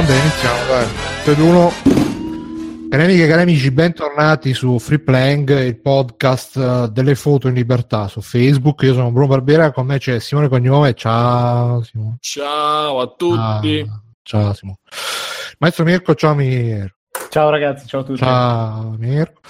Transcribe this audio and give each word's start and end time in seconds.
Vabbè, 0.00 0.18
iniziamo, 0.18 0.66
dai. 0.66 0.86
3, 1.24 1.42
1. 1.42 1.72
Cari 2.88 3.02
amiche 3.02 3.24
e 3.24 3.28
cari 3.28 3.42
amici, 3.42 3.70
bentornati 3.70 4.54
su 4.54 4.78
Free 4.78 4.98
Playing, 4.98 5.58
il 5.60 5.78
podcast 5.78 6.56
eh, 6.56 6.88
delle 6.90 7.14
foto 7.14 7.48
in 7.48 7.54
libertà 7.54 8.08
su 8.08 8.22
Facebook. 8.22 8.80
Io 8.84 8.94
sono 8.94 9.10
Bruno 9.10 9.26
Barbera, 9.26 9.72
con 9.72 9.84
me 9.84 9.98
c'è 9.98 10.18
Simone 10.18 10.48
Cognome. 10.48 10.94
Ciao 10.94 11.82
Simone. 11.82 12.16
Ciao 12.20 12.98
a 12.98 13.06
tutti. 13.08 13.86
Ah, 13.86 14.00
ciao 14.22 14.54
Simone. 14.54 14.78
Maestro 15.58 15.84
Mirko, 15.84 16.14
ciao 16.14 16.34
Mirko. 16.34 16.96
Ciao 17.28 17.50
ragazzi, 17.50 17.86
ciao 17.86 18.00
a 18.00 18.04
tutti. 18.04 18.18
Ciao 18.20 18.96
Mirko. 18.96 19.40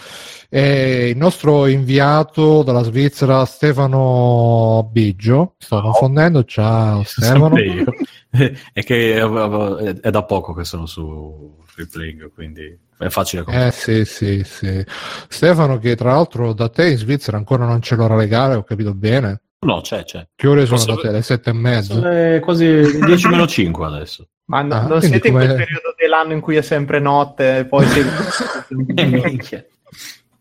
E 0.53 1.11
il 1.11 1.17
nostro 1.17 1.67
inviato 1.67 2.65
dalla 2.65 2.83
Svizzera 2.83 3.45
Stefano 3.45 4.89
Biggio, 4.91 5.55
sto 5.59 5.81
confondendo, 5.81 6.43
ciao 6.43 7.05
Stefano. 7.05 7.55
È 8.73 8.83
che 8.85 9.15
è, 9.17 10.11
da 10.11 10.23
poco 10.25 10.53
che 10.55 10.65
sono 10.65 10.87
su 10.87 11.57
Free 11.67 11.87
Playing, 11.87 12.33
quindi 12.33 12.77
è 12.99 13.09
facile 13.09 13.45
Eh 13.49 13.71
sì, 13.73 14.05
sì, 14.05 14.43
sì. 14.45 14.85
Stefano 15.29 15.79
che 15.79 15.97
tra 15.97 16.13
l'altro 16.13 16.53
da 16.53 16.69
te 16.69 16.91
in 16.91 16.97
Svizzera 16.97 17.37
ancora 17.37 17.65
non 17.67 17.81
c'è 17.81 17.97
l'ora 17.97 18.15
legale, 18.17 18.55
ho 18.55 18.63
capito 18.63 18.93
bene. 18.95 19.41
No, 19.67 19.81
c'è, 19.83 20.05
c'è. 20.05 20.27
Che 20.35 20.47
ore 20.49 20.65
sono 20.67 20.79
Posso- 20.79 20.95
da 20.95 21.01
te? 21.01 21.11
Le 21.11 21.23
sette 21.23 21.51
e 21.51 21.55
mezza? 21.55 21.95
Sono 21.95 22.41
quasi 22.41 23.01
10 23.05 23.29
meno 23.29 23.47
5 23.49 23.87
adesso. 23.87 24.29
Ma 24.45 24.63
no- 24.63 24.75
Ah, 24.75 24.83
non 24.87 25.01
siete 25.01 25.27
in 25.29 25.33
come- 25.35 25.47
quel 25.47 25.57
periodo 25.57 25.95
dell'anno 25.97 26.33
in 26.33 26.41
cui 26.41 26.57
è 26.57 26.63
sempre 26.63 26.99
notte 27.01 27.59
e 27.59 27.65
poi 27.67 27.87
si... 27.87 28.01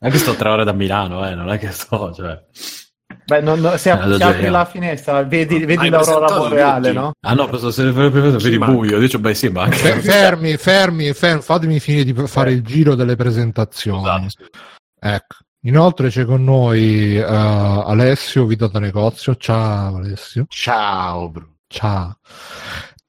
Eh, 0.02 0.06
minchia. 0.06 0.08
Anche 0.08 0.18
sto 0.18 0.34
tre 0.36 0.50
ore 0.50 0.64
da 0.64 0.72
Milano, 0.74 1.28
eh, 1.28 1.36
non 1.36 1.50
è 1.50 1.58
che 1.60 1.72
sto, 1.72 2.14
cioè... 2.14 2.42
Beh, 3.26 3.42
non- 3.42 3.60
non- 3.60 3.78
se, 3.78 3.92
Eh, 3.92 3.96
se 3.96 3.96
apri 3.96 4.18
giriamo. 4.18 4.50
la 4.52 4.66
finestra, 4.66 5.24
vedi, 5.24 5.60
vedi 5.66 5.84
Hai 5.84 5.90
l'aurora 5.90 6.36
boreale, 6.36 6.92
no? 6.92 7.12
Ah 7.22 7.34
no, 7.34 7.48
penso 7.48 7.70
se 7.72 7.92
vedi 7.92 8.40
Ci 8.40 8.58
buio, 8.58 8.98
dico 9.00 9.20
beh 9.20 9.34
sì, 9.34 9.50
ma 9.50 9.64
anche... 9.64 9.76
Fe- 9.78 10.00
fermi, 10.02 10.58
fermi, 10.58 11.14
fermi, 11.14 11.42
fatemi 11.44 11.80
finire 11.80 12.04
di 12.04 12.14
fare 12.28 12.52
il 12.52 12.64
giro 12.64 12.96
delle 12.96 13.16
presentazioni. 13.16 14.00
Scusate, 14.00 14.30
scusa. 14.30 14.50
Ecco. 15.00 15.36
Inoltre 15.64 16.10
c'è 16.10 16.26
con 16.26 16.44
noi 16.44 17.18
eh, 17.18 17.24
Alessio, 17.24 18.46
Vito 18.46 18.68
da 18.68 18.80
negozio. 18.80 19.36
Ciao 19.36 19.98
Alessio. 19.98 20.46
Ciao, 20.48 21.30
Bruno. 21.30 21.56
Ciao. 21.68 22.18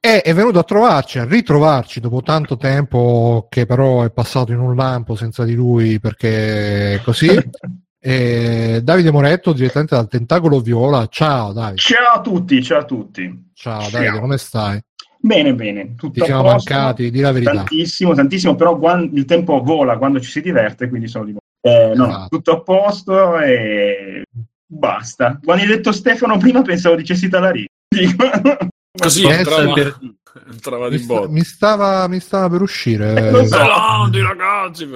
E 0.02 0.22
è 0.22 0.32
venuto 0.32 0.58
a 0.58 0.64
trovarci, 0.64 1.18
a 1.18 1.26
ritrovarci 1.26 2.00
dopo 2.00 2.22
tanto 2.22 2.56
tempo 2.56 3.46
che 3.50 3.66
però 3.66 4.02
è 4.02 4.10
passato 4.10 4.50
in 4.50 4.58
un 4.58 4.74
lampo 4.74 5.14
senza 5.14 5.44
di 5.44 5.54
lui 5.54 6.00
perché 6.00 7.00
così. 7.04 7.28
E 8.02 8.80
Davide 8.82 9.10
Moretto 9.10 9.52
direttamente 9.52 9.94
dal 9.94 10.08
Tentacolo 10.08 10.60
Viola. 10.60 11.06
Ciao 11.08 11.52
Davide. 11.52 11.76
Ciao 11.76 12.14
a 12.14 12.20
tutti, 12.22 12.62
ciao 12.62 12.78
a 12.78 12.84
tutti. 12.86 13.50
Ciao 13.52 13.82
Ciao. 13.82 13.90
Davide, 13.90 14.20
come 14.20 14.38
stai? 14.38 14.80
Bene, 15.18 15.54
bene, 15.54 15.96
tutto 15.96 16.18
Ti 16.20 16.24
siamo 16.24 16.44
mancati, 16.44 17.10
di 17.10 17.20
la 17.20 17.30
verità. 17.30 17.52
Tantissimo, 17.52 18.14
tantissimo, 18.14 18.54
però 18.54 18.78
quan- 18.78 19.10
il 19.12 19.26
tempo 19.26 19.60
vola 19.62 19.98
quando 19.98 20.18
ci 20.18 20.30
si 20.30 20.40
diverte, 20.40 20.88
quindi 20.88 21.08
sono 21.08 21.26
di 21.26 21.36
eh, 21.60 21.92
no, 21.94 22.06
Esatto. 22.08 22.28
tutto 22.36 22.52
a 22.52 22.62
posto 22.62 23.38
e 23.38 24.22
basta. 24.64 25.38
Quando 25.44 25.62
hai 25.62 25.68
detto 25.68 25.92
Stefano 25.92 26.38
prima 26.38 26.62
pensavo 26.62 26.96
dicessi 26.96 27.28
Talari. 27.28 27.66
Così 28.98 29.24
Eh, 29.24 29.30
entrava, 29.32 29.72
per- 29.72 29.98
entrava 30.50 30.88
Mi, 30.88 30.96
di 30.98 31.04
botta. 31.04 31.28
mi 31.28 31.42
stava, 31.44 32.08
mi 32.08 32.20
stava 32.20 32.48
per 32.48 32.62
uscire 32.62 33.30
Lo 33.30 33.44
so. 33.46 33.56
Grandi 33.56 34.20
ragazzi! 34.20 34.88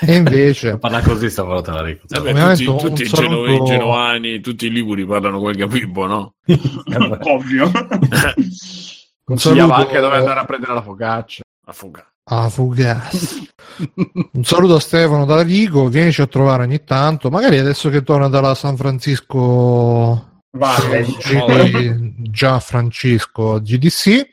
e 0.00 0.14
invece 0.16 0.76
Parla 0.80 1.00
così 1.02 1.28
stavolta 1.30 1.72
la 1.72 1.82
rico. 1.82 2.04
Vabbè, 2.08 2.56
tutti, 2.56 2.64
tutti 2.86 3.02
i 3.02 3.06
saluto- 3.06 3.46
geno- 3.46 3.64
i 3.64 3.66
genovani, 3.66 4.40
tutti 4.40 4.66
i 4.66 4.70
liguri 4.70 5.04
parlano 5.06 5.40
quel 5.40 5.56
capibbo, 5.56 6.06
no? 6.06 6.34
Ovvio. 7.24 7.70
Consigliava 9.24 9.74
saluto- 9.74 9.88
anche 9.88 10.00
dove 10.00 10.16
andare 10.16 10.40
a 10.40 10.44
prendere 10.44 10.74
la 10.74 10.82
focaccia. 10.82 11.42
A 11.66 11.72
fuga. 11.72 12.06
Ah. 12.30 12.50
Un 14.32 14.44
saluto 14.44 14.74
a 14.74 14.80
Stefano 14.80 15.24
da 15.24 15.42
Vigo, 15.42 15.88
vienici 15.88 16.20
a 16.20 16.26
trovare 16.26 16.64
ogni 16.64 16.82
tanto, 16.84 17.30
magari 17.30 17.58
adesso 17.58 17.88
che 17.88 18.02
torna 18.02 18.28
dalla 18.28 18.54
San 18.54 18.76
Francisco 18.76 20.27
Valle, 20.50 21.02
GD 21.02 22.30
già 22.30 22.58
Francisco 22.60 23.60
GDC, 23.60 24.32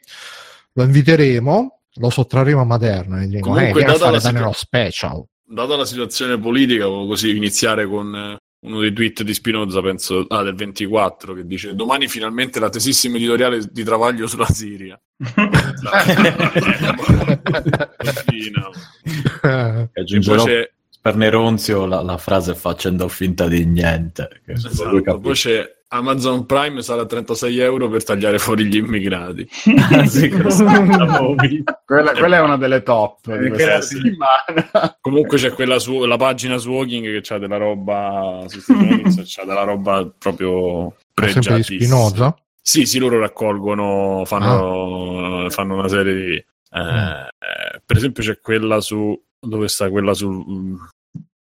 lo 0.74 0.84
inviteremo, 0.84 1.80
lo 1.96 2.10
sottrarremo 2.10 2.62
a 2.62 2.66
Materna 2.66 3.22
e 3.22 3.26
gli 3.26 3.30
diremo, 3.30 3.46
Comunque, 3.54 3.70
eh, 3.70 3.74
vieni 3.74 3.90
a 3.90 3.94
data 3.98 4.12
la 4.12 4.20
situ- 4.20 4.34
nello 4.34 4.52
special. 4.54 5.24
Data 5.48 5.76
la 5.76 5.86
situazione 5.86 6.40
politica, 6.40 6.86
così 6.86 7.36
iniziare 7.36 7.86
con 7.86 8.16
eh, 8.16 8.38
uno 8.66 8.80
dei 8.80 8.94
tweet 8.94 9.22
di 9.24 9.34
Spinoza, 9.34 9.82
penso, 9.82 10.26
ah, 10.28 10.42
del 10.42 10.56
24, 10.56 11.34
che 11.34 11.46
dice 11.46 11.76
domani 11.76 12.08
finalmente 12.08 12.60
la 12.60 12.70
tesissima 12.70 13.18
editoriale 13.18 13.62
di 13.72 13.84
Travaglio 13.84 14.28
sulla 14.28 14.48
Siria. 14.48 15.00
Eh, 19.44 19.90
E 19.94 20.02
Aggiungerò 20.02 20.44
per 21.02 21.16
Neronzio 21.16 21.86
la, 21.86 22.02
la 22.02 22.18
frase 22.18 22.56
facendo 22.56 23.08
finta 23.08 23.48
di 23.48 23.64
niente. 23.66 24.42
Esatto, 24.46 25.20
poi 25.20 25.34
c'è 25.34 25.75
Amazon 25.88 26.46
Prime 26.46 26.82
sarà 26.82 27.02
a 27.02 27.06
36 27.06 27.60
euro 27.60 27.88
per 27.90 28.04
tagliare 28.04 28.40
fuori 28.40 28.66
gli 28.66 28.78
immigrati. 28.78 29.48
Ah, 29.92 30.02
visto. 30.02 31.36
Quella, 31.86 32.12
quella 32.14 32.38
è 32.38 32.42
una 32.42 32.58
delle 32.58 32.82
top 32.82 33.36
di 33.38 33.50
questa 33.50 33.82
settimana. 33.82 34.98
Comunque 35.00 35.38
c'è 35.38 35.52
quella 35.52 35.80
su, 35.80 36.04
la 36.06 36.18
pagina 36.18 36.58
su 36.58 36.72
Walking 36.72 37.06
che 37.06 37.20
c'ha 37.22 37.38
della 37.38 37.58
roba 37.58 38.44
su 38.48 38.60
Steve 38.60 39.02
Jobs, 39.04 39.22
c'ha 39.26 39.46
della 39.46 39.64
roba 39.64 40.12
proprio 40.18 40.96
sempre 41.14 41.42
pregiatissima. 41.42 41.80
Spinoza. 41.80 42.36
Sì, 42.62 42.86
sì, 42.86 42.98
loro 42.98 43.20
raccolgono, 43.20 44.24
fanno, 44.26 45.48
fanno 45.50 45.76
una 45.78 45.88
serie 45.88 46.16
di... 46.16 46.34
eh, 46.36 46.40
eh, 46.72 47.82
per 47.86 47.98
esempio 47.98 48.24
c'è 48.24 48.40
quella 48.40 48.82
su... 48.82 49.20
Dove 49.40 49.68
sta 49.68 49.90
quella 49.92 50.14
su... 50.16 50.30
mm, 50.32 50.76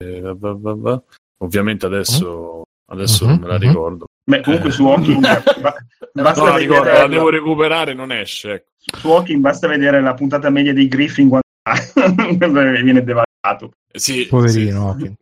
eh, 0.04 0.20
va, 0.36 0.54
va, 0.56 0.74
va. 0.76 1.02
Ovviamente 1.38 1.86
adesso, 1.86 2.62
adesso 2.92 3.24
Mhm, 3.24 3.30
non 3.32 3.40
me 3.40 3.46
la 3.48 3.54
mhm. 3.54 3.60
ricordo. 3.60 4.06
Beh, 4.28 4.42
comunque 4.42 4.70
su 4.70 4.84
Walking, 4.84 5.20
ba- 5.20 5.42
basta, 6.12 6.42
No, 6.42 6.48
la 6.50 6.56
ricordo, 6.58 6.82
vedere, 6.84 7.00
la 7.02 7.08
devo 7.08 7.30
recuperare, 7.30 7.94
non 7.94 8.12
esce. 8.12 8.52
ecco. 8.52 8.98
su 8.98 9.08
Walking 9.08 9.40
basta 9.40 9.66
vedere 9.66 10.02
la 10.02 10.12
puntata 10.12 10.50
media 10.50 10.74
dei 10.74 10.86
Griffin 10.86 11.28
quando 11.30 11.46
viene 12.82 13.02
devastato. 13.02 13.72
Sì, 13.90 14.26
Poverino 14.26 14.90
Hawking. 14.90 15.14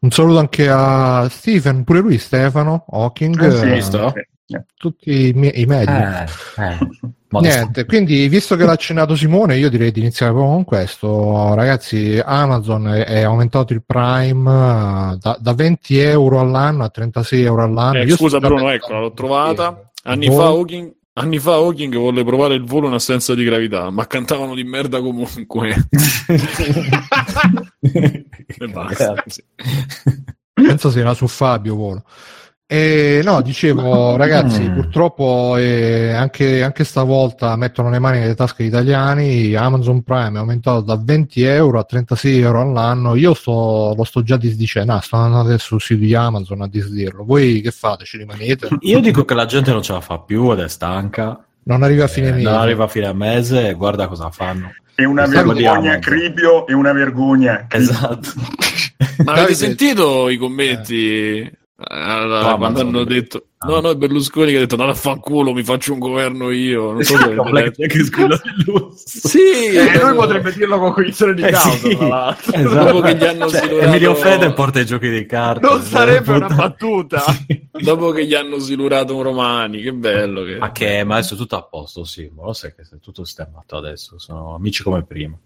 Un 0.00 0.10
saluto 0.12 0.38
anche 0.38 0.68
a 0.70 1.26
Stephen, 1.28 1.82
pure 1.82 1.98
lui 1.98 2.18
Stefano 2.18 2.84
Hawking, 2.88 3.42
Eh, 3.42 3.50
sì, 3.50 3.66
eh, 3.66 4.28
sì. 4.46 4.56
tutti 4.76 5.28
i, 5.28 5.32
miei- 5.32 5.60
i 5.60 5.66
medi. 5.66 5.90
Eh, 5.90 6.78
Niente, 7.30 7.84
quindi 7.84 8.26
visto 8.28 8.56
che 8.56 8.64
l'ha 8.64 8.72
accennato 8.72 9.14
Simone, 9.14 9.58
io 9.58 9.68
direi 9.68 9.92
di 9.92 10.00
iniziare 10.00 10.32
proprio 10.32 10.54
con 10.54 10.64
questo. 10.64 11.54
Ragazzi, 11.54 12.18
Amazon 12.24 12.88
è, 12.88 13.04
è 13.04 13.20
aumentato 13.22 13.74
il 13.74 13.82
Prime 13.84 15.12
eh, 15.12 15.16
da, 15.18 15.36
da 15.38 15.52
20 15.52 15.98
euro 15.98 16.40
all'anno 16.40 16.84
a 16.84 16.88
36 16.88 17.42
euro 17.42 17.64
all'anno. 17.64 17.98
Eh, 17.98 18.08
scusa 18.10 18.38
Bruno, 18.40 18.70
eccola, 18.70 19.00
l'ho 19.00 19.12
trovata. 19.12 19.90
Anni 20.04 20.28
fa, 20.28 20.46
Hawking, 20.46 20.90
anni 21.14 21.38
fa 21.38 21.52
Hawking 21.52 21.94
volle 21.96 22.24
provare 22.24 22.54
il 22.54 22.64
volo 22.64 22.86
in 22.86 22.94
assenza 22.94 23.34
di 23.34 23.44
gravità, 23.44 23.90
ma 23.90 24.06
cantavano 24.06 24.54
di 24.54 24.64
merda 24.64 25.02
comunque. 25.02 25.74
e 27.82 28.66
basta. 28.72 29.22
Sì. 29.26 29.44
Penso 30.54 30.90
sia 30.90 31.12
su 31.12 31.26
Fabio 31.26 31.74
Volo. 31.74 32.04
E 32.70 33.22
no, 33.24 33.40
dicevo, 33.40 34.16
ragazzi, 34.16 34.68
Mm. 34.68 34.74
purtroppo 34.74 35.56
eh, 35.56 36.12
anche, 36.12 36.62
anche 36.62 36.84
stavolta 36.84 37.56
mettono 37.56 37.88
le 37.88 37.98
mani 37.98 38.18
nelle 38.18 38.34
tasche 38.34 38.56
degli 38.58 38.68
italiani. 38.68 39.54
Amazon 39.54 40.02
Prime 40.02 40.36
è 40.36 40.38
aumentato 40.40 40.82
da 40.82 41.00
20 41.02 41.42
euro 41.44 41.78
a 41.78 41.84
36 41.84 42.40
euro 42.40 42.60
all'anno. 42.60 43.14
Io 43.14 43.32
sto, 43.32 43.94
lo 43.96 44.04
sto 44.04 44.22
già 44.22 44.36
disdicendo, 44.36 44.92
no, 44.92 45.00
sto 45.00 45.16
andando 45.16 45.48
adesso 45.48 45.64
sul 45.68 45.80
sito 45.80 46.00
di 46.04 46.14
Amazon 46.14 46.60
a 46.60 46.68
disdirlo. 46.68 47.24
Voi 47.24 47.62
che 47.62 47.70
fate? 47.70 48.04
Ci 48.04 48.18
rimanete? 48.18 48.68
Io 48.80 49.00
dico 49.00 49.24
che 49.24 49.32
la 49.32 49.46
gente 49.46 49.70
non 49.72 49.80
ce 49.80 49.94
la 49.94 50.02
fa 50.02 50.18
più 50.18 50.52
ed 50.52 50.58
è 50.58 50.68
stanca. 50.68 51.42
Non 51.62 51.82
arriva 51.82 52.04
a 52.04 52.08
fine 52.08 52.28
Eh, 52.28 52.32
mese. 52.32 52.44
non 52.50 52.54
arriva 52.60 52.84
a 52.84 52.88
fine 52.88 53.12
mese 53.14 53.68
e 53.68 53.72
guarda 53.72 54.08
cosa 54.08 54.28
fanno. 54.30 54.72
È 54.94 55.04
una 55.04 55.26
di 55.26 55.30
vergogna. 55.34 55.98
Cribio, 56.00 56.66
è 56.66 56.74
una 56.74 56.92
vergogna. 56.92 57.64
Esatto. 57.70 58.28
Ma 59.24 59.32
avete 59.32 59.54
sentito 59.54 60.28
i 60.28 60.36
commenti? 60.36 61.50
Allora, 61.80 62.40
No, 62.50 62.56
quando 62.56 62.80
hanno 62.80 63.04
detto 63.04 63.46
no, 63.64 63.78
no, 63.78 63.90
è 63.90 63.94
Berlusconi 63.94 64.50
che 64.50 64.56
ha 64.56 64.60
detto 64.66 64.74
no, 64.74 64.92
fanculo, 64.94 65.52
mi 65.52 65.62
faccio 65.62 65.92
un 65.92 66.00
governo 66.00 66.50
io. 66.50 66.90
Non 66.90 67.04
so 67.04 67.16
se 67.16 67.22
avete 67.22 67.86
letto. 67.86 68.92
Sì, 68.96 69.38
E 69.76 69.84
lui 69.92 69.98
dopo- 70.00 70.14
potrebbe 70.16 70.52
dirlo 70.54 70.80
con 70.80 70.92
cognizione 70.92 71.34
di 71.34 71.42
Eh, 71.42 71.50
causa, 71.52 71.70
sì. 71.76 71.92
Esatto. 71.92 72.68
Dopo 72.74 73.00
che 73.00 73.14
gli 73.14 73.24
hanno 73.24 73.48
Cioè, 73.48 73.60
silurato- 73.60 73.86
Emilio 73.90 74.14
Fede 74.16 74.52
porta 74.54 74.80
i 74.80 74.86
giochi 74.86 75.08
di 75.08 75.24
carte. 75.24 75.66
Non 75.68 75.80
sarebbe 75.82 76.32
una 76.32 76.48
battuta. 76.48 77.22
dopo 77.70 78.10
che 78.10 78.26
gli 78.26 78.34
hanno 78.34 78.58
silurato 78.58 79.14
un 79.14 79.22
Romani, 79.22 79.80
che 79.80 79.92
bello 79.92 80.42
che 80.42 80.56
Ma 80.58 80.72
che 80.72 81.04
ma 81.04 81.14
adesso 81.14 81.34
è 81.34 81.36
tutto 81.36 81.54
a 81.56 81.62
posto, 81.62 82.02
sì, 82.02 82.28
ma 82.34 82.42
lo 82.42 82.54
sai 82.54 82.74
che 82.74 82.82
è 82.82 82.98
tutto 83.00 83.22
sistemato 83.24 83.76
adesso, 83.76 84.18
sono 84.18 84.52
amici 84.56 84.82
come 84.82 85.04
prima. 85.04 85.38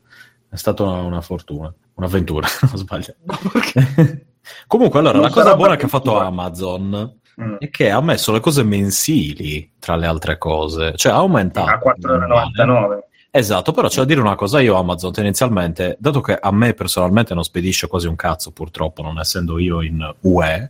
È 0.48 0.56
stata 0.56 0.82
una, 0.82 1.02
una 1.02 1.20
fortuna, 1.20 1.70
un'avventura, 1.92 2.48
non 2.70 2.76
sbaglio. 2.78 3.14
Comunque, 4.66 4.98
allora, 4.98 5.14
Non 5.18 5.26
la 5.28 5.30
cosa 5.32 5.54
buona 5.56 5.76
che 5.76 5.84
ha 5.86 5.88
fatto. 5.88 6.18
Amazon 6.18 7.16
Mm. 7.40 7.54
è 7.60 7.70
che 7.70 7.90
ha 7.90 8.00
messo 8.02 8.30
le 8.30 8.40
cose 8.40 8.62
mensili 8.62 9.72
tra 9.78 9.96
le 9.96 10.06
altre 10.06 10.36
cose, 10.36 10.92
cioè 10.96 11.12
ha 11.12 11.16
aumentato. 11.16 11.70
A 11.70 11.78
4,99 11.78 12.60
euro. 12.60 13.06
Esatto, 13.30 13.72
però 13.72 13.88
c'è 13.88 13.96
da 14.00 14.04
dire 14.04 14.20
una 14.20 14.34
cosa, 14.34 14.60
io 14.60 14.76
Amazon 14.76 15.12
tendenzialmente, 15.12 15.96
dato 15.98 16.20
che 16.20 16.36
a 16.38 16.52
me 16.52 16.74
personalmente 16.74 17.32
non 17.32 17.42
spedisce 17.42 17.86
quasi 17.86 18.06
un 18.06 18.16
cazzo 18.16 18.50
purtroppo, 18.52 19.00
non 19.00 19.18
essendo 19.18 19.58
io 19.58 19.80
in 19.80 20.14
UE, 20.20 20.68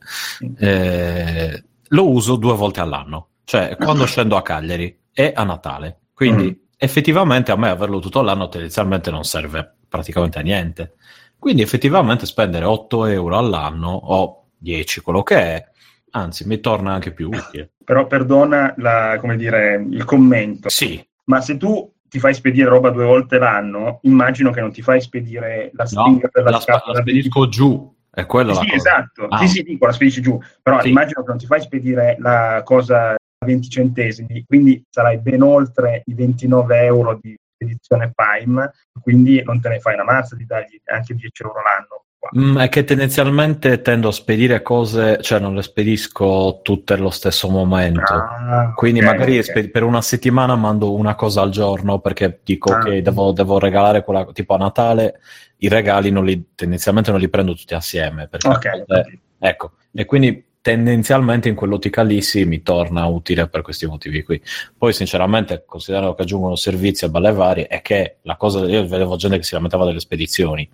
eh, 0.58 1.64
lo 1.88 2.08
uso 2.10 2.36
due 2.36 2.54
volte 2.54 2.80
all'anno, 2.80 3.28
cioè 3.44 3.76
quando 3.76 4.04
scendo 4.06 4.36
a 4.36 4.42
Cagliari 4.42 4.96
e 5.12 5.32
a 5.34 5.42
Natale. 5.44 5.98
Quindi 6.14 6.44
Mm. 6.44 6.62
effettivamente 6.76 7.50
a 7.50 7.56
me 7.56 7.68
averlo 7.70 7.98
tutto 7.98 8.22
l'anno 8.22 8.48
tendenzialmente 8.48 9.10
non 9.10 9.24
serve 9.24 9.74
praticamente 9.88 10.38
a 10.38 10.42
niente. 10.42 10.94
Quindi 11.42 11.62
effettivamente 11.62 12.24
spendere 12.24 12.64
8 12.66 13.04
euro 13.06 13.36
all'anno 13.36 13.90
o 13.90 14.50
10, 14.56 15.00
quello 15.00 15.24
che 15.24 15.36
è, 15.36 15.64
anzi 16.10 16.46
mi 16.46 16.60
torna 16.60 16.92
anche 16.92 17.12
più 17.12 17.30
utile. 17.32 17.72
Però 17.84 18.06
perdona 18.06 18.72
la- 18.76 19.16
come 19.18 19.36
dire, 19.36 19.84
il 19.90 20.04
commento. 20.04 20.68
Sì, 20.68 21.04
Ma 21.24 21.40
se 21.40 21.56
tu 21.56 21.92
ti 22.08 22.20
fai 22.20 22.32
spedire 22.32 22.68
roba 22.68 22.90
due 22.90 23.06
volte 23.06 23.38
l'anno, 23.38 23.98
immagino 24.02 24.52
che 24.52 24.60
non 24.60 24.70
ti 24.70 24.82
fai 24.82 25.00
spedire 25.00 25.72
la 25.74 25.82
no, 25.82 25.88
stringa 25.88 26.28
per 26.28 26.44
la, 26.44 26.50
la, 26.50 26.60
scatola 26.60 26.92
la 26.92 27.00
spedisco 27.00 27.48
giù, 27.48 27.92
è 28.08 28.24
quella 28.24 28.52
la 28.52 28.60
Sì, 28.60 28.68
cosa. 28.70 28.76
esatto. 28.76 29.26
Ah. 29.26 29.38
Sì, 29.38 29.48
sì, 29.48 29.62
dico, 29.64 29.86
la 29.86 29.92
spedisci 29.92 30.22
giù. 30.22 30.38
Però 30.62 30.80
Sì. 30.80 30.90
immagino 30.90 31.22
che 31.24 31.28
non 31.30 31.38
ti 31.38 31.46
fai 31.46 31.60
spedire 31.60 32.14
la 32.20 32.62
cosa 32.64 33.14
a 33.14 33.44
20 33.44 33.68
centesimi, 33.68 34.44
quindi 34.46 34.80
sarai 34.88 35.18
ben 35.18 35.42
oltre 35.42 36.02
i 36.06 36.14
29 36.14 36.84
euro 36.84 37.18
di 37.20 37.36
spedizione 37.62 38.12
Prime, 38.14 38.70
quindi 39.00 39.42
non 39.42 39.60
te 39.60 39.68
ne 39.68 39.78
fai 39.80 39.94
una 39.94 40.04
mazza 40.04 40.36
di 40.36 40.44
dargli 40.44 40.80
anche 40.86 41.14
10 41.14 41.42
euro 41.42 41.60
l'anno. 41.62 42.04
Mm, 42.38 42.58
è 42.58 42.68
che 42.68 42.84
tendenzialmente 42.84 43.82
tendo 43.82 44.08
a 44.08 44.12
spedire 44.12 44.62
cose, 44.62 45.18
cioè 45.22 45.40
non 45.40 45.56
le 45.56 45.62
spedisco 45.62 46.60
tutte 46.62 46.92
allo 46.94 47.10
stesso 47.10 47.48
momento. 47.48 48.12
Ah, 48.14 48.72
Quindi 48.76 49.00
ok, 49.00 49.04
magari 49.06 49.38
ok. 49.38 49.44
spe- 49.44 49.70
per 49.70 49.82
una 49.82 50.00
settimana 50.00 50.54
mando 50.54 50.94
una 50.94 51.16
cosa 51.16 51.42
al 51.42 51.50
giorno 51.50 51.98
perché 51.98 52.40
dico 52.44 52.72
Ah. 52.74 52.78
che 52.78 53.02
devo, 53.02 53.32
devo 53.32 53.58
regalare 53.58 54.04
quella 54.04 54.24
tipo 54.32 54.54
a 54.54 54.58
Natale 54.58 55.20
i 55.58 55.68
regali 55.68 56.10
non 56.10 56.24
li, 56.24 56.52
tendenzialmente 56.54 57.10
non 57.10 57.18
li 57.18 57.28
prendo 57.28 57.54
tutti 57.54 57.74
assieme 57.74 58.28
perché 58.28 58.48
Ok, 58.48 58.64
eh, 58.66 59.20
ecco 59.38 59.72
e 59.92 60.04
quindi 60.04 60.44
tendenzialmente 60.62 61.48
in 61.48 61.56
quell'ottica 61.56 62.02
lì 62.02 62.22
sì 62.22 62.44
mi 62.44 62.62
torna 62.62 63.04
utile 63.06 63.48
per 63.48 63.62
questi 63.62 63.84
motivi 63.86 64.22
qui 64.22 64.40
poi 64.78 64.92
sinceramente 64.92 65.64
considerando 65.66 66.14
che 66.14 66.22
aggiungono 66.22 66.54
servizi 66.54 67.04
a 67.04 67.08
balle 67.08 67.32
varie 67.32 67.66
è 67.66 67.82
che 67.82 68.18
la 68.22 68.36
cosa 68.36 68.64
io 68.66 68.86
vedevo 68.86 69.16
gente 69.16 69.36
che 69.38 69.42
si 69.42 69.54
lamentava 69.54 69.84
delle 69.84 69.98
spedizioni 69.98 70.66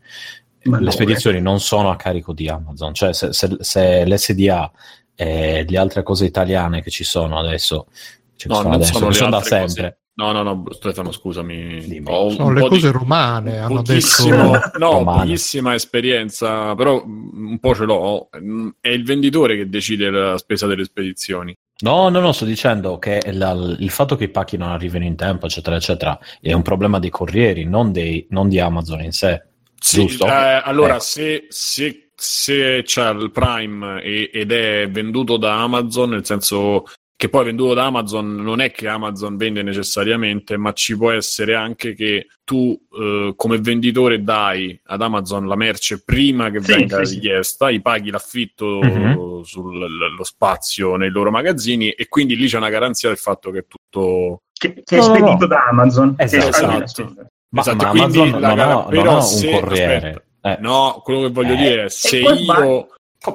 Ma 0.64 0.76
le 0.76 0.90
dove? 0.90 0.90
spedizioni 0.90 1.40
non 1.40 1.58
sono 1.58 1.90
a 1.90 1.96
carico 1.96 2.34
di 2.34 2.48
Amazon 2.48 2.92
cioè 2.92 3.14
se, 3.14 3.32
se- 3.32 3.56
se 3.60 4.04
l'SDA 4.06 4.70
e 5.14 5.64
le 5.66 5.78
altre 5.78 6.02
cose 6.02 6.26
italiane 6.26 6.82
che 6.82 6.90
ci 6.90 7.02
sono 7.04 7.38
adesso 7.38 7.86
cioè, 8.36 8.46
che 8.46 8.48
No, 8.48 8.54
sono 8.56 8.68
non 8.68 8.72
adesso, 8.74 8.92
sono 8.98 9.10
sono 9.12 9.30
da 9.30 9.42
sempre 9.42 9.82
cose. 9.82 9.98
No, 10.18 10.32
no, 10.32 10.42
no, 10.42 10.64
Stefano, 10.70 11.12
scusami. 11.12 11.78
Dimmi. 11.86 12.10
Ho 12.10 12.24
un 12.26 12.32
Sono 12.32 12.50
le 12.52 12.60
po' 12.60 12.68
di- 12.70 12.74
cose 12.80 12.90
romane, 12.90 13.58
hanno 13.58 13.82
detto... 13.82 14.26
no, 14.76 14.90
Romane. 14.90 15.20
pochissima 15.22 15.74
esperienza, 15.74 16.74
però 16.74 17.00
un 17.04 17.56
po' 17.60 17.72
ce 17.74 17.84
l'ho. 17.84 18.28
È 18.80 18.88
il 18.88 19.04
venditore 19.04 19.56
che 19.56 19.68
decide 19.68 20.10
la 20.10 20.36
spesa 20.36 20.66
delle 20.66 20.82
spedizioni. 20.82 21.54
No, 21.82 22.08
no, 22.08 22.18
no, 22.18 22.32
sto 22.32 22.44
dicendo 22.44 22.98
che 22.98 23.20
la- 23.32 23.52
il 23.78 23.90
fatto 23.90 24.16
che 24.16 24.24
i 24.24 24.28
pacchi 24.28 24.56
non 24.56 24.70
arrivino 24.70 25.04
in 25.04 25.14
tempo, 25.14 25.46
eccetera, 25.46 25.76
eccetera, 25.76 26.18
è 26.40 26.52
un 26.52 26.62
problema 26.62 26.98
dei 26.98 27.10
corrieri, 27.10 27.64
non, 27.64 27.92
dei- 27.92 28.26
non 28.30 28.48
di 28.48 28.58
Amazon 28.58 29.02
in 29.04 29.12
sé. 29.12 29.40
Sì, 29.80 30.00
Giusto? 30.06 30.26
eh, 30.26 30.60
allora, 30.64 30.94
Ecco. 30.94 31.02
se, 31.04 31.46
se, 31.48 32.10
se 32.16 32.82
c'è 32.84 33.10
il 33.12 33.30
Prime 33.30 34.02
e- 34.02 34.30
ed 34.32 34.50
è 34.50 34.90
venduto 34.90 35.36
da 35.36 35.62
Amazon, 35.62 36.10
nel 36.10 36.24
senso 36.24 36.82
che 37.18 37.28
poi 37.28 37.46
venduto 37.46 37.74
da 37.74 37.86
Amazon 37.86 38.36
non 38.36 38.60
è 38.60 38.70
che 38.70 38.86
Amazon 38.86 39.36
vende 39.36 39.64
necessariamente, 39.64 40.56
ma 40.56 40.72
ci 40.72 40.96
può 40.96 41.10
essere 41.10 41.56
anche 41.56 41.92
che 41.94 42.28
tu 42.44 42.80
eh, 42.96 43.32
come 43.34 43.58
venditore 43.58 44.22
dai 44.22 44.80
ad 44.84 45.02
Amazon 45.02 45.48
la 45.48 45.56
merce 45.56 46.00
prima 46.04 46.48
che 46.50 46.60
Sì, 46.62 46.72
venga 46.76 46.98
sì, 46.98 47.06
sì. 47.06 47.14
richiesta, 47.16 47.72
gli 47.72 47.82
paghi 47.82 48.10
l'affitto 48.10 48.78
Mhm. 48.84 49.42
sullo 49.42 50.22
spazio 50.22 50.94
nei 50.94 51.10
loro 51.10 51.32
magazzini 51.32 51.90
e 51.90 52.06
quindi 52.06 52.36
lì 52.36 52.46
c'è 52.46 52.56
una 52.56 52.68
garanzia 52.70 53.08
del 53.08 53.18
fatto 53.18 53.50
che 53.50 53.58
è 53.58 53.64
tutto 53.66 54.42
Che, 54.52 54.82
che 54.84 54.96
è 54.96 54.98
No, 55.00 55.06
no, 55.08 55.14
spedito 55.14 55.36
no. 55.40 55.46
da 55.46 55.64
Amazon. 55.64 56.14
Esatto. 56.18 56.46
Esatto. 56.46 56.86
sì. 56.86 57.02
Ma, 57.50 57.60
Esatto, 57.62 57.84
ma 57.84 57.90
quindi 57.90 58.18
Amazon 58.20 58.40
la 58.40 58.46
non, 58.46 58.56
gara- 58.56 58.72
non 58.74 58.86
però 58.90 59.14
un 59.16 59.22
se- 59.22 59.50
corriere. 59.50 60.24
Eh, 60.42 60.56
No, 60.60 61.00
quello 61.02 61.22
che 61.22 61.30
voglio 61.30 61.54
Eh, 61.54 61.56
dire 61.56 61.84
è 61.86 61.88
se 61.88 62.18
io 62.18 62.88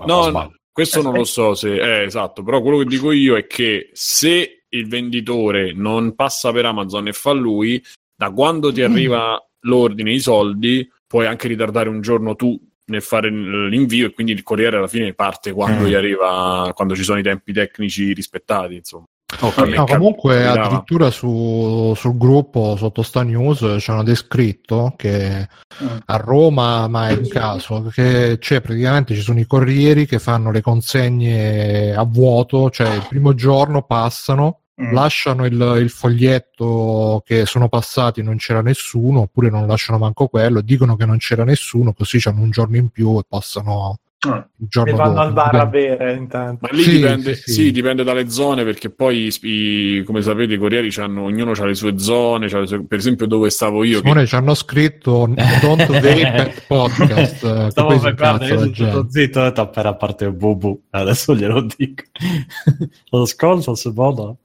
No, 0.05 0.29
no, 0.29 0.53
questo 0.73 1.01
non 1.01 1.13
lo 1.13 1.23
so 1.23 1.53
se 1.55 1.77
è 1.79 2.01
esatto, 2.01 2.43
però 2.43 2.61
quello 2.61 2.79
che 2.79 2.85
dico 2.85 3.11
io 3.11 3.37
è 3.37 3.45
che 3.47 3.89
se 3.93 4.65
il 4.67 4.87
venditore 4.87 5.71
non 5.71 6.15
passa 6.15 6.51
per 6.51 6.65
Amazon 6.65 7.07
e 7.07 7.13
fa 7.13 7.31
lui, 7.31 7.81
da 8.15 8.31
quando 8.31 8.71
ti 8.73 8.81
Mm. 8.81 8.91
arriva 8.91 9.49
l'ordine, 9.61 10.11
i 10.11 10.19
soldi, 10.19 10.89
puoi 11.07 11.27
anche 11.27 11.47
ritardare 11.47 11.87
un 11.89 12.01
giorno 12.01 12.35
tu 12.35 12.59
nel 12.85 13.01
fare 13.03 13.29
l'invio 13.29 14.07
e 14.07 14.11
quindi 14.11 14.33
il 14.33 14.43
corriere 14.43 14.77
alla 14.77 14.87
fine 14.87 15.13
parte 15.13 15.51
quando 15.53 15.83
Mm. 15.83 15.85
gli 15.87 15.93
arriva, 15.93 16.71
quando 16.73 16.95
ci 16.95 17.03
sono 17.03 17.19
i 17.19 17.23
tempi 17.23 17.53
tecnici 17.53 18.11
rispettati, 18.13 18.73
insomma. 18.75 19.05
Ok. 19.39 19.55
Vabbè. 19.55 19.75
No, 19.75 19.85
comunque 19.85 20.45
addirittura 20.47 21.09
su- 21.09 21.93
sul 21.95 22.17
gruppo 22.17 22.75
sotto 22.77 23.01
sta 23.01 23.23
news 23.23 23.63
c'hanno 23.79 24.03
descritto 24.03 24.93
che 24.95 25.47
Mm. 25.83 25.87
a 26.05 26.15
Roma, 26.17 26.87
ma 26.87 27.09
è 27.09 27.13
un 27.13 27.27
caso, 27.27 27.89
che 27.91 28.37
c'è 28.39 28.61
praticamente 28.61 29.15
ci 29.15 29.21
sono 29.21 29.39
i 29.39 29.47
corrieri 29.47 30.05
che 30.05 30.19
fanno 30.19 30.51
le 30.51 30.61
consegne 30.61 31.95
a 31.95 32.03
vuoto, 32.03 32.69
cioè 32.69 32.93
il 32.93 33.05
primo 33.09 33.33
giorno 33.33 33.81
passano, 33.81 34.59
Mm. 34.81 34.91
lasciano 34.93 35.45
il, 35.45 35.77
il 35.81 35.89
foglietto 35.89 37.21
che 37.25 37.45
sono 37.45 37.69
passati 37.69 38.19
e 38.19 38.23
non 38.23 38.37
c'era 38.37 38.61
nessuno, 38.61 39.21
oppure 39.21 39.49
non 39.49 39.67
lasciano 39.67 39.99
manco 39.99 40.27
quello, 40.27 40.61
dicono 40.61 40.95
che 40.95 41.05
non 41.05 41.17
c'era 41.17 41.43
nessuno, 41.43 41.93
così 41.93 42.19
hanno 42.27 42.41
un 42.41 42.49
giorno 42.49 42.77
in 42.77 42.89
più 42.89 43.17
e 43.19 43.23
passano 43.27 43.97
Ah. 44.25 44.47
E 44.85 44.91
vanno 44.93 45.09
dopo. 45.09 45.19
al 45.19 45.33
bar 45.33 45.55
a 45.55 45.65
bere 45.65 46.13
intanto. 46.13 46.59
Ma 46.61 46.69
lì 46.75 46.83
Sì, 46.83 46.91
dipende, 46.97 47.35
sì, 47.35 47.41
sì, 47.41 47.51
sì. 47.65 47.71
dipende 47.71 48.03
dalle 48.03 48.29
zone 48.29 48.63
perché 48.63 48.89
poi 48.89 49.29
i- 49.41 50.03
come 50.05 50.21
sapete 50.21 50.53
i 50.53 50.57
corrieri 50.57 50.89
c'hanno, 50.91 51.23
ognuno 51.23 51.51
ha 51.51 51.65
le 51.65 51.73
sue 51.75 51.97
zone, 51.99 52.47
le 52.61 52.65
sue- 52.67 52.85
per 52.85 52.99
esempio 52.99 53.27
dove 53.27 53.49
stavo 53.49 53.83
io. 53.83 53.97
che- 53.97 54.07
Simone 54.07 54.25
ci 54.25 54.35
hanno 54.35 54.53
scritto 54.53 55.33
Don't 55.61 55.85
Vape 55.99 56.53
Podcast 56.67 57.43
eh, 57.43 57.53
che 57.65 57.69
Stavo 57.71 57.99
per 57.99 58.15
guarda, 58.15 58.45
io 58.45 58.57
sono 58.59 59.09
zitto, 59.09 59.39
ho 59.39 59.43
detto 59.43 59.61
appena 59.61 59.89
a 59.89 59.95
parte 59.95 60.31
bubu, 60.31 60.83
adesso 60.91 61.35
glielo 61.35 61.61
dico. 61.75 62.03
Lo 63.11 63.21
ascolto 63.23 63.75
se 63.75 63.91
modo. 63.93 64.37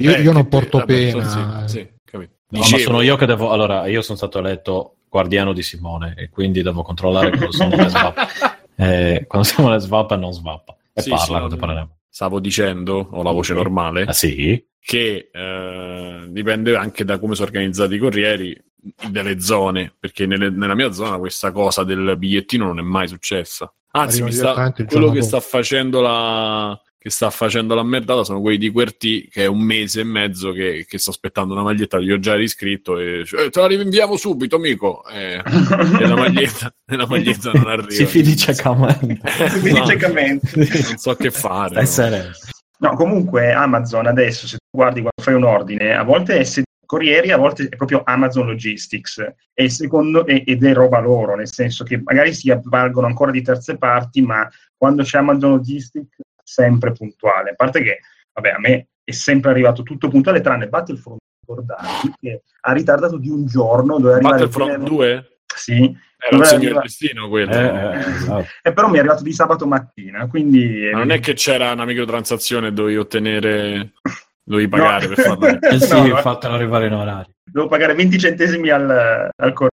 Io, 0.00 0.14
Eh, 0.14 0.22
io 0.22 0.32
non 0.32 0.42
che- 0.44 0.48
porto 0.48 0.82
pena. 0.84 1.24
sono- 1.28 1.68
sì, 1.68 1.78
sì, 1.78 1.88
capito. 2.04 2.32
No, 2.50 2.60
ma 2.60 2.78
sono 2.78 3.00
io 3.02 3.16
che 3.16 3.26
devo. 3.26 3.50
Allora, 3.50 3.86
io 3.86 4.00
sono 4.00 4.16
stato 4.16 4.38
eletto 4.38 4.94
guardiano 5.10 5.52
di 5.52 5.62
Simone 5.62 6.14
e 6.16 6.28
quindi 6.30 6.62
devo 6.62 6.82
controllare 6.82 7.30
quando 7.30 7.52
sono 7.52 7.74
le. 7.76 8.14
Eh, 8.80 9.24
quando 9.26 9.46
siamo 9.48 9.70
le 9.70 9.78
svap 9.80 10.12
e 10.12 10.16
non 10.16 10.32
svappa. 10.32 10.76
E 10.92 11.02
Sì, 11.02 11.10
parla 11.10 11.38
quando 11.38 11.56
parleremo. 11.56 11.96
Stavo 12.08 12.38
dicendo, 12.40 13.08
ho 13.10 13.22
la 13.22 13.32
voce 13.32 13.54
normale, 13.54 14.02
Ah, 14.04 14.12
sì? 14.12 14.64
che 14.80 15.30
eh, 15.32 16.24
dipende 16.28 16.76
anche 16.76 17.04
da 17.04 17.18
come 17.18 17.34
sono 17.34 17.46
organizzati 17.48 17.94
i 17.94 17.98
corrieri 17.98 18.56
delle 19.10 19.40
zone, 19.40 19.92
perché 19.98 20.26
nelle- 20.26 20.50
nella 20.50 20.74
mia 20.74 20.92
zona 20.92 21.18
questa 21.18 21.50
cosa 21.52 21.82
del 21.84 22.16
bigliettino 22.16 22.64
non 22.66 22.78
è 22.78 22.82
mai 22.82 23.08
successa. 23.08 23.72
Anzi, 23.90 24.22
mi 24.22 24.30
sta- 24.32 24.72
quello 24.72 25.08
che 25.10 25.14
dopo. 25.18 25.22
sta 25.22 25.40
facendo 25.40 26.00
la 26.00 26.80
che 26.98 27.10
sta 27.10 27.30
facendo 27.30 27.76
la 27.76 27.84
merdata 27.84 28.24
sono 28.24 28.40
quelli 28.40 28.58
di 28.58 28.72
QWERTY 28.72 29.28
che 29.28 29.44
è 29.44 29.46
un 29.46 29.60
mese 29.60 30.00
e 30.00 30.04
mezzo 30.04 30.50
che, 30.50 30.84
che 30.88 30.98
sto 30.98 31.10
aspettando 31.10 31.54
una 31.54 31.62
maglietta, 31.62 32.00
gli 32.00 32.10
ho 32.10 32.18
già 32.18 32.34
riscritto 32.34 32.98
e 32.98 33.20
eh, 33.20 33.50
te 33.50 33.60
la 33.60 33.68
rinviamo 33.68 34.16
subito 34.16 34.56
amico. 34.56 35.06
Eh, 35.06 35.34
e 35.36 36.06
la 36.06 36.16
maglietta, 36.16 36.74
e 36.84 36.96
la 36.96 37.06
maglietta 37.06 37.52
non 37.52 37.68
arriva. 37.68 37.90
Si 37.90 38.06
finisce 38.06 38.52
camendo. 38.54 39.20
Si 39.48 39.60
finisce 39.60 39.96
non 40.88 40.98
so 40.98 41.14
che 41.14 41.30
fare 41.30 41.82
no. 41.82 42.90
No, 42.90 42.94
comunque 42.94 43.52
Amazon 43.52 44.06
adesso, 44.06 44.46
se 44.46 44.56
tu 44.56 44.76
guardi 44.76 45.00
quando 45.00 45.22
fai 45.22 45.34
un 45.34 45.44
ordine, 45.44 45.94
a 45.94 46.02
volte 46.02 46.38
è 46.38 46.44
se- 46.44 46.62
corrieri, 46.84 47.32
a 47.32 47.36
volte 47.36 47.64
è 47.68 47.76
proprio 47.76 48.02
Amazon 48.04 48.46
Logistics. 48.46 49.24
E 49.52 49.68
secondo, 49.68 50.26
e- 50.26 50.42
ed 50.46 50.64
è 50.64 50.72
roba 50.72 51.00
loro, 51.00 51.34
nel 51.36 51.52
senso 51.52 51.84
che 51.84 52.00
magari 52.02 52.32
si 52.32 52.50
avvalgono 52.50 53.06
ancora 53.06 53.30
di 53.30 53.42
terze 53.42 53.76
parti, 53.76 54.22
ma 54.22 54.48
quando 54.76 55.02
c'è 55.02 55.18
Amazon 55.18 55.50
Logistics 55.50 56.16
sempre 56.48 56.92
puntuale. 56.92 57.50
A 57.50 57.54
parte 57.54 57.82
che, 57.82 57.98
vabbè, 58.32 58.50
a 58.50 58.58
me 58.58 58.86
è 59.04 59.12
sempre 59.12 59.50
arrivato 59.50 59.82
tutto 59.82 60.08
puntuale, 60.08 60.40
tranne 60.40 60.68
Battlefront 60.68 61.18
ricordarvi, 61.46 62.12
che 62.20 62.42
ha 62.60 62.72
ritardato 62.72 63.16
di 63.18 63.28
un 63.30 63.46
giorno, 63.46 63.98
doveva 63.98 64.16
arrivare 64.16 64.36
Battlefront 64.46 64.70
bene- 64.72 64.84
2? 64.84 65.38
Sì, 65.54 65.74
Era 65.74 65.90
il 65.90 65.96
Doveva 66.30 66.44
segno 66.44 66.58
del 66.58 66.66
arrivare- 66.68 66.86
destino 66.86 67.28
quello 67.28 67.52
Eh, 67.52 67.64
eh, 67.64 67.98
esatto. 68.16 68.46
e 68.62 68.72
però 68.72 68.88
mi 68.88 68.96
è 68.96 68.98
arrivato 69.00 69.22
di 69.22 69.32
sabato 69.32 69.66
mattina, 69.66 70.26
quindi... 70.28 70.88
Ma 70.92 70.98
non 70.98 71.10
è 71.10 71.20
che 71.20 71.32
c'era 71.34 71.72
una 71.72 71.84
microtransazione 71.84 72.72
dovevi 72.72 72.96
ottenere 72.98 73.92
dovevi 74.42 74.68
pagare 74.68 75.06
No. 75.08 75.14
per 75.14 75.24
farlo 75.24 75.46
Eh 75.60 75.78
sì, 75.80 76.08
No, 76.08 76.16
fatelo 76.16 76.54
arrivare 76.54 76.86
in 76.86 76.92
orario. 76.94 77.32
Devo 77.44 77.66
pagare 77.68 77.94
20 77.94 78.18
centesimi 78.18 78.68
al, 78.70 78.90
al 79.34 79.52
corriere. 79.52 79.72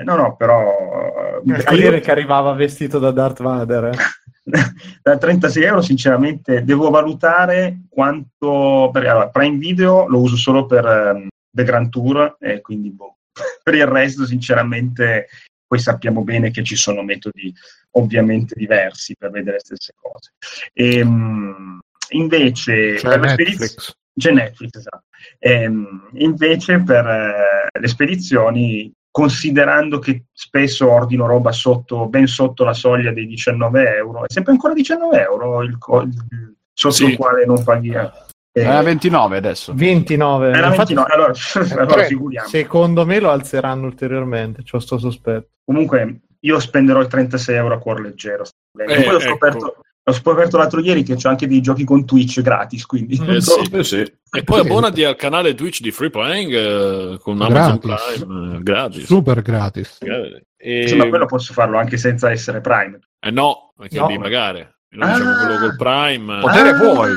Eh, 0.00 0.04
no, 0.04 0.16
no, 0.16 0.36
però... 0.36 1.40
Il 1.44 1.54
eh, 1.54 1.64
corriere 1.64 1.96
io- 1.96 2.02
che 2.02 2.10
arrivava 2.10 2.52
vestito 2.52 2.98
da 2.98 3.10
Darth 3.10 3.42
Vader. 3.42 3.84
eh. 3.86 3.96
da 5.02 5.18
36 5.18 5.62
euro 5.64 5.82
sinceramente 5.82 6.62
devo 6.62 6.88
valutare 6.88 7.80
quanto 7.88 8.90
perché 8.92 9.08
allora, 9.08 9.28
Prime 9.28 9.58
Video 9.58 10.06
lo 10.06 10.20
uso 10.20 10.36
solo 10.36 10.66
per 10.66 10.86
ehm, 10.86 11.28
The 11.50 11.64
Grand 11.64 11.88
Tour, 11.90 12.36
e 12.38 12.60
quindi 12.60 12.90
boh. 12.90 13.16
per 13.62 13.74
il 13.74 13.86
resto 13.86 14.24
sinceramente 14.24 15.26
poi 15.66 15.80
sappiamo 15.80 16.22
bene 16.22 16.50
che 16.52 16.62
ci 16.62 16.76
sono 16.76 17.02
metodi 17.02 17.52
ovviamente 17.92 18.54
diversi 18.56 19.16
per 19.18 19.30
vedere 19.30 19.56
le 19.56 19.60
stesse 19.64 19.92
cose. 20.00 20.32
Ehm, 20.72 21.80
invece 22.10 22.94
C'è 22.94 23.16
Netflix. 23.16 23.96
c'è 24.16 24.30
Netflix, 24.30 24.76
esatto. 24.76 25.04
Ehm, 25.40 26.10
invece 26.14 26.82
per 26.82 27.04
eh, 27.04 27.80
le 27.80 27.88
spedizioni, 27.88 28.92
considerando 29.20 29.98
che 29.98 30.24
spesso 30.30 30.90
ordino 30.92 31.24
roba 31.26 31.50
sotto, 31.50 32.06
ben 32.06 32.26
sotto 32.26 32.64
la 32.64 32.74
soglia 32.74 33.12
dei 33.12 33.26
19 33.26 33.96
euro, 33.96 34.24
è 34.24 34.30
sempre 34.30 34.52
ancora 34.52 34.74
19 34.74 35.22
euro 35.22 35.62
il, 35.62 35.70
il- 35.70 36.54
sotto 36.74 36.92
Sì. 36.94 37.06
il 37.06 37.16
quale 37.16 37.46
non 37.46 37.64
paghi. 37.64 37.92
eh, 37.94 38.10
Era 38.52 38.82
29 38.82 39.38
adesso. 39.38 39.72
29. 39.74 40.50
era 40.50 40.66
Infatti, 40.66 40.92
29, 40.94 41.12
allora, 41.14 41.32
allora 41.82 42.04
figuriamo. 42.04 42.46
secondo 42.46 43.06
me 43.06 43.18
lo 43.18 43.30
alzeranno 43.30 43.86
ulteriormente, 43.86 44.62
c'ho 44.62 44.80
sto 44.80 44.98
sospetto. 44.98 45.48
Comunque 45.64 46.20
io 46.40 46.60
spenderò 46.60 47.00
i 47.00 47.08
36 47.08 47.56
euro 47.56 47.74
a 47.74 47.78
cuor 47.78 48.00
leggero. 48.02 48.44
Eh, 48.78 48.84
Poi 48.84 49.14
ho 49.14 49.18
ecco. 49.18 49.76
Scoperto, 50.06 50.10
ho 50.10 50.12
scoperto 50.12 50.56
l'altro 50.56 50.80
ieri 50.80 51.02
che 51.02 51.14
c'ho 51.16 51.28
anche 51.28 51.46
dei 51.46 51.60
giochi 51.60 51.84
con 51.84 52.04
Twitch 52.04 52.40
gratis, 52.42 52.86
quindi 52.86 53.20
Eh 53.26 53.40
sì. 53.40 53.60
Eh 53.72 53.84
sì. 53.84 54.12
E 54.30 54.42
poi 54.44 54.60
abbonati 54.60 55.02
al 55.04 55.16
canale 55.16 55.54
Twitch 55.54 55.80
di 55.80 55.90
Free 55.90 56.10
Playing 56.10 56.52
eh, 56.54 57.18
con 57.20 57.40
Amazon 57.40 57.78
Gratis. 57.82 58.18
Prime, 58.24 58.56
eh, 58.56 58.62
gratis. 58.62 59.04
Super 59.04 59.42
gratis. 59.42 59.98
Eh, 60.02 60.44
E... 60.58 60.82
insomma 60.82 61.08
quello 61.08 61.26
posso 61.26 61.52
farlo 61.52 61.78
anche 61.78 61.96
senza 61.96 62.30
essere 62.30 62.60
Prime. 62.60 62.98
Eh 63.20 63.30
no, 63.30 63.72
perché 63.76 63.98
No. 63.98 64.06
devi 64.06 64.18
pagare. 64.20 64.78
Noi 64.90 65.10
diciamo 65.12 65.30
Ah. 65.30 65.36
quello 65.44 65.58
col 65.58 65.76
Prime, 65.76 66.40
Potere 66.40 66.68
Ah. 66.70 66.78
puoi, 66.78 67.12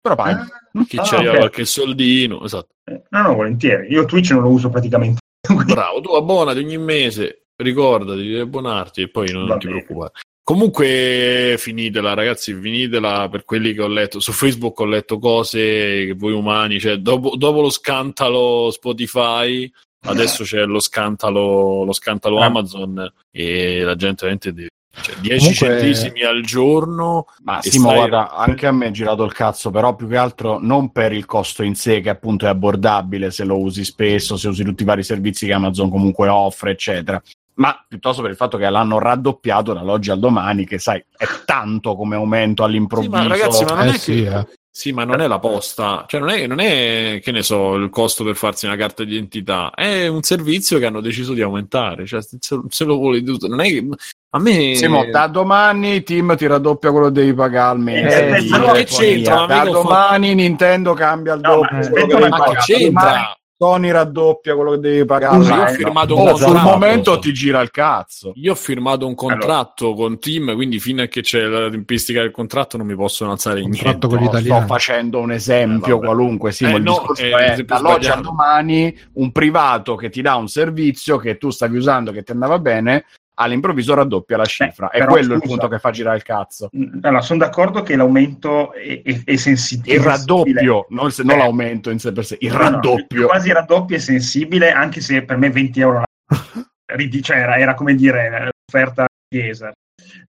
però 0.00 0.14
paghi. 0.14 0.42
chi 0.86 0.96
Ah, 0.96 1.02
ci 1.02 1.14
arriva 1.14 1.32
ok. 1.32 1.38
qualche 1.38 1.64
soldino. 1.64 2.42
Esatto. 2.44 2.68
Eh, 2.84 3.02
No, 3.10 3.22
no, 3.22 3.34
volentieri. 3.34 3.88
Io 3.92 4.04
Twitch 4.04 4.30
non 4.32 4.42
lo 4.42 4.48
uso 4.50 4.70
praticamente. 4.70 5.18
Bravo, 5.66 6.00
tu 6.00 6.12
abbonati 6.12 6.58
ogni 6.58 6.78
mese, 6.78 7.46
ricordati 7.56 8.20
di 8.22 8.38
abbonarti 8.38 9.02
e 9.02 9.08
poi 9.10 9.30
non 9.32 9.46
Va 9.46 9.56
ti 9.58 9.66
bene. 9.66 9.78
preoccupare. 9.82 10.12
Comunque 10.42 11.54
finitela 11.58 12.14
ragazzi, 12.14 12.52
finitela 12.54 13.28
per 13.28 13.44
quelli 13.44 13.72
che 13.72 13.82
ho 13.82 13.86
letto. 13.88 14.18
Su 14.20 14.32
Facebook 14.32 14.78
ho 14.80 14.84
letto 14.84 15.18
cose 15.18 15.58
che 16.06 16.14
voi 16.16 16.32
umani, 16.32 16.80
cioè 16.80 16.96
dopo, 16.96 17.36
dopo 17.36 17.60
lo 17.60 17.70
scantalo 17.70 18.70
Spotify, 18.72 19.70
adesso 20.06 20.42
c'è 20.42 20.64
lo 20.64 20.80
scantalo, 20.80 21.84
lo 21.84 21.92
scantalo 21.92 22.40
Ah. 22.40 22.46
Amazon 22.46 23.12
e 23.30 23.82
la 23.82 23.94
gente 23.94 24.22
veramente 24.26 24.52
deve... 24.52 24.68
Cioè, 25.02 25.14
10 25.20 25.38
Comunque- 25.38 25.54
centesimi 25.54 26.22
al 26.24 26.42
giorno 26.42 27.26
Ma 27.44 27.62
Simo, 27.62 27.90
stai- 27.90 27.96
guarda, 28.08 28.34
anche 28.34 28.66
a 28.66 28.72
me 28.72 28.88
è 28.88 28.90
girato 28.90 29.22
il 29.22 29.32
cazzo, 29.32 29.70
però 29.70 29.94
più 29.94 30.08
che 30.08 30.16
altro 30.16 30.58
non 30.60 30.90
per 30.90 31.12
il 31.12 31.26
costo 31.26 31.62
in 31.62 31.76
sé, 31.76 32.00
che 32.00 32.08
appunto 32.10 32.46
è 32.46 32.48
abbordabile 32.48 33.30
se 33.30 33.44
lo 33.44 33.56
usi 33.60 33.84
spesso, 33.84 34.36
se 34.36 34.48
usi 34.48 34.64
tutti 34.64 34.82
i 34.82 34.86
vari 34.86 35.04
servizi 35.04 35.46
che 35.46 35.52
Amazon 35.52 35.90
comunque 35.90 36.26
offre, 36.26 36.72
eccetera. 36.72 37.22
Ma 37.54 37.84
piuttosto 37.86 38.22
per 38.22 38.30
il 38.30 38.36
fatto 38.36 38.56
che 38.56 38.68
l'hanno 38.70 38.98
raddoppiato 38.98 39.72
dall'oggi 39.72 40.10
al 40.10 40.18
domani, 40.18 40.64
che 40.64 40.78
sai, 40.78 41.04
è 41.16 41.26
tanto 41.44 41.94
come 41.96 42.16
aumento 42.16 42.64
all'improvviso. 42.64 43.16
Sì, 43.16 43.22
ma 43.22 43.28
ragazzi, 43.28 43.64
ma 43.64 43.74
non 43.74 43.86
Eh 43.88 43.90
è 43.92 43.98
sì, 43.98 44.22
che... 44.22 44.38
eh. 44.38 44.46
Sì, 44.72 44.92
ma 44.92 45.02
non 45.04 45.20
è 45.20 45.26
la 45.26 45.40
posta, 45.40 46.04
cioè 46.06 46.20
non 46.20 46.28
è, 46.28 46.46
non 46.46 46.60
è, 46.60 47.20
che 47.22 47.32
ne 47.32 47.42
so, 47.42 47.74
il 47.74 47.90
costo 47.90 48.22
per 48.22 48.36
farsi 48.36 48.66
una 48.66 48.76
carta 48.76 49.02
di 49.02 49.14
identità, 49.14 49.72
è 49.74 50.06
un 50.06 50.22
servizio 50.22 50.78
che 50.78 50.86
hanno 50.86 51.00
deciso 51.00 51.32
di 51.32 51.42
aumentare, 51.42 52.06
cioè 52.06 52.22
se, 52.22 52.38
se 52.68 52.84
lo 52.84 52.96
vuole 52.96 53.20
tutto, 53.24 53.48
non 53.48 53.60
è 53.60 53.64
che 53.64 53.84
a 54.30 54.38
me... 54.38 54.76
Simo, 54.76 55.04
da 55.10 55.26
domani 55.26 56.04
Team 56.04 56.36
ti 56.36 56.46
raddoppia 56.46 56.92
quello 56.92 57.06
che 57.06 57.12
devi 57.12 57.34
pagare 57.34 57.70
al 57.72 57.80
mese. 57.80 58.28
Eh, 58.28 58.48
ma 58.48 58.72
c'entra, 58.84 59.46
Da 59.46 59.64
domani 59.64 60.34
Nintendo 60.36 60.94
cambia 60.94 61.34
il 61.34 61.40
No, 61.40 61.48
ma 61.48 61.54
doppio. 61.56 61.76
aspetta 61.76 62.06
quello 62.06 62.20
che 62.20 62.26
una 62.26 62.64
devi 62.68 62.90
ma 62.90 63.34
Sony 63.62 63.90
raddoppia 63.90 64.54
quello 64.54 64.70
che 64.70 64.78
devi 64.78 65.04
pagare. 65.04 65.36
Scusa, 65.36 65.54
io 65.56 65.62
ho 65.64 65.66
firmato 65.66 66.16
un 66.16 66.28
Oh, 66.28 66.34
sul 66.34 66.44
contratto. 66.46 66.68
momento 66.70 67.18
ti 67.18 67.32
gira 67.34 67.60
il 67.60 67.70
cazzo. 67.70 68.32
Io 68.36 68.52
ho 68.52 68.54
firmato 68.54 69.06
un 69.06 69.14
contratto 69.14 69.92
con 69.92 70.18
Team, 70.18 70.54
quindi 70.54 70.80
fino 70.80 71.02
a 71.02 71.06
che 71.08 71.20
c'è 71.20 71.42
la 71.42 71.68
tempistica 71.68 72.22
del 72.22 72.30
contratto 72.30 72.78
non 72.78 72.86
mi 72.86 72.94
possono 72.94 73.32
alzare 73.32 73.60
niente. 73.60 73.82
Contratto 73.82 74.08
con 74.08 74.16
gli 74.16 74.22
No, 74.22 74.28
sto 74.30 74.38
italiani. 74.38 74.66
facendo 74.66 75.18
un 75.20 75.32
esempio 75.32 75.96
Eh, 76.00 76.04
qualunque, 76.06 76.52
sì, 76.52 76.64
Eh, 76.64 76.70
ma 76.70 76.76
il 76.78 76.82
no, 76.84 76.90
discorso 76.92 77.22
è 77.36 77.62
dall'oggi 77.62 78.08
al 78.08 78.22
domani 78.22 78.98
un 79.14 79.30
privato 79.30 79.94
che 79.94 80.08
ti 80.08 80.22
dà 80.22 80.36
un 80.36 80.48
servizio 80.48 81.18
che 81.18 81.36
tu 81.36 81.50
stavi 81.50 81.76
usando, 81.76 82.12
che 82.12 82.22
ti 82.22 82.32
andava 82.32 82.58
bene, 82.58 83.04
all'improvviso 83.40 83.94
raddoppia 83.94 84.36
la 84.36 84.44
cifra. 84.44 84.90
è 84.90 84.98
però, 84.98 85.10
quello 85.12 85.34
il 85.34 85.40
scusa. 85.40 85.48
punto 85.54 85.68
che 85.68 85.78
fa 85.78 85.90
girare 85.90 86.16
il 86.16 86.22
cazzo. 86.22 86.68
Mm, 86.76 86.98
Allora, 87.02 87.22
sono 87.22 87.38
d'accordo 87.38 87.82
che 87.82 87.96
l'aumento 87.96 88.72
è, 88.72 89.02
è, 89.02 89.22
è 89.24 89.36
sensibile. 89.36 89.94
Il 89.96 90.00
raddoppio, 90.02 90.86
non, 90.90 91.06
il- 91.08 91.14
non 91.24 91.34
Eh. 91.36 91.38
l'aumento 91.38 91.90
in 91.90 91.98
sé 91.98 92.12
per 92.12 92.24
sé, 92.24 92.36
il 92.40 92.50
No, 92.52 92.58
no, 92.58 92.62
raddoppio. 92.62 93.26
quasi 93.26 93.48
il 93.48 93.54
raddoppio 93.54 93.96
è 93.96 93.98
sensibile, 94.00 94.70
anche 94.70 95.00
se 95.00 95.24
per 95.24 95.36
me 95.36 95.50
20 95.50 95.80
euro 95.80 96.02
cioè, 97.22 97.36
era, 97.36 97.56
era 97.56 97.74
come 97.74 97.94
dire 97.94 98.50
l'offerta 98.70 99.06
chiesa. 99.28 99.72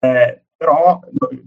Eh, 0.01 0.43
però 0.57 0.99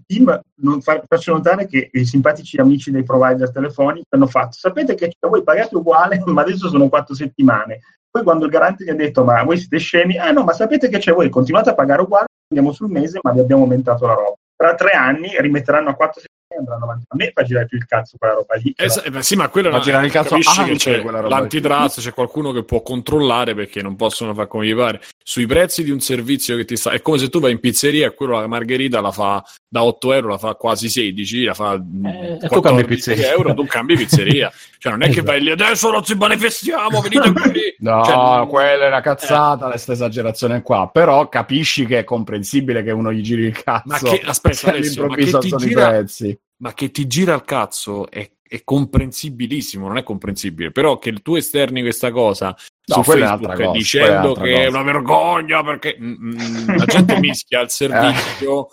Tim 0.06 0.40
non 0.62 0.82
fa- 0.82 1.04
faccio 1.06 1.34
notare 1.34 1.68
che 1.68 1.90
i 1.92 2.06
simpatici 2.06 2.58
amici 2.62 2.92
dei 2.92 3.04
provider 3.04 3.52
telefonici 3.52 4.06
hanno 4.10 4.28
fatto 4.28 4.54
sapete 4.54 4.96
che 4.96 5.12
voi 5.28 5.44
pagate 5.44 5.76
uguale 5.76 6.22
ma 6.28 6.42
adesso 6.42 6.70
sono 6.70 6.88
quattro 6.88 7.14
settimane 7.14 7.80
poi 8.12 8.24
quando 8.24 8.46
il 8.46 8.52
garante 8.52 8.84
gli 8.84 8.90
ha 8.90 8.96
detto 8.96 9.24
ma 9.24 9.42
voi 9.44 9.58
siete 9.58 9.78
scemi? 9.78 10.18
Ah 10.18 10.32
no 10.32 10.44
ma 10.44 10.52
sapete 10.52 10.90
che 10.90 10.98
c'è 10.98 11.14
voi 11.14 11.30
continuate 11.30 11.70
a 11.70 11.74
pagare 11.74 12.02
uguale 12.02 12.28
andiamo 12.50 12.74
sul 12.74 12.90
mese 12.90 13.20
ma 13.24 13.32
vi 13.32 13.40
abbiamo 13.40 13.64
aumentato 13.64 14.06
la 14.06 14.14
roba. 14.14 14.36
Tra 14.56 14.76
tre 14.76 14.92
anni 14.92 15.32
rimetteranno 15.40 15.90
a 15.90 15.96
quattro 15.96 16.20
settimane 16.20 16.30
e 16.30 16.31
andranno 16.58 16.84
avanti 16.84 17.06
a 17.08 17.16
me 17.16 17.32
fa 17.34 17.44
girare 17.44 17.66
più 17.66 17.78
il 17.78 17.86
cazzo 17.86 18.18
quella 18.18 18.34
roba 18.36 18.56
lì 18.56 18.74
Eh, 18.76 18.90
s- 18.90 19.02
eh, 19.06 19.10
beh, 19.10 19.22
sì, 19.24 19.36
ma 19.36 19.48
quello 19.50 19.68
è 19.68 19.72
Ma 19.72 19.78
una- 19.78 19.86
girare 19.86 20.06
il 20.06 20.12
cazzo 20.12 20.36
anche 20.36 20.72
che 20.72 20.78
c'è 20.78 21.02
quella 21.02 21.20
roba 21.22 21.36
lì. 21.36 21.42
l'antitrust, 21.42 22.00
c'è 22.02 22.14
qualcuno 22.14 22.52
che 22.52 22.64
può 22.64 22.82
controllare 22.82 23.54
perché 23.56 23.82
non 23.82 23.96
possono 23.96 24.34
fare 24.34 24.48
come 24.48 24.66
gli 24.66 24.76
pare. 24.76 25.02
Sui 25.24 25.46
prezzi 25.46 25.84
di 25.84 25.92
un 25.92 26.00
servizio 26.00 26.56
che 26.58 26.66
ti 26.66 26.76
sta, 26.76 26.92
è 26.92 27.02
come 27.02 27.18
se 27.18 27.30
tu 27.30 27.40
vai 27.40 27.52
in 27.52 27.60
pizzeria 27.60 28.08
e 28.08 28.14
quello 28.14 28.40
la 28.40 28.48
margherita 28.48 29.00
la 29.02 29.12
fa 29.12 29.44
da 29.68 29.84
8 29.84 30.14
euro, 30.14 30.28
la 30.30 30.38
fa 30.38 30.56
quasi 30.56 30.90
16, 30.90 31.44
la 31.46 31.54
fa 31.54 31.78
mm, 31.78 32.06
Eh, 32.06 32.32
e 32.34 32.38
tu 32.38 32.48
14 32.48 32.62
cambi 32.62 32.86
pizzeria. 32.86 33.32
euro, 33.32 33.54
tu 33.54 33.66
cambi 33.66 33.96
pizzeria. 33.96 34.52
Cioè 34.82 34.92
non 34.94 35.04
è 35.04 35.06
che 35.06 35.12
Esatto. 35.12 35.26
vai 35.28 35.42
lì 35.42 35.52
adesso 35.52 35.92
non 35.92 36.04
ci 36.04 36.16
manifestiamo, 36.16 37.02
venite 37.02 37.32
qui. 37.40 37.76
No, 37.80 38.04
Cioè, 38.04 38.16
non- 38.16 38.48
quella 38.48 38.86
è 38.86 38.88
una 38.88 39.02
cazzata, 39.02 39.68
questa 39.70 39.92
esagerazione 39.94 40.62
qua. 40.64 40.90
Però 40.92 41.30
capisci 41.30 41.86
che 41.86 42.00
è 42.00 42.04
comprensibile 42.04 42.82
che 42.84 42.90
uno 42.92 43.14
gli 43.14 43.22
giri 43.22 43.44
il 43.44 43.62
cazzo. 43.62 43.84
Ma 43.86 44.00
che- 44.00 44.22
aspetta, 44.26 44.70
Alessio, 44.72 45.06
ma 45.06 45.14
all'improvviso 45.14 45.38
che 45.38 45.48
ti 45.50 45.68
gira- 45.68 45.90
prezzi. 45.90 46.40
Ma 46.62 46.74
che 46.74 46.92
ti 46.92 47.08
gira 47.08 47.34
il 47.34 47.44
cazzo 47.44 48.10
è, 48.10 48.30
è 48.42 48.62
comprensibilissimo, 48.64 49.88
non 49.88 49.98
è 49.98 50.04
comprensibile, 50.04 50.72
però 50.72 50.98
che 51.00 51.14
tu 51.22 51.36
esterni 51.36 51.82
questa 51.82 52.12
cosa 52.12 52.56
No, 52.84 53.04
su 53.04 53.12
è 53.12 53.18
Facebook 53.20 53.56
cosa, 53.56 53.70
è 53.70 53.72
dicendo 53.72 54.34
che 54.34 54.54
è 54.54 54.66
cosa. 54.66 54.80
una 54.80 54.92
vergogna 54.92 55.64
perché 55.64 55.98
mm, 56.00 56.14
mm, 56.14 56.76
la 56.78 56.86
gente 56.86 57.18
mischia 57.22 57.62
il 57.62 57.70
servizio 57.70 58.68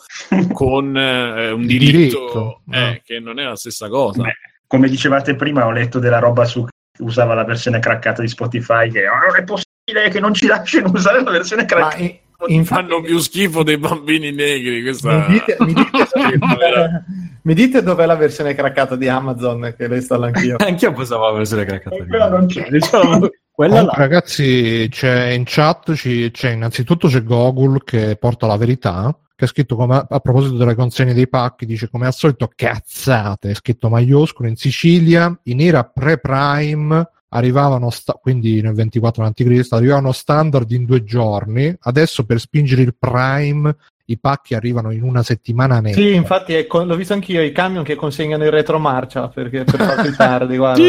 con 0.53 0.97
eh, 0.97 1.51
un 1.51 1.67
diritto, 1.67 2.19
diritto, 2.19 2.61
eh, 2.71 2.91
no. 2.91 3.01
che 3.05 3.21
non 3.21 3.39
è 3.39 3.45
la 3.45 3.57
stessa 3.57 3.89
cosa. 3.89 4.23
Beh, 4.23 4.33
come 4.67 4.89
dicevate 4.89 5.35
prima, 5.37 5.67
ho 5.67 5.71
letto 5.71 5.99
della 5.99 6.19
roba 6.19 6.45
su 6.47 6.65
che 6.65 7.03
usava 7.03 7.35
la 7.35 7.45
versione 7.45 7.79
craccata 7.79 8.23
di 8.23 8.29
Spotify, 8.29 8.91
che 8.91 9.07
"Ah, 9.07 9.27
non 9.27 9.37
è 9.37 9.45
possibile 9.45 10.09
che 10.11 10.21
non 10.21 10.35
ci 10.35 10.47
lasciano 10.47 10.91
usare 10.91 11.23
la 11.23 11.31
versione 11.31 11.65
craccata. 11.65 12.27
Infatti, 12.47 12.89
Fanno 12.89 13.01
più 13.01 13.19
schifo 13.19 13.63
dei 13.63 13.79
bambini 13.79 14.31
negri. 14.31 14.83
Questa... 14.83 15.27
mi 15.29 15.35
dite, 15.35 15.57
mi, 15.61 15.73
dite, 15.73 16.39
Vera. 16.57 17.05
mi 17.43 17.55
dite 17.55 17.83
dov'è 17.83 18.07
la 18.07 18.15
versione 18.17 18.55
craccata 18.55 18.97
di 18.97 19.09
Amazon 19.09 19.75
che 19.77 19.89
le 19.89 19.97
installo 19.97 20.27
anch'io? 20.27 20.57
Anch'io 20.65 20.93
pensavo 20.93 21.27
la 21.27 21.37
versione 21.37 21.65
craccata. 21.65 21.97
E 21.97 22.07
quella 22.07 22.29
non 22.29 22.47
c'è. 22.47 22.69
Diciamo, 22.71 23.29
quella 23.51 23.75
Comunque, 23.75 23.97
là. 23.97 24.05
ragazzi, 24.05 24.87
c'è 24.91 25.31
in 25.31 25.43
chat, 25.45 25.93
c'è 25.93 26.51
innanzitutto 26.51 27.09
c'è 27.09 27.25
Gogol 27.25 27.83
che 27.83 28.17
porta 28.17 28.47
la 28.47 28.57
verità, 28.57 29.17
che 29.35 29.45
ha 29.45 29.49
scritto 29.49 29.75
come, 29.75 30.05
a 30.09 30.21
proposito 30.21 30.57
delle 30.57 30.77
consegne 30.77 31.15
dei 31.15 31.29
pacchi, 31.29 31.67
dice 31.67 31.89
come 31.91 32.07
al 32.07 32.15
solito 32.15 32.51
cazzate, 32.55 33.51
è 33.51 33.55
scritto 33.55 33.89
maiuscolo, 33.89 34.49
in 34.49 34.57
Sicilia, 34.57 35.37
in 35.45 35.61
era 35.61 35.85
pre-prime 35.85 37.09
arrivavano, 37.31 37.91
sta- 37.91 38.15
quindi 38.15 38.61
nel 38.61 38.75
24 38.75 39.25
a.C., 39.25 39.67
arrivavano 39.71 40.13
standard 40.13 40.71
in 40.71 40.85
due 40.85 41.05
giorni, 41.05 41.75
adesso 41.81 42.25
per 42.25 42.41
spingere 42.41 42.83
il 42.83 42.95
prime 42.97 43.77
i 44.07 44.19
pacchi 44.19 44.55
arrivano 44.55 44.91
in 44.91 45.03
una 45.03 45.23
settimana 45.23 45.81
netta. 45.81 45.97
Sì, 45.97 46.15
infatti 46.15 46.67
con- 46.67 46.87
l'ho 46.87 46.97
visto 46.97 47.13
anch'io, 47.13 47.43
i 47.43 47.53
camion 47.53 47.85
che 47.85 47.95
consegnano 47.95 48.45
in 48.45 48.51
retromarcia 48.51 49.29
perché 49.29 49.65
per 49.65 49.81
farsi 49.81 50.15
tardi, 50.17 50.57
guarda. 50.57 50.83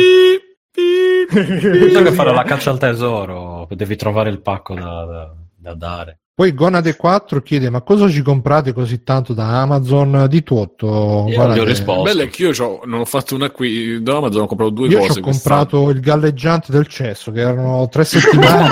Bisogna 1.31 2.03
che 2.03 2.11
fare 2.13 2.33
la 2.33 2.43
caccia 2.43 2.71
al 2.71 2.79
tesoro, 2.79 3.67
devi 3.71 3.95
trovare 3.97 4.29
il 4.29 4.41
pacco 4.41 4.73
da, 4.73 5.05
da- 5.05 5.35
da 5.55 5.73
dare. 5.73 6.19
Poi 6.39 6.53
Gonade 6.53 6.95
4 6.95 7.41
chiede 7.41 7.69
ma 7.69 7.81
cosa 7.81 8.07
ci 8.07 8.21
comprate 8.21 8.71
così 8.71 9.03
tanto 9.03 9.33
da 9.33 9.59
Amazon? 9.59 10.25
Di 10.29 10.41
tutto. 10.41 11.25
Io 11.27 11.35
Guarda 11.35 11.53
gli 11.53 11.59
ho 11.59 11.63
risposto. 11.65 12.03
Bello 12.03 12.21
è 12.21 12.29
che 12.29 12.43
io 12.43 12.51
c'ho- 12.51 12.79
non 12.85 13.01
ho 13.01 13.05
fatto 13.05 13.35
un 13.35 13.41
acquisto 13.41 13.99
da 14.01 14.15
Amazon, 14.15 14.43
ho 14.43 14.45
comprato 14.45 14.71
due 14.71 14.87
Io 14.87 15.01
ci 15.01 15.07
cose. 15.07 15.19
ho 15.19 15.23
comprato 15.23 15.89
il 15.89 15.99
galleggiante 15.99 16.71
del 16.71 16.87
cesso, 16.87 17.33
che 17.33 17.41
erano 17.41 17.89
tre 17.89 18.05
settimane. 18.05 18.69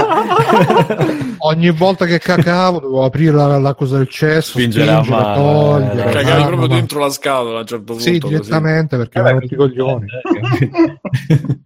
Ogni 1.40 1.70
volta 1.72 2.06
che 2.06 2.20
cacavo 2.20 2.80
dovevo 2.80 3.04
aprire 3.04 3.34
la, 3.36 3.60
la 3.60 3.76
cosa 3.76 3.98
del 3.98 4.08
cesso, 4.08 4.52
Spingere 4.52 4.90
a 4.90 5.04
spingere, 5.04 5.22
mano, 5.26 5.36
togliere. 5.44 5.84
eh, 5.84 5.90
quest'anno. 6.04 6.12
Cagavi 6.24 6.44
proprio 6.46 6.68
ma- 6.70 6.74
dentro 6.74 7.00
la 7.02 7.10
scatola 7.10 7.58
a 7.58 7.60
un 7.60 7.68
certo 7.68 7.84
punto. 7.84 8.02
Sì, 8.02 8.18
così. 8.20 8.34
direttamente 8.34 8.96
perché 8.96 9.18
Eh, 9.18 9.22
avevano 9.22 9.44
i 9.46 9.56
coglioni. 9.58 10.06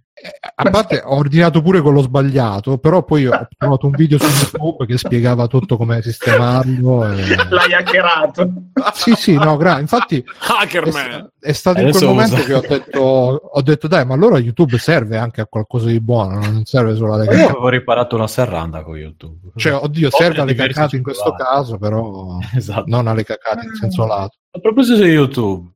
a 0.56 0.70
parte 0.70 1.02
ho 1.04 1.16
ordinato 1.16 1.62
pure 1.62 1.82
quello 1.82 2.02
sbagliato, 2.02 2.78
però 2.78 3.04
poi 3.04 3.26
ho 3.28 3.48
trovato 3.58 3.86
un 3.88 3.94
video 3.94 4.18
su 4.20 4.26
YouTube 4.26 4.86
che 4.86 4.98
spiegava 4.98 5.48
tutto 5.48 5.78
come 5.78 6.02
sistemarlo. 6.02 7.12
E... 7.12 7.36
L'hai 7.50 7.74
hackerato. 7.74 8.52
Sì, 8.94 9.14
sì, 9.16 9.34
no, 9.34 9.58
gra- 9.58 9.80
infatti 9.80 10.18
è, 10.18 10.24
Hackerman! 10.48 11.32
è 11.40 11.52
stato 11.52 11.80
in 11.80 11.88
Adesso 11.88 12.06
quel 12.06 12.10
momento 12.10 12.36
usa. 12.36 12.44
che 12.46 12.54
ho 12.54 12.62
detto, 12.62 13.00
ho 13.00 13.62
detto, 13.62 13.88
dai, 13.88 14.06
ma 14.06 14.14
allora 14.14 14.38
YouTube 14.38 14.78
serve 14.78 15.18
anche 15.18 15.42
a 15.42 15.46
qualcosa 15.48 15.88
di 15.88 16.00
buono, 16.00 16.40
non 16.40 16.66
serve 16.66 16.96
solo 16.96 17.14
alle 17.14 17.26
Io 17.26 17.32
cacate. 17.32 17.50
avevo 17.52 17.70
riparato 17.70 18.16
una 18.16 18.28
serranda 18.28 18.84
con 18.84 18.96
YouTube. 18.98 19.52
Cioè, 19.56 19.74
oddio, 19.74 20.06
Oltre 20.08 20.24
serve 20.24 20.40
a 20.40 20.44
alle 20.44 20.54
cacate 20.56 20.96
in 20.96 21.04
questo 21.04 21.34
caso, 21.34 21.78
però 21.78 22.38
Esatto. 22.56 22.84
non 22.88 23.08
alle 23.08 23.24
cacate 23.24 23.66
in 23.66 23.74
senso 23.76 24.06
lato. 24.06 24.38
A 24.52 24.60
proposito 24.60 25.02
di 25.02 25.10
YouTube, 25.10 25.70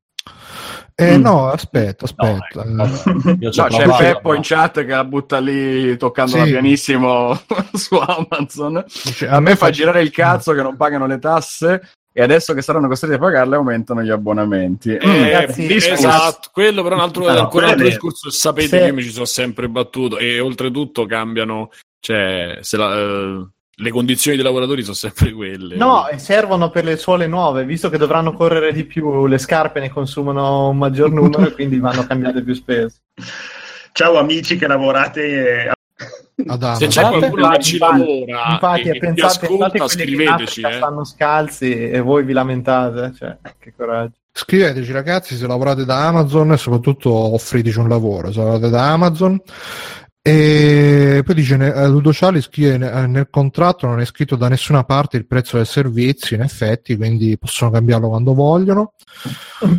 Eh 0.97 1.17
Mm. 1.17 1.21
no, 1.21 1.47
aspetta, 1.49 2.05
aspetta. 2.05 2.63
No, 2.63 2.85
ecco, 2.85 3.51
ci 3.51 3.59
ho 3.59 3.63
No, 3.63 3.67
c'è 3.69 3.83
provato, 3.83 4.03
Peppo 4.03 4.29
ma- 4.29 4.35
in 4.37 4.41
chat 4.43 4.73
che 4.85 4.91
la 4.91 5.03
butta 5.03 5.39
lì 5.39 5.97
toccandola 5.97 6.45
Sì. 6.45 6.51
pianissimo 6.51 7.37
su 7.73 7.95
Amazon. 7.95 8.83
Cioè, 8.87 9.27
A 9.29 9.41
me 9.41 9.57
fa 9.57 9.69
girare 9.71 10.01
il 10.01 10.11
cazzo 10.11 10.53
che 10.53 10.61
non 10.61 10.77
pagano 10.77 11.05
le 11.05 11.19
tasse 11.19 11.81
e 12.13 12.21
adesso 12.23 12.53
che 12.53 12.61
saranno 12.61 12.87
costretti 12.87 13.15
a 13.15 13.19
pagarle 13.19 13.57
aumentano 13.57 14.01
gli 14.03 14.09
abbonamenti. 14.09 14.95
Eh, 14.95 15.05
Eh, 15.05 15.31
ragazzi, 15.33 15.73
esatto, 15.75 16.49
quello 16.53 16.81
però 16.81 16.95
è 16.95 16.97
un 16.99 17.03
altro, 17.03 17.25
No, 17.25 17.33
no, 17.33 17.39
ancora 17.41 17.65
un 17.65 17.71
altro 17.73 17.87
discorso. 17.87 18.29
Sapete 18.29 18.67
Se- 18.69 18.77
che 18.79 18.85
io 18.85 18.93
mi 18.93 19.03
ci 19.03 19.11
sono 19.11 19.25
sempre 19.25 19.67
battuto 19.67 20.17
e 20.17 20.39
oltretutto 20.39 21.05
cambiano, 21.05 21.71
cioè, 21.99 22.59
se 22.61 22.77
la- 22.77 22.97
eh, 22.97 23.47
le 23.77 23.91
condizioni 23.91 24.37
dei 24.37 24.45
lavoratori 24.45 24.83
sono 24.83 24.95
sempre 24.95 25.33
quelle. 25.33 25.75
No, 25.75 26.07
e 26.07 26.17
servono 26.17 26.69
per 26.69 26.85
le 26.85 26.97
suole 26.97 27.27
nuove, 27.27 27.65
visto 27.65 27.89
che 27.89 27.97
dovranno 27.97 28.33
correre 28.33 28.71
di 28.71 28.85
più, 28.85 29.25
le 29.25 29.37
scarpe 29.37 29.79
ne 29.79 29.89
consumano 29.89 30.69
un 30.69 30.77
maggior 30.77 31.11
numero 31.11 31.47
e 31.47 31.51
quindi 31.51 31.79
vanno 31.79 32.05
cambiate 32.05 32.41
più 32.43 32.53
spesso. 32.53 32.97
Ciao 33.91 34.17
amici 34.17 34.57
che 34.57 34.67
lavorate 34.67 35.65
eh, 35.65 35.71
ad 36.47 36.75
Se 36.75 36.87
c'è 36.87 37.01
Infatti- 37.01 37.17
qualcuno 37.17 37.49
che 37.49 37.61
ci 37.61 37.77
lavora 37.77 38.47
Infatti, 38.51 38.81
e, 38.81 38.91
ti 38.91 38.99
pensate, 38.99 39.47
pensate 39.47 39.77
ascolta, 39.77 39.87
scriveteci. 39.87 40.61
Eh. 40.61 40.73
stanno 40.73 41.03
scalzi 41.05 41.89
e 41.89 41.99
voi 42.01 42.23
vi 42.23 42.33
lamentate, 42.33 43.13
cioè, 43.17 43.37
che 43.57 43.73
coraggio. 43.75 44.17
Scriveteci 44.33 44.91
ragazzi 44.91 45.35
se 45.37 45.47
lavorate 45.47 45.85
da 45.85 46.07
Amazon 46.07 46.51
e 46.51 46.57
soprattutto 46.57 47.09
offriteci 47.09 47.79
un 47.79 47.87
lavoro 47.87 48.33
se 48.33 48.39
lavorate 48.39 48.69
da 48.69 48.91
Amazon 48.91 49.41
e 50.27 51.21
poi 51.23 51.35
dice 51.35 51.53
eh, 51.53 51.87
Ludo 51.87 52.11
Ciali 52.11 52.41
scrive 52.41 52.73
eh, 52.73 53.05
nel 53.05 53.27
contratto 53.29 53.85
non 53.85 53.99
è 53.99 54.05
scritto 54.05 54.35
da 54.35 54.47
nessuna 54.47 54.83
parte 54.83 55.17
il 55.17 55.27
prezzo 55.27 55.57
del 55.57 55.67
servizio 55.67 56.35
in 56.35 56.41
effetti 56.41 56.95
quindi 56.97 57.37
possono 57.37 57.69
cambiarlo 57.69 58.07
quando 58.09 58.33
vogliono 58.33 58.93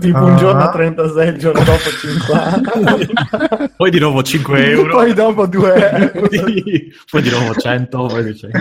Tipo 0.01 0.17
Ah. 0.17 0.23
un 0.23 0.37
giorno 0.39 0.63
a 0.63 0.71
36, 0.71 1.29
il 1.29 1.37
giorno 1.39 1.63
dopo 1.63 1.91
50. 1.91 3.71
Poi 3.77 3.91
di 3.91 3.99
nuovo 3.99 4.23
5 4.23 4.71
euro. 4.71 4.91
Poi 4.93 5.13
dopo 5.13 5.47
2 5.47 5.91
euro. 5.91 6.29
poi 7.11 7.23
di 7.23 7.31
nuovo 7.31 7.55
100, 7.55 8.07
poi 8.07 8.25
dice- 8.25 8.47
Eh, 8.51 8.61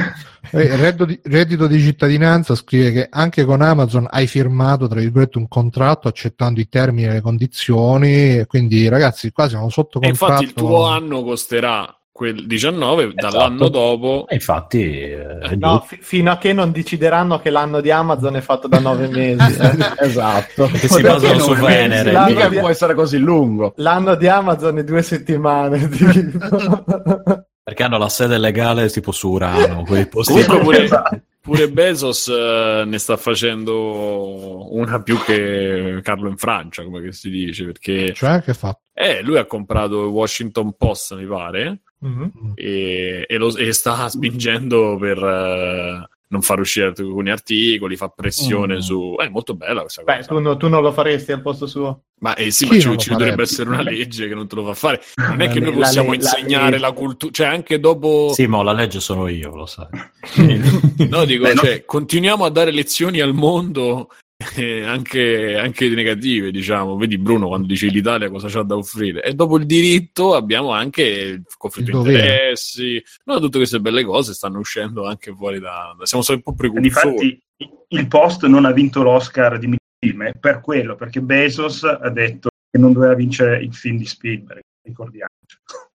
reddito, 0.51 1.05
di, 1.05 1.19
reddito 1.23 1.67
di 1.67 1.79
cittadinanza 1.79 2.55
scrive 2.55 2.91
che 2.91 3.07
anche 3.09 3.45
con 3.45 3.61
Amazon 3.61 4.07
hai 4.09 4.27
firmato 4.27 4.87
tra 4.87 4.99
virgolette 4.99 5.37
un 5.37 5.47
contratto 5.47 6.07
accettando 6.07 6.59
i 6.59 6.67
termini 6.69 7.07
e 7.07 7.13
le 7.13 7.21
condizioni 7.21 8.37
e 8.39 8.45
quindi 8.47 8.87
ragazzi 8.87 9.31
qua 9.31 9.47
siamo 9.49 9.69
sotto 9.69 9.99
E 10.01 10.07
contratto 10.09 10.31
infatti 10.33 10.45
il 10.45 10.53
tuo 10.53 10.85
anno 10.85 11.23
costerà 11.23 11.97
quel 12.15 12.47
19, 12.47 13.11
dall'anno 13.13 13.67
dopo 13.67 14.25
E 14.29 14.35
infatti, 14.35 14.81
eh, 15.01 15.55
No, 15.57 15.83
fi- 15.85 15.97
fino 15.99 16.31
a 16.31 16.37
che 16.37 16.53
non 16.53 16.71
decideranno 16.71 17.39
che 17.41 17.49
l'anno 17.49 17.81
di 17.81 17.91
Amazon 17.91 18.37
è 18.37 18.39
fatto 18.39 18.69
da 18.69 18.79
9 18.79 19.09
mesi. 19.09 19.57
eh. 19.59 19.75
Esatto. 19.99 20.67
Perché 20.67 20.87
si 20.87 21.01
basano 21.01 21.39
su 21.39 21.53
Venere. 21.55 22.13
L'anno 22.13 22.33
Mica 22.33 22.47
di- 22.47 22.57
può 22.59 22.69
essere 22.69 22.93
così 22.93 23.17
lungo. 23.17 23.73
L'anno 23.75 24.15
di 24.15 24.29
Amazon 24.29 24.77
è 24.77 24.85
due 24.85 25.01
settimane. 25.01 25.89
tipo. 25.89 26.83
Perché 27.65 27.81
hanno 27.81 27.97
la 27.97 28.09
sede 28.09 28.37
legale 28.37 28.89
tipo 28.89 29.11
su 29.11 29.27
Urano. 29.31 29.83
quei 29.85 30.05
posti- 30.07 30.45
Comunque 30.45 30.59
pure, 30.59 31.23
pure 31.41 31.69
Bezos 31.71 32.27
eh, 32.27 32.83
ne 32.85 32.97
sta 32.99 33.17
facendo 33.17 34.71
una 34.75 35.01
più 35.01 35.17
che 35.23 35.99
Carlo 36.03 36.29
in 36.29 36.37
Francia, 36.37 36.83
come 36.83 37.01
che 37.01 37.11
si 37.11 37.29
dice, 37.31 37.65
perché 37.65 38.13
cioè 38.13 38.41
che 38.43 38.53
fa 38.53 38.77
eh, 38.93 39.21
lui 39.23 39.37
ha 39.39 39.45
comprato 39.45 40.03
il 40.03 40.09
Washington 40.11 40.75
Post, 40.77 41.15
mi 41.15 41.25
pare, 41.25 41.81
Mhm. 41.99 42.51
e, 42.53 43.25
e 43.27 43.37
lo- 43.37 43.55
e 43.57 43.73
sta 43.73 44.07
spingendo 44.09 44.97
per 44.99 45.17
eh, 45.17 46.07
non 46.27 46.41
far 46.41 46.59
uscire 46.59 46.87
alcuni 46.87 47.29
articoli, 47.29 47.95
fa 47.95 48.07
pressione 48.09 48.75
Mm. 48.75 48.79
su... 48.79 49.15
È 49.19 49.27
molto 49.29 49.53
bella 49.55 49.81
questa 49.81 50.01
Beh, 50.03 50.15
cosa. 50.17 50.27
tu, 50.27 50.39
no- 50.39 50.57
tu 50.57 50.67
non 50.67 50.81
lo 50.81 50.91
faresti 50.91 51.31
al 51.31 51.41
posto 51.41 51.67
suo. 51.67 52.01
Ma 52.19 52.33
eh, 52.35 52.49
sì, 52.49 52.65
Chi 52.67 52.87
ma 52.87 52.95
ci, 52.97 53.09
dovrebbe 53.11 53.43
essere 53.43 53.69
una 53.69 53.81
legge 53.81 54.27
che 54.27 54.33
non 54.33 54.47
te 54.47 54.55
lo 54.55 54.65
fa 54.65 54.73
fare. 54.73 55.01
Non 55.17 55.41
è 55.41 55.49
che 55.49 55.59
La 55.59 55.65
noi 55.65 55.75
la 55.75 55.85
possiamo 55.85 56.09
la 56.09 56.15
insegnare 56.15 56.65
legge. 56.71 56.77
la 56.79 56.91
cultura, 56.93 57.31
cioè 57.31 57.47
anche 57.47 57.79
dopo... 57.79 58.31
Sì, 58.33 58.47
ma 58.47 58.63
la 58.63 58.71
legge 58.73 58.99
sono 58.99 59.27
io, 59.27 59.55
lo 59.55 59.65
sai. 59.65 59.87
No, 61.09 61.25
dico, 61.25 61.43
Beh, 61.43 61.53
no. 61.53 61.61
cioè, 61.61 61.85
continuiamo 61.85 62.45
a 62.45 62.49
dare 62.49 62.71
lezioni 62.71 63.19
al 63.19 63.33
mondo 63.33 64.09
eh, 64.57 64.83
anche, 64.83 65.57
anche 65.57 65.89
negative, 65.89 66.51
diciamo. 66.51 66.97
Vedi 66.97 67.17
Bruno 67.17 67.47
quando 67.47 67.67
dice 67.67 67.87
l'Italia 67.87 68.29
cosa 68.29 68.47
c'ha 68.47 68.63
da 68.63 68.75
offrire. 68.75 69.23
E 69.23 69.33
dopo 69.33 69.57
il 69.57 69.65
diritto 69.65 70.35
abbiamo 70.35 70.71
anche 70.71 71.03
il 71.03 71.43
conflitto 71.57 72.01
di 72.01 72.13
interessi. 72.13 73.03
No, 73.25 73.39
tutte 73.39 73.57
queste 73.57 73.79
belle 73.79 74.03
cose 74.03 74.33
stanno 74.33 74.59
uscendo 74.59 75.05
anche 75.05 75.33
fuori 75.33 75.59
da... 75.59 75.95
siamo 76.03 76.23
sempre 76.23 76.43
un 76.47 76.55
po' 76.55 76.61
precursori. 76.61 77.15
Difatti, 77.15 77.43
il 77.89 78.07
post 78.07 78.45
non 78.45 78.65
ha 78.65 78.71
vinto 78.71 79.01
l'Oscar 79.03 79.57
di 79.57 79.75
film 80.05 80.23
è 80.23 80.33
per 80.33 80.61
quello, 80.61 80.95
perché 80.95 81.21
Bezos 81.21 81.83
ha 81.83 82.09
detto 82.09 82.49
che 82.69 82.77
non 82.77 82.93
doveva 82.93 83.15
vincere 83.15 83.61
il 83.63 83.73
film 83.73 83.97
di 83.97 84.05
Spielberg, 84.05 84.61
ricordiamo. 84.83 85.29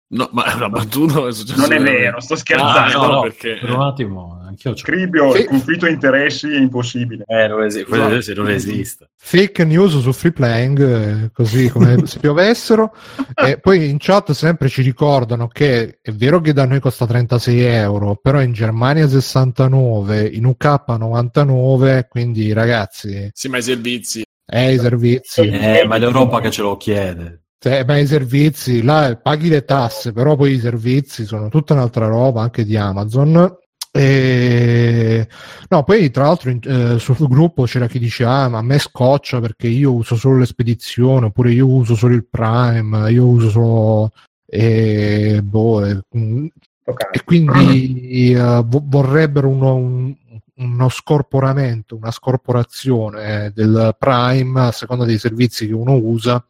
No, 0.10 0.30
ma 0.32 0.46
è 0.52 0.54
una 0.56 0.70
battuta. 0.70 1.16
è 1.16 1.22
Non 1.22 1.30
è 1.30 1.68
veramente. 1.68 1.92
vero, 1.92 2.20
sto 2.22 2.34
Ah, 2.34 2.38
scherzando. 2.38 2.98
no, 2.98 3.12
no, 3.14 3.22
perché... 3.24 3.58
Per 3.60 3.70
un 3.72 3.82
attimo, 3.82 4.40
anch'io 4.42 4.72
c'ho... 4.72 4.78
Scribio, 4.78 5.32
Sì. 5.34 5.40
il 5.42 5.46
conflitto 5.48 5.86
di 5.86 5.92
interessi 5.92 6.48
è 6.50 6.58
impossibile. 6.58 7.24
Eh, 7.28 7.48
non 7.48 7.64
esiste. 7.64 7.94
Esatto. 7.94 8.22
se 8.22 8.34
non 8.34 8.50
esiste. 8.50 9.10
fake 9.18 9.66
news 9.66 10.00
su 10.00 10.14
free 10.14 10.32
playing 10.32 10.80
eh, 11.26 11.32
così 11.34 11.70
come 11.70 11.98
se 12.08 12.20
piovessero 12.20 12.94
e 13.36 13.60
poi 13.60 13.90
in 13.90 13.98
chat 14.00 14.32
sempre 14.32 14.70
ci 14.70 14.82
ricordano 14.82 15.48
che 15.48 16.00
è 16.02 16.12
vero 16.12 16.40
che 16.40 16.54
da 16.54 16.66
noi 16.66 16.80
costa 16.80 17.06
36 17.06 17.60
euro 17.62 18.16
però 18.16 18.40
in 18.42 18.54
Germania 18.54 19.08
69 19.08 20.22
in 20.26 20.46
UK 20.46 20.84
99 20.98 22.08
quindi 22.10 22.54
ragazzi 22.54 23.30
Sì, 23.34 23.50
ma 23.50 23.58
i 23.58 23.62
servizi... 23.64 24.24
eh, 24.46 24.74
i 24.74 24.80
servizi 24.80 25.42
Eh, 25.42 25.86
ma 25.86 25.96
è 25.96 26.00
l'Europa 26.00 26.40
che 26.40 26.52
ce 26.52 26.62
lo 26.62 26.78
chiede. 26.78 27.42
Eh, 27.64 27.84
ma 27.86 27.98
i 27.98 28.06
servizi 28.08 28.84
là 28.84 29.18
paghi 29.22 29.50
le 29.50 29.66
tasse 29.66 30.12
però 30.14 30.36
poi 30.36 30.54
i 30.54 30.60
servizi 30.60 31.26
sono 31.26 31.50
tutta 31.50 31.74
un'altra 31.74 32.08
roba 32.08 32.42
anche 32.42 32.64
di 32.64 32.78
Amazon 32.78 33.58
e... 33.92 35.28
no 35.70 35.84
poi 35.84 36.12
tra 36.12 36.26
l'altro 36.26 36.50
in- 36.52 36.60
eh, 36.64 37.00
sul 37.00 37.28
gruppo 37.28 37.64
c'era 37.64 37.88
chi 37.88 37.98
dice 38.00 38.26
ah 38.26 38.48
ma 38.48 38.60
a 38.60 38.62
me 38.64 38.78
scoccia 38.78 39.40
perché 39.40 39.68
io 39.68 39.94
uso 39.94 40.16
solo 40.16 40.38
le 40.38 40.46
spedizioni 40.46 41.26
oppure 41.26 41.52
io 41.52 41.68
uso 41.68 41.96
solo 41.96 42.14
il 42.14 42.28
Prime 42.30 43.10
io 43.12 43.26
uso 43.26 43.50
solo 43.50 44.12
e, 44.46 45.42
boh, 45.44 45.86
e, 45.86 46.00
mm, 46.18 46.46
Ok. 46.86 47.08
e 47.12 47.24
quindi 47.26 48.32
eh, 48.34 48.64
vo- 48.66 48.82
vorrebbero 48.86 49.50
uno, 49.50 49.76
un- 49.76 50.16
uno 50.60 50.88
scorporamento, 50.90 51.98
una 51.98 52.12
scorporazione 52.12 53.52
del 53.54 53.94
Prime 54.00 54.62
a 54.62 54.72
seconda 54.72 55.04
dei 55.04 55.18
servizi 55.18 55.68
che 55.68 55.74
uno 55.74 55.96
usa. 55.96 56.42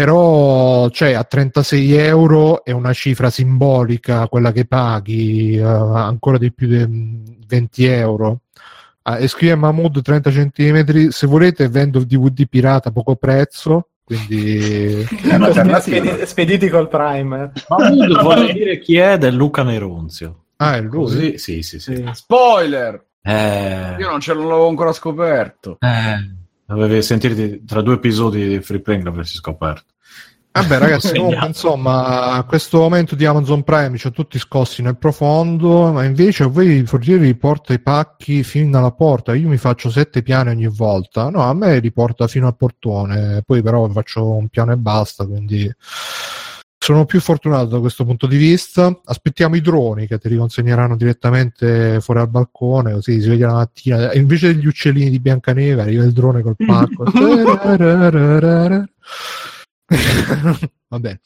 Però 0.00 0.90
cioè, 0.90 1.12
a 1.14 1.24
36 1.24 1.94
euro 1.94 2.62
è 2.64 2.70
una 2.70 2.92
cifra 2.92 3.30
simbolica 3.30 4.28
quella 4.28 4.52
che 4.52 4.66
paghi, 4.66 5.56
eh, 5.56 5.62
ancora 5.62 6.36
di 6.36 6.52
più 6.52 6.68
di 6.68 7.22
20 7.46 7.84
euro. 7.86 8.40
Ah, 9.04 9.18
e 9.18 9.26
scrive 9.26 9.54
Mahmood 9.54 10.02
30 10.02 10.30
centimetri, 10.30 11.10
se 11.12 11.26
volete 11.26 11.68
vendo 11.70 11.98
il 11.98 12.04
DVD 12.04 12.46
pirata 12.46 12.90
a 12.90 12.92
poco 12.92 13.16
prezzo, 13.16 13.88
quindi 14.04 15.00
È 15.30 15.34
un'alternativa. 15.34 15.96
Spedi- 16.04 16.26
spediti 16.26 16.68
col 16.68 16.88
Prime. 16.90 17.44
eh. 17.54 17.62
Mahmood 17.66 18.20
vuole 18.20 18.52
dire 18.52 18.78
chi 18.78 18.98
è 18.98 19.16
del 19.16 19.34
Luca 19.34 19.62
Nerunzio. 19.62 20.42
ah, 20.56 20.76
è 20.76 20.82
lui. 20.82 20.90
Così? 21.04 21.38
Sì, 21.38 21.62
sì, 21.62 21.78
sì. 21.80 21.94
Sì. 21.96 22.04
Spoiler! 22.12 23.02
Eh, 23.22 23.96
Io 23.98 24.10
non 24.10 24.20
ce 24.20 24.34
l'avevo 24.34 24.68
ancora 24.68 24.92
scoperto. 24.92 25.78
eh, 25.80 26.34
dovevi 26.74 27.02
sentirti 27.02 27.64
tra 27.64 27.80
due 27.80 27.94
episodi 27.94 28.48
di 28.48 28.60
Free 28.60 28.80
Playing 28.80 29.04
l'avresti 29.04 29.36
scoperto. 29.36 29.94
Vabbè, 30.56 30.78
ragazzi, 30.78 31.12
comunque, 31.14 31.46
insomma, 31.46 32.32
a 32.32 32.44
questo 32.44 32.78
momento 32.78 33.14
di 33.14 33.26
Amazon 33.26 33.62
Prime 33.62 33.98
ci 33.98 34.06
ha 34.06 34.10
tutti 34.10 34.38
scossi 34.38 34.80
nel 34.80 34.96
profondo, 34.96 35.92
ma 35.92 36.04
invece 36.04 36.44
a 36.44 36.46
voi 36.46 36.68
il 36.68 36.88
forniere 36.88 37.24
riporta 37.24 37.74
i 37.74 37.80
pacchi 37.80 38.42
fino 38.42 38.78
alla 38.78 38.92
porta. 38.92 39.34
Io 39.34 39.48
mi 39.48 39.58
faccio 39.58 39.90
sette 39.90 40.22
piani 40.22 40.50
ogni 40.50 40.68
volta. 40.68 41.28
No, 41.28 41.42
a 41.42 41.52
me 41.52 41.78
riporta 41.78 42.26
fino 42.26 42.46
al 42.46 42.56
portone, 42.56 43.42
poi 43.44 43.60
però 43.60 43.86
faccio 43.90 44.24
un 44.24 44.48
piano 44.48 44.72
e 44.72 44.76
basta, 44.76 45.26
quindi 45.26 45.70
sono 46.78 47.04
più 47.04 47.20
fortunato 47.20 47.66
da 47.66 47.80
questo 47.80 48.04
punto 48.04 48.26
di 48.26 48.36
vista. 48.36 49.00
Aspettiamo 49.04 49.56
i 49.56 49.60
droni 49.60 50.06
che 50.06 50.18
ti 50.18 50.28
riconsegneranno 50.28 50.96
direttamente 50.96 52.00
fuori 52.00 52.20
al 52.20 52.28
balcone, 52.28 52.92
così 52.92 53.20
si 53.20 53.28
vede 53.28 53.46
la 53.46 53.54
mattina. 53.54 54.12
Invece 54.14 54.54
degli 54.54 54.66
uccellini 54.66 55.10
di 55.10 55.20
Biancaneve 55.20 55.82
arriva 55.82 56.04
il 56.04 56.12
drone 56.12 56.42
col 56.42 56.56
pacco. 56.56 57.04
Vabbè. 60.88 61.18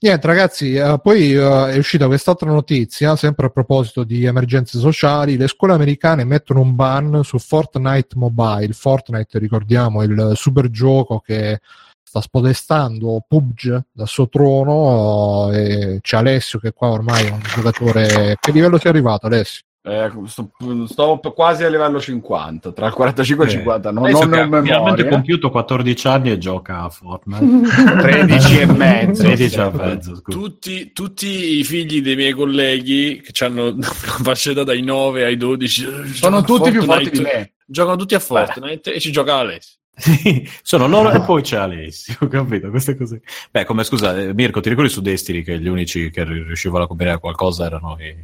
Niente, 0.00 0.28
ragazzi, 0.28 0.74
eh, 0.74 1.00
poi 1.02 1.34
eh, 1.34 1.72
è 1.72 1.76
uscita 1.76 2.06
quest'altra 2.06 2.48
notizia, 2.48 3.16
sempre 3.16 3.46
a 3.46 3.50
proposito 3.50 4.04
di 4.04 4.24
emergenze 4.26 4.78
sociali. 4.78 5.36
Le 5.36 5.48
scuole 5.48 5.72
americane 5.72 6.22
mettono 6.22 6.60
un 6.60 6.76
ban 6.76 7.22
su 7.24 7.38
Fortnite 7.38 8.14
Mobile. 8.14 8.72
Fortnite, 8.72 9.40
ricordiamo, 9.40 10.04
il 10.04 10.34
super 10.36 10.70
gioco 10.70 11.18
che 11.18 11.60
sta 12.08 12.20
spodestando 12.22 13.22
PUBG 13.28 13.82
dal 13.92 14.08
suo 14.08 14.28
trono. 14.28 15.50
E 15.52 15.98
c'è 16.00 16.16
Alessio 16.16 16.58
che 16.58 16.72
qua 16.72 16.88
ormai 16.88 17.26
è 17.26 17.30
un 17.30 17.40
giocatore. 17.54 18.36
Che 18.40 18.50
livello 18.50 18.78
sei 18.78 18.90
arrivato, 18.90 19.26
Alessio? 19.26 19.62
Eh, 19.82 20.10
sto, 20.26 20.50
sto 20.86 21.18
quasi 21.34 21.64
a 21.64 21.68
livello 21.68 21.98
50, 22.00 22.72
tra 22.72 22.86
il 22.88 22.92
45 22.92 23.44
e 23.44 23.48
il 23.48 23.54
Eh. 23.54 23.56
50. 23.58 23.90
No, 23.90 24.00
Adesso 24.04 24.18
non 24.24 24.30
che 24.30 24.36
ho 24.38 24.40
ha 24.40 24.44
finalmente 24.44 24.72
memoria. 24.80 25.08
compiuto 25.08 25.50
14 25.50 26.06
anni 26.08 26.30
e 26.30 26.38
gioca 26.38 26.82
a 26.82 26.88
Fortnite. 26.90 27.96
13 28.00 28.58
e 28.60 28.66
mezzo. 28.66 29.22
13 29.22 29.58
e 29.60 29.70
mezzo. 29.72 30.20
Tutti, 30.22 30.92
tutti 30.92 31.58
i 31.58 31.64
figli 31.64 32.02
dei 32.02 32.16
miei 32.16 32.32
colleghi 32.32 33.22
che 33.22 33.44
hanno 33.44 33.68
una 33.72 33.86
fascia 33.86 34.52
dai 34.62 34.82
9 34.82 35.24
ai 35.24 35.36
12 35.36 35.82
Sono 35.82 36.02
giocano 36.12 36.36
a 36.38 36.42
tutti 36.42 36.70
più 36.70 36.82
forti 36.82 37.04
Fortnite. 37.04 37.16
di 37.16 37.20
me. 37.38 37.52
Giocano 37.66 37.96
tutti 37.96 38.14
a 38.14 38.18
Fortnite 38.18 38.92
e 38.94 39.00
ci 39.00 39.12
gioca 39.12 39.36
Alessio. 39.36 39.76
Sì, 39.98 40.48
sono 40.62 40.86
loro 40.86 41.10
e 41.10 41.20
poi 41.20 41.42
c'è 41.42 41.56
Alessio, 41.56 42.16
capito, 42.30 42.70
queste 42.70 42.96
cose. 42.96 43.20
Beh, 43.50 43.64
come 43.64 43.82
scusa, 43.84 44.16
eh, 44.16 44.32
Mirko, 44.32 44.60
ti 44.60 44.68
ricordi 44.68 44.90
su 44.90 45.00
Destiny 45.00 45.42
che 45.42 45.58
gli 45.58 45.68
unici 45.68 46.10
che 46.10 46.24
riuscivano 46.24 46.84
a 46.84 46.86
combinare 46.86 47.18
qualcosa 47.18 47.66
erano 47.66 47.96
i, 48.00 48.14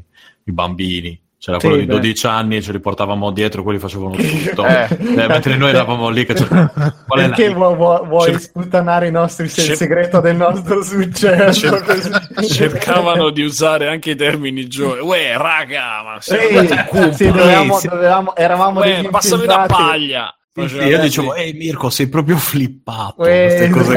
i 0.45 0.53
bambini? 0.53 1.21
C'era 1.45 1.61
Sì, 1.61 1.67
quello 1.67 1.81
di 1.83 1.87
beh. 1.87 1.93
12 1.97 2.27
anni, 2.27 2.63
ce 2.63 2.73
li 2.73 2.81
portavamo 2.81 3.31
dietro, 3.31 3.63
quelli 3.63 3.79
facevano 3.79 4.15
tutto. 4.17 4.65
Eh. 4.65 4.87
Eh, 4.99 5.27
mentre 5.29 5.57
noi 5.57 5.69
eravamo 5.71 6.09
lì 6.09 6.25
che 6.25 6.33
Perché 6.33 7.53
vuoi, 7.53 7.77
vuoi, 8.07 8.31
Cer- 8.31 8.41
sputtanare 8.41 9.09
i 9.09 9.11
nostri 9.11 9.49
se- 9.49 9.61
il 9.61 9.67
Cer- 9.67 9.77
segreto 9.77 10.21
del 10.21 10.37
nostro 10.37 10.83
successo? 10.83 11.69
Cer- 11.83 12.47
cercavano 12.47 13.29
di 13.29 13.43
usare 13.43 13.89
anche 13.89 14.13
i 14.13 14.17
termini 14.17 14.67
gio 14.69 15.05
Uè, 15.05 15.37
raga, 15.37 16.03
ma 16.03 16.21
sei 16.21 16.67
sì, 17.13 17.27
dovevamo, 17.27 17.79
sì. 17.79 17.89
dovevamo- 17.89 18.35
eravamo 18.37 18.81
Uè, 18.81 19.09
passami 19.11 19.45
la 19.45 19.67
paglia. 19.69 20.35
Sì, 20.55 20.77
io 20.77 21.01
dicevo, 21.01 21.35
ehi 21.35 21.53
Mirko, 21.53 21.91
sei 21.91 22.07
proprio 22.07 22.37
flippato. 22.37 23.15
Queste 23.17 23.71
cose. 23.71 23.95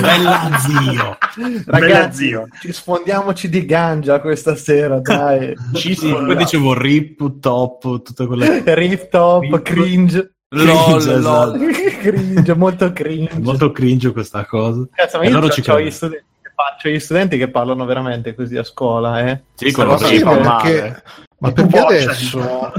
Bella 0.00 0.50
zio. 0.60 1.18
Bella 1.36 1.62
Ragazzi, 1.66 2.26
zio. 2.26 2.46
ci 2.60 2.72
sfondiamoci 2.72 3.48
di 3.48 3.64
ganja 3.64 4.20
questa 4.20 4.54
sera, 4.54 5.00
dai. 5.00 5.52
Sì, 5.74 5.96
sì, 5.96 6.08
poi 6.10 6.36
dicevo 6.36 6.74
rip, 6.78 7.40
top, 7.40 8.02
tutte 8.02 8.24
quelle... 8.26 8.62
Riff 8.74 9.08
top, 9.08 9.42
Rip. 9.42 9.62
cringe. 9.62 10.30
LOL, 10.50 11.00
Cringe, 11.02 11.16
LOL. 11.18 11.70
cringe, 12.00 12.54
molto 12.54 12.92
cringe. 12.92 13.38
Molto 13.40 13.72
cringe 13.72 14.12
questa 14.12 14.44
cosa. 14.46 14.86
Cazzo, 14.94 15.18
ma 15.18 15.24
E 15.24 15.26
io 15.26 15.32
loro 15.34 15.48
ci 15.50 15.60
c'ho 15.60 15.72
credono. 15.74 15.88
gli 15.88 15.90
studenti 15.90 16.24
che 16.40 16.50
fa- 16.54 16.76
c'ho 16.80 16.88
gli 16.88 17.00
studenti 17.00 17.36
che 17.36 17.48
parlano 17.50 17.84
veramente 17.84 18.32
così 18.36 18.56
a 18.56 18.62
scuola, 18.62 19.26
eh. 19.28 19.42
Sì, 19.54 19.70
sì, 19.70 19.80
mi 19.82 19.86
fa 19.88 19.96
perché- 19.96 20.40
male. 20.40 21.02
Ma 21.38 21.50
perché 21.52 21.78
adesso. 21.80 22.72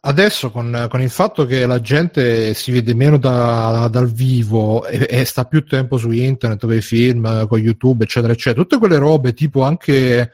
Adesso 0.00 0.50
con, 0.50 0.86
con 0.88 1.00
il 1.00 1.10
fatto 1.10 1.46
che 1.46 1.66
la 1.66 1.80
gente 1.80 2.54
si 2.54 2.70
vede 2.70 2.94
meno 2.94 3.18
da- 3.18 3.88
dal 3.90 4.10
vivo 4.10 4.86
e, 4.86 5.06
e 5.08 5.24
sta 5.24 5.44
più 5.44 5.64
tempo 5.64 5.96
su 5.96 6.10
internet, 6.10 6.60
con 6.60 6.74
i 6.74 6.80
film, 6.82 7.46
con 7.46 7.58
YouTube, 7.58 8.04
eccetera, 8.04 8.32
eccetera, 8.32 8.62
tutte 8.62 8.78
quelle 8.78 8.98
robe 8.98 9.32
tipo 9.34 9.62
anche 9.62 10.32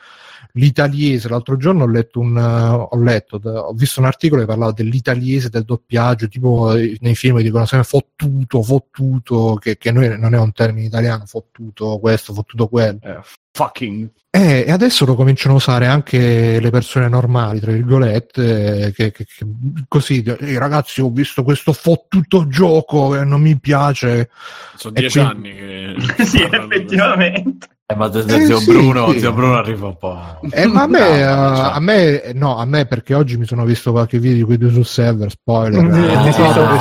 l'italiese. 0.53 1.29
L'altro 1.29 1.57
giorno 1.57 1.85
ho 1.85 1.89
letto 1.89 2.21
un 2.21 2.37
ho 2.37 2.97
letto, 2.99 3.41
ho 3.43 3.73
visto 3.73 4.01
un 4.01 4.07
articolo 4.07 4.41
che 4.43 4.47
parlava 4.47 4.73
dell'italiese, 4.73 5.49
del 5.49 5.65
doppiaggio, 5.65 6.29
tipo 6.29 6.73
nei 6.73 7.15
film 7.15 7.41
dicono 7.41 7.67
sempre 7.67 7.87
fottuto, 7.89 8.63
fottuto, 8.63 9.55
che, 9.57 9.77
che 9.77 9.93
noi 9.93 10.19
non 10.19 10.35
è 10.35 10.39
un 10.39 10.53
termine 10.53 10.87
italiano, 10.87 11.27
fottuto 11.27 11.99
questo, 11.99 12.33
fottuto 12.33 12.69
quello. 12.69 12.99
Eh, 13.03 13.21
fucking. 13.59 14.11
Eh, 14.31 14.65
e 14.67 14.73
adesso 14.73 15.05
lo 15.07 15.15
cominciano 15.15 15.55
a 15.55 15.59
usare 15.59 15.87
anche 15.87 16.59
le 16.59 16.71
persone 16.71 17.09
normali, 17.09 17.61
tra 17.61 17.71
virgolette, 17.71 18.93
che, 18.95 19.13
che- 19.13 19.25
che- 19.25 19.47
così, 19.87 20.25
"Ehi, 20.27 20.59
ragazzi, 20.59 21.01
ho 21.01 21.09
visto 21.11 21.45
questo 21.45 21.73
fottuto 21.73 22.49
gioco 22.49 23.15
e 23.15 23.25
non 23.25 23.41
mi 23.41 23.57
piace. 23.61 24.31
Sono 24.75 24.97
E 24.97 25.01
dieci 25.01 25.21
quindi- 25.21 25.51
anni 25.51 25.95
che 25.95 25.95
sì, 26.27 26.43
effettivamente. 26.43 27.69
Eh, 27.87 27.95
ma 27.95 28.11
Eh, 28.11 28.23
zio, 28.41 28.59
sì, 28.59 28.71
Bruno, 28.73 29.11
sì. 29.13 29.19
zio 29.21 29.33
Bruno 29.35 29.55
arriva 29.57 29.87
un 29.87 29.99
po'. 29.99 30.41
Eh, 30.51 30.67
ma 30.67 30.83
a 30.83 30.87
me, 30.89 30.99
No, 30.99 31.05
eh, 31.07 31.19
cioè. 31.57 31.71
a 31.75 31.81
me, 31.81 32.33
no, 32.35 32.57
a 32.57 32.65
me 32.65 32.87
perché 32.87 33.15
oggi 33.15 33.37
mi 33.37 33.45
sono 33.47 33.65
visto 33.65 33.93
qualche 33.93 34.19
video 34.19 34.39
di 34.39 34.43
quei 34.43 34.59
due 34.59 34.71
sul 34.73 34.87
server, 34.87 35.31
spoiler. 35.31 35.85
Eh, 35.85 36.31
c'era- 36.33 36.77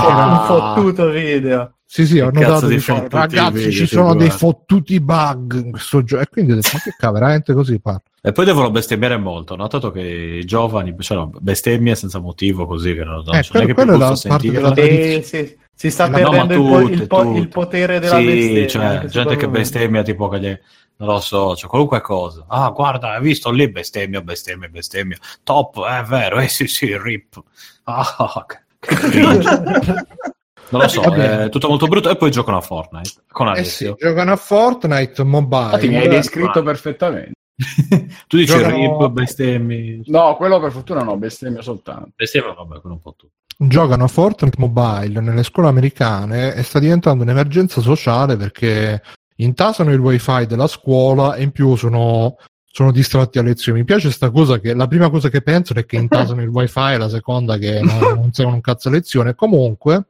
fo- 0.45 0.53
un 0.53 0.73
fottuto 0.73 1.09
video. 1.09 1.73
Sì, 1.93 2.07
sì, 2.07 2.19
ho 2.19 2.31
Che 2.31 2.39
notato 2.39 2.65
di 2.65 2.79
fottuti 2.79 3.15
ragazzi, 3.15 3.53
video 3.53 3.71
ci 3.71 3.85
sono 3.85 4.07
dei 4.15 4.25
guardi?" 4.25 4.37
fottuti 4.37 4.99
bug 4.99 5.61
in 5.63 5.69
questo 5.69 6.03
gioco. 6.03 6.23
E 6.23 6.27
quindi 6.27 6.53
ho 6.53 6.55
detto, 6.55 6.69
ma 6.73 6.79
che 6.79 6.95
cavolo, 6.97 7.19
veramente 7.19 7.53
così 7.53 7.79
parla. 7.79 8.01
E 8.19 8.31
poi 8.31 8.45
devono 8.45 8.71
bestemmiare 8.71 9.17
molto. 9.17 9.53
Ho 9.53 9.57
notato 9.57 9.91
che 9.91 10.01
i 10.01 10.43
giovani, 10.43 10.95
cioè, 10.97 11.17
no, 11.17 11.29
bestemmie 11.39 11.93
senza 11.93 12.17
motivo, 12.17 12.65
così 12.65 12.95
che 12.95 13.03
non, 13.03 13.21
non 13.23 13.35
Eh, 13.35 13.47
quello- 13.47 13.71
quello 13.75 13.93
è 13.93 13.97
la 13.97 14.19
parte 14.27 14.49
della- 14.51 14.73
Sì, 14.73 15.21
sì, 15.23 15.57
si 15.71 15.91
sta 15.91 16.07
No, 16.07 16.13
perdendo 16.15 16.55
po- 16.63 16.79
tutte, 16.79 16.93
il 16.93 17.07
po- 17.07 17.37
il 17.37 17.47
potere 17.47 17.99
della 17.99 18.17
Sì, 18.17 18.25
bestemmia. 18.25 18.67
cioè, 18.69 19.05
gente 19.05 19.35
che 19.35 19.47
bestemmia 19.49 20.01
tipo 20.01 20.27
che 20.29 20.39
gli... 20.39 20.57
Non 20.95 21.09
lo 21.09 21.19
so, 21.19 21.55
cioè 21.55 21.69
qualunque 21.69 22.01
cosa. 22.01 22.43
Ah, 22.47 22.69
guarda, 22.71 23.13
hai 23.13 23.21
visto 23.21 23.51
lì 23.51 23.69
bestemmia, 23.69 24.21
bestemmia, 24.21 24.67
bestemmia. 24.67 25.17
Top, 25.43 25.79
è 25.85 26.01
vero, 26.01 26.39
eh 26.39 26.47
sì, 26.47 26.65
sì, 26.65 26.97
rip. 26.97 27.39
Ah, 27.83 28.45
che. 28.47 28.61
Non 30.73 30.81
lo 30.81 30.87
so, 30.87 31.01
Vabbè. 31.01 31.39
è 31.45 31.49
tutto 31.49 31.67
molto 31.69 31.87
brutto. 31.87 32.09
E 32.09 32.15
poi 32.17 32.31
giocano 32.31 32.57
a 32.57 32.61
Fortnite 32.61 33.09
con 33.31 33.47
Eh 33.49 33.53
sì, 33.63 33.85
Alessio. 33.85 33.95
giocano 33.99 34.31
a 34.31 34.35
Fortnite 34.35 35.23
Mobile. 35.23 35.63
Infatti 35.65 35.87
mi 35.87 35.95
hai 35.97 36.07
descritto 36.09 36.63
perfettamente. 36.63 37.31
tu 38.27 38.37
dici 38.37 38.51
Giocano- 38.53 38.75
rip, 38.75 39.09
bestemmi. 39.11 40.01
No, 40.05 40.35
quello 40.35 40.59
per 40.59 40.71
fortuna 40.71 41.03
no, 41.03 41.15
bestemmia 41.17 41.61
soltanto. 41.61 42.09
Bestemmia, 42.15 42.53
vabbè, 42.53 42.79
quello 42.81 42.95
un 42.95 43.01
po' 43.01 43.13
tutto. 43.15 43.33
giocano 43.57 44.03
a 44.05 44.07
Fortnite 44.07 44.57
Mobile 44.59 45.21
nelle 45.21 45.43
scuole 45.43 45.69
americane 45.69 46.53
e 46.55 46.63
sta 46.63 46.79
diventando 46.79 47.23
un'emergenza 47.23 47.79
sociale 47.81 48.35
perché 48.37 49.01
intasano 49.37 49.91
il 49.91 49.99
wifi 49.99 50.45
della 50.47 50.67
scuola 50.67 51.35
e 51.35 51.43
in 51.43 51.51
più 51.51 51.75
sono, 51.75 52.37
sono 52.65 52.91
distratti 52.91 53.37
a 53.37 53.43
lezione. 53.43 53.79
Mi 53.79 53.85
piace 53.85 54.09
sta 54.11 54.31
cosa 54.31 54.59
che 54.59 54.73
la 54.73 54.87
prima 54.87 55.09
cosa 55.11 55.29
che 55.29 55.41
pensano 55.41 55.79
è 55.79 55.85
che 55.85 55.97
intasano 55.97 56.41
il 56.43 56.49
wifi 56.49 56.79
e 56.93 56.97
la 56.97 57.09
seconda 57.09 57.57
che 57.57 57.81
non, 57.81 57.99
non 58.15 58.31
seguono 58.33 58.57
un 58.57 58.61
cazzo 58.63 58.87
a 58.87 58.91
lezione. 58.91 59.35
Comunque, 59.35 60.05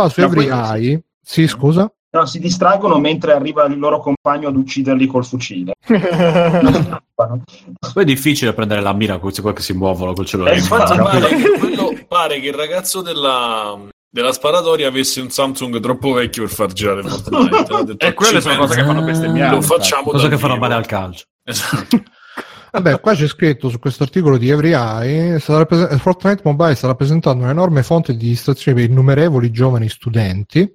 qua 0.00 0.08
su 0.08 0.20
No, 0.20 0.26
Every 0.26 0.48
Eye, 0.48 1.02
sì 1.22 1.46
scusa? 1.46 1.90
No, 2.10 2.24
si 2.24 2.38
distraggono 2.38 2.98
mentre 2.98 3.32
arriva 3.32 3.64
il 3.66 3.78
loro 3.78 4.00
compagno 4.00 4.48
ad 4.48 4.56
ucciderli 4.56 5.06
col 5.06 5.24
fucile. 5.26 5.72
Poi 7.14 8.02
è 8.02 8.04
difficile 8.04 8.52
prendere 8.54 8.80
la 8.80 8.92
mira 8.92 9.12
con 9.14 9.22
questi 9.22 9.42
qua 9.42 9.52
che 9.52 9.60
si 9.62 9.72
muovono 9.74 10.12
col 10.14 10.24
cellulare. 10.26 10.54
Eh, 10.56 10.58
in 10.58 10.64
Infatti 10.64 10.96
pare 10.96 11.28
che, 11.28 11.50
quello- 11.58 11.92
pare 12.08 12.40
che 12.40 12.46
il 12.48 12.54
ragazzo 12.54 13.02
della, 13.02 13.78
della 14.08 14.32
sparatoria 14.32 14.88
avesse 14.88 15.20
un 15.20 15.28
Samsung 15.30 15.80
troppo 15.80 16.12
vecchio 16.12 16.44
per 16.44 16.52
far 16.52 16.72
girare 16.72 17.02
Fortnite. 17.02 17.84
Detto, 17.84 17.94
E 18.06 18.14
quelle 18.14 18.40
"Ci 18.40 18.40
sono 18.48 18.56
cose 18.56 18.74
che 18.74 18.80
penso". 18.82 18.92
fanno 18.94 19.04
bestemmiare. 19.04 19.54
Lo 19.54 19.60
facciamo 19.62 20.10
Cosa 20.10 20.28
che 20.28 20.38
fanno 20.38 20.54
vivo. 20.54 20.64
male 20.66 20.74
al 20.78 20.86
calcio. 20.86 21.24
Esatto. 21.44 22.02
Vabbè, 22.70 23.00
qua 23.00 23.14
c'è 23.14 23.26
scritto 23.26 23.68
su 23.68 23.78
questo 23.78 24.02
articolo 24.02 24.36
di 24.36 24.50
Every 24.50 24.72
Eye, 24.72 25.38
rappres- 25.46 25.96
Fortnite 25.96 26.42
Mobile 26.44 26.74
sta 26.74 26.86
rappresentando 26.86 27.44
un'enorme 27.44 27.82
fonte 27.82 28.14
di 28.14 28.28
distrazione 28.28 28.80
per 28.80 28.90
innumerevoli 28.90 29.50
giovani 29.50 29.88
studenti. 29.88 30.70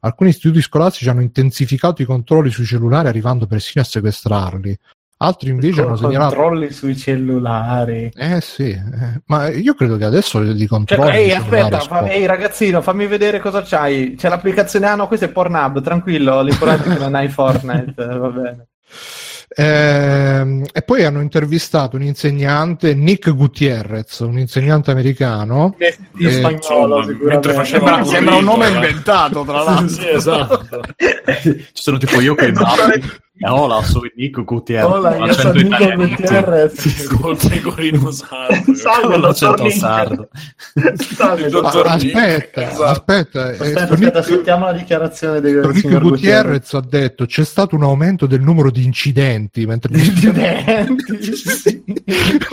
Alcuni 0.00 0.30
istituti 0.30 0.60
scolastici 0.60 1.08
hanno 1.08 1.22
intensificato 1.22 2.02
i 2.02 2.04
controlli 2.04 2.50
sui 2.50 2.64
cellulari, 2.64 3.08
arrivando 3.08 3.46
persino 3.46 3.82
a 3.82 3.86
sequestrarli. 3.86 4.76
Altri 5.18 5.48
invece 5.48 5.80
hanno 5.80 5.96
segnalato... 5.96 6.34
controlli 6.34 6.70
sui 6.72 6.94
cellulari. 6.94 8.10
Eh 8.14 8.40
sì, 8.42 8.68
eh, 8.68 9.22
ma 9.26 9.48
io 9.48 9.72
credo 9.74 9.96
che 9.96 10.04
adesso 10.04 10.40
li 10.40 10.58
Cioè, 10.58 10.66
controlli. 10.68 11.16
ehi, 11.16 11.26
i 11.28 11.30
cellulari 11.30 11.74
aspetta, 11.74 11.80
fa- 11.80 12.08
ehi 12.10 12.26
ragazzino, 12.26 12.82
fammi 12.82 13.06
vedere 13.06 13.40
cosa 13.40 13.62
c'hai. 13.62 14.14
C'è 14.14 14.28
l'applicazione, 14.28 14.86
ah 14.86 14.94
no, 14.94 15.06
questo 15.06 15.24
è 15.24 15.30
Pornhub, 15.30 15.80
tranquillo, 15.80 16.42
l'importante 16.42 16.90
è 16.90 16.92
che 16.92 16.98
non 16.98 17.14
hai 17.14 17.28
Fortnite, 17.28 17.94
eh, 18.02 18.18
va 18.18 18.28
bene. 18.28 18.66
Ehm, 19.48 20.64
e 20.72 20.82
poi 20.82 21.04
hanno 21.04 21.20
intervistato 21.20 21.96
un 21.96 22.02
insegnante, 22.02 22.94
Nick 22.94 23.30
Gutierrez, 23.34 24.18
un 24.20 24.38
insegnante 24.38 24.90
americano. 24.90 25.76
In 26.18 26.26
Eh, 26.26 26.32
spagnolo, 26.32 26.98
insomma, 26.98 27.04
sicuramente. 27.04 27.64
Sembra, 27.64 27.94
un 27.96 28.06
sembra 28.06 28.34
un 28.36 28.44
nome 28.44 28.66
eh. 28.66 28.70
inventato, 28.74 29.44
tra 29.44 29.62
l'altro. 29.64 29.88
sì, 29.88 30.08
esatto. 30.08 30.82
Ci 31.42 31.66
sono 31.72 31.98
tipo 31.98 32.20
io 32.20 32.34
che 32.34 32.52
hola, 33.40 33.82
sono 33.82 34.08
Nico 34.14 34.44
Gutierrez. 34.44 34.90
Hola, 34.90 35.16
io 35.16 35.32
sono 35.32 35.52
Nico 35.52 35.66
italiano. 35.66 36.08
Gutierrez. 36.08 37.06
Col 37.08 37.36
pecorino 37.36 38.10
sardo. 38.10 38.74
Salve, 38.74 39.18
l'accento 39.18 39.70
sardo. 39.70 40.28
Salve, 40.94 41.48
dottor 41.48 41.86
aspetta, 41.86 42.62
esatto. 42.62 42.84
aspetta, 42.84 43.50
eh, 43.50 43.52
Aspetta, 43.52 43.84
sto 43.84 43.94
aspetta, 43.94 44.22
sentiamo 44.22 44.64
la 44.66 44.72
dichiarazione 44.72 45.40
del 45.40 45.52
signor 45.74 46.02
Gutierrez. 46.02 46.10
Gutierrez 46.10 46.74
ha 46.74 46.80
detto 46.80 47.26
c'è 47.26 47.44
stato 47.44 47.76
un 47.76 47.82
aumento 47.82 48.26
del 48.26 48.40
numero 48.40 48.70
di 48.70 48.84
incidenti 48.84 49.66
mentre 49.66 49.92
gli 49.94 50.04
studenti, 50.04 51.84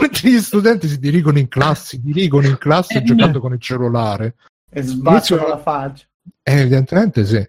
mentre 0.00 0.28
gli 0.28 0.40
studenti 0.40 0.88
si 0.88 0.98
dirigono 0.98 1.38
in 1.38 1.48
classe, 1.48 1.96
si 1.96 2.00
dirigono 2.02 2.46
in 2.46 2.58
classe 2.58 3.02
giocando 3.02 3.40
con 3.40 3.52
il 3.52 3.60
cellulare. 3.60 4.34
E 4.70 4.82
sbattono 4.82 5.48
la 5.48 5.58
faccia. 5.58 6.04
Eh, 6.46 6.60
evidentemente 6.60 7.24
sì. 7.24 7.42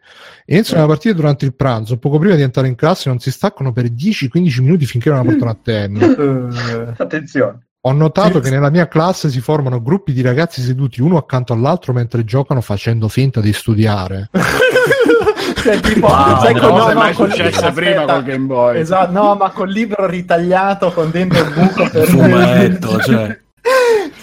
Iniziano 0.46 0.82
la 0.84 0.88
partita 0.88 1.14
durante 1.14 1.44
il 1.46 1.54
pranzo, 1.54 1.98
poco 1.98 2.18
prima 2.18 2.36
di 2.36 2.42
entrare 2.44 2.68
in 2.68 2.76
classe 2.76 3.10
non 3.10 3.20
si 3.20 3.30
staccano 3.32 3.72
per 3.74 3.86
10-15 3.86 4.62
minuti 4.62 4.86
finché 4.86 5.10
non 5.10 5.20
la 5.20 5.26
portano 5.32 5.52
a 5.52 5.58
termine. 5.62 6.06
Eh, 6.16 6.94
Attenzione. 6.98 7.60
Ho 7.82 7.92
notato 7.92 8.36
Sì. 8.42 8.42
che 8.42 8.50
nella 8.56 8.70
mia 8.72 8.88
classe 8.88 9.30
si 9.30 9.40
formano 9.42 9.82
gruppi 9.82 10.12
di 10.14 10.22
ragazzi 10.22 10.62
seduti 10.62 11.02
uno 11.02 11.18
accanto 11.18 11.54
all'altro 11.54 11.94
mentre 11.94 12.24
giocano 12.24 12.62
facendo 12.62 13.08
finta 13.10 13.42
di 13.42 13.54
studiare. 13.54 14.30
cioè, 15.62 15.80
tipo, 15.82 16.08
Wow, 16.08 16.40
sai, 16.40 16.54
no, 16.54 16.60
con- 16.62 16.78
non 16.78 16.90
è 16.90 16.94
mai 16.94 17.14
successo 17.14 17.66
aspetta, 17.66 17.72
prima 17.74 18.06
col 18.06 18.24
Game 18.24 18.46
Boy. 18.46 18.80
Esatto, 18.80 19.12
no, 19.12 19.36
ma 19.36 19.50
col 19.52 19.70
libro 19.70 20.08
ritagliato 20.08 20.92
con 20.92 21.12
dentro 21.12 21.44
il 21.44 21.54
buco 21.54 21.90
per 21.90 22.08
Fumetto, 22.08 23.00
cioè. 23.06 23.40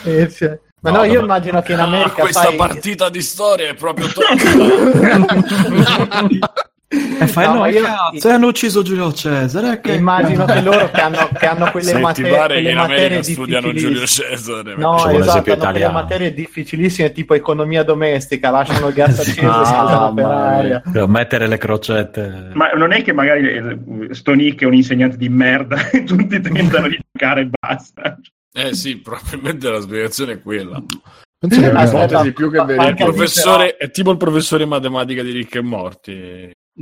Sì, 0.02 0.26
sì. 0.30 0.50
Ma 0.82 0.90
no, 0.90 0.96
No, 0.98 1.04
io 1.04 1.20
immagino 1.20 1.62
che 1.62 1.72
in 1.74 1.78
America 1.78 2.08
Ah, 2.08 2.22
questa 2.22 2.42
sai- 2.42 2.56
partita 2.56 3.08
di 3.08 3.22
storia 3.22 3.68
è 3.68 3.74
proprio. 3.74 4.06
E 6.88 7.26
fai 7.28 7.46
No, 7.46 7.54
no, 7.54 7.66
io- 7.66 7.82
cazzo, 7.82 8.28
hanno 8.28 8.48
ucciso 8.48 8.82
Giulio 8.82 9.12
Cesare. 9.12 9.80
Che 9.80 9.92
immagino 9.94 10.44
che 10.44 10.60
loro 10.60 10.90
che 10.90 11.00
hanno, 11.00 11.28
che 11.38 11.46
hanno 11.46 11.70
quelle, 11.70 11.86
Se 11.86 11.94
ti 11.94 12.00
mate- 12.00 12.22
pare 12.28 12.54
che 12.56 12.60
quelle 12.62 12.70
in 12.70 12.76
materie 12.76 13.04
America 13.06 13.22
studiano 13.22 13.72
Giulio. 13.72 14.06
Cesare. 14.06 14.74
No, 14.76 14.90
un 15.04 15.10
esatto, 15.20 15.52
hanno 15.52 15.70
quelle 15.70 15.88
materie 15.88 16.34
difficilissime 16.34 17.12
tipo 17.12 17.34
economia 17.34 17.82
domestica, 17.84 18.50
lasciano 18.50 18.88
il 18.88 18.94
gas 18.94 19.18
acceso 19.20 19.40
e 19.40 19.44
Ah, 19.46 20.12
per 20.14 20.24
aria. 20.26 20.82
Mettere 21.06 21.46
le 21.46 21.58
crocette. 21.58 22.50
Ma 22.54 22.70
non 22.72 22.92
è 22.92 23.02
che 23.02 23.12
magari 23.12 23.46
eh, 23.48 24.14
Sto 24.14 24.32
Nick 24.32 24.62
è 24.62 24.64
un 24.66 24.74
insegnante 24.74 25.16
di 25.16 25.28
merda 25.28 25.88
e 25.90 26.02
tutti 26.04 26.40
tentano 26.40 26.88
di 26.88 26.98
giocare 27.12 27.42
e 27.42 27.48
basta. 27.58 28.18
Eh 28.52 28.74
sì, 28.74 28.98
probabilmente 28.98 29.70
la 29.70 29.80
spiegazione 29.80 30.32
è 30.32 30.42
quella. 30.42 30.82
Penso 31.38 31.60
che 31.60 31.70
Aspetta, 31.70 32.04
ipotesi 32.04 32.32
più 32.32 32.50
che 32.50 32.94
professore, 32.94 33.76
è 33.76 33.90
tipo 33.90 34.10
il 34.10 34.16
professore 34.16 34.64
di 34.64 34.70
matematica 34.70 35.22
di 35.22 35.32
Ricche 35.32 35.58
e 35.58 35.62
Morti. 35.62 36.50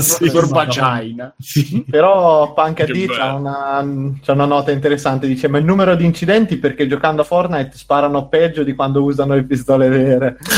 Sì, 0.00 0.30
Professor 0.30 1.34
sì. 1.38 1.84
Però 1.88 2.54
Panca 2.54 2.84
Che 2.84 2.92
D 2.92 3.06
c'ha 3.06 3.34
una, 3.34 4.16
c'ha 4.22 4.32
una 4.32 4.46
nota 4.46 4.70
interessante, 4.70 5.26
dice 5.26 5.48
ma 5.48 5.58
il 5.58 5.64
numero 5.64 5.94
di 5.94 6.06
incidenti 6.06 6.56
perché 6.56 6.86
giocando 6.86 7.20
a 7.20 7.24
Fortnite 7.24 7.76
sparano 7.76 8.28
peggio 8.28 8.62
di 8.62 8.74
quando 8.74 9.02
usano 9.02 9.34
le 9.34 9.44
pistole 9.44 9.88
vere. 9.88 10.38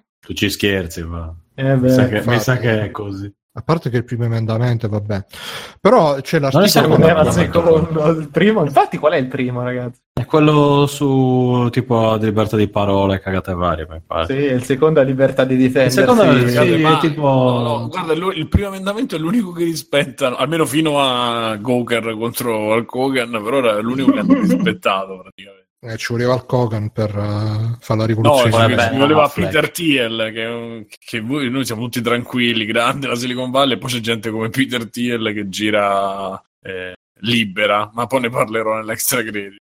Tu 0.20 0.34
ci 0.34 0.50
scherzi, 0.50 1.04
ma 1.04 1.34
Eh 1.54 1.62
beh, 1.62 1.76
mi 1.76 1.90
sa, 1.90 2.06
che, 2.06 2.22
mi 2.24 2.38
sa 2.38 2.56
che 2.56 2.82
è 2.82 2.90
così. 2.90 3.32
A 3.52 3.62
parte 3.62 3.90
che 3.90 3.96
il 3.96 4.04
primo 4.04 4.24
emendamento, 4.24 4.88
vabbè. 4.88 5.24
Però 5.80 6.20
c'è 6.20 6.38
l'articolo... 6.38 6.86
non 6.96 7.02
era 7.02 7.22
il 7.22 7.32
secondo, 7.32 8.06
il 8.10 8.28
primo. 8.28 8.62
Infatti 8.62 8.96
qual 8.96 9.14
è 9.14 9.16
il 9.16 9.26
primo 9.26 9.62
ragazzi? 9.64 10.00
È 10.12 10.24
quello 10.24 10.86
su 10.86 11.66
tipo 11.72 12.16
di 12.18 12.26
libertà 12.26 12.56
di 12.56 12.68
parole, 12.68 13.18
cagate 13.20 13.52
varie, 13.54 13.86
mi 13.90 14.00
pare. 14.06 14.26
Sì, 14.26 14.34
il 14.34 14.62
secondo 14.62 15.00
è 15.00 15.04
libertà 15.04 15.44
di 15.44 15.56
difendersi. 15.56 15.98
Il 15.98 16.04
secondo 16.04 16.22
è- 16.22 16.26
Guardate, 16.40 16.76
sì, 16.76 16.82
ma- 16.82 16.98
tipo- 16.98 17.22
no, 17.22 17.62
no, 17.62 17.88
guarda, 17.88 18.12
il, 18.12 18.32
il 18.36 18.48
primo 18.48 18.68
emendamento 18.68 19.16
è 19.16 19.18
l'unico 19.18 19.50
che 19.50 19.64
rispettano, 19.64 20.36
almeno 20.36 20.64
fino 20.64 21.00
a 21.00 21.56
Goker 21.56 22.14
contro 22.16 22.56
Hulk 22.56 22.94
Hogan, 22.94 23.30
per 23.42 23.52
ora 23.52 23.78
è 23.78 23.80
l'unico 23.82 24.12
che 24.12 24.18
hanno 24.20 24.34
rispettato 24.38 25.18
praticamente. 25.22 25.59
Eh, 25.82 25.96
ci 25.96 26.12
voleva 26.12 26.34
il 26.34 26.44
Kogan 26.44 26.90
per 26.90 27.08
eh, 27.08 27.76
fare 27.80 27.80
la 27.88 27.94
No, 27.94 28.06
rivoluzione. 28.06 28.50
ci- 28.50 28.74
vabbè, 28.74 28.90
ci 28.92 28.98
voleva 28.98 29.22
Affleck. 29.22 29.50
Peter 29.50 29.70
Thiel, 29.70 30.30
che, 30.34 30.86
che 30.98 31.20
voi- 31.20 31.48
noi 31.48 31.64
siamo 31.64 31.82
tutti 31.84 32.02
tranquilli, 32.02 32.66
grande 32.66 33.06
la 33.06 33.14
Silicon 33.14 33.50
Valley, 33.50 33.76
e 33.76 33.78
poi 33.78 33.90
c'è 33.90 34.00
gente 34.00 34.30
come 34.30 34.50
Peter 34.50 34.90
Thiel 34.90 35.32
che 35.32 35.48
gira 35.48 36.38
eh, 36.62 36.92
libera, 37.20 37.90
ma 37.94 38.06
poi 38.06 38.20
ne 38.20 38.28
parlerò 38.28 38.76
nell'extra 38.76 39.22
credit. 39.22 39.56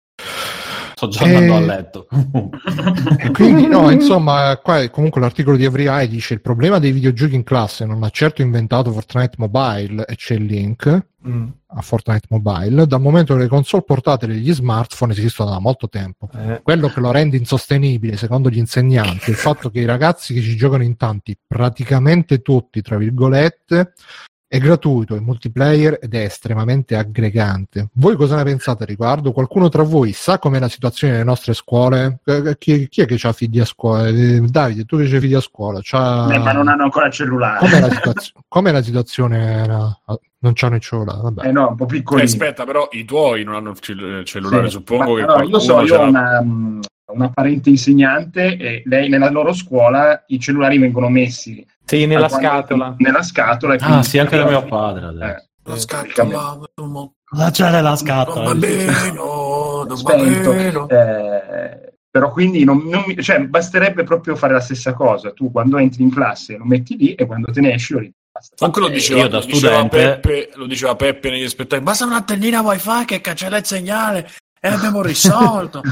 Sto 0.98 1.08
già 1.08 1.26
Eh, 1.26 1.34
andando 1.34 1.54
a 1.56 1.60
letto. 1.60 2.08
E 3.18 3.30
quindi, 3.30 3.66
no, 3.66 3.90
insomma, 3.90 4.58
qua 4.62 4.80
è- 4.80 4.88
comunque 4.90 5.20
l'articolo 5.20 5.58
di 5.58 5.64
Every 5.64 5.86
Eye 5.86 6.08
dice 6.08 6.32
il 6.32 6.40
problema 6.40 6.78
dei 6.78 6.90
videogiochi 6.90 7.34
in 7.34 7.42
classe 7.42 7.84
non 7.84 8.02
ha 8.02 8.08
certo 8.08 8.40
inventato 8.40 8.90
Fortnite 8.92 9.34
Mobile 9.36 10.06
e 10.06 10.16
c'è 10.16 10.34
il 10.34 10.44
link 10.44 11.06
Mm, 11.26 11.48
a 11.66 11.80
Fortnite 11.82 12.28
Mobile, 12.30 12.86
dal 12.86 13.00
momento 13.00 13.34
che 13.34 13.40
le 13.40 13.48
console 13.48 13.82
portatili 13.84 14.34
e 14.34 14.36
gli 14.36 14.52
smartphone 14.54 15.10
esistono 15.12 15.50
da 15.50 15.58
molto 15.58 15.88
tempo. 15.88 16.28
eh. 16.32 16.60
Quello 16.62 16.88
che 16.88 17.00
lo 17.00 17.10
rende 17.10 17.36
insostenibile, 17.36 18.16
secondo 18.16 18.48
gli 18.48 18.58
insegnanti, 18.58 19.24
è 19.26 19.30
il 19.30 19.34
fatto 19.36 19.68
che 19.70 19.80
i 19.80 19.84
ragazzi 19.86 20.32
che 20.32 20.40
ci 20.40 20.54
giocano 20.54 20.84
in 20.84 20.96
tanti, 20.96 21.36
praticamente 21.44 22.42
tutti, 22.42 22.80
tra 22.80 22.96
virgolette, 22.96 23.92
è 24.48 24.58
gratuito, 24.58 25.16
è 25.16 25.20
multiplayer 25.20 25.98
ed 26.00 26.14
è 26.14 26.20
estremamente 26.20 26.96
aggregante. 26.96 27.88
Voi 27.94 28.14
cosa 28.16 28.36
ne 28.36 28.44
pensate 28.44 28.84
a 28.84 28.86
riguardo? 28.86 29.32
Qualcuno 29.32 29.68
tra 29.68 29.82
voi 29.82 30.12
sa 30.12 30.38
com'è 30.38 30.58
la 30.60 30.68
situazione 30.68 31.14
nelle 31.14 31.24
nostre 31.24 31.52
scuole? 31.52 32.20
Eh, 32.24 32.56
Chi, 32.58 32.88
chi 32.88 33.00
è 33.02 33.06
che 33.06 33.18
ha 33.26 33.32
figli 33.32 33.58
a 33.60 33.64
scuola? 33.64 34.06
Eh, 34.06 34.40
Davide, 34.42 34.84
tu 34.84 34.96
che 34.98 35.02
hai 35.04 35.08
figli 35.20 35.34
a 35.34 35.40
scuola, 35.40 35.80
c'ha... 35.82 36.32
Eh, 36.32 36.38
ma 36.38 36.52
non 36.52 36.68
hanno 36.68 36.84
ancora 36.84 37.06
il 37.06 37.12
cellulare. 37.12 37.58
com'è, 37.58 37.80
la 37.80 37.90
situazio- 37.94 38.32
com'è 38.46 38.70
la 38.72 38.82
situazione? 38.82 39.66
no? 39.66 40.00
Non 40.38 40.52
c'hanno 40.54 40.76
il 40.76 40.80
cellulare, 40.80 41.20
vabbè. 41.22 41.46
Eh 41.46 41.52
no, 41.52 41.68
un 41.70 41.74
po' 41.76 41.84
Eh, 41.84 41.86
piccolino. 41.88 42.24
aspetta, 42.26 42.64
però 42.64 42.88
i 42.92 43.04
tuoi 43.04 43.42
non 43.42 43.54
hanno 43.56 43.70
il 43.70 43.78
cell- 43.80 44.22
cellulare, 44.24 44.66
Sì. 44.66 44.72
suppongo 44.72 45.12
Ma 45.12 45.16
che 45.16 45.22
allora, 45.24 45.42
io 45.44 45.58
so, 45.58 45.80
io 45.80 45.98
ho 46.00 46.06
una, 46.06 46.40
mm, 46.42 46.80
una 47.12 47.30
parente 47.30 47.70
insegnante 47.70 48.56
e 48.56 48.82
lei 48.86 49.08
nella 49.08 49.30
loro 49.30 49.52
scuola 49.52 50.24
i 50.28 50.40
cellulari 50.40 50.78
vengono 50.78 51.08
messi 51.08 51.64
Sì, 51.84 52.04
nella 52.06 52.26
quando- 52.28 52.46
scatola. 52.48 52.94
Nella 52.98 53.22
scatola 53.22 53.74
e 53.74 53.76
Ah, 53.80 53.86
quindi- 53.86 54.06
sì, 54.06 54.18
anche 54.18 54.36
da 54.36 54.44
mio 54.46 54.64
padre. 54.64 55.06
adesso. 55.06 55.24
Eh, 55.24 55.44
La 55.68 55.74
eh, 55.74 55.78
scatola, 55.80 56.58
Don 57.82 57.96
scatola? 57.96 58.44
bambino, 58.54 59.84
Don 59.86 59.96
spento. 59.96 60.88
Eh, 60.88 61.92
però 62.10 62.30
quindi 62.32 62.64
non, 62.64 62.78
non 62.88 63.04
mi- 63.06 63.20
cioè, 63.22 63.40
basterebbe 63.40 64.04
proprio 64.04 64.36
fare 64.36 64.52
la 64.54 64.60
stessa 64.60 64.92
cosa. 64.94 65.32
Tu 65.32 65.50
quando 65.50 65.76
entri 65.78 66.02
in 66.02 66.10
classe 66.12 66.56
lo 66.56 66.64
metti 66.64 66.96
lì 66.96 67.14
e 67.14 67.26
quando 67.26 67.50
te 67.52 67.60
ne 67.60 67.74
esci 67.74 67.92
lo. 67.94 68.00
Basta. 68.32 68.54
Comunque 68.58 68.82
lo 68.82 68.88
Eh, 68.88 68.92
diceva, 68.92 69.20
io 69.20 69.28
da 69.28 69.38
lo 69.38 69.44
diceva 69.44 69.72
studente- 69.74 69.96
Peppe, 70.20 70.50
lo 70.54 70.66
diceva 70.66 70.94
Peppe 70.96 71.30
negli 71.30 71.48
spettacoli. 71.48 71.82
Basta 71.82 72.04
un'antennina 72.04 72.60
wifi 72.60 73.04
che 73.06 73.20
cancella 73.20 73.56
il 73.56 73.64
segnale 73.64 74.28
e 74.66 74.70
l'abbiamo 74.70 75.02
risolto. 75.02 75.80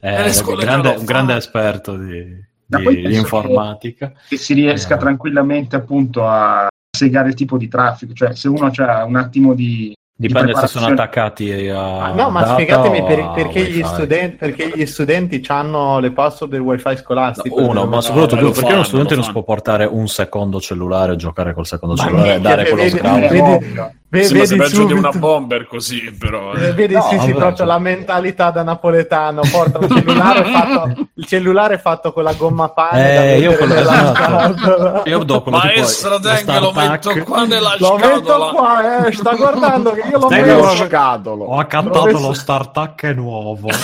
Eh, 0.00 0.42
un, 0.46 0.54
grande, 0.56 0.94
un 0.98 1.04
grande 1.04 1.36
esperto 1.36 1.96
di, 1.96 2.24
di- 2.66 3.06
di 3.06 3.16
informatica. 3.16 4.12
Che 4.28 4.36
si 4.36 4.54
riesca 4.54 4.96
Eh. 4.96 4.98
tranquillamente 4.98 5.76
appunto 5.76 6.26
a 6.26 6.66
segare 6.96 7.28
il 7.28 7.34
tipo 7.34 7.56
di 7.56 7.68
traffico. 7.68 8.12
Cioè, 8.12 8.34
se 8.34 8.48
uno 8.48 8.70
ha 8.74 9.04
un 9.04 9.16
attimo 9.16 9.54
di. 9.54 9.92
di 10.14 10.26
Dipende 10.26 10.54
se 10.56 10.66
sono 10.66 10.86
attaccati 10.86 11.68
a. 11.68 12.04
Ah, 12.06 12.12
no, 12.12 12.30
ma 12.30 12.46
spiegatemi 12.46 13.04
per- 13.04 13.30
perché, 13.34 13.62
gli 13.70 13.82
studenti, 13.84 14.36
perché 14.36 14.72
gli 14.74 14.86
studenti 14.86 15.42
hanno 15.48 15.98
le 16.00 16.10
password 16.10 16.52
del 16.52 16.60
wifi 16.62 16.96
scolastico. 16.96 17.60
Uno, 17.62 17.86
ma 17.86 18.00
soprattutto 18.00 18.36
due, 18.36 18.44
perché 18.50 18.60
fanno, 18.60 18.74
uno 18.74 18.84
studente 18.84 19.14
non 19.14 19.24
si 19.24 19.32
può 19.32 19.42
portare 19.44 19.84
un 19.84 20.08
secondo 20.08 20.60
cellulare, 20.60 21.16
giocare 21.16 21.54
col 21.54 21.66
secondo 21.66 21.94
Ma 21.94 22.02
cellulare 22.02 22.34
e 22.34 22.40
dare 22.40 22.68
quello 22.68 22.82
vedi- 22.82 22.98
scrauso. 22.98 23.94
Eh, 24.12 24.18
vedi- 24.26 24.26
sei 24.46 24.58
vedi 24.58 24.70
peggio 24.70 24.84
di 24.86 24.92
una 24.92 25.10
bomber 25.10 25.66
così, 25.68 26.10
però. 26.18 26.52
Eh, 26.54 26.72
Vedi, 26.72 26.94
No, 26.94 27.02
sì, 27.02 27.18
sì, 27.20 27.32
proprio 27.32 27.64
la 27.64 27.78
mentalità 27.78 28.50
da 28.50 28.64
napoletano. 28.64 29.42
Porta 29.48 29.78
un 29.78 29.88
cellulare 29.88 30.44
fatto, 30.50 30.94
il 31.14 31.26
cellulare 31.26 31.78
fatto 31.78 32.12
con 32.12 32.24
la 32.24 32.32
gomma 32.32 32.70
pane. 32.70 33.02
da 33.14 33.22
Eh, 33.24 33.38
io 33.38 33.54
quello 33.54 33.74
esatto. 33.74 34.14
scatola. 34.16 35.02
Io 35.04 35.22
do 35.22 35.42
quello 35.42 35.58
Maestro 35.58 36.18
Deng, 36.18 36.58
lo 36.58 36.72
metto 36.72 37.12
qua 37.24 37.44
nella 37.44 37.76
Lo 37.78 37.96
metto 37.98 38.16
scatola. 38.18 38.50
qua, 38.50 39.06
eh, 39.06 39.12
sta 39.12 39.34
guardando 39.36 39.92
che 39.92 40.00
io 40.10 40.18
lo 40.18 40.28
Nello 40.28 40.46
metto. 40.54 40.66
con- 40.66 40.76
scatolo. 40.88 41.44
Ho 41.44 41.64
Professor- 41.66 42.20
lo 42.20 42.32
startup 42.34 43.02
nuovo. 43.12 43.68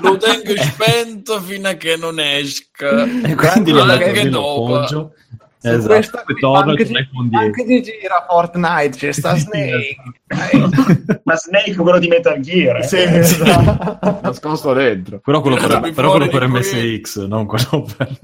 Lo 0.00 0.16
tengo 0.16 0.54
spento 0.62 1.40
fino 1.40 1.68
a 1.68 1.72
che 1.72 1.96
non 1.96 2.20
esca. 2.20 3.02
e 3.04 3.34
quindi 3.34 3.72
lo 3.72 3.82
Anche 3.82 4.12
metto 4.12 4.24
lo 4.24 4.30
dopo. 4.30 5.12
Esatto, 5.60 5.86
questa 5.86 6.22
anche, 6.70 6.84
dietro. 6.84 7.38
anche 7.38 7.64
di 7.64 7.82
gira 7.82 8.24
Fortnite 8.28 8.96
c'è 8.96 9.10
sta 9.12 9.34
Snake 9.36 9.96
Ma 11.24 11.36
Snake 11.36 11.74
quello 11.74 11.98
di 11.98 12.06
Metal 12.06 12.38
Gear. 12.40 12.76
eh. 12.76 12.82
sì, 12.84 12.98
esatto. 12.98 14.20
Nascosto 14.22 14.72
dentro. 14.72 15.18
Però 15.18 15.40
quello 15.40 15.56
per, 15.56 15.92
però 15.92 16.10
quello 16.10 16.28
per 16.28 16.46
di. 16.46 16.52
MSX, 16.52 17.26
non 17.26 17.46
quello 17.46 17.84
per... 17.96 18.16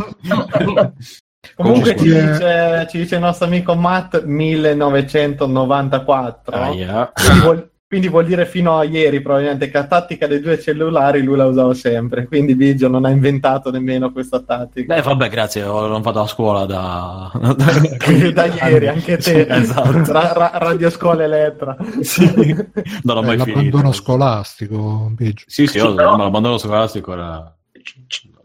comunque 1.56 1.96
ci 1.96 2.04
dice, 2.04 2.86
ci 2.90 2.98
dice 2.98 3.16
il 3.16 3.20
nostro 3.20 3.46
amico 3.46 3.74
Matt 3.74 4.22
1994 4.24 6.54
Aia. 6.54 7.10
quindi, 7.12 7.40
vuol, 7.40 7.68
quindi 7.94 8.10
vuol 8.10 8.24
dire 8.26 8.44
fino 8.44 8.76
a 8.76 8.82
ieri 8.82 9.20
probabilmente 9.22 9.70
che 9.70 9.78
la 9.78 9.86
tattica 9.86 10.26
dei 10.26 10.40
due 10.40 10.58
cellulari 10.60 11.22
lui 11.22 11.36
la 11.36 11.46
usava 11.46 11.72
sempre 11.74 12.26
quindi 12.26 12.56
Biggio 12.56 12.88
non 12.88 13.04
ha 13.04 13.10
inventato 13.10 13.70
nemmeno 13.70 14.10
questa 14.10 14.40
tattica 14.40 14.96
Beh, 14.96 15.00
vabbè, 15.02 15.28
grazie, 15.28 15.62
ho- 15.62 15.86
non 15.86 16.02
vado 16.02 16.20
a 16.22 16.26
scuola 16.26 16.64
da... 16.66 17.30
da 17.54 18.44
ieri 18.68 18.88
anche 18.88 19.16
te 19.18 19.46
Esatto. 19.48 20.12
Ra- 20.12 20.32
ra- 20.32 20.50
radio 20.54 20.90
scuola 20.90 21.22
Elettra 21.22 21.76
Sì. 22.00 22.24
Non 22.34 23.14
l'ho 23.14 23.22
Eh, 23.22 23.26
mai 23.26 23.36
l'abbandono 23.36 23.60
finito. 23.70 23.92
scolastico, 23.92 25.12
Biggio. 25.14 25.44
Sì, 25.46 25.66
sì, 25.66 25.78
Sì, 25.78 25.84
io 25.84 25.94
però- 25.94 26.16
ma 26.16 26.24
l'abbandono 26.24 26.58
scolastico 26.58 27.12
era... 27.12 27.54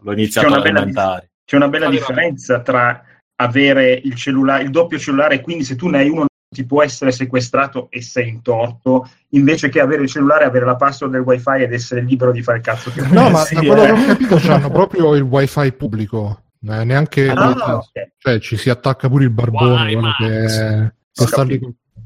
L'ho 0.02 0.12
iniziato 0.12 0.46
C'è 0.46 0.52
una 0.52 0.62
alle 0.62 0.70
bella 0.70 0.78
elementari. 0.84 1.28
C'è 1.44 1.56
una 1.56 1.68
bella 1.68 1.88
differenza 1.90 2.60
tra 2.60 3.02
avere 3.36 4.00
il 4.04 4.14
cellulare, 4.14 4.62
il 4.62 4.70
doppio 4.70 4.98
cellulare, 4.98 5.34
e 5.36 5.40
quindi 5.40 5.64
se 5.64 5.74
tu 5.74 5.88
ne 5.88 5.98
hai 5.98 6.08
uno 6.08 6.26
ti 6.52 6.66
può 6.66 6.82
essere 6.82 7.12
sequestrato 7.12 7.86
e 7.90 8.02
sei 8.02 8.28
in 8.28 8.42
torto, 8.42 9.08
invece 9.30 9.68
che 9.68 9.78
avere 9.80 10.02
il 10.02 10.08
cellulare, 10.08 10.42
avere 10.44 10.64
la 10.64 10.74
password 10.74 11.12
del 11.12 11.22
wifi 11.22 11.62
ed 11.62 11.72
essere 11.72 12.02
libero 12.02 12.32
di 12.32 12.42
fare 12.42 12.58
il 12.58 12.64
cazzo 12.64 12.90
che 12.90 13.02
vuoi. 13.06 13.12
No, 13.22 13.30
ma 13.30 13.38
Sì, 13.44 13.54
da 13.54 13.60
quello 13.60 13.82
eh. 13.82 13.86
che 13.86 13.92
ho 13.92 14.06
capito 14.06 14.52
hanno 14.52 14.70
proprio 14.70 15.14
il 15.14 15.22
wifi 15.22 15.72
pubblico. 15.72 16.42
Eh, 16.68 16.84
neanche 16.84 17.28
Ah, 17.30 17.76
ok. 17.76 18.10
cioè 18.18 18.38
ci 18.40 18.56
si 18.56 18.68
attacca 18.68 19.08
pure 19.08 19.24
il 19.24 19.30
barbone 19.30 19.96
Max. 19.96 20.16
che, 20.18 20.92
che 21.12 21.60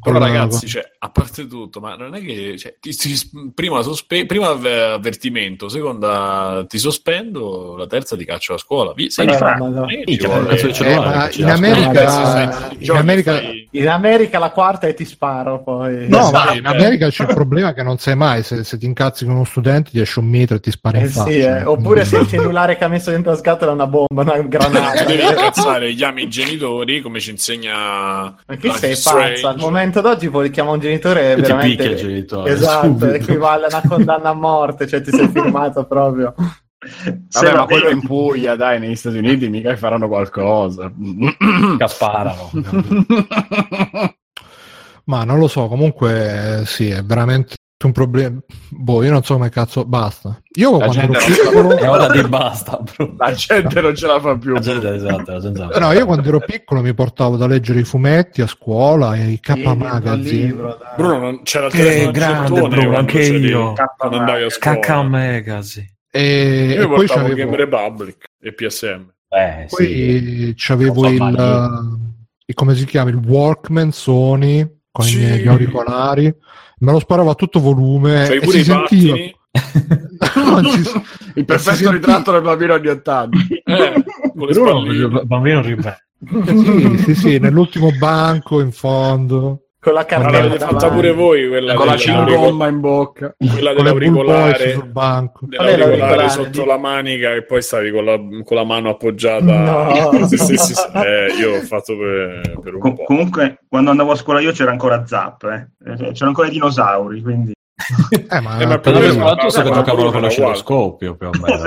Però 0.04 0.18
ragazzi, 0.18 0.66
cioè, 0.68 0.82
a 0.98 1.08
parte 1.10 1.46
tutto, 1.46 1.80
ma 1.80 1.96
non 1.96 2.14
è 2.14 2.20
che 2.20 2.56
cioè, 2.58 2.76
ti- 2.80 2.94
ti- 2.94 3.50
prima, 3.54 3.82
sospe- 3.82 4.26
prima 4.26 4.48
avve- 4.48 4.82
avvertimento, 4.92 5.68
seconda 5.68 6.64
ti 6.68 6.78
sospendo, 6.78 7.74
la 7.76 7.86
terza 7.86 8.16
ti 8.16 8.24
caccio 8.24 8.54
a 8.54 8.58
scuola. 8.58 8.92
Vi- 8.94 9.10
Ma 9.16 9.22
Eh, 9.24 9.36
fa- 9.36 9.54
no. 9.54 9.68
non 9.68 9.84
è 9.84 9.86
che 9.88 9.98
ci 10.00 10.04
Minchia, 10.06 10.28
vuole- 10.28 10.48
cazzo 10.48 10.66
di 10.66 10.72
Eh, 10.72 11.42
in 11.42 11.48
America, 11.50 12.08
sei 12.08 12.48
in 12.78 12.90
America- 12.90 13.32
fai- 13.32 13.68
In 13.74 13.88
America 13.88 14.38
la 14.38 14.50
quarta 14.50 14.86
e 14.86 14.94
ti 14.94 15.04
sparo 15.04 15.62
poi. 15.62 16.06
No, 16.08 16.20
Esatto. 16.28 16.50
ma 16.50 16.54
in 16.54 16.66
America 16.66 17.08
c'è 17.08 17.24
il 17.26 17.34
problema 17.34 17.72
che 17.72 17.82
non 17.82 17.98
sai 17.98 18.14
mai 18.14 18.42
se, 18.44 18.62
se 18.62 18.78
ti 18.78 18.86
incazzi 18.86 19.24
con 19.24 19.34
uno 19.34 19.44
studente 19.44 19.90
ti 19.90 20.00
esce 20.00 20.20
un 20.20 20.26
metro 20.28 20.56
e 20.56 20.60
ti 20.60 20.70
spara 20.70 20.98
in 20.98 21.04
Eh 21.04 21.08
faccia. 21.08 21.30
sì, 21.30 21.38
eh. 21.40 21.64
Oppure 21.64 22.04
se 22.04 22.18
il 22.18 22.28
cellulare 22.28 22.76
che 22.76 22.84
ha 22.84 22.88
messo 22.88 23.10
dentro 23.10 23.32
la 23.32 23.36
scatola 23.38 23.72
è 23.72 23.74
una 23.74 23.86
bomba, 23.86 24.22
una 24.22 24.38
granata. 24.42 25.04
Devi 25.04 25.22
incazzare, 25.22 25.92
chiami 25.94 26.22
i 26.22 26.28
genitori, 26.28 27.00
come 27.00 27.18
ci 27.20 27.30
insegna 27.30 27.72
Ma 27.74 28.34
che 28.46 28.68
Life 28.68 28.94
sei 28.94 29.12
pazza? 29.12 29.48
Al 29.50 29.56
momento 29.58 29.93
d'oggi 30.00 30.30
puoi 30.30 30.50
chiamare 30.50 30.76
un 30.76 30.82
genitore 30.82 31.32
E 31.32 31.34
ti 31.36 31.40
veramente... 31.42 31.76
picchia 31.76 31.90
il 31.90 31.96
genitore. 31.96 32.50
Esatto, 32.52 32.86
subito. 32.86 33.12
equivale 33.12 33.66
a 33.66 33.78
una 33.78 33.82
condanna 33.88 34.28
a 34.30 34.34
morte, 34.34 34.86
cioè 34.86 35.00
ti 35.00 35.10
sei 35.10 35.28
firmato 35.32 35.84
proprio. 35.86 36.34
Se 37.28 37.40
Vabbè, 37.40 37.52
va 37.52 37.58
ma 37.60 37.66
quello 37.66 37.88
in 37.88 38.00
Puglia, 38.02 38.56
dai, 38.56 38.78
negli 38.78 38.94
Stati 38.94 39.16
Uniti 39.16 39.48
mica 39.48 39.74
faranno 39.76 40.06
qualcosa. 40.08 40.92
Casparano. 41.78 42.50
Ma 45.06 45.24
non 45.24 45.38
lo 45.38 45.48
so, 45.48 45.68
comunque 45.68 46.62
sì, 46.64 46.88
è 46.90 47.02
veramente 47.02 47.56
un 47.86 47.92
problema. 47.92 48.38
Boh, 48.70 49.02
io 49.02 49.10
non 49.10 49.22
so 49.22 49.34
come 49.34 49.48
cazzo. 49.50 49.84
Basta. 49.84 50.40
Io 50.56 50.78
La 50.78 50.86
quando 50.86 51.02
ero 51.02 51.24
piccolo. 51.26 51.76
È 51.76 51.88
ora 51.88 52.08
di 52.10 52.22
basta, 52.28 52.78
bro. 52.78 53.14
La 53.18 53.32
gente 53.32 53.80
non 53.80 53.94
ce 53.94 54.06
la 54.06 54.20
fa 54.20 54.36
più. 54.36 54.52
La 54.54 54.60
gente, 54.60 54.94
esatto, 54.94 55.32
la 55.32 55.40
gente- 55.40 55.78
No, 55.78 55.92
io 55.92 56.06
quando 56.06 56.28
ero 56.28 56.40
piccolo 56.40 56.80
mi 56.80 56.94
portavo 56.94 57.36
da 57.36 57.46
leggere 57.46 57.80
i 57.80 57.84
fumetti 57.84 58.40
a 58.42 58.46
scuola 58.46 59.14
e 59.16 59.30
i 59.30 59.40
K 59.40 59.52
Sì, 59.52 59.62
Magazine. 59.76 60.76
Bruno, 60.96 61.18
non 61.18 61.42
c'era 61.42 61.68
Che 61.68 62.10
grande, 62.12 62.48
Bruno, 62.60 62.68
quando 62.68 62.96
anche 62.96 63.22
io. 63.22 63.72
quando 63.96 64.18
andavi 64.18 64.42
a 64.44 64.50
scuola. 64.50 65.02
Megasi. 65.02 65.92
E, 66.10 66.74
Io 66.78 66.84
e 66.84 66.86
poi 66.86 67.06
c'avevo, 67.08 67.34
Game 67.34 67.56
Republic 67.56 68.24
e 68.40 68.52
PSM. 68.52 69.12
Eh, 69.28 69.64
sì. 69.66 69.74
poi 69.74 70.52
c'avevo 70.56 71.02
Non 71.08 71.16
so, 71.16 71.24
il, 71.42 71.98
il- 72.46 72.54
come 72.54 72.74
si 72.76 72.84
chiama 72.84 73.10
il 73.10 73.16
Walkman 73.16 73.90
Sony 73.90 74.64
con 74.94 75.04
Sì. 75.06 75.16
i 75.16 75.18
miei- 75.18 75.42
gli 75.42 75.48
auricolari. 75.48 76.32
Me 76.78 76.92
lo 76.92 77.00
sparavo 77.00 77.30
a 77.30 77.34
tutto 77.34 77.58
volume 77.58 78.26
Fai 78.26 78.36
e 78.36 78.40
pure 78.40 78.52
si 78.52 78.60
i 78.60 78.64
sentiva. 78.64 79.16
Non 80.34 80.64
si- 80.66 81.02
Il 81.34 81.44
perfetto 81.44 81.76
si 81.76 81.90
ritratto 81.90 82.30
del 82.30 82.42
bambino 82.42 82.74
anni 82.74 82.86
80. 82.88 83.38
Eh, 83.64 84.04
bambino 85.24 85.62
ribelle. 85.62 86.06
sì, 86.24 86.98
sì, 87.02 87.14
sì, 87.14 87.38
nell'ultimo 87.38 87.90
banco 87.98 88.60
in 88.60 88.70
fondo. 88.70 89.63
Con 89.84 89.92
la 89.92 90.00
Ma 90.00 90.06
cartella 90.06 90.38
l'avete 90.44 90.58
fatta 90.64 90.72
davanti. 90.76 90.94
pure 90.94 91.12
voi 91.12 91.46
quella 91.48 91.74
con 91.74 91.86
la 91.86 91.96
cingomma 91.98 92.66
in 92.68 92.80
bocca. 92.80 93.34
quella 93.36 93.74
dell'auricolare 93.74 94.72
sul 94.72 94.86
banco. 94.88 95.40
Dell'auricolare 95.46 95.98
l'auricolare? 95.98 96.28
sotto 96.30 96.64
la 96.64 96.78
manica 96.78 97.32
e 97.34 97.44
poi 97.44 97.60
stavi 97.60 97.90
con 97.90 98.04
la, 98.06 98.16
con 98.16 98.56
la 98.56 98.64
mano 98.64 98.88
appoggiata 98.88 99.44
No. 99.44 100.26
sì, 100.26 100.38
sì, 100.42 100.56
sì, 100.56 100.72
sì. 100.74 100.82
Eh, 100.94 101.26
io 101.38 101.56
ho 101.58 101.60
fatto 101.60 101.96
per, 101.98 102.58
per 102.62 102.74
un 102.74 102.80
Com- 102.80 102.94
po' 102.96 103.04
comunque, 103.04 103.58
quando 103.68 103.90
andavo 103.90 104.12
a 104.12 104.16
scuola 104.16 104.40
io 104.40 104.52
c'era 104.52 104.70
ancora 104.70 105.04
Zap, 105.06 105.42
eh. 105.44 105.68
Eh, 105.86 105.94
c'erano 105.96 106.28
ancora 106.28 106.48
i 106.48 106.50
dinosauri, 106.50 107.20
quindi... 107.20 107.52
Eh, 108.30 108.40
ma 108.40 108.58
Eh, 108.58 108.66
ma 108.66 108.80
io 108.82 108.98
è- 109.00 109.16
ma 109.16 109.34
tu 109.34 109.48
sai 109.50 109.64
che 109.64 109.70
giocavano 109.72 110.10
con 110.10 110.20
lo 110.22 110.28
sceloscopio 110.30 111.14
più 111.16 111.26
o 111.28 111.30
meno. 111.42 111.58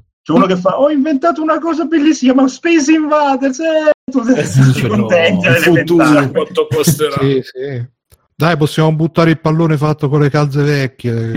C'è 0.22 0.32
uno 0.32 0.46
che 0.46 0.56
fa, 0.56 0.78
ho 0.78 0.90
inventato 0.90 1.42
una 1.42 1.58
cosa 1.58 1.84
bellissima, 1.84 2.34
ma 2.34 2.48
Space 2.48 2.92
Invaders, 2.92 3.58
eh! 3.60 3.90
No, 4.12 4.88
contenti 4.88 5.46
il 5.46 5.54
futuro. 5.56 6.04
all'elementare. 6.04 6.30
quanto 6.30 6.66
costerà 6.68 7.20
Sì, 7.20 7.40
sì. 7.42 7.98
Dai, 8.40 8.56
possiamo 8.56 8.90
buttare 8.94 9.30
il 9.32 9.38
pallone 9.38 9.76
fatto 9.76 10.08
con 10.08 10.20
le 10.20 10.30
calze 10.30 10.62
vecchie. 10.62 11.36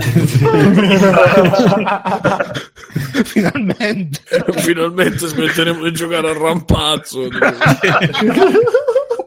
Finalmente. 3.24 4.22
finalmente 4.56 5.26
smetteremo 5.26 5.84
di 5.84 5.92
giocare 5.92 6.30
al 6.30 6.36
rampazzo 6.36 7.28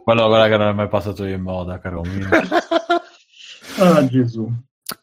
Quello 0.04 0.28
quella 0.28 0.48
che 0.48 0.58
non 0.58 0.70
è 0.70 0.74
mai 0.74 0.88
passato 0.88 1.24
in 1.26 1.42
moda, 1.42 1.80
caro 1.80 2.02
mio. 2.02 2.28
Ah, 3.78 4.04
Gesù. 4.08 4.52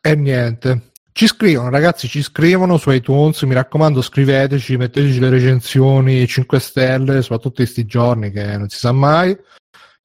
E 0.00 0.16
niente. 0.16 0.93
Ci 1.16 1.28
scrivono, 1.28 1.70
ragazzi, 1.70 2.08
ci 2.08 2.22
scrivono 2.22 2.76
su 2.76 2.90
iTunes, 2.90 3.40
mi 3.42 3.54
raccomando 3.54 4.02
scriveteci, 4.02 4.76
metteteci 4.76 5.20
le 5.20 5.28
recensioni 5.28 6.26
5 6.26 6.58
stelle, 6.58 7.22
soprattutto 7.22 7.60
in 7.60 7.66
questi 7.68 7.86
giorni 7.86 8.32
che 8.32 8.56
non 8.56 8.68
si 8.68 8.78
sa 8.78 8.90
mai. 8.90 9.38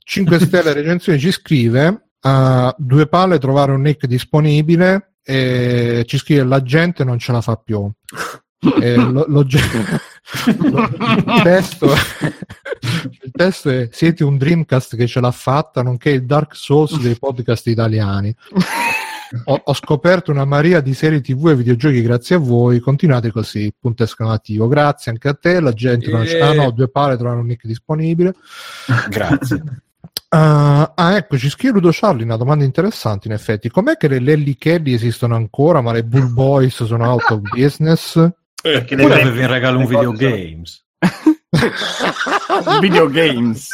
5 0.04 0.38
stelle 0.40 0.72
recensioni 0.72 1.18
ci 1.18 1.32
scrive, 1.32 2.10
a 2.20 2.76
due 2.78 3.08
palle 3.08 3.40
trovare 3.40 3.72
un 3.72 3.82
nick 3.82 4.06
disponibile 4.06 5.14
e 5.24 6.04
ci 6.06 6.20
scrive 6.20 6.44
la 6.44 6.62
gente 6.62 7.04
non 7.04 7.18
ce 7.18 7.32
la 7.32 7.42
fa 7.42 7.56
più. 7.56 7.90
Lo- 8.60 9.08
lo- 9.08 9.26
lo- 9.30 9.46
il, 9.50 11.42
testo, 11.42 11.92
il 11.92 13.32
testo 13.32 13.70
è 13.72 13.90
siete 13.92 14.24
un 14.24 14.38
Dreamcast 14.38 14.96
che 14.96 15.08
ce 15.08 15.20
l'ha 15.22 15.32
fatta 15.32 15.82
nonché 15.82 16.12
il 16.12 16.26
Dark 16.28 16.56
Souls 16.56 17.00
dei 17.00 17.16
podcast 17.18 17.66
italiani 17.66 18.36
ho, 19.46 19.62
ho 19.64 19.74
scoperto 19.74 20.32
una 20.32 20.46
maria 20.46 20.82
di 20.82 20.94
serie 20.94 21.22
tv 21.22 21.50
e 21.50 21.56
videogiochi 21.56 22.02
grazie 22.02 22.36
a 22.36 22.40
voi 22.40 22.80
continuate 22.80 23.32
così 23.32 23.72
punto 23.78 24.04
esclamativo 24.04 24.68
grazie 24.68 25.12
anche 25.12 25.28
a 25.28 25.34
te 25.34 25.60
la 25.60 25.74
gente 25.74 26.10
non 26.10 26.24
c'è 26.24 26.40
ah 26.40 26.54
no 26.54 26.72
due 26.72 26.90
pare 26.90 27.18
trovano 27.18 27.42
un 27.42 27.48
nick 27.48 27.66
disponibile 27.66 28.34
Grazie. 29.10 29.64
Ah, 30.30 30.92
ah, 30.96 31.16
ecco, 31.16 31.38
ci 31.38 31.50
scrive 31.50 31.74
Ludo 31.76 31.90
Charlie 31.92 32.24
una 32.24 32.38
domanda 32.38 32.64
interessante 32.64 33.28
in 33.28 33.34
effetti. 33.34 33.70
Com'è 33.70 33.98
che 33.98 34.08
le 34.08 34.20
Lelly 34.20 34.56
Kelly 34.56 34.94
esistono 34.94 35.36
ancora, 35.36 35.82
ma 35.82 35.92
le 35.92 36.04
Bull 36.04 36.32
Boys 36.34 36.84
sono 36.84 37.10
out 37.10 37.30
of 37.32 37.40
business? 37.42 38.30
Perché 38.62 38.96
Pure 38.96 39.16
le- 39.16 39.22
avevi 39.22 39.40
in 39.40 39.48
regalo 39.48 39.80
un 39.80 39.86
videogames. 39.86 40.86
Videogames. 42.82 43.68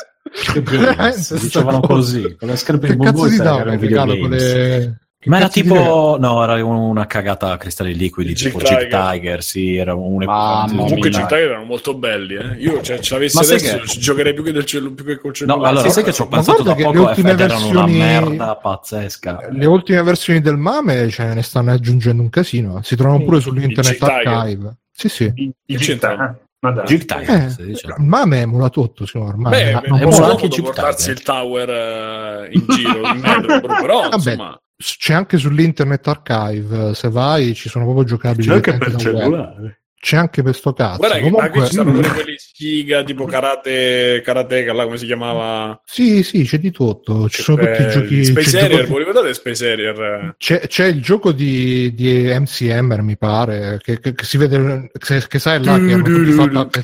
Veramente 0.53 1.39
Dicevano 1.39 1.79
così. 1.81 2.35
Con 2.37 2.49
le 2.49 2.55
scarpe 2.55 2.95
di 2.95 2.95
dà 2.95 3.11
che 3.11 3.19
era 3.19 3.71
un 3.71 3.75
un 3.75 3.79
regalo 3.79 4.17
con 4.17 4.29
videogames. 4.29 4.53
le... 4.53 4.99
che 5.25 5.31
Ma 5.31 5.37
era 5.37 5.49
tipo, 5.49 6.17
no, 6.19 6.43
era 6.43 6.63
una 6.63 7.07
cagata 7.07 7.51
a 7.51 7.57
cristalli 7.57 7.95
liquidi, 7.95 8.33
Jig 8.33 8.51
tipo 8.53 8.59
Jig 8.63 8.77
Tiger. 8.87 9.09
Tiger, 9.11 9.43
sì, 9.43 9.75
era 9.75 9.95
un 9.95 10.23
Mamma 10.23 10.67
comunque 10.67 11.09
i 11.09 11.11
mia. 11.11 11.25
Tiger 11.25 11.49
erano 11.49 11.65
molto 11.65 11.95
belli 11.95 12.35
eh. 12.35 12.55
io 12.59 12.81
cioè, 12.81 12.99
ce 12.99 13.13
l'avessi 13.15 13.37
adesso 13.37 13.77
che- 13.79 13.87
ci 13.87 13.99
giocherei 13.99 14.33
più 14.35 14.43
che, 14.43 14.51
del 14.51 14.65
cellu- 14.65 14.93
più 14.93 15.03
che 15.03 15.17
col 15.17 15.31
No, 15.31 15.33
cellulare 15.35 15.67
allora, 15.69 15.87
Sì, 15.87 15.91
sai 15.93 16.03
che 16.03 16.13
ci 16.13 16.21
ho 16.21 16.25
ma 16.29 16.35
pensato 16.37 16.63
guarda 16.63 16.69
da 16.71 16.75
che 16.75 16.81
le 16.91 16.97
poco 16.97 17.07
e 17.07 17.09
ultime 17.09 17.29
Fed 17.31 17.39
erano 17.39 17.67
una 17.67 17.85
versioni- 17.85 17.97
merda 17.97 18.55
pazzesca. 18.55 19.39
Le 19.51 19.65
ultime 19.65 20.03
versioni 20.03 20.41
del 20.41 20.57
MAME 20.57 21.09
ce 21.09 21.33
ne 21.33 21.41
stanno 21.41 21.71
aggiungendo 21.71 22.21
un 22.21 22.29
casino. 22.29 22.81
Si 22.83 22.95
trovano 22.95 23.23
pure 23.23 23.39
sull'Internet 23.39 23.97
Jig 23.97 23.97
Tiger. 23.99 24.27
Archive. 24.27 24.75
Sì, 24.91 25.09
sì. 25.09 25.53
C'entra? 25.77 26.11
Ah, 26.17 26.35
ma 26.59 26.71
dai. 26.71 26.85
Jig 26.85 27.05
Tiger, 27.05 27.35
Eh, 27.45 27.49
si 27.49 27.65
dice. 27.65 27.93
MAME 27.97 28.39
emula 28.41 28.69
tutto, 28.69 29.05
signor, 29.05 29.29
ormai. 29.29 29.51
Beh, 29.51 29.81
non 29.87 29.99
è 29.99 30.03
anche 30.05 30.47
Jig 30.47 30.63
portarsi 30.63 31.13
Tiger. 31.13 31.17
il 31.17 31.23
tower 31.23 31.69
eh, 31.69 32.49
in 32.51 32.65
giro 32.69 33.07
in 33.07 33.19
metro, 33.19 33.59
però 33.81 34.09
insomma 34.13 34.59
c'è 34.77 35.13
anche 35.13 35.37
sull'Internet 35.37 36.07
Archive. 36.07 36.93
Se 36.93 37.09
vai, 37.09 37.53
ci 37.53 37.69
sono 37.69 37.85
proprio 37.85 38.05
giocabili. 38.05 38.47
utenti 38.49 39.11
da 39.11 39.27
web. 39.27 39.77
C'è 39.99 40.17
anche 40.17 40.43
per 40.43 40.53
sto 40.53 40.71
cazzo. 40.73 40.97
guarda 40.97 41.15
che 41.17 41.29
ma 41.31 41.49
qui 41.49 41.49
Comunque, 41.49 41.65
ci 41.65 41.73
stanno 41.73 41.91
pure 41.93 42.07
quelli 42.09 42.35
sfiga 42.37 43.03
tipo 43.03 43.25
karate 43.25 44.21
karateka 44.23 44.71
là 44.71 44.83
come 44.83 44.97
si 44.97 45.05
chiamava 45.07 45.81
sì, 45.83 46.21
sì, 46.21 46.43
c'è 46.43 46.59
di 46.59 46.69
tutto. 46.69 47.27
Ci 47.27 47.41
sono 47.41 47.57
tutti 47.65 47.81
i 47.81 47.85
Eh, 47.85 47.89
giochi. 47.89 48.25
Space 48.25 48.59
Harrier 48.59 48.85
voi 48.87 48.99
ricordate 48.99 49.33
Space 49.33 49.67
Harrier 49.71 50.35
C'è, 50.37 50.67
c'è 50.67 50.85
il 50.85 51.01
gioco 51.01 51.31
di, 51.31 51.91
di 51.95 52.23
MC 52.39 52.69
Hammer, 52.71 53.01
mi 53.01 53.17
pare, 53.17 53.79
che, 53.81 53.99
che- 53.99 54.13
che 54.13 54.25
si 54.25 54.37
vede, 54.37 54.91
che, 54.95 55.25
che 55.27 55.39
sai 55.39 55.63
là 55.63 55.77
che 55.79 55.89
erano 55.89 56.03
tutti 56.03 56.31
fatti 56.31 56.83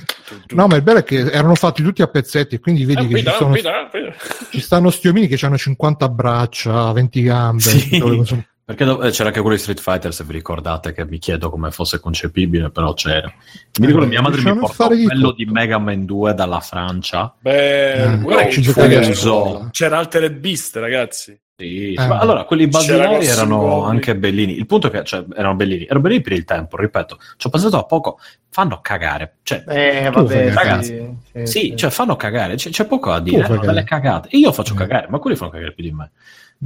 No, 0.56 0.66
ma 0.68 0.76
il 0.76 0.82
bello 0.82 1.00
è 1.00 1.04
che 1.04 1.20
erano 1.20 1.54
fatti 1.54 1.84
tutti 1.84 2.02
a 2.02 2.08
pezzetti, 2.08 2.56
e 2.56 2.60
quindi 2.60 2.86
vedi 2.86 3.02
Ah, 3.02 3.08
che 3.08 3.08
ci, 3.08 3.12
guida, 3.14 3.32
sono, 3.34 3.50
guida, 3.52 3.88
guida. 3.92 4.16
ci 4.50 4.60
stanno 4.62 4.90
sti 4.90 5.08
omini 5.10 5.28
che 5.28 5.46
hanno 5.46 5.58
50 5.58 6.10
braccia, 6.10 6.92
20 6.92 7.22
gambe. 7.22 7.62
Sì. 7.62 8.00
cose. 8.00 8.48
Perché 8.76 8.86
do- 8.86 9.02
eh, 9.02 9.12
c'era 9.12 9.28
anche 9.30 9.42
quello 9.42 9.56
di 9.56 9.62
Street 9.62 9.80
Fighter, 9.82 10.14
se 10.14 10.24
vi 10.24 10.32
ricordate, 10.34 10.94
che 10.94 11.06
mi 11.06 11.18
chiedo 11.20 11.50
come 11.50 11.72
fosse 11.72 12.00
concepibile, 12.00 12.70
però 12.70 12.94
c'era. 12.94 13.32
Mi 13.80 13.86
ricordo 13.86 14.08
mia 14.08 14.22
madre 14.22 14.38
mi 14.38 14.44
riuscivano 14.44 14.66
a 14.72 14.74
portò 14.76 14.96
di 14.96 15.04
quello 15.06 15.30
tutto. 15.32 15.36
di 15.44 15.46
Mega 15.46 15.78
Man 15.78 16.06
2 16.06 16.34
dalla 16.34 16.60
Francia. 16.62 17.34
Beh, 17.40 18.04
Eh, 18.14 18.18
guarda 18.20 18.44
che 18.46 18.52
ci 18.52 18.62
ci 18.64 18.68
giocavi 18.72 18.96
a 18.96 19.02
fu- 19.04 19.14
scuola. 19.14 19.68
c'era 19.72 19.98
Altered 19.98 20.34
Beast, 20.38 20.76
ragazzi. 20.78 21.38
Sì, 21.58 21.94
Eh. 21.94 22.02
allora 22.02 22.44
quelli 22.46 22.66
basilari 22.68 23.26
erano 23.28 23.84
anche 23.86 24.16
bellini. 24.16 24.58
Il 24.58 24.66
punto 24.66 24.88
è 24.88 24.90
che 24.90 25.04
cioè, 25.04 25.24
erano 25.36 25.54
bellini, 25.56 25.84
erano 25.84 26.00
bellini 26.00 26.22
per 26.22 26.32
il 26.32 26.44
tempo, 26.44 26.76
ripeto. 26.78 27.20
Ci 27.38 27.48
ho 27.48 27.50
pensato 27.52 27.78
a 27.78 27.84
poco, 27.84 28.18
fanno 28.50 28.80
cagare. 28.82 29.36
Cioè, 29.44 29.64
Eh, 29.68 30.10
vabbè, 30.10 30.54
cagare. 30.54 30.82
sì, 30.84 31.08
sì, 31.34 31.46
sì, 31.46 31.74
cioè 31.76 31.90
fanno 31.92 32.16
cagare, 32.16 32.56
c'è, 32.56 32.70
c'è 32.72 32.86
poco 32.86 33.12
da 33.12 33.20
dire, 33.20 33.44
erano 33.44 33.60
delle 33.60 33.84
cagare. 33.84 34.02
cagate. 34.24 34.30
E 34.30 34.38
io 34.40 34.52
faccio 34.52 34.74
Mm. 34.74 34.78
cagare, 34.78 35.08
ma 35.10 35.20
quelli 35.20 35.36
fanno 35.36 35.52
cagare 35.52 35.74
più 35.74 35.84
di 35.84 35.92
me. 35.92 36.12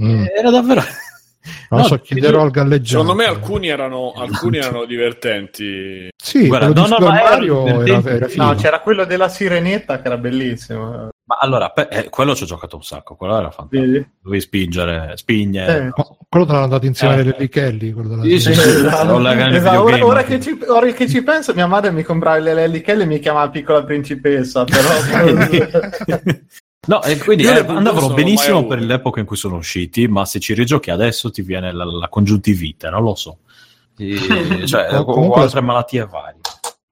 Mm. 0.01 0.23
Eh, 0.23 0.31
Era 0.37 0.49
davvero... 0.51 0.81
Non 1.69 1.81
No, 1.81 1.85
so, 1.87 1.99
chiederò 1.99 2.41
al 2.41 2.51
galleggiante. 2.51 2.89
Secondo 2.89 3.13
me 3.15 3.25
alcuni 3.25 3.67
erano, 3.69 4.13
alcuni 4.15 4.57
erano 4.57 4.85
divertenti. 4.85 6.09
Sì, 6.15 6.47
Guarda, 6.47 6.67
no, 6.69 6.87
no, 6.87 6.97
era 6.97 7.29
Mario 7.29 7.83
era, 7.85 8.01
era. 8.09 8.27
No, 8.35 8.55
c'era 8.55 8.79
quello 8.79 9.05
della 9.05 9.29
sirenetta 9.29 10.01
che 10.01 10.07
era 10.07 10.17
bellissimo. 10.17 11.09
Ma 11.27 11.37
allora, 11.39 11.69
pe- 11.69 11.87
eh, 11.89 12.09
quello 12.09 12.35
ci 12.35 12.43
ho 12.43 12.45
giocato 12.45 12.75
un 12.75 12.83
sacco, 12.83 13.15
quello 13.15 13.37
era 13.37 13.49
fantastico. 13.49 13.91
Vedi? 13.91 14.07
Dovevi 14.21 14.41
spingere, 14.41 15.11
spigne. 15.15 15.65
Eh. 15.67 15.81
No, 15.85 16.17
quello 16.29 16.45
te 16.45 16.51
l'hanno 16.51 16.67
dato 16.67 16.85
insieme 16.85 17.15
Eh. 17.15 17.19
alle 17.19 17.23
della- 17.23 18.21
Sì, 18.23 18.39
sì, 18.39 18.53
sì. 18.53 18.59
Esatto. 18.69 19.27
Esatto, 19.27 19.81
Ora, 19.83 20.05
ora 20.05 20.23
che 20.23 20.39
ci, 20.39 20.59
ora 20.67 20.85
che 20.91 21.07
ci 21.09 21.23
penso, 21.23 21.53
mia 21.55 21.65
madre 21.67 21.91
mi 21.91 22.03
comprava 22.03 22.37
le 22.37 22.53
Lelly 22.53 22.81
Kelly 22.81 23.03
e 23.03 23.05
mi 23.07 23.19
chiamava 23.19 23.49
piccola 23.49 23.83
principessa. 23.83 24.65
Però 24.65 24.87
No, 26.87 27.01
e 27.03 27.17
quindi 27.17 27.43
eh, 27.43 27.49
andavano 27.59 28.13
benissimo 28.13 28.65
per 28.67 28.79
l'epoca 28.79 29.19
in 29.19 29.25
cui 29.25 29.37
sono 29.37 29.55
usciti, 29.57 30.07
ma 30.07 30.25
se 30.25 30.39
ci 30.39 30.53
rigiochi 30.53 30.91
adesso 30.91 31.31
ti 31.31 31.41
viene 31.41 31.71
la, 31.73 31.83
la 31.85 32.07
congiuntivite, 32.09 32.89
non 32.89 33.03
lo 33.03 33.15
so. 33.15 33.37
E- 33.97 34.65
cioè, 34.67 34.93
o- 34.93 34.99
o 35.01 35.05
comunque- 35.05 35.41
altre 35.41 35.61
malattie 35.61 36.05
varie. 36.05 36.39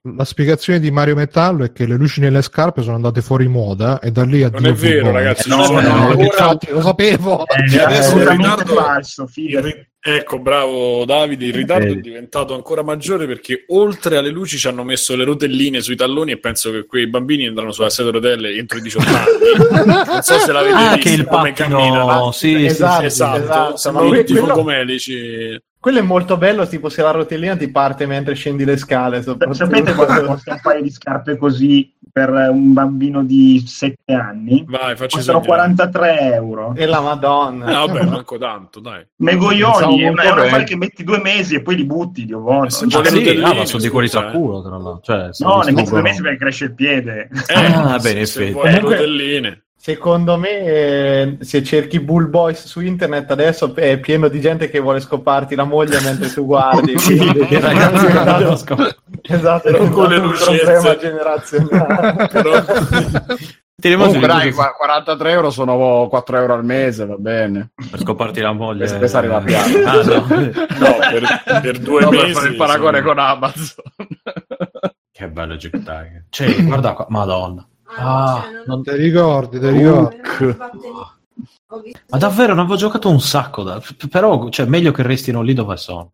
La 0.06 0.26
spiegazione 0.26 0.82
di 0.82 0.92
Mario 0.92 1.16
Metallo 1.16 1.64
è 1.64 1.72
che 1.72 1.86
le 1.86 1.96
luci 1.96 2.20
nelle 2.20 2.42
scarpe 2.42 2.82
sono 2.82 2.96
andate 2.96 3.22
fuori 3.22 3.48
moda 3.48 4.00
e 4.02 4.12
da 4.12 4.26
lì 4.26 4.44
a 4.44 4.50
Non 4.50 4.66
è 4.66 4.74
vero, 4.74 5.12
ragazzi. 5.12 5.48
No, 5.48 5.60
ci 5.62 5.66
sono 5.68 5.80
no, 5.80 5.94
ancora- 5.94 6.24
infatti, 6.26 6.68
lo 6.72 6.82
sapevo. 6.82 7.46
Eh, 7.48 7.80
adesso 7.80 8.18
è 8.18 8.22
il 8.24 8.28
ritardo- 8.28 8.74
falso, 8.76 9.30
Il 9.36 9.88
Ecco, 10.06 10.40
bravo 10.40 11.06
Davide. 11.06 11.46
Il 11.46 11.54
ritardo 11.54 11.86
Vedi. 11.86 12.00
è 12.00 12.02
diventato 12.02 12.54
ancora 12.54 12.84
maggiore 12.84 13.26
perché 13.26 13.64
oltre 13.70 14.18
alle 14.18 14.32
luci 14.32 14.58
ci 14.58 14.68
hanno 14.68 14.84
messo 14.84 15.16
le 15.16 15.24
rotelline 15.24 15.80
sui 15.80 15.96
talloni 15.96 16.32
e 16.34 16.38
penso 16.40 16.70
che 16.72 16.86
quei 16.86 17.08
bambini 17.08 17.48
andranno 17.48 17.72
sulla 17.72 17.90
sedia 17.90 18.12
a 18.12 18.16
rotelle 18.16 18.54
entro 18.58 18.80
i 18.80 18.82
18 18.82 19.08
anni. 19.08 19.86
Non 19.86 20.22
so 20.22 20.38
se 20.40 20.52
l'avete 20.52 20.74
Ah, 20.76 20.96
visto 20.96 21.10
che 21.10 21.16
il 21.16 21.26
come 21.26 21.54
pattino, 21.54 21.78
cammina. 21.78 22.32
sì, 22.34 22.50
sì, 22.50 22.66
Esatto. 22.66 23.00
sì. 23.00 23.06
Esatto, 23.06 23.74
esatto. 23.76 23.92
Ma 23.94 24.02
tutti 24.18 24.36
focomelici. 24.36 25.62
Quello 25.84 26.00
è 26.00 26.02
molto 26.02 26.38
bello, 26.38 26.66
tipo 26.66 26.88
se 26.88 27.02
la 27.02 27.12
rotellina 27.12 27.58
ti 27.58 27.68
parte 27.68 28.06
mentre 28.06 28.36
scendi 28.36 28.64
le 28.64 28.78
scale. 28.78 29.22
Sapete 29.22 29.94
quanto 29.94 30.24
costa 30.24 30.54
un 30.54 30.60
paio 30.62 30.82
di 30.82 30.90
scarpe 30.90 31.36
così 31.36 31.94
per 32.10 32.30
un 32.30 32.72
bambino 32.72 33.22
di 33.22 33.62
7 33.68 34.14
anni? 34.14 34.64
Vai, 34.66 34.96
facci 34.96 35.18
Costano 35.18 35.42
segnare. 35.42 35.66
43 35.68 36.34
euro. 36.36 36.74
E 36.74 36.86
la 36.86 37.02
madonna. 37.02 37.66
Eh, 37.66 37.74
vabbè, 37.74 38.06
manco 38.06 38.38
tanto, 38.38 38.80
dai. 38.80 39.06
Me 39.18 39.32
Pensavo 39.32 39.46
coglioni, 39.50 40.02
è 40.04 40.08
una, 40.08 40.24
è 40.24 40.32
un 40.32 40.40
affare 40.40 40.64
che 40.64 40.78
metti 40.78 41.04
due 41.04 41.20
mesi 41.20 41.56
e 41.56 41.62
poi 41.62 41.76
li 41.76 41.84
butti, 41.86 42.24
Dio 42.24 42.40
buono. 42.40 42.68
Ah, 42.68 42.86
vuole 42.88 43.10
sì, 43.10 43.30
ah, 43.44 43.54
ma 43.54 43.66
sono 43.66 43.82
di 43.82 44.08
tra 44.08 44.30
eh. 44.30 44.32
culo, 44.32 44.62
tra 44.62 44.78
l'altro. 44.78 45.00
Cioè, 45.04 45.30
No, 45.40 45.62
ne 45.64 45.72
metti 45.74 45.90
due 45.90 46.02
mesi 46.02 46.22
perché 46.22 46.38
cresce 46.38 46.64
il 46.64 46.76
piede. 46.76 47.28
Ah, 47.54 48.00
se- 48.00 48.08
bene, 48.10 48.26
se 48.26 48.46
sì. 48.46 48.52
vuoi 48.54 48.72
le 48.72 48.80
Comunque- 48.80 48.96
rotelline. 48.96 49.63
Secondo 49.86 50.38
me, 50.38 50.60
eh, 50.62 51.38
se 51.42 51.62
cerchi 51.62 52.00
Bull 52.00 52.30
Boys 52.30 52.64
su 52.68 52.80
internet 52.80 53.30
adesso 53.32 53.76
è 53.76 54.00
pieno 54.00 54.30
di 54.30 54.40
gente 54.40 54.70
che 54.70 54.80
vuole 54.80 55.02
scoparti 55.02 55.56
la 55.56 55.66
moglie 55.66 56.00
mentre 56.00 56.32
tu 56.32 56.46
guardi. 56.46 56.94
quindi- 57.04 57.46
I 57.54 57.60
ragazzi 57.60 58.06
che 58.06 58.14
vogliono 58.24 58.56
scop- 58.56 58.98
esatto, 59.24 59.68
è 59.68 59.72
Non 59.72 59.82
un, 59.82 59.90
con 59.92 60.08
le 60.08 60.18
un 60.20 60.32
problema 60.32 60.96
generazionale. 60.98 62.28
Però... 62.32 62.64
Comunque, 63.84 64.26
dai, 64.28 64.44
per, 64.46 64.54
qua- 64.54 64.72
43 64.78 65.32
euro 65.32 65.50
sono 65.50 66.08
4 66.10 66.38
euro 66.38 66.54
al 66.54 66.64
mese, 66.64 67.06
va 67.06 67.18
bene. 67.18 67.72
per 67.92 68.00
scoparti 68.00 68.40
la 68.40 68.54
moglie. 68.54 68.78
Questa- 68.78 68.98
questa 69.00 69.18
arriva 69.18 69.42
piano. 69.42 69.86
Ah, 69.86 69.96
no. 70.02 70.14
No, 70.14 70.96
per, 71.10 71.62
per 71.62 71.80
due 71.80 72.02
No, 72.04 72.10
mesi. 72.10 72.24
per 72.24 72.32
fare 72.36 72.48
il 72.48 72.56
paragone 72.56 72.98
insomma. 73.00 73.16
con 73.16 73.24
Amazon. 73.26 73.84
Che 75.12 75.28
bello 75.28 75.56
Jack 75.58 75.78
Tiger. 75.80 76.24
Cioè, 76.30 76.64
guarda 76.64 76.94
qua, 76.94 77.06
madonna. 77.10 77.68
Ah, 77.98 78.46
non- 78.66 78.84
Te 78.84 78.96
ricordi, 78.96 79.60
te 79.60 79.70
ricordi. 79.72 80.18
Ma 82.10 82.18
davvero, 82.18 82.54
ne 82.54 82.60
avevo 82.62 82.76
giocato 82.76 83.10
un 83.10 83.20
sacco, 83.20 83.64
da- 83.64 83.82
però 84.10 84.50
cioè, 84.50 84.66
meglio 84.68 84.92
che 84.92 85.02
restino 85.04 85.42
lì 85.42 85.54
dove 85.54 85.78
sono. 85.78 86.12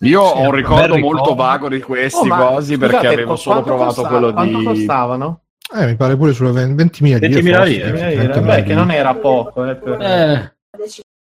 Io 0.00 0.22
Sì, 0.26 0.32
ho 0.36 0.40
un 0.40 0.50
ricordo 0.50 0.92
bel 0.94 1.00
molto 1.00 1.20
ricordo. 1.22 1.34
vago 1.34 1.68
di 1.68 1.80
questi 1.80 2.28
Oh, 2.28 2.36
cosi 2.36 2.76
perché 2.76 2.96
scusate, 2.96 3.14
avevo 3.14 3.30
qu- 3.32 3.38
solo 3.40 3.54
quanto 3.62 3.74
provato 3.76 3.94
costa- 4.02 4.08
quello 4.08 4.32
Quanto 4.32 4.58
di... 4.58 4.64
costavano? 4.64 5.40
Eh, 5.74 5.86
mi 5.86 5.96
pare 5.96 6.16
pure 6.16 6.32
sulle 6.32 6.50
20.000 6.50 7.18
lire. 7.18 7.40
20.000 7.40 7.56
forse, 7.56 7.72
lire, 7.72 7.90
20.000 7.92 8.08
lire. 8.08 8.22
30.000 8.24 8.54
Beh, 8.54 8.62
che 8.62 8.74
non 8.74 8.90
era 8.90 9.14
poco. 9.14 9.64
Eh, 9.64 9.74
per- 9.76 10.00
Eh, 10.02 10.54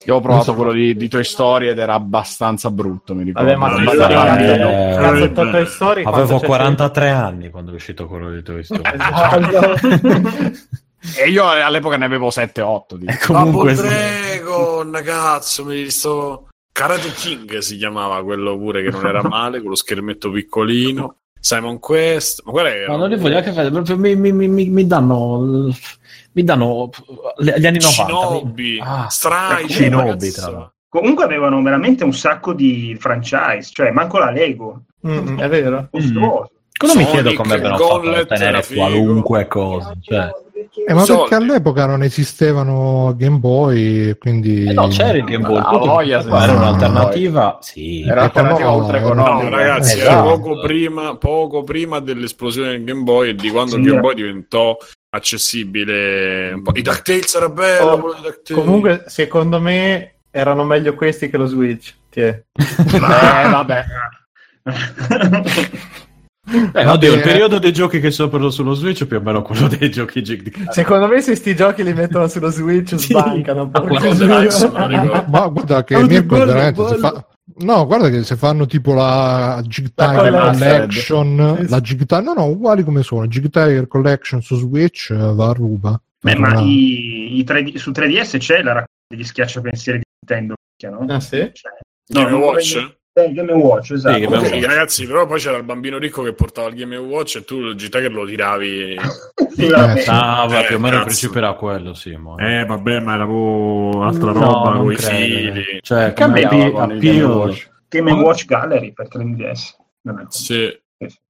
Io 0.06 0.14
ho 0.16 0.20
provato 0.20 0.54
quello 0.54 0.72
di, 0.72 0.96
di 0.96 1.08
Toy 1.08 1.22
Story 1.24 1.68
ed 1.68 1.78
era 1.78 1.92
abbastanza 1.92 2.70
brutto, 2.70 3.14
mi 3.14 3.22
ricordo. 3.24 3.48
Vabbè, 3.54 3.58
ma 3.58 3.76
Eh, 3.76 3.84
ma- 3.84 4.38
eh, 4.38 5.22
eh, 5.24 5.32
Toy 5.32 5.66
Story, 5.66 6.04
avevo 6.04 6.26
quanto 6.26 6.38
c'è- 6.40 6.46
43 6.46 7.10
anni 7.10 7.50
quando 7.50 7.72
è 7.72 7.74
uscito 7.74 8.06
quello 8.06 8.30
di 8.30 8.42
Toy 8.42 8.64
Story. 8.64 8.82
Esatto. 8.94 10.58
E 11.16 11.30
io 11.30 11.48
all'epoca 11.48 11.96
ne 11.96 12.04
avevo 12.04 12.28
7-8. 12.28 12.96
di- 12.96 13.06
E 13.06 13.18
comunque, 13.26 13.74
Ma 13.74 13.80
Dragon, 13.82 15.00
cazzo, 15.02 15.64
mi 15.64 15.88
sto... 15.88 16.48
Karate 16.72 17.10
King 17.12 17.58
si 17.58 17.78
chiamava 17.78 18.22
quello 18.22 18.56
pure 18.58 18.82
che 18.82 18.90
non 18.90 19.06
era 19.06 19.22
male, 19.26 19.60
con 19.60 19.70
lo 19.70 19.76
schermetto 19.76 20.30
piccolino. 20.30 21.16
Simon 21.40 21.78
Quest, 21.78 22.42
ma 22.44 22.50
qual 22.52 22.66
è? 22.66 22.86
ma 22.86 22.96
non 22.96 23.08
li 23.08 23.16
voglio 23.16 23.38
anche 23.38 23.52
fare, 23.52 23.70
proprio 23.70 23.96
mi, 23.96 24.14
mi- 24.14 24.30
mi- 24.32 24.46
mi- 24.48 24.68
mi 24.68 24.86
danno 24.86 25.74
mi 26.32 26.44
danno 26.44 26.90
gli 27.38 27.66
anni 27.66 27.78
90. 27.78 27.90
Shinobi, 27.90 28.80
Ah, 28.82 29.08
Strike, 29.08 29.72
Shinobi, 29.72 30.08
ragazzo. 30.08 30.40
tra 30.40 30.50
l'altro. 30.50 30.72
Comunque 30.88 31.24
avevano 31.24 31.62
veramente 31.62 32.02
un 32.04 32.12
sacco 32.12 32.52
di 32.52 32.96
franchise, 32.98 33.70
cioè 33.72 33.90
manco 33.92 34.18
la 34.18 34.30
Lego. 34.30 34.82
Mm, 35.06 35.38
è 35.38 35.48
vero. 35.48 35.88
Costoso. 35.90 36.50
Quello 36.76 36.94
mi 36.96 37.04
chiedo 37.06 37.32
come 37.34 37.54
abbiano 37.54 37.76
fatto 37.76 38.10
a 38.10 38.62
figo. 38.62 38.80
qualunque 38.80 39.46
cosa. 39.46 39.92
Cioè, 40.00 40.30
Eh, 40.86 40.94
ma 40.94 41.02
Soldi. 41.04 41.20
perché 41.22 41.34
all'epoca 41.36 41.86
non 41.86 42.02
esistevano 42.02 43.14
Game 43.16 43.38
Boy, 43.38 44.16
quindi... 44.18 44.64
eh 44.66 44.72
no, 44.72 44.88
c'era 44.88 45.16
il 45.18 45.24
Game 45.24 45.46
Boy. 45.46 45.58
Ah, 45.64 45.72
il 45.74 45.78
voglia, 45.78 46.16
che 46.18 46.22
sì. 46.24 46.28
era 46.42 46.52
un'alternativa. 46.52 47.58
Sì, 47.60 48.02
Era 48.02 48.14
l'alternativa 48.22 48.68
no, 48.68 48.74
oltre 48.76 49.00
no, 49.00 49.06
No, 49.12 49.22
economica. 49.22 49.56
ragazzi, 49.56 49.98
era 50.00 50.10
Esatto. 50.10 50.28
poco 50.28 50.60
prima, 50.60 51.16
poco 51.16 51.62
prima 51.62 52.00
dell'esplosione 52.00 52.70
del 52.70 52.84
Game 52.84 53.02
Boy 53.02 53.28
e 53.30 53.34
di 53.34 53.50
quando 53.50 53.76
il 53.76 53.82
Sì, 53.82 53.88
Game 53.88 53.98
eh. 53.98 54.02
Boy 54.02 54.14
diventò 54.14 54.76
accessibile. 55.10 56.52
Un 56.52 56.62
po'. 56.62 56.72
I 56.74 56.82
DuckTales 56.82 57.34
era 57.34 57.48
bello. 57.48 57.90
Oh, 57.92 57.96
DuckTales. 58.20 58.52
Comunque, 58.64 59.04
secondo 59.06 59.60
me 59.60 60.14
erano 60.30 60.64
meglio 60.64 60.94
questi 60.94 61.28
che 61.30 61.36
lo 61.36 61.46
Switch. 61.46 61.94
Tiè. 62.10 62.42
Eh, 62.54 63.48
vabbè. 63.50 63.84
Eh, 66.52 66.84
Va 66.84 66.92
oddio, 66.92 67.14
il 67.14 67.20
periodo 67.20 67.58
dei 67.58 67.72
giochi 67.72 68.00
che 68.00 68.10
sono 68.10 68.50
sullo 68.50 68.74
Switch 68.74 69.02
è 69.02 69.06
più 69.06 69.18
o 69.18 69.20
meno 69.20 69.42
quello 69.42 69.68
dei 69.68 69.90
giochi 69.90 70.20
di 70.22 70.52
Secondo 70.70 71.06
me 71.06 71.20
se 71.20 71.34
sti 71.36 71.54
giochi 71.54 71.84
li 71.84 71.92
mettono 71.92 72.26
sullo 72.28 72.50
Switch 72.50 72.98
Sì. 72.98 73.08
sbancano. 73.12 73.70
ricordo. 73.72 75.24
Ma 75.28 75.46
guarda 75.48 75.84
che 75.84 75.96
si 75.96 76.22
bello. 76.22 76.98
fa... 76.98 77.26
No, 77.58 77.84
guarda 77.86 78.08
che 78.08 78.22
se 78.22 78.36
fanno 78.36 78.66
tipo 78.66 78.94
la 78.94 79.60
Jig 79.66 79.92
Tiger 79.94 80.30
collection. 80.30 80.58
Collection, 80.58 81.56
Sì, 81.58 81.64
sì. 81.64 81.70
la 81.70 81.80
Jig 81.80 81.98
Tiger, 82.06 82.22
no, 82.24 82.32
no, 82.32 82.44
uguali 82.46 82.82
come 82.84 83.02
sono. 83.02 83.26
Jig 83.26 83.50
Tiger 83.50 83.86
Collection 83.86 84.40
su 84.40 84.56
Switch 84.56 85.10
eh, 85.10 85.16
va 85.16 85.48
a 85.50 85.52
ruba. 85.52 86.00
Beh, 86.22 86.36
ma 86.36 86.48
No. 86.52 86.60
i, 86.60 87.38
i 87.38 87.44
3D 87.44 87.76
su 87.76 87.90
3DS 87.90 88.38
c'è 88.38 88.56
la 88.62 88.72
raccolta 88.72 88.88
degli 89.08 89.24
schiacciapensieri 89.24 89.98
di 89.98 90.04
Nintendo, 90.26 90.54
no? 91.04 91.14
Ah, 91.14 91.20
sì? 91.20 91.50
Cioè, 91.52 91.72
Game 92.06 92.30
non 92.30 92.40
Watch? 92.40 92.98
Eh, 93.24 93.32
Game 93.32 93.52
Watch, 93.52 93.90
esatto. 93.92 94.14
Sì, 94.16 94.20
Game 94.26 94.44
Sì, 94.46 94.52
Watch. 94.54 94.64
ragazzi, 94.66 95.06
però 95.06 95.26
poi 95.26 95.38
c'era 95.40 95.56
il 95.56 95.64
bambino 95.64 95.98
ricco 95.98 96.22
che 96.22 96.32
portava 96.32 96.68
il 96.68 96.74
Game 96.74 96.96
Watch 96.96 97.36
e 97.36 97.44
tu 97.44 97.56
il 97.58 97.74
GT 97.76 97.90
che 98.00 98.08
lo 98.08 98.24
tiravi. 98.26 98.96
Sì. 99.50 99.66
Eh, 99.66 100.00
sì. 100.00 100.08
Ah, 100.10 100.46
va, 100.48 100.60
Eh, 100.62 100.66
più 100.66 100.76
o 100.76 100.78
meno 100.78 100.86
il 100.96 101.02
cazzo. 101.02 101.04
principio 101.04 101.38
era 101.38 101.52
quello, 101.54 101.94
sì. 101.94 102.14
Ma... 102.16 102.34
Eh, 102.36 102.64
vabbè, 102.64 103.00
ma 103.00 103.14
era 103.14 103.24
proprio 103.26 104.02
altra 104.02 104.32
No, 104.32 104.40
roba 104.40 104.70
non 104.70 104.78
con 104.84 104.92
i 104.92 104.96
credo. 104.96 105.14
fili. 105.16 105.64
Cioè, 105.82 106.12
Cambiava 106.12 106.70
con 106.70 106.90
il 106.92 106.98
Game 107.00 107.22
Watch. 107.22 107.70
Game 107.88 108.12
Watch 108.12 108.44
Gallery 108.46 108.92
per 108.92 109.08
3DS. 109.08 109.60
Vabbè. 110.02 110.22
Sì. 110.28 110.78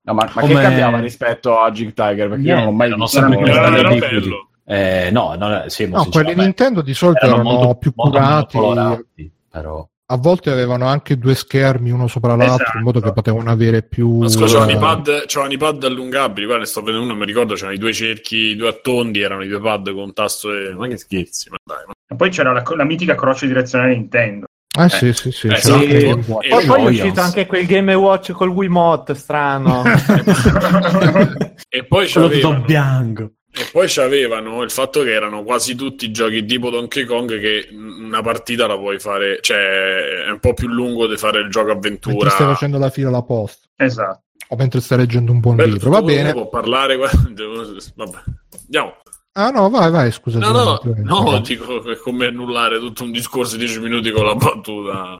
No, 0.02 0.14
ma, 0.14 0.28
ma 0.34 0.40
Come- 0.40 0.54
che 0.54 0.60
cambiava 0.62 0.98
rispetto 0.98 1.58
a 1.60 1.70
Jig 1.70 1.92
Tiger? 1.94 2.28
Perché 2.28 2.42
io 2.44 2.54
non 2.56 2.64
l'ho 2.64 2.70
mai 2.72 2.86
Erano 2.88 3.04
visto. 3.04 3.20
sempre 3.20 3.50
Era- 3.50 3.76
era 3.76 3.94
bello. 3.94 4.48
Eh, 4.66 5.08
no, 5.10 5.34
no, 5.36 5.64
sì, 5.68 5.88
No, 5.88 6.04
quelli. 6.10 6.34
Nintendo 6.34 6.80
di 6.82 6.94
solito 6.94 7.24
erano, 7.24 7.42
molto- 7.42 7.74
più 7.76 7.92
molto 7.94 8.18
meno 8.18 8.30
curati. 8.30 8.56
colorati, 8.56 9.32
però. 9.50 9.88
A 10.12 10.16
volte 10.16 10.50
avevano 10.50 10.86
anche 10.86 11.16
due 11.16 11.36
schermi 11.36 11.92
uno 11.92 12.08
sopra 12.08 12.34
l'altro, 12.34 12.64
Esatto. 12.64 12.78
in 12.78 12.82
modo 12.82 13.00
che 13.00 13.12
potevano 13.12 13.48
avere 13.48 13.82
più. 13.84 14.18
Ma 14.18 14.28
scusa, 14.28 14.64
c'erano 14.64 14.70
eh, 14.70 14.74
i 14.74 14.78
pad, 14.78 15.26
c'erano 15.26 15.52
i 15.52 15.56
pad 15.56 15.84
allungabili. 15.84 16.46
Guarda, 16.46 16.64
ne 16.64 16.68
sto 16.68 16.82
vedendo 16.82 17.04
uno, 17.06 17.14
mi 17.14 17.24
ricordo, 17.26 17.54
c'erano 17.54 17.74
i 17.74 17.78
due 17.78 17.92
cerchi, 17.92 18.36
i 18.36 18.56
due 18.56 18.68
attondi, 18.70 19.20
erano 19.20 19.44
i 19.44 19.48
due 19.48 19.60
pad 19.60 19.92
con 19.94 20.12
tasto 20.12 20.52
e... 20.52 20.74
Ma 20.74 20.88
che 20.88 20.96
scherzi, 20.96 21.48
ma 21.50 21.58
dai. 21.62 21.84
Ma... 21.86 21.92
E 22.08 22.16
poi 22.16 22.28
c'era 22.30 22.52
la, 22.52 22.64
la 22.74 22.84
mitica 22.84 23.14
croce 23.14 23.46
direzionale 23.46 23.94
Nintendo. 23.94 24.46
Ah, 24.76 24.88
sì, 24.88 25.12
sì, 25.12 25.30
sì. 25.30 25.46
Eh, 25.46 25.50
c'è 25.54 25.60
sì, 25.60 25.70
anche- 25.72 26.08
e 26.08 26.16
Poi, 26.48 26.64
poi 26.66 26.84
è 26.84 26.88
uscito 26.88 27.20
anche 27.20 27.46
quel 27.46 27.66
Game 27.66 27.94
Watch 27.94 28.32
col 28.32 28.48
Wiimote 28.50 29.14
strano. 29.14 29.82
e 31.68 31.84
poi 31.84 32.08
Quello 32.08 32.28
tutto 32.28 32.60
bianco. 32.66 33.30
E 33.52 33.68
poi 33.72 33.86
c'avevano 33.88 34.62
il 34.62 34.70
fatto 34.70 35.02
che 35.02 35.12
erano 35.12 35.42
quasi 35.42 35.74
tutti 35.74 36.10
giochi 36.10 36.44
tipo 36.44 36.70
Donkey 36.70 37.04
Kong 37.04 37.38
che 37.40 37.68
una 37.72 38.22
partita 38.22 38.66
la 38.66 38.76
puoi 38.76 38.98
fare, 38.98 39.38
cioè 39.40 40.24
è 40.26 40.30
un 40.30 40.38
po' 40.38 40.54
più 40.54 40.68
lungo 40.68 41.06
di 41.06 41.16
fare 41.16 41.40
il 41.40 41.50
gioco 41.50 41.70
mentre 41.72 41.76
avventura. 41.76 42.30
stai 42.30 42.46
facendo 42.46 42.78
la 42.78 42.90
fila 42.90 43.08
alla 43.08 43.22
posta 43.22 43.66
Esatto. 43.76 44.22
o 44.48 44.56
mentre 44.56 44.80
stai 44.80 44.98
leggendo 44.98 45.32
un 45.32 45.40
buon 45.40 45.56
Bello, 45.56 45.72
libro. 45.74 45.90
Va 45.90 46.02
bene. 46.02 46.32
Può 46.32 46.48
parlare, 46.48 46.96
vabbè. 47.96 48.18
Andiamo. 48.64 48.96
Ah, 49.32 49.50
no, 49.50 49.70
vai, 49.70 49.90
vai, 49.90 50.10
scusa. 50.12 50.38
No, 50.38 50.50
no, 50.50 50.76
scusa, 50.82 51.00
no, 51.02 51.40
dico 51.40 51.80
che 51.80 51.92
è 51.92 51.96
come 51.96 52.26
annullare 52.26 52.78
tutto 52.78 53.04
un 53.04 53.12
discorso 53.12 53.56
di 53.56 53.64
10 53.64 53.80
minuti 53.80 54.10
con 54.10 54.24
la 54.26 54.34
battuta 54.34 55.16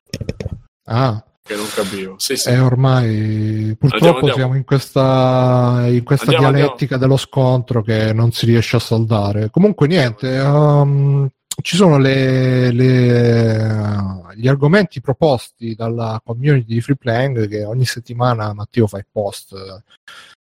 Ah, 0.87 1.25
che 1.51 1.57
non 1.57 1.67
capivo. 1.75 2.15
Sì, 2.19 2.37
sì. 2.37 2.49
e 2.49 2.59
ormai 2.61 3.75
purtroppo 3.77 4.05
Andiamo, 4.05 4.17
andiamo. 4.19 4.37
siamo 4.37 4.55
in 4.55 4.65
questa, 4.65 5.85
in 5.89 6.05
questa 6.05 6.31
Andiamo, 6.31 6.53
dialettica 6.53 6.97
dello 6.97 7.17
scontro 7.17 7.83
che 7.83 8.13
non 8.13 8.31
si 8.31 8.47
riesce 8.47 8.77
a 8.77 8.81
saldare. 8.81 9.51
Comunque, 9.51 9.89
niente, 9.89 10.39
um, 10.39 11.29
ci 11.61 11.75
sono 11.75 11.99
le- 11.99 12.71
le- 12.71 14.21
gli 14.37 14.47
argomenti 14.47 15.01
proposti 15.01 15.75
dalla 15.75 16.21
community 16.25 16.75
di 16.75 16.81
Free 16.81 16.97
Playing 16.97 17.49
che 17.49 17.65
ogni 17.65 17.85
settimana 17.85 18.53
Matteo 18.53 18.87
fa 18.87 18.99
il 18.99 19.07
post. 19.11 19.55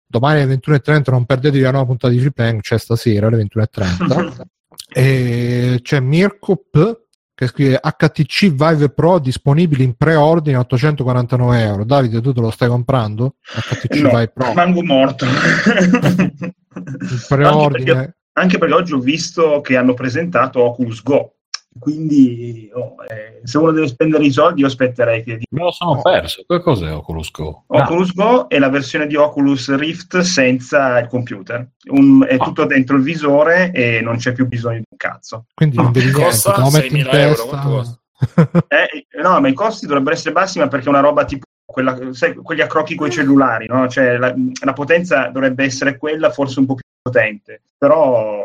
Domani 0.06 0.42
alle 0.42 0.54
21.30 0.54 1.10
non 1.10 1.24
perdetevi 1.24 1.62
la 1.62 1.70
nuova 1.72 1.86
puntata 1.86 2.12
di 2.12 2.20
Free 2.20 2.32
Playing, 2.32 2.60
c'è 2.60 2.78
stasera 2.78 3.26
alle 3.26 3.42
21.30. 3.42 4.42
e 4.94 5.80
c'è 5.82 6.00
Mirko 6.00 6.64
P 6.70 7.00
che 7.42 7.48
scrive 7.48 7.80
HTC 7.82 8.50
Vive 8.52 8.90
Pro 8.90 9.18
disponibili 9.18 9.82
in 9.84 9.94
preordine 9.96 10.56
a 10.56 10.60
849 10.60 11.60
euro. 11.60 11.84
Davide, 11.84 12.20
tu 12.20 12.32
te 12.32 12.40
lo 12.40 12.50
stai 12.50 12.68
comprando? 12.68 13.36
HTC 13.42 13.94
No, 14.00 14.08
Vive 14.10 14.28
Pro 14.28 14.48
Rimango 14.48 14.82
morto. 14.82 15.24
in 15.24 15.30
anche, 15.30 16.52
perché, 16.98 17.24
preordine. 17.28 18.16
anche 18.34 18.58
perché 18.58 18.74
oggi 18.74 18.92
ho 18.92 18.98
visto 18.98 19.60
che 19.60 19.76
hanno 19.76 19.94
presentato 19.94 20.62
Oculus 20.62 21.02
Go. 21.02 21.34
Quindi 21.78 22.70
oh, 22.74 22.94
eh, 23.08 23.40
se 23.44 23.58
uno 23.58 23.72
deve 23.72 23.88
spendere 23.88 24.24
i 24.24 24.30
soldi, 24.30 24.60
io 24.60 24.66
aspetterei 24.66 25.22
che 25.22 25.40
Me 25.50 25.62
lo 25.62 25.70
sono 25.70 26.00
perso. 26.02 26.42
Che 26.46 26.60
cos'è 26.60 26.92
Oculus 26.92 27.30
Go? 27.30 27.64
Oculus 27.66 28.12
Go 28.14 28.48
è 28.48 28.58
la 28.58 28.68
versione 28.68 29.06
di 29.06 29.16
Oculus 29.16 29.74
Rift 29.76 30.20
senza 30.20 30.98
il 30.98 31.08
computer. 31.08 31.66
Un- 31.90 32.24
è 32.28 32.34
Ah. 32.34 32.44
tutto 32.44 32.64
dentro 32.66 32.96
il 32.96 33.02
visore 33.02 33.70
e 33.72 34.00
non 34.00 34.16
c'è 34.18 34.32
più 34.32 34.46
bisogno 34.46 34.78
di 34.78 34.84
un 34.90 34.96
cazzo. 34.98 35.46
Quindi 35.54 35.76
niente, 35.80 36.10
Costa 36.12 36.54
in 36.58 36.64
6.000 36.70 37.10
euro, 37.12 37.44
quanto 37.46 37.68
costa? 37.68 37.96
Eh, 38.68 39.06
no, 39.20 39.40
ma 39.40 39.48
i 39.48 39.52
costi 39.54 39.86
dovrebbero 39.86 40.14
essere 40.14 40.32
bassi, 40.32 40.58
ma 40.60 40.68
perché 40.68 40.86
è 40.86 40.90
una 40.90 41.00
roba 41.00 41.24
tipo 41.24 41.46
quella, 41.64 41.98
sai, 42.12 42.34
quegli 42.34 42.60
accrocchi 42.60 42.94
con 42.94 43.08
i 43.08 43.10
cellulari, 43.10 43.66
no? 43.66 43.88
Cioè 43.88 44.18
la, 44.18 44.32
la 44.62 44.72
potenza 44.74 45.28
dovrebbe 45.28 45.64
essere 45.64 45.96
quella, 45.96 46.30
forse 46.30 46.60
un 46.60 46.66
po' 46.66 46.74
più 46.74 46.84
potente. 47.02 47.62
Però 47.78 48.44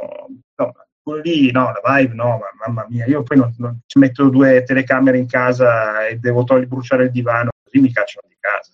no, 0.55 0.73
quello 1.08 1.22
lì, 1.22 1.51
no, 1.51 1.72
la 1.72 1.95
Vive, 1.95 2.14
no, 2.14 2.38
ma, 2.38 2.66
mamma 2.66 2.86
mia, 2.89 3.05
io 3.05 3.24
poi 3.24 3.38
non, 3.38 3.53
non- 3.60 3.80
ci 3.86 3.97
metto 3.97 4.28
due 4.30 4.64
telecamere 4.64 5.18
in 5.18 5.28
casa 5.28 6.05
e 6.05 6.18
devo 6.18 6.43
togliere, 6.43 6.68
bruciare 6.68 7.05
il 7.05 7.12
divano, 7.12 7.49
così 7.64 7.80
mi 7.80 7.93
cacciano 7.93 8.28
di 8.28 8.36
casa. 8.39 8.72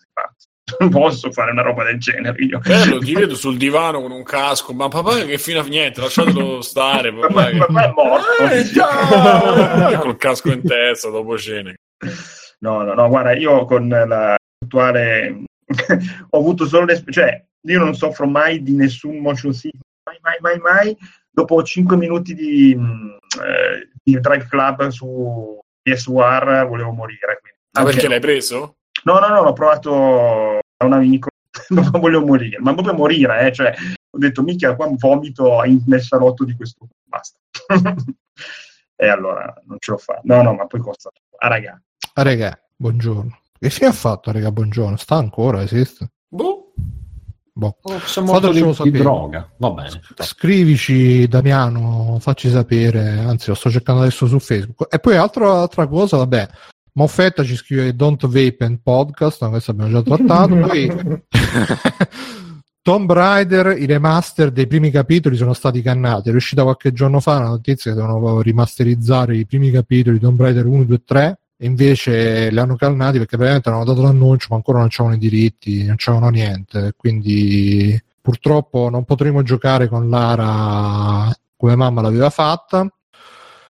Non 0.80 0.90
posso 0.90 1.32
fare 1.32 1.52
una 1.52 1.62
roba 1.62 1.84
del 1.84 2.00
genere 2.00 2.42
io. 2.42 2.58
Bello, 2.60 2.98
ti 2.98 3.14
vedo 3.14 3.36
sul 3.36 3.58
divano 3.58 4.02
con 4.02 4.12
un 4.12 4.24
casco, 4.24 4.74
ma 4.74 4.88
papà 4.88 5.24
che 5.26 5.38
fine 5.38 5.60
a 5.60 5.64
niente, 5.64 6.02
lasciatelo 6.02 6.62
stare. 6.64 7.14
Papà, 7.14 7.28
Papà, 7.28 7.50
che... 7.50 7.58
papà 7.58 7.84
è 7.84 7.92
morto. 7.94 8.44
Eh, 8.50 8.66
ciao! 8.66 10.00
Col 10.02 10.18
casco 10.18 10.52
in 10.52 10.64
testa 10.64 11.10
dopo 11.10 11.38
cena. 11.38 11.72
No, 12.60 12.82
no, 12.82 12.94
no, 12.94 13.08
guarda, 13.08 13.34
io 13.34 13.66
con 13.66 13.88
la 13.88 14.36
attuale 14.64 15.44
ho 16.30 16.40
avuto 16.40 16.66
solo 16.66 16.86
le... 16.86 17.04
cioè, 17.10 17.44
io 17.68 17.80
non 17.80 17.94
soffro 17.94 18.26
mai 18.26 18.64
di 18.64 18.74
nessun 18.74 19.18
motion 19.18 19.54
sickness, 19.54 19.84
mai, 20.06 20.18
mai, 20.22 20.38
mai, 20.40 20.60
mai. 20.60 20.98
Dopo 21.36 21.64
5 21.64 21.98
minuti 21.98 22.36
di, 22.36 22.76
mh, 22.76 23.18
eh, 23.44 23.90
di 24.04 24.20
Drive 24.20 24.46
Club 24.48 24.88
su 24.90 25.60
PSVR 25.82 26.68
volevo 26.68 26.92
morire. 26.92 27.40
quindi. 27.42 27.58
Ah, 27.72 27.80
Anche- 27.80 27.92
perché 27.94 28.08
l'hai 28.08 28.20
preso? 28.20 28.76
No, 29.06 29.18
no, 29.20 29.28
no, 29.30 29.42
l'ho 29.42 29.54
provato 29.54 30.60
da 30.78 30.86
un 30.86 30.94
amico, 30.94 31.30
non 31.70 31.90
volevo 32.00 32.24
morire, 32.26 32.60
ma 32.60 32.74
proprio 32.74 32.94
morire, 32.94 33.48
eh, 33.48 33.52
cioè, 33.52 33.74
ho 34.12 34.18
detto, 34.18 34.44
mica, 34.44 34.76
qua 34.76 34.88
vomito 34.92 35.64
in- 35.64 35.82
nel 35.88 36.02
salotto 36.02 36.46
di 36.46 36.56
questo, 36.56 36.88
basta. 37.04 37.40
e 38.96 39.08
allora 39.08 39.52
non 39.66 39.78
ce 39.80 39.92
l'ho 39.92 39.98
fatta. 39.98 40.22
No, 40.24 40.42
no, 40.44 40.54
ma 40.54 40.68
poi 40.68 40.80
costa. 40.82 41.10
Ah, 41.40 41.48
raga, 41.48 41.82
Ah, 42.14 42.22
Regà, 42.22 42.58
buongiorno. 42.76 43.40
Che 43.60 43.70
fine 43.72 43.88
ha 43.88 43.94
fatto, 43.94 44.32
Regà, 44.32 44.52
buongiorno? 44.52 44.98
Sta 44.98 45.16
ancora, 45.16 45.64
esiste? 45.64 46.12
Boh. 46.28 46.63
Boh. 47.56 47.78
Morto 47.84 48.00
di, 48.18 48.26
Fatecelo 48.26 48.74
sapere. 48.74 48.98
droga. 48.98 49.50
Va 49.58 49.70
bene. 49.72 50.02
Scrivici 50.18 51.28
Damiano, 51.28 52.18
facci 52.20 52.50
sapere, 52.50 53.20
anzi 53.20 53.50
lo 53.50 53.56
sto 53.56 53.70
cercando 53.70 54.02
adesso 54.02 54.26
su 54.26 54.40
Facebook. 54.40 54.94
E 54.94 55.00
poi 55.00 55.16
altra, 55.18 55.62
altra 55.62 55.88
cosa, 55.88 56.18
vabbè, 56.18 56.50
Moffetta 56.94 57.44
ci 57.44 57.56
scrive 57.56 57.96
Don't 57.96 58.26
Vape 58.26 58.58
and 58.62 58.80
Podcast, 58.82 59.42
ma 59.42 59.50
questo 59.50 59.72
abbiamo 59.72 59.92
già 59.92 60.02
trattato. 60.04 60.56
Poi 60.56 61.22
Tomb 62.82 63.12
Raider, 63.12 63.78
i 63.80 63.86
remaster 63.86 64.52
dei 64.52 64.68
primi 64.68 64.90
capitoli 64.90 65.38
sono 65.38 65.54
stati 65.54 65.82
cannati. 65.82 66.32
È 66.32 66.34
uscita 66.34 66.64
qualche 66.64 66.92
giorno 66.92 67.20
fa 67.20 67.40
la 67.40 67.48
notizia 67.50 67.94
che 67.94 67.98
devono 67.98 68.42
rimasterizzare 68.42 69.38
i 69.38 69.46
primi 69.46 69.70
capitoli 69.70 70.18
di 70.18 70.24
Tomb 70.24 70.42
Raider 70.42 70.66
1, 70.66 70.84
2 70.84 70.96
e 70.96 71.02
3 71.06 71.38
e 71.58 71.66
invece 71.66 72.50
li 72.50 72.60
hanno 72.60 72.76
cannati 72.76 73.18
perché 73.18 73.38
veramente 73.38 73.70
hanno 73.70 73.84
dato 73.84 74.02
l'annuncio 74.02 74.48
ma 74.50 74.56
ancora 74.56 74.80
non 74.80 74.90
c'erano 74.90 75.16
i 75.16 75.20
diritti, 75.20 75.86
non 75.86 75.96
c'erano 75.96 76.30
niente. 76.30 76.94
Quindi 76.98 78.02
purtroppo 78.22 78.90
non 78.90 79.04
potremo 79.06 79.44
giocare 79.44 79.88
con 79.88 80.10
Lara 80.10 81.36
come 81.56 81.76
mamma 81.76 82.02
l'aveva 82.02 82.30
fatta. 82.30 82.88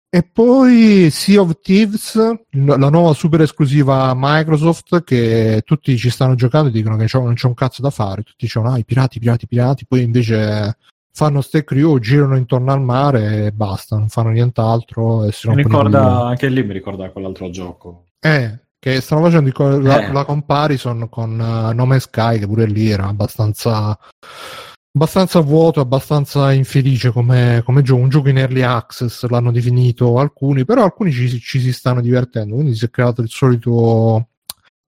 E 0.09 0.23
poi 0.23 1.09
Sea 1.11 1.41
of 1.41 1.59
Thieves, 1.61 2.15
la 2.51 2.89
nuova 2.89 3.13
super 3.13 3.41
esclusiva 3.41 4.13
Microsoft 4.15 5.03
che 5.03 5.61
tutti 5.65 5.97
ci 5.97 6.09
stanno 6.09 6.35
giocando 6.35 6.69
e 6.69 6.71
dicono 6.71 6.95
che 6.95 7.07
non 7.11 7.33
c'è 7.33 7.47
un 7.47 7.53
cazzo 7.53 7.81
da 7.81 7.89
fare, 7.89 8.23
tutti 8.23 8.45
dicono 8.45 8.71
ah 8.71 8.77
i 8.77 8.85
pirati, 8.85 9.19
pirati, 9.19 9.45
pirati, 9.45 9.85
poi 9.85 10.03
invece 10.03 10.77
fanno 11.15 11.39
ste 11.39 11.63
crew, 11.63 11.97
girano 11.99 12.35
intorno 12.35 12.73
al 12.73 12.81
mare 12.81 13.45
e 13.45 13.51
basta, 13.53 13.95
non 13.95 14.09
fanno 14.09 14.31
nient'altro 14.31 15.23
e 15.23 15.31
si 15.31 15.47
Mi 15.47 15.55
ricorda, 15.55 16.25
anche 16.25 16.49
lì 16.49 16.61
mi 16.61 16.73
ricorda 16.73 17.09
quell'altro 17.09 17.49
gioco. 17.49 18.07
Eh, 18.19 18.59
che 18.77 18.99
stanno 18.99 19.21
facendo 19.21 19.49
co- 19.53 19.79
la, 19.79 20.07
Eh. 20.07 20.11
la 20.11 20.25
comparison 20.25 21.07
con 21.09 21.39
uh, 21.39 21.73
No 21.73 21.85
Man's 21.85 22.03
Sky, 22.03 22.39
che 22.39 22.45
pure 22.45 22.65
lì 22.65 22.89
era 22.89 23.07
abbastanza, 23.07 23.97
abbastanza 24.91 25.39
vuoto, 25.39 25.79
abbastanza 25.79 26.51
infelice 26.51 27.11
come, 27.11 27.61
come 27.63 27.81
gioco. 27.81 28.01
Un 28.01 28.09
gioco 28.09 28.27
in 28.27 28.39
early 28.39 28.63
access 28.63 29.25
l'hanno 29.27 29.53
definito 29.53 30.19
alcuni, 30.19 30.65
però 30.65 30.83
alcuni 30.83 31.13
ci, 31.13 31.39
ci 31.39 31.61
si 31.61 31.71
stanno 31.71 32.01
divertendo. 32.01 32.55
Quindi 32.55 32.75
si 32.75 32.83
è 32.83 32.89
creato 32.89 33.21
il 33.21 33.29
solito. 33.29 34.27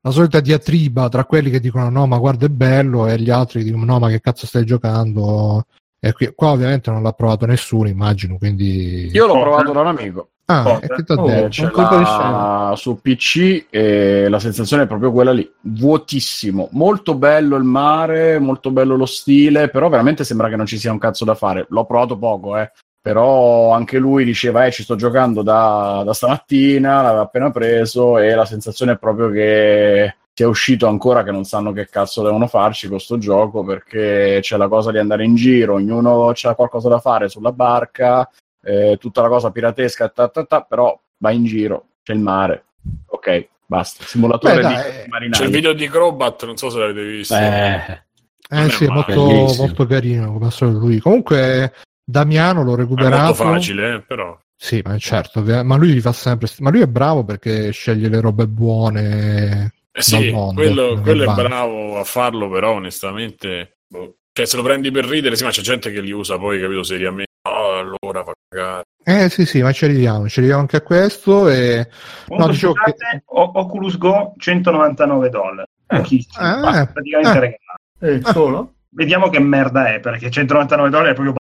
La 0.02 0.12
solita 0.12 0.42
diatriba 0.42 1.08
tra 1.08 1.24
quelli 1.24 1.50
che 1.50 1.62
dicono 1.62 1.90
no, 1.90 2.06
ma 2.06 2.18
guarda 2.18 2.46
è 2.46 2.50
bello, 2.50 3.08
e 3.08 3.18
gli 3.18 3.30
altri 3.30 3.60
che 3.60 3.66
dicono 3.66 3.86
no, 3.86 4.00
ma 4.00 4.10
che 4.10 4.20
cazzo 4.20 4.46
stai 4.46 4.66
giocando? 4.66 5.66
E 6.00 6.14
qui, 6.14 6.32
qua 6.36 6.52
ovviamente 6.52 6.92
non 6.92 7.02
l'ha 7.04 7.12
provato 7.12 7.46
nessuno, 7.46 7.88
immagino. 7.88 8.38
Quindi, 8.38 9.10
Io 9.12 9.26
l'ho 9.26 9.34
Oh, 9.34 9.42
provato 9.42 9.72
eh. 9.72 9.74
da 9.74 9.80
un 9.82 9.88
amico. 9.88 10.30
ah, 10.46 10.64
oh, 10.72 10.80
e 10.82 10.88
che 10.88 11.04
t'ha 11.04 11.14
oh, 11.16 11.26
detto? 11.28 11.48
c'è 11.50 11.64
un 11.66 11.72
colpo 11.72 11.98
di 11.98 12.04
la- 12.04 12.74
su 12.78 13.02
PC 13.02 13.66
e 13.70 14.30
la 14.30 14.40
sensazione 14.40 14.84
è 14.84 14.88
proprio 14.88 15.12
quella 15.12 15.32
lì, 15.34 15.50
vuotissimo, 15.62 16.70
molto 16.72 17.16
bello 17.16 17.56
il 17.58 17.64
mare, 17.64 18.40
molto 18.40 18.72
bello 18.72 18.96
lo 18.96 19.06
stile, 19.06 19.70
però 19.70 19.90
veramente 19.90 20.24
sembra 20.24 20.48
che 20.50 20.56
non 20.56 20.66
ci 20.66 20.78
sia 20.78 20.92
un 20.92 21.00
cazzo 21.00 21.26
da 21.26 21.36
fare. 21.36 21.66
L'ho 21.70 21.86
provato 21.86 22.18
poco, 22.18 22.58
eh. 22.58 22.72
Però 23.02 23.72
anche 23.72 23.98
lui 24.00 24.24
diceva, 24.26 24.66
eh, 24.66 24.72
ci 24.72 24.84
sto 24.84 24.96
giocando 24.96 25.42
da, 25.42 26.02
da 26.06 26.14
stamattina, 26.14 27.02
l'aveva 27.02 27.22
appena 27.24 27.52
preso 27.52 28.18
e 28.18 28.34
la 28.36 28.44
sensazione 28.46 28.94
è 28.94 28.98
proprio 28.98 29.30
che 29.30 30.16
sia 30.38 30.48
uscito 30.48 30.86
ancora 30.86 31.24
che 31.24 31.32
non 31.32 31.46
sanno 31.46 31.72
che 31.72 31.88
cazzo 31.88 32.22
devono 32.22 32.46
farci 32.46 32.88
con 32.88 33.00
sto 33.00 33.18
gioco 33.18 33.64
perché 33.64 34.38
c'è 34.40 34.56
la 34.56 34.68
cosa 34.68 34.92
di 34.92 35.00
andare 35.00 35.24
in 35.26 35.34
giro, 35.34 35.74
ognuno 35.74 36.30
ha 36.30 36.54
qualcosa 36.54 36.90
da 36.90 37.00
fare 37.00 37.28
sulla 37.28 37.52
barca, 37.52 38.30
eh, 38.62 38.98
tutta 39.00 39.24
la 39.24 39.30
cosa 39.30 39.50
piratesca, 39.50 40.10
ta, 40.10 40.28
ta, 40.28 40.46
ta, 40.46 40.62
però 40.62 40.96
vai 41.18 41.38
in 41.38 41.46
giro, 41.46 41.86
c'è 42.04 42.14
il 42.14 42.20
mare, 42.20 42.66
ok, 43.08 43.48
basta. 43.66 44.04
Simulatore 44.06 44.62
Beh, 44.62 44.68
di 44.68 44.74
dai, 44.76 45.08
marinai. 45.08 45.40
C'è 45.40 45.46
il 45.46 45.52
video 45.52 45.74
di 45.74 45.90
Crobat, 45.90 46.46
non 46.46 46.56
so 46.56 46.70
se 46.70 46.78
l'avete 46.78 47.04
visto. 47.04 47.36
Eh, 47.36 48.04
Eh 48.50 48.70
sì, 48.70 48.86
è 48.86 48.90
molto, 48.90 49.56
molto 49.58 49.88
carino 49.88 50.34
come 50.34 50.46
al 50.46 50.52
solito 50.52 50.78
lui. 50.78 51.00
Comunque 51.00 51.74
Damiano 52.04 52.62
l'ho 52.62 52.76
è 52.76 52.78
recuperato. 52.78 53.24
molto 53.24 53.44
facile, 53.44 53.96
eh, 53.96 54.02
però. 54.02 54.38
Sì, 54.56 54.84
ma 54.86 54.96
certo, 55.00 55.42
ma 55.64 55.76
lui 55.78 56.00
fa 56.00 56.12
sempre. 56.12 56.48
Ma 56.60 56.70
lui 56.70 56.82
è 56.82 56.88
bravo 56.88 57.24
perché 57.24 57.72
sceglie 57.72 58.08
le 58.08 58.20
robe 58.20 58.48
buone. 58.48 59.72
Eh 59.98 60.04
sì, 60.04 60.30
mondo, 60.30 60.62
quello, 60.62 61.02
quello 61.02 61.32
è 61.32 61.34
bravo 61.34 61.98
a 61.98 62.04
farlo, 62.04 62.48
però 62.50 62.74
onestamente... 62.74 63.80
boh. 63.88 64.18
Cioè, 64.32 64.46
se 64.46 64.56
lo 64.56 64.62
prendi 64.62 64.92
per 64.92 65.06
ridere, 65.06 65.36
sì, 65.36 65.44
ma 65.44 65.50
c'è 65.50 65.64
gente 65.64 65.92
che 65.92 66.00
li 66.00 66.12
usa 66.12 66.38
poi, 66.38 66.62
capito, 66.62 66.84
seriamente. 66.84 67.32
Oh, 67.50 67.80
allora 67.80 68.24
fa 68.24 68.34
cagare. 68.48 68.84
Eh 69.04 69.30
sì, 69.30 69.48
sì, 69.48 69.64
ma 69.64 69.72
ci 69.72 69.86
arriviamo, 69.86 70.30
ci 70.30 70.38
arriviamo 70.38 70.62
anche 70.62 70.76
a 70.78 70.82
questo. 70.82 71.50
E... 71.50 71.90
Comunque, 72.28 72.52
no, 72.52 72.54
scusate, 72.54 72.96
che... 72.96 73.24
Oculus 73.26 73.98
Go 73.98 74.36
199 74.38 75.30
dollari. 75.30 75.68
Pochissimo, 75.88 76.46
Ah, 76.46 76.82
eh, 76.82 76.88
praticamente 76.88 77.38
eh. 77.38 77.40
regalato. 77.40 78.30
Eh, 78.30 78.32
solo? 78.32 78.74
Vediamo 78.90 79.30
che 79.30 79.40
merda 79.40 79.92
è, 79.92 80.00
perché 80.00 80.30
199 80.30 80.90
dollari 80.92 81.12
è 81.12 81.16
proprio... 81.16 81.36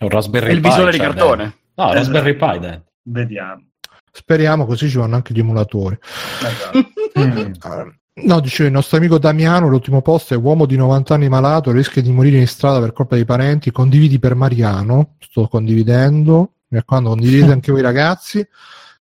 Un 0.00 0.08
Raspberry 0.10 0.52
il 0.52 0.60
Pi, 0.60 0.68
visore 0.68 0.90
di 0.90 0.98
cioè, 0.98 1.06
cartone. 1.06 1.56
No, 1.76 1.92
Raspberry 1.94 2.34
Pi, 2.34 2.58
dai. 2.58 2.80
Vediamo. 3.04 3.64
Speriamo, 4.12 4.66
così 4.66 4.88
ci 4.88 4.98
vanno 4.98 5.16
anche 5.16 5.32
gli 5.32 5.38
emulatori. 5.38 5.98
Esatto. 6.42 6.78
Mm. 7.18 7.90
No, 8.22 8.40
dice 8.40 8.64
il 8.64 8.72
nostro 8.72 8.98
amico 8.98 9.18
Damiano, 9.18 9.68
l'ultimo 9.68 10.02
posto 10.02 10.34
è 10.34 10.36
uomo 10.36 10.66
di 10.66 10.76
90 10.76 11.14
anni 11.14 11.28
malato, 11.28 11.70
rischia 11.70 12.02
di 12.02 12.10
morire 12.10 12.38
in 12.38 12.46
strada 12.46 12.80
per 12.80 12.92
colpa 12.92 13.14
dei 13.14 13.24
parenti, 13.24 13.70
condividi 13.70 14.18
per 14.18 14.34
Mariano, 14.34 15.14
sto 15.18 15.48
condividendo, 15.48 16.52
mi 16.68 16.78
raccomando, 16.78 17.10
condividete 17.10 17.52
anche 17.52 17.72
voi 17.72 17.82
ragazzi. 17.82 18.46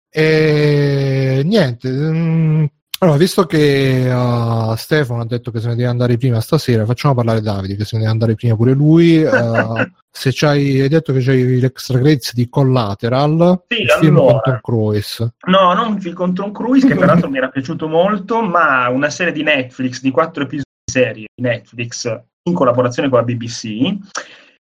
E 0.10 1.42
niente, 1.44 1.90
mm, 1.90 2.66
allora, 3.00 3.18
visto 3.18 3.46
che 3.46 4.12
uh, 4.12 4.76
Stefano 4.76 5.22
ha 5.22 5.26
detto 5.26 5.52
che 5.52 5.60
se 5.60 5.68
ne 5.68 5.76
deve 5.76 5.88
andare 5.88 6.18
prima 6.18 6.42
stasera, 6.42 6.86
facciamo 6.86 7.16
parlare 7.16 7.42
Davide, 7.42 7.76
che 7.76 7.86
se 7.86 7.96
ne 7.96 8.02
deve 8.02 8.12
andare 8.12 8.36
prima 8.36 8.56
pure 8.56 8.74
lui. 8.74 9.24
Uh, 9.40 9.90
se 10.12 10.32
c'hai, 10.34 10.82
hai 10.82 10.90
detto 10.90 11.14
che 11.14 11.22
c'hai 11.22 11.60
l'extra 11.60 11.98
credits 12.00 12.34
di 12.34 12.50
Collateral, 12.50 13.64
Sì, 13.68 13.82
il 13.82 13.90
film 14.00 14.18
allora. 14.18 14.32
con 14.34 14.42
Tom 14.44 14.60
Cruise. 14.62 15.34
No, 15.48 15.74
non 15.74 15.96
il 15.96 16.02
film 16.02 16.16
con 16.16 16.34
Tom 16.34 16.52
Cruise, 16.52 16.88
che 16.88 16.96
peraltro 16.98 17.30
mi 17.30 17.38
era 17.38 17.50
piaciuto 17.50 17.88
molto, 17.88 18.42
ma 18.42 18.90
una 18.90 19.10
serie 19.10 19.32
di 19.32 19.44
Netflix, 19.44 20.02
di 20.02 20.12
quattro 20.12 20.44
episodi 20.44 20.68
di 20.84 20.92
serie 20.92 21.26
di 21.34 21.44
Netflix, 21.44 22.22
in 22.50 22.54
collaborazione 22.54 23.08
con 23.08 23.20
la 23.20 23.24
BBC. 23.24 23.98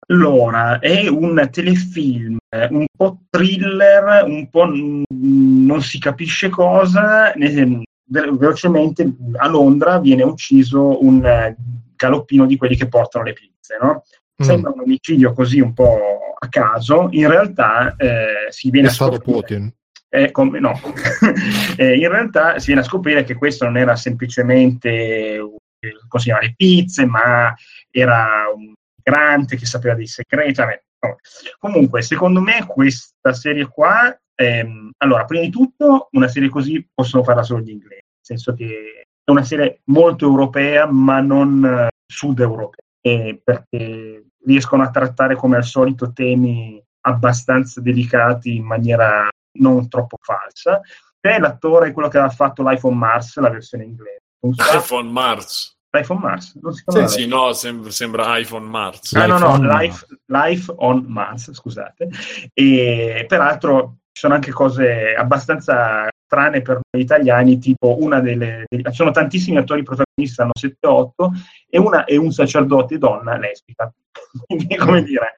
Allora, 0.09 0.79
è 0.79 1.07
un 1.09 1.49
telefilm, 1.51 2.39
un 2.70 2.87
po' 2.97 3.20
thriller, 3.29 4.24
un 4.24 4.49
po' 4.49 4.66
mm, 4.66 5.03
non 5.66 5.83
si 5.83 5.99
capisce 5.99 6.49
cosa. 6.49 7.33
Velocemente 8.09 9.11
a 9.36 9.48
Londra 9.48 9.98
viene 9.98 10.22
ucciso 10.22 11.02
un 11.04 11.24
eh, 11.24 11.57
galoppino 11.96 12.46
di 12.46 12.57
quelli 12.57 12.76
che 12.76 12.88
portano 12.88 13.24
le 13.24 13.32
pizze, 13.32 13.76
no? 13.80 14.02
Mm. 14.42 14.44
Sembra 14.44 14.70
un 14.72 14.80
omicidio 14.80 15.32
così 15.32 15.61
un 15.61 15.72
po' 15.72 15.98
a 16.38 16.48
caso, 16.48 17.09
in 17.12 17.28
realtà 17.28 17.94
eh, 17.96 18.50
si 18.50 18.70
viene 18.70 18.88
È 18.88 18.90
a 18.90 18.94
stato 18.94 19.14
scoprire- 19.16 19.40
Putin. 19.40 19.74
eh, 20.11 20.30
come- 20.30 20.61
no. 20.61 20.78
Eh, 21.78 21.96
in 21.98 22.09
realtà 22.09 22.59
si 22.59 22.66
viene 22.66 22.80
a 22.80 22.84
scoprire 22.84 23.24
che 23.24 23.34
questo 23.34 23.64
non 23.64 23.76
era 23.76 23.96
semplicemente 23.96 25.38
un- 25.38 25.57
consegnare 26.09 26.54
pizze, 26.57 27.04
ma 27.07 27.54
era 27.90 28.44
un 28.54 28.72
migrante 28.96 29.57
che 29.57 29.66
sapeva 29.66 29.94
dei 29.94 30.07
segreti. 30.07 30.54
vabbè, 30.54 30.82
no. 31.00 31.16
Comunque, 31.59 32.02
secondo 32.02 32.40
me, 32.40 32.64
questa 32.66 33.32
serie 33.34 33.66
qua, 33.68 34.16
ehm, 34.37 34.91
allora, 34.99 35.24
prima 35.24 35.43
di 35.45 35.51
tutto, 35.51 36.09
una 36.12 36.28
serie 36.28 36.49
così 36.49 36.87
possono 36.93 37.24
farla 37.24 37.43
solo 37.43 37.61
gli 37.61 37.70
inglesi, 37.70 37.95
nel 37.95 38.20
senso 38.20 38.55
che 38.55 39.07
è 39.24 39.30
una 39.30 39.43
serie 39.43 39.80
molto 39.87 40.24
europea, 40.24 40.87
ma 40.87 41.20
non 41.20 41.89
sud 42.07 42.39
europea, 42.39 42.84
eh, 43.01 43.41
perché 43.43 44.26
riescono 44.45 44.82
a 44.82 44.91
trattare 44.91 45.34
come 45.34 45.57
al 45.57 45.64
solito 45.64 46.12
temi 46.12 46.80
abbastanza 47.01 47.80
delicati 47.80 48.57
in 48.57 48.64
maniera 48.64 49.28
non 49.59 49.89
troppo 49.89 50.16
falsa. 50.20 50.80
Te 51.18 51.39
l'attore, 51.39 51.93
quello 51.93 52.09
che 52.09 52.18
aveva 52.18 52.32
fatto 52.32 52.68
Life 52.68 52.87
on 52.87 52.97
Mars, 52.97 53.37
la 53.39 53.51
versione 53.51 53.84
inglese. 53.84 54.20
Non 54.41 54.55
so- 54.55 54.76
iPhone 54.76 55.11
Mars. 55.11 55.74
Life 55.91 56.12
on 56.12 56.18
Mars? 56.18 56.59
Non 56.61 56.72
si 56.74 56.84
chiama 56.84 57.07
Sì, 57.07 57.26
no, 57.26 57.53
sem- 57.53 57.89
sembra 57.89 58.37
iPhone 58.39 58.66
Mars. 58.66 59.14
Ah, 59.14 59.26
no, 59.26 59.34
Life 59.34 59.45
no, 59.45 59.51
on 59.51 59.66
Life, 59.66 60.07
Life 60.26 60.74
on 60.76 61.05
Mars, 61.09 61.53
scusate. 61.53 62.09
E 62.53 63.24
peraltro 63.26 63.97
ci 64.16 64.22
sono 64.22 64.32
anche 64.32 64.50
cose 64.50 65.14
abbastanza 65.14 66.08
strane 66.24 66.62
per 66.62 66.80
noi 66.90 67.02
italiani, 67.02 67.58
tipo 67.58 67.98
una 68.00 68.18
delle... 68.20 68.64
ci 68.66 68.82
sono 68.92 69.10
tantissimi 69.10 69.58
attori 69.58 69.82
protagonisti, 69.82 70.40
hanno 70.40 70.52
7-8, 70.58 71.08
e 71.68 71.78
una 71.78 72.04
è 72.04 72.16
un 72.16 72.32
sacerdote 72.32 72.96
donna 72.96 73.36
lesbica. 73.36 73.92
Quindi, 74.46 74.74
come 74.76 75.02
dire... 75.02 75.36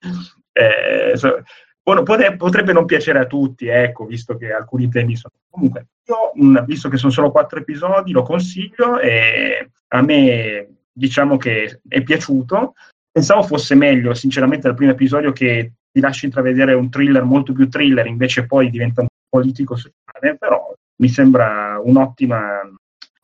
eh, 0.52 1.16
so- 1.16 1.42
potrebbe 1.82 2.72
non 2.72 2.84
piacere 2.84 3.18
a 3.18 3.26
tutti, 3.26 3.66
ecco, 3.66 4.04
visto 4.04 4.36
che 4.36 4.52
alcuni 4.52 4.88
temi 4.88 5.16
sono... 5.16 5.34
Comunque, 5.50 5.86
io, 6.06 6.62
visto 6.64 6.88
che 6.88 6.98
sono 6.98 7.10
solo 7.10 7.32
quattro 7.32 7.58
episodi, 7.58 8.12
lo 8.12 8.22
consiglio 8.22 9.00
e 9.00 9.70
a 9.88 10.02
me 10.02 10.68
diciamo 10.92 11.36
che 11.36 11.80
è 11.88 12.00
piaciuto. 12.02 12.74
Pensavo 13.10 13.42
fosse 13.42 13.74
meglio, 13.74 14.14
sinceramente, 14.14 14.68
dal 14.68 14.76
primo 14.76 14.92
episodio 14.92 15.32
che 15.32 15.72
ti 15.98 16.00
lascia 16.00 16.26
intravedere 16.26 16.74
un 16.74 16.88
thriller 16.90 17.24
molto 17.24 17.52
più 17.52 17.68
thriller, 17.68 18.06
invece 18.06 18.46
poi 18.46 18.70
diventa 18.70 19.00
un 19.00 19.08
politico 19.28 19.74
sociale, 19.74 20.36
però 20.38 20.72
mi 21.00 21.08
sembra 21.08 21.80
un'ottima, 21.82 22.40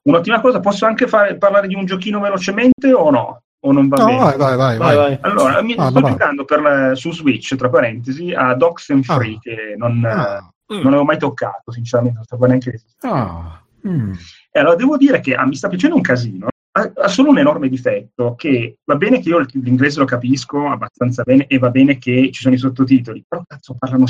un'ottima 0.03 0.41
cosa. 0.41 0.59
Posso 0.61 0.87
anche 0.87 1.07
fare- 1.07 1.37
parlare 1.37 1.69
di 1.69 1.75
un 1.77 1.85
giochino 1.85 2.19
velocemente 2.21 2.93
o 2.93 3.11
no? 3.11 3.43
O 3.65 3.73
non 3.73 3.89
va 3.89 3.97
No, 3.99 4.05
bene? 4.07 4.19
vai, 4.19 4.37
vai, 4.37 4.57
vai. 4.57 4.77
Vai, 4.79 4.97
vai. 4.97 5.19
Allora, 5.23 5.63
mi 5.63 5.75
Ah, 5.79 5.89
sto 5.89 6.03
giocando 6.03 6.45
per 6.45 6.61
la- 6.61 6.95
su 6.95 7.13
Switch, 7.13 7.55
tra 7.55 7.71
parentesi, 7.71 8.33
a 8.33 8.55
Docs 8.55 8.91
and 8.91 9.05
Free, 9.05 9.37
Ah. 9.37 9.39
che 9.41 9.75
non, 9.77 10.05
Ah, 10.05 10.51
non 10.67 10.87
avevo 10.89 11.05
mai 11.05 11.19
toccato, 11.19 11.71
sinceramente, 11.71 12.17
non 12.17 12.27
sapevo 12.27 12.47
neanche 12.47 12.71
che 12.71 12.77
esisteva. 12.77 13.15
Ah. 13.15 13.63
Mm. 13.89 14.13
E 14.51 14.61
allora 14.61 14.75
devo 14.77 14.97
dire 14.97 15.21
che 15.21 15.35
ah, 15.35 15.47
mi 15.47 15.55
sta 15.55 15.69
piacendo 15.69 15.95
un 15.97 16.03
casino. 16.03 16.49
Ha, 16.77 16.93
ha 16.93 17.09
solo 17.09 17.31
un 17.31 17.39
enorme 17.39 17.69
difetto, 17.69 18.35
che 18.35 18.79
va 18.85 18.97
bene 18.97 19.21
che 19.21 19.29
io 19.29 19.47
l'inglese 19.53 20.01
lo 20.01 20.07
capisco 20.07 20.69
abbastanza 20.69 21.23
bene 21.23 21.47
e 21.47 21.59
va 21.59 21.71
bene 21.71 21.99
che 21.99 22.31
ci 22.33 22.43
sono 22.43 22.55
i 22.55 22.59
sottotitoli, 22.59 23.25
però 23.29 23.43
cazzo 23.47 23.77
parlano... 23.79 24.07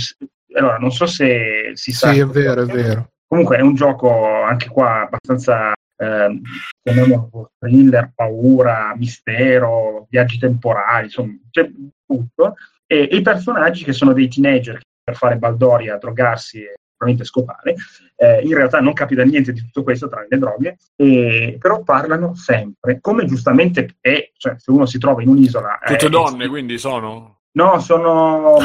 Allora, 0.55 0.79
non 0.79 0.91
so 0.91 1.05
se 1.05 1.73
si 1.75 1.93
sa... 1.93 2.13
sì, 2.13 2.21
è 2.21 2.27
vero, 2.27 2.63
è 2.63 2.67
vero. 2.67 3.11
Comunque 3.27 3.59
è 3.59 3.61
un 3.61 3.75
gioco 3.75 4.43
anche 4.43 4.69
qua 4.69 5.03
abbastanza, 5.03 5.73
ehm, 5.97 6.41
chiamiamolo 6.83 7.51
thriller, 7.59 8.13
paura, 8.15 8.95
mistero, 8.97 10.07
viaggi 10.09 10.39
temporali, 10.39 11.05
insomma, 11.05 11.37
c'è 11.51 11.71
tutto. 12.07 12.55
E, 12.87 13.09
e 13.11 13.17
i 13.17 13.23
personaggi 13.23 13.85
che 13.85 13.93
sono 13.93 14.13
dei 14.15 14.29
teenager 14.29 14.81
per 15.03 15.17
fare 15.17 15.37
baldoria, 15.37 15.99
drogarsi 15.99 16.63
e 16.63 16.75
probabilmente 16.97 17.25
scopare, 17.25 17.75
eh, 18.17 18.41
in 18.43 18.55
realtà 18.55 18.81
non 18.81 18.93
capita 18.93 19.23
niente 19.25 19.53
di 19.53 19.61
tutto 19.61 19.83
questo 19.83 20.09
tranne 20.09 20.27
le 20.31 20.39
droghe, 20.39 20.77
e- 20.97 21.57
però 21.61 21.83
parlano 21.83 22.35
sempre, 22.35 23.01
come 23.01 23.25
giustamente 23.27 23.97
è, 24.01 24.31
cioè 24.37 24.55
se 24.59 24.71
uno 24.71 24.87
si 24.87 24.99
trova 24.99 25.23
in 25.23 25.29
un'isola... 25.29 25.79
Tutte 25.85 26.07
eh, 26.07 26.11
donne, 26.11 26.49
quindi 26.49 26.79
sono. 26.79 27.41
No, 27.53 27.79
sono 27.81 28.57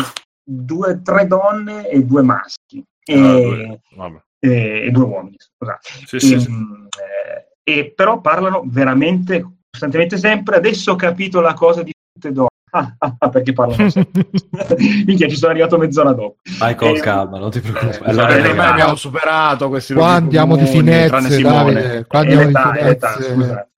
due, 0.44 1.02
tre 1.04 1.28
donne 1.28 1.88
e 1.90 2.04
due 2.04 2.22
maschi. 2.22 2.84
E, 3.04 3.16
Ah, 3.18 3.34
due- 3.40 3.82
vabbè. 3.96 4.22
e- 4.40 4.86
e 4.86 4.92
due 4.92 5.04
uomini, 5.04 5.36
scusate. 5.38 5.80
Sì, 6.06 6.20
sì, 6.20 6.40
sì. 6.40 6.48
Ehm, 6.48 6.88
eh, 7.64 7.72
e 7.72 7.92
però 7.96 8.20
parlano 8.22 8.64
veramente 8.66 9.46
costantemente 9.70 10.18
sempre. 10.18 10.56
Adesso 10.58 10.92
ho 10.94 10.96
capito 10.96 11.40
la 11.42 11.54
cosa 11.54 11.84
di 11.84 11.92
tutte 12.12 12.32
donne. 12.32 12.49
Ah, 12.72 12.96
ah, 13.18 13.30
perché 13.30 13.54
parlano 13.54 13.90
sempre. 13.90 14.28
Minchia, 15.06 15.28
ci 15.28 15.36
sono 15.36 15.52
arrivato 15.52 15.78
mezz'ora 15.78 16.12
dopo. 16.14 16.38
Vai 16.58 16.76
con 16.76 16.90
Eh, 16.90 17.00
calma, 17.00 17.40
non 17.40 17.50
ti 17.50 17.60
preoccupare. 17.62 18.00
eh, 18.06 18.10
Allora, 18.10 18.36
eh, 18.36 18.48
ormai 18.50 18.68
abbiamo 18.68 18.96
superato 18.96 19.70
questi 19.70 19.94
Qua 19.94 20.08
andiamo 20.10 20.56
di 20.56 20.66
comuni, 20.66 20.84
tranne 20.84 21.10
finezze, 21.10 21.32
Simone. 21.36 21.74
Davide. 21.74 22.06
Qua 22.06 22.20
È 22.20 22.22
andiamo 22.22 22.42
di 22.42 22.48
l'età, 22.48 22.72
è 22.74 22.84
l'età, 22.84 23.08
finezze. 23.10 23.34
scusate. 23.34 23.70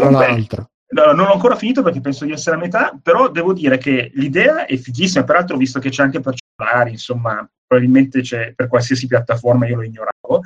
Una 0.00 0.26
E. 0.26 0.46
No, 0.94 1.12
non 1.12 1.26
ho 1.26 1.32
ancora 1.32 1.56
finito 1.56 1.82
perché 1.82 2.00
penso 2.00 2.24
di 2.24 2.30
essere 2.32 2.54
a 2.56 2.58
metà, 2.58 2.96
però 3.02 3.28
devo 3.28 3.52
dire 3.52 3.78
che 3.78 4.12
l'idea 4.14 4.64
è 4.66 4.76
fighissima, 4.76 5.24
peraltro 5.24 5.56
visto 5.56 5.80
che 5.80 5.88
c'è 5.90 6.04
anche 6.04 6.20
per 6.20 6.34
cellulari, 6.34 6.90
insomma, 6.92 7.48
probabilmente 7.66 8.20
c'è 8.20 8.52
per 8.54 8.68
qualsiasi 8.68 9.06
piattaforma, 9.08 9.66
io 9.66 9.76
lo 9.76 9.82
ignoravo. 9.82 10.42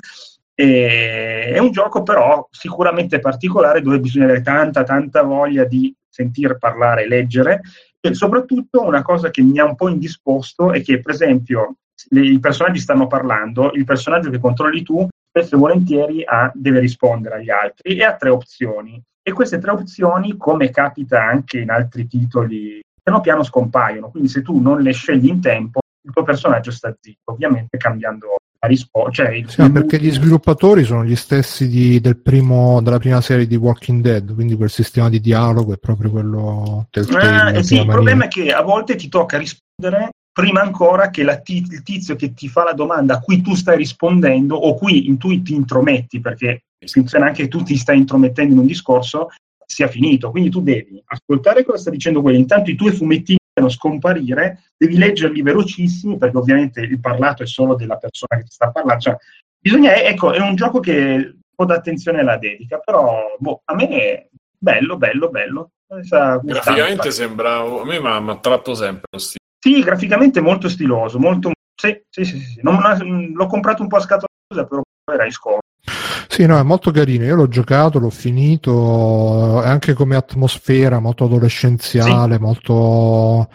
E 0.54 1.52
è 1.54 1.58
un 1.58 1.70
gioco 1.70 2.02
però 2.02 2.48
sicuramente 2.50 3.20
particolare 3.20 3.80
dove 3.82 4.00
bisogna 4.00 4.24
avere 4.24 4.40
tanta, 4.42 4.82
tanta 4.84 5.22
voglia 5.22 5.64
di 5.64 5.94
sentire 6.18 6.58
parlare 6.58 7.04
e 7.04 7.08
leggere 7.08 7.60
e 8.00 8.14
soprattutto 8.14 8.84
una 8.84 9.02
cosa 9.02 9.30
che 9.30 9.42
mi 9.42 9.58
ha 9.58 9.64
un 9.64 9.76
po' 9.76 9.88
indisposto 9.88 10.72
è 10.72 10.82
che 10.82 11.00
per 11.00 11.14
esempio 11.14 11.76
i 12.10 12.38
personaggi 12.38 12.80
stanno 12.80 13.06
parlando, 13.06 13.72
il 13.72 13.84
personaggio 13.84 14.30
che 14.30 14.38
controlli 14.38 14.82
tu 14.82 15.06
spesso 15.28 15.56
e 15.56 15.58
volentieri 15.58 16.24
ha- 16.24 16.50
deve 16.54 16.80
rispondere 16.80 17.36
agli 17.36 17.50
altri 17.50 17.96
e 17.96 18.04
ha 18.04 18.14
tre 18.14 18.30
opzioni. 18.30 19.00
E 19.22 19.32
queste 19.32 19.58
tre 19.58 19.72
opzioni, 19.72 20.36
come 20.36 20.70
capita 20.70 21.22
anche 21.22 21.58
in 21.58 21.70
altri 21.70 22.06
titoli, 22.06 22.80
piano 23.02 23.20
piano 23.20 23.42
scompaiono. 23.42 24.10
Quindi 24.10 24.28
se 24.28 24.42
tu 24.42 24.58
non 24.60 24.80
le 24.80 24.92
scegli 24.92 25.26
in 25.26 25.40
tempo, 25.40 25.80
il 26.00 26.12
tuo 26.12 26.22
personaggio 26.22 26.70
sta 26.70 26.96
zitto, 26.98 27.32
ovviamente 27.32 27.76
cambiando 27.76 28.37
risposta. 28.66 29.24
Cioè 29.24 29.34
il- 29.34 29.48
Sì, 29.48 29.60
ma 29.60 29.70
perché 29.70 29.98
gli 30.00 30.10
sviluppatori 30.10 30.84
sono 30.84 31.04
gli 31.04 31.16
stessi 31.16 31.68
di- 31.68 32.00
del 32.00 32.18
primo, 32.18 32.80
della 32.82 32.98
prima 32.98 33.20
serie 33.20 33.46
di 33.46 33.56
Walking 33.56 34.02
Dead, 34.02 34.34
quindi 34.34 34.56
quel 34.56 34.70
sistema 34.70 35.08
di 35.08 35.20
dialogo 35.20 35.72
è 35.72 35.78
proprio 35.78 36.10
quello 36.10 36.86
del 36.90 37.06
Ah, 37.16 37.50
eh 37.52 37.62
sì, 37.62 37.76
il 37.76 37.86
problema 37.86 38.24
è 38.24 38.28
che 38.28 38.52
a 38.52 38.62
volte 38.62 38.96
ti 38.96 39.08
tocca 39.08 39.38
rispondere 39.38 40.10
prima 40.32 40.60
ancora 40.60 41.10
che 41.10 41.22
la 41.24 41.38
ti- 41.38 41.64
il 41.68 41.82
tizio 41.82 42.14
che 42.14 42.32
ti 42.32 42.48
fa 42.48 42.62
la 42.64 42.72
domanda 42.72 43.14
a 43.14 43.20
cui 43.20 43.40
tu 43.40 43.54
stai 43.54 43.76
rispondendo 43.76 44.54
o 44.56 44.74
qui 44.74 45.08
in 45.08 45.18
tu 45.18 45.40
ti 45.42 45.54
intrometti, 45.54 46.20
perché 46.20 46.62
funziona 46.86 47.26
anche 47.26 47.42
che 47.44 47.48
tu 47.48 47.62
ti 47.62 47.76
stai 47.76 47.98
intromettendo 47.98 48.52
in 48.52 48.58
un 48.60 48.66
discorso, 48.66 49.28
sia 49.66 49.88
finito. 49.88 50.30
Quindi 50.30 50.48
tu 50.50 50.60
devi 50.62 51.02
ascoltare 51.06 51.64
cosa 51.64 51.78
sta 51.78 51.90
dicendo 51.90 52.22
quello. 52.22 52.38
Intanto 52.38 52.70
i 52.70 52.76
tuoi 52.76 52.92
fumettini 52.92 53.37
scomparire, 53.66 54.70
devi 54.76 54.96
leggerli 54.96 55.42
velocissimi 55.42 56.16
perché 56.16 56.36
ovviamente 56.36 56.80
il 56.80 57.00
parlato 57.00 57.42
è 57.42 57.46
solo 57.46 57.74
della 57.74 57.96
persona 57.96 58.36
che 58.40 58.44
ti 58.46 58.52
sta 58.52 58.70
parlando. 58.70 59.00
Cioè, 59.00 59.16
bisogna, 59.58 59.96
ecco, 59.96 60.32
è 60.32 60.38
un 60.38 60.54
gioco 60.54 60.78
che 60.78 60.92
un 60.94 61.40
po' 61.54 61.64
d'attenzione 61.64 62.22
la 62.22 62.36
dedica, 62.36 62.78
però 62.78 63.34
boh, 63.38 63.62
a 63.64 63.74
me 63.74 63.88
è 63.88 64.28
bello, 64.56 64.96
bello, 64.96 65.28
bello. 65.30 65.70
Graficamente 65.88 67.10
sembra, 67.10 67.56
a 67.56 67.84
me 67.84 67.98
mi 67.98 68.06
ha 68.06 68.16
attratto 68.16 68.74
sempre 68.74 69.06
lo 69.10 69.18
stile. 69.18 69.44
Sì, 69.58 69.82
graficamente 69.82 70.40
molto 70.40 70.68
stiloso, 70.68 71.18
molto... 71.18 71.50
Sì, 71.74 72.00
sì, 72.08 72.24
sì, 72.24 72.38
sì. 72.38 72.60
Non, 72.62 73.32
l'ho 73.34 73.46
comprato 73.46 73.82
un 73.82 73.88
po' 73.88 73.96
a 73.96 74.00
scatola, 74.00 74.28
però 74.48 74.82
era 75.10 75.24
in 75.24 75.32
scopo. 75.32 75.60
Sì, 76.28 76.46
no, 76.46 76.58
è 76.58 76.62
molto 76.62 76.90
carino. 76.90 77.24
Io 77.24 77.34
l'ho 77.34 77.48
giocato, 77.48 77.98
l'ho 77.98 78.10
finito, 78.10 79.60
anche 79.62 79.94
come 79.94 80.16
atmosfera 80.16 81.00
molto 81.00 81.24
adolescenziale, 81.24 82.36
sì. 82.36 82.40
molto 82.40 83.48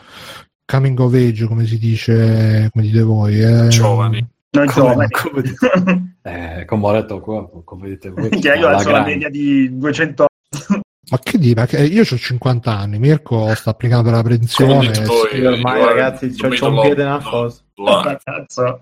coming 0.66 1.00
of 1.00 1.14
age, 1.14 1.46
come 1.46 1.66
si 1.66 1.78
dice, 1.78 2.70
come 2.72 2.86
dite 2.86 3.02
voi. 3.02 3.42
Eh. 3.42 3.68
Giovani. 3.68 4.26
Noi 4.52 4.68
giovani. 4.68 5.08
Come, 5.12 6.14
eh, 6.22 6.66
come 6.66 6.86
ho 6.86 6.92
detto 6.92 7.20
qua, 7.20 7.50
come 7.64 7.90
dite 7.90 8.10
voi. 8.12 8.30
Che 8.30 8.54
io 8.54 8.68
alzo 8.68 8.92
la 8.92 9.04
media 9.04 9.28
di 9.30 9.78
200 9.78 10.28
ma 11.10 11.20
che 11.20 11.38
dire? 11.38 11.62
Ma 11.62 11.68
che 11.68 11.84
io 11.84 12.02
ho 12.02 12.18
50 12.18 12.76
anni, 12.76 12.98
Mirko 12.98 13.54
sta 13.56 13.72
applicando 13.72 14.10
la 14.10 14.24
pensione. 14.24 14.94
Sì, 14.94 15.42
ormai 15.44 15.84
ragazzi, 15.84 16.34
c'ho, 16.34 16.70
un 16.70 16.82
piede 16.82 17.04
nella 17.04 17.20
fossa. 17.20 17.62
Cazzo. 18.24 18.80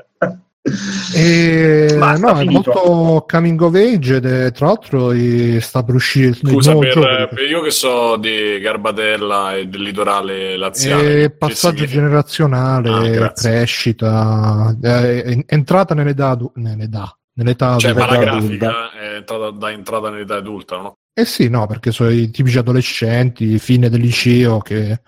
E, 1.16 1.88
no, 1.97 2.39
è 2.39 2.43
molto 2.43 3.26
coming 3.28 3.59
of 3.62 3.74
age 3.74 4.18
ed 4.18 4.26
è, 4.26 4.51
tra 4.51 4.68
l'altro 4.68 5.12
sta 5.59 5.84
per 5.84 5.95
uscire 5.95 6.28
il 6.28 6.36
Scusa, 6.36 6.78
per, 6.78 7.30
per, 7.34 7.39
io 7.49 7.62
che 7.62 7.72
so 7.72 8.16
di 8.18 8.59
Garbatella 8.59 9.55
e 9.55 9.68
del 9.68 9.82
litorale 9.82 10.57
laziale. 10.57 11.24
È 11.24 11.32
passaggio 11.32 11.86
generazionale, 11.86 13.18
ah, 13.18 13.32
crescita, 13.32 14.78
è 14.80 15.43
entrata 15.47 15.95
nell'età, 15.95 16.38
nell'età 16.55 17.16
nell'età 17.34 17.78
cioè, 17.78 17.93
ma 17.93 18.05
la 18.05 18.18
grafica 18.18 18.91
è 18.91 19.16
entrata, 19.16 19.49
da 19.51 19.72
entrata 19.72 20.09
nell'età 20.09 20.36
adulta, 20.36 20.78
no? 20.78 20.95
Eh 21.14 21.26
sì, 21.26 21.49
no, 21.49 21.66
perché 21.66 21.91
sono 21.91 22.09
i 22.09 22.30
tipici 22.30 22.57
adolescenti, 22.57 23.57
fine 23.59 23.89
del 23.89 23.99
liceo, 23.99 24.59
che, 24.59 25.01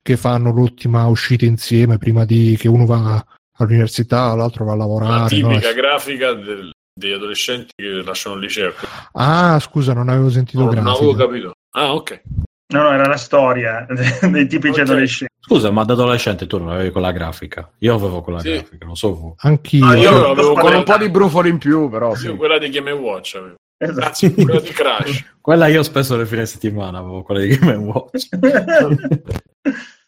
che 0.00 0.16
fanno 0.16 0.50
l'ultima 0.50 1.06
uscita 1.06 1.44
insieme 1.44 1.98
prima 1.98 2.24
di 2.24 2.56
che 2.58 2.68
uno 2.68 2.86
va 2.86 3.24
all'università, 3.64 4.34
l'altro 4.34 4.64
va 4.64 4.72
a 4.72 4.76
lavorare. 4.76 5.20
La 5.20 5.26
tipica 5.26 5.68
no? 5.68 5.74
grafica 5.74 6.32
del, 6.32 6.70
degli 6.92 7.12
adolescenti 7.12 7.72
che 7.74 8.02
lasciano 8.02 8.36
il 8.36 8.42
liceo. 8.42 8.72
Ah, 9.12 9.58
scusa, 9.60 9.92
non 9.92 10.08
avevo 10.08 10.30
sentito 10.30 10.60
no, 10.60 10.68
grafica. 10.68 10.90
Non 10.90 10.96
avevo 10.96 11.14
capito. 11.14 11.52
Ah, 11.72 11.94
ok. 11.94 12.22
No, 12.66 12.82
no, 12.82 12.92
era 12.92 13.06
la 13.06 13.16
storia 13.16 13.86
dei 13.88 14.46
tipici 14.46 14.80
okay. 14.80 14.84
adolescenti. 14.84 15.32
Scusa, 15.38 15.70
ma 15.70 15.84
da 15.84 15.92
adolescente 15.92 16.46
tu 16.46 16.58
non 16.58 16.70
avevi 16.70 16.90
con 16.90 17.02
la 17.02 17.12
grafica? 17.12 17.70
Io 17.78 17.94
avevo 17.94 18.22
con 18.22 18.32
la 18.32 18.40
sì. 18.40 18.52
grafica, 18.52 18.86
non 18.86 18.96
so 18.96 19.14
voi. 19.14 19.34
Anch'io. 19.38 19.86
Ah, 19.86 19.96
io 19.96 20.30
avevo 20.30 20.54
con 20.54 20.74
un 20.74 20.82
po' 20.82 20.96
di 20.96 21.10
brufoli 21.10 21.50
in 21.50 21.58
più, 21.58 21.88
però. 21.90 22.14
Sì. 22.14 22.34
quella 22.34 22.58
di 22.58 22.70
Game 22.70 22.90
Watch 22.92 23.34
avevo. 23.34 23.56
Esatto. 23.76 24.32
quella 24.32 24.60
di 24.60 24.70
Crash. 24.70 25.24
quella 25.40 25.66
io 25.66 25.82
spesso 25.82 26.16
le 26.16 26.26
fine 26.26 26.46
settimana 26.46 26.98
avevo 26.98 27.22
quella 27.22 27.40
di 27.40 27.56
Game 27.56 27.74
Watch. 27.76 28.28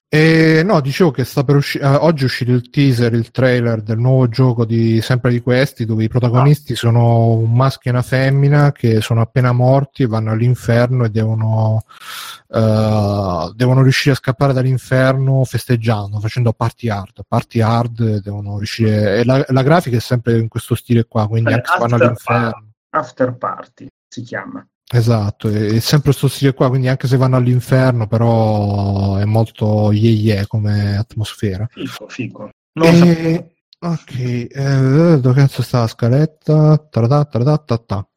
E 0.09 0.63
no, 0.65 0.81
dicevo 0.81 1.11
che 1.11 1.25
sta 1.25 1.43
per 1.43 1.57
uscire. 1.57 1.85
Uh, 1.85 1.97
oggi 2.05 2.23
è 2.23 2.27
uscito 2.27 2.53
il 2.53 2.71
teaser, 2.71 3.13
il 3.13 3.33
trailer 3.33 3.83
del 3.83 3.99
nuovo 3.99 4.29
gioco 4.29 4.65
di 4.65 5.01
sempre 5.01 5.33
di 5.33 5.41
questi, 5.41 5.85
dove 5.85 6.05
i 6.05 6.09
protagonisti 6.09 6.75
ah. 6.75 6.77
sono 6.77 7.31
un 7.31 7.53
maschio 7.53 7.91
e 7.91 7.95
una 7.95 8.03
femmina 8.03 8.71
che 8.71 9.01
sono 9.01 9.21
appena 9.21 9.51
morti 9.51 10.07
vanno 10.07 10.31
all'inferno 10.31 11.05
e 11.05 11.11
devono, 11.11 11.85
uh, 12.47 13.53
devono 13.53 13.83
riuscire 13.83 14.15
a 14.15 14.19
scappare 14.19 14.53
dall'inferno 14.53 15.43
festeggiando, 15.45 16.21
facendo 16.21 16.53
party 16.53 16.89
hard. 16.89 17.25
Party 17.27 17.61
hard 17.61 18.21
devono 18.21 18.59
riuscire. 18.59 19.19
E 19.19 19.25
la, 19.25 19.45
la 19.49 19.63
grafica 19.63 19.97
è 19.97 20.01
sempre 20.01 20.39
in 20.39 20.47
questo 20.47 20.77
stile 20.77 21.05
qua, 21.07 21.27
quindi 21.27 21.53
anche 21.53 21.69
se 21.69 21.79
vanno 21.79 21.97
all'inferno. 21.97 22.71
After 22.91 23.37
Party 23.37 23.89
si 24.07 24.23
chiama. 24.23 24.65
Esatto, 24.89 25.49
è 25.49 25.81
sempre 25.81 26.11
questo 26.11 26.29
stile 26.29 26.55
qua, 26.55 26.69
quindi 26.69 26.87
anche 26.87 27.09
se 27.09 27.17
vanno 27.17 27.37
all'inferno, 27.37 28.07
però 28.07 29.17
è 29.17 29.25
molto 29.25 29.91
ye 29.91 30.11
ye 30.11 30.47
come 30.47 30.97
atmosfera. 30.97 31.67
Fico, 31.71 32.09
fico. 32.09 32.51
E... 32.73 33.57
Ok, 33.79 34.19
eh, 34.19 35.19
dove 35.21 35.35
cazzo 35.35 35.63
sta 35.63 35.81
la 35.81 35.87
scaletta? 35.87 36.79
Taradà, 36.89 37.25
taradà, 37.25 37.59
taradà. 37.59 38.09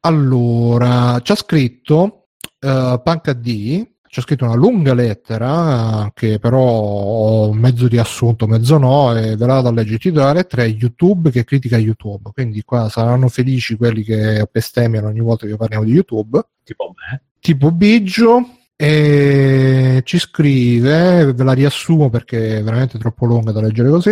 Allora, 0.00 1.20
ci 1.20 1.32
ha 1.32 1.36
scritto 1.36 2.28
uh, 2.60 3.00
Panca 3.02 3.32
D 3.32 3.90
c'è 4.12 4.20
scritto 4.20 4.44
una 4.44 4.56
lunga 4.56 4.92
lettera 4.92 6.10
che 6.12 6.38
però 6.38 6.60
ho 6.60 7.52
mezzo 7.54 7.88
riassunto, 7.88 8.46
mezzo 8.46 8.76
no, 8.76 9.16
e 9.16 9.36
ve 9.36 9.46
la 9.46 9.54
vado 9.54 9.68
a 9.68 9.72
leggere. 9.72 9.96
Titolare 9.96 10.44
3 10.44 10.66
YouTube 10.66 11.30
che 11.30 11.44
critica 11.44 11.78
YouTube. 11.78 12.28
Quindi 12.34 12.60
qua 12.62 12.90
saranno 12.90 13.28
felici 13.28 13.74
quelli 13.74 14.02
che 14.02 14.46
bestemmiano 14.52 15.08
ogni 15.08 15.20
volta 15.20 15.46
che 15.46 15.56
parliamo 15.56 15.86
di 15.86 15.92
YouTube. 15.92 16.46
Tipo 16.62 16.92
me. 16.94 17.22
Tipo 17.40 17.72
Biggio. 17.72 18.58
E 18.76 20.02
ci 20.04 20.18
scrive, 20.18 21.32
ve 21.32 21.42
la 21.42 21.54
riassumo 21.54 22.10
perché 22.10 22.58
è 22.58 22.62
veramente 22.62 22.98
troppo 22.98 23.24
lunga 23.24 23.50
da 23.50 23.62
leggere 23.62 23.88
così. 23.88 24.10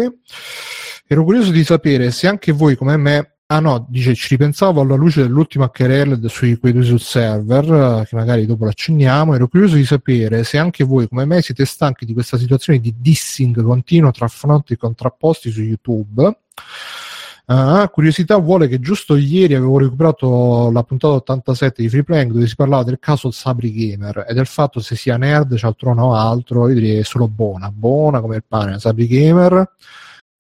Ero 1.07 1.25
curioso 1.25 1.51
di 1.51 1.63
sapere 1.63 2.11
se 2.11 2.27
anche 2.27 2.53
voi 2.53 2.75
come 2.75 2.97
me 2.97 3.40
Ah 3.53 3.59
no, 3.59 3.85
dice 3.89 4.15
ci 4.15 4.29
ripensavo 4.29 4.81
alla 4.81 4.95
luce 4.95 5.23
dell'ultima 5.23 5.71
querela 5.71 6.17
sui 6.29 6.57
quei 6.57 6.85
sul 6.85 7.01
server, 7.01 8.07
che 8.07 8.15
magari 8.15 8.47
dopo 8.47 8.65
l'accenniamo, 8.65 9.35
ero 9.35 9.49
curioso 9.49 9.75
di 9.75 9.85
sapere 9.85 10.45
se 10.45 10.57
anche 10.57 10.85
voi 10.85 11.09
come 11.09 11.25
me 11.25 11.43
siete 11.43 11.65
stanchi 11.65 12.05
di 12.05 12.13
questa 12.13 12.39
situazione 12.39 12.79
di 12.79 12.95
dissing 12.97 13.61
continuo 13.61 14.13
tra 14.13 14.29
fronti 14.29 14.77
contrapposti 14.77 15.51
su 15.51 15.63
YouTube. 15.63 16.33
Uh, 17.47 17.91
curiosità 17.91 18.37
vuole 18.37 18.69
che 18.69 18.79
giusto 18.79 19.17
ieri 19.17 19.57
avevo 19.57 19.81
recuperato 19.81 20.71
la 20.71 20.85
puntata 20.85 21.15
87 21.15 21.83
di 21.83 21.89
Free 21.89 22.05
Playing 22.05 22.31
dove 22.31 22.47
si 22.47 22.55
parlava 22.55 22.85
del 22.85 23.01
caso 23.01 23.33
Sabri 23.33 23.73
Gamer 23.73 24.27
e 24.29 24.33
del 24.33 24.47
fatto 24.47 24.79
se 24.79 24.95
sia 24.95 25.17
nerd, 25.17 25.57
cialtrono 25.57 26.05
o 26.05 26.15
altro, 26.15 26.69
io 26.69 26.75
direi 26.75 27.03
solo 27.03 27.27
buona, 27.27 27.73
buona 27.73 28.21
come 28.21 28.37
il 28.37 28.45
pane, 28.47 28.79
Sabri 28.79 29.09
Gamer. 29.09 29.73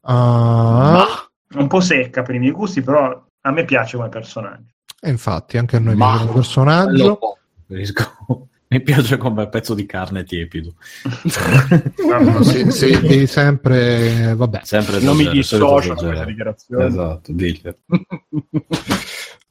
Uh, 0.02 1.28
un 1.54 1.66
po' 1.66 1.80
secca 1.80 2.22
per 2.22 2.34
i 2.34 2.38
miei 2.38 2.52
gusti, 2.52 2.82
però 2.82 3.24
a 3.40 3.50
me 3.50 3.64
piace 3.64 3.96
come 3.96 4.08
personaggio. 4.08 4.72
E 5.00 5.10
infatti, 5.10 5.56
anche 5.56 5.76
a 5.76 5.80
noi 5.80 5.96
piace 5.96 6.18
come 6.26 6.32
personaggio. 6.32 7.18
Mi 8.72 8.80
piace 8.82 9.16
come 9.16 9.48
pezzo 9.48 9.74
di 9.74 9.84
carne 9.84 10.22
tiepido. 10.22 10.74
no, 12.06 12.42
sì, 12.44 12.70
sì, 12.70 13.26
sempre, 13.26 14.32
vabbè. 14.36 14.60
Sempre 14.62 15.00
non 15.00 15.16
mi 15.16 15.28
dissocio 15.28 15.94
da 15.94 16.06
questa 16.06 16.24
dichiarazione. 16.24 16.86
Esatto, 16.86 17.32
diglielo. 17.32 17.76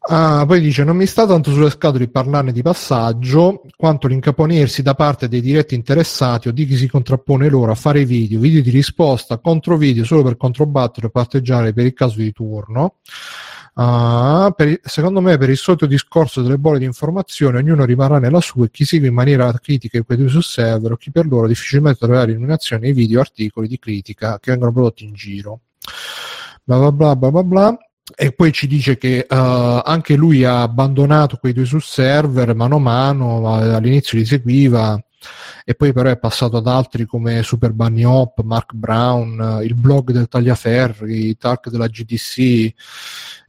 Ah, 0.01 0.45
poi 0.47 0.61
dice: 0.61 0.83
Non 0.83 0.95
mi 0.95 1.05
sta 1.05 1.27
tanto 1.27 1.51
sulle 1.51 1.69
scatole 1.69 2.07
parlarne 2.07 2.51
di 2.51 2.61
passaggio 2.61 3.63
quanto 3.75 4.07
l'incaponersi 4.07 4.81
da 4.81 4.95
parte 4.95 5.27
dei 5.27 5.41
diretti 5.41 5.75
interessati 5.75 6.47
o 6.47 6.51
di 6.51 6.65
chi 6.65 6.77
si 6.77 6.87
contrappone 6.87 7.49
loro 7.49 7.71
a 7.71 7.75
fare 7.75 8.05
video, 8.05 8.39
video 8.39 8.61
di 8.61 8.69
risposta, 8.69 9.37
contro 9.39 9.77
video 9.77 10.05
solo 10.05 10.23
per 10.23 10.37
controbattere 10.37 11.07
o 11.07 11.09
parteggiare 11.09 11.73
per 11.73 11.85
il 11.85 11.93
caso 11.93 12.17
di 12.17 12.31
turno. 12.31 12.95
Uh, 13.75 14.51
per, 14.55 14.79
secondo 14.83 15.21
me, 15.21 15.37
per 15.37 15.49
il 15.49 15.57
solito 15.57 15.85
discorso 15.85 16.41
delle 16.41 16.57
bolle 16.57 16.79
di 16.79 16.85
informazione, 16.85 17.59
ognuno 17.59 17.85
rimarrà 17.85 18.19
nella 18.19 18.41
sua 18.41 18.65
e 18.65 18.71
chi 18.71 18.83
segue 18.85 19.07
in 19.07 19.13
maniera 19.13 19.51
critica 19.53 19.97
i 19.97 20.03
quei 20.03 20.27
sul 20.27 20.43
server 20.43 20.93
o 20.93 20.97
chi 20.97 21.11
per 21.11 21.27
loro 21.27 21.47
difficilmente 21.47 21.99
troverà 21.99 22.29
illuminazione 22.29 22.87
ai 22.87 22.93
video 22.93 23.19
articoli 23.19 23.67
di 23.67 23.79
critica 23.79 24.39
che 24.39 24.51
vengono 24.51 24.71
prodotti 24.71 25.05
in 25.05 25.13
giro. 25.13 25.59
Bla 26.63 26.77
bla 26.77 26.91
bla 26.91 27.15
bla 27.15 27.31
bla. 27.31 27.43
bla 27.43 27.88
e 28.15 28.31
poi 28.31 28.51
ci 28.51 28.67
dice 28.67 28.97
che 28.97 29.25
uh, 29.29 29.35
anche 29.83 30.15
lui 30.15 30.43
ha 30.43 30.61
abbandonato 30.61 31.37
quei 31.37 31.53
due 31.53 31.65
sul 31.65 31.81
server 31.81 32.55
mano 32.55 32.77
a 32.77 32.79
mano, 32.79 33.53
all'inizio 33.53 34.17
li 34.17 34.25
seguiva 34.25 35.01
e 35.65 35.75
poi 35.75 35.93
però 35.93 36.09
è 36.09 36.17
passato 36.17 36.57
ad 36.57 36.67
altri 36.67 37.05
come 37.05 37.43
Super 37.43 37.73
Bunny 37.73 38.03
Hop, 38.03 38.41
Mark 38.41 38.73
Brown, 38.73 39.61
il 39.63 39.75
blog 39.75 40.11
del 40.11 40.27
Tagliaferri, 40.27 41.37
Talk 41.37 41.69
della 41.69 41.87
GDC. 41.87 42.73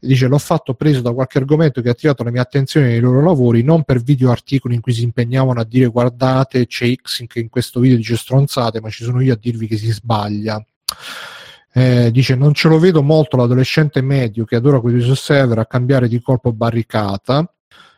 Dice 0.00 0.26
l'ho 0.26 0.38
fatto 0.38 0.74
preso 0.74 1.00
da 1.00 1.12
qualche 1.12 1.38
argomento 1.38 1.80
che 1.80 1.88
ha 1.88 1.92
attirato 1.92 2.22
la 2.22 2.30
mia 2.30 2.42
attenzione 2.42 2.88
nei 2.88 3.00
loro 3.00 3.22
lavori, 3.22 3.62
non 3.62 3.84
per 3.84 4.02
video 4.02 4.30
articoli 4.30 4.74
in 4.74 4.80
cui 4.80 4.92
si 4.92 5.02
impegnavano 5.02 5.60
a 5.60 5.64
dire 5.64 5.86
guardate 5.86 6.66
c'è 6.66 6.92
X 7.00 7.26
che 7.26 7.40
in 7.40 7.48
questo 7.48 7.80
video 7.80 7.96
dice 7.96 8.16
stronzate, 8.16 8.80
ma 8.80 8.90
ci 8.90 9.04
sono 9.04 9.20
io 9.20 9.32
a 9.32 9.38
dirvi 9.40 9.66
che 9.66 9.76
si 9.76 9.90
sbaglia. 9.90 10.62
Eh, 11.72 12.10
dice 12.10 12.34
non 12.34 12.52
ce 12.52 12.68
lo 12.68 12.80
vedo 12.80 13.00
molto 13.00 13.36
l'adolescente 13.36 14.00
medio 14.00 14.44
che 14.44 14.56
adora 14.56 14.80
quei 14.80 14.98
due 14.98 15.14
server 15.14 15.58
a 15.58 15.66
cambiare 15.66 16.08
di 16.08 16.20
colpo 16.20 16.52
barricata 16.52 17.48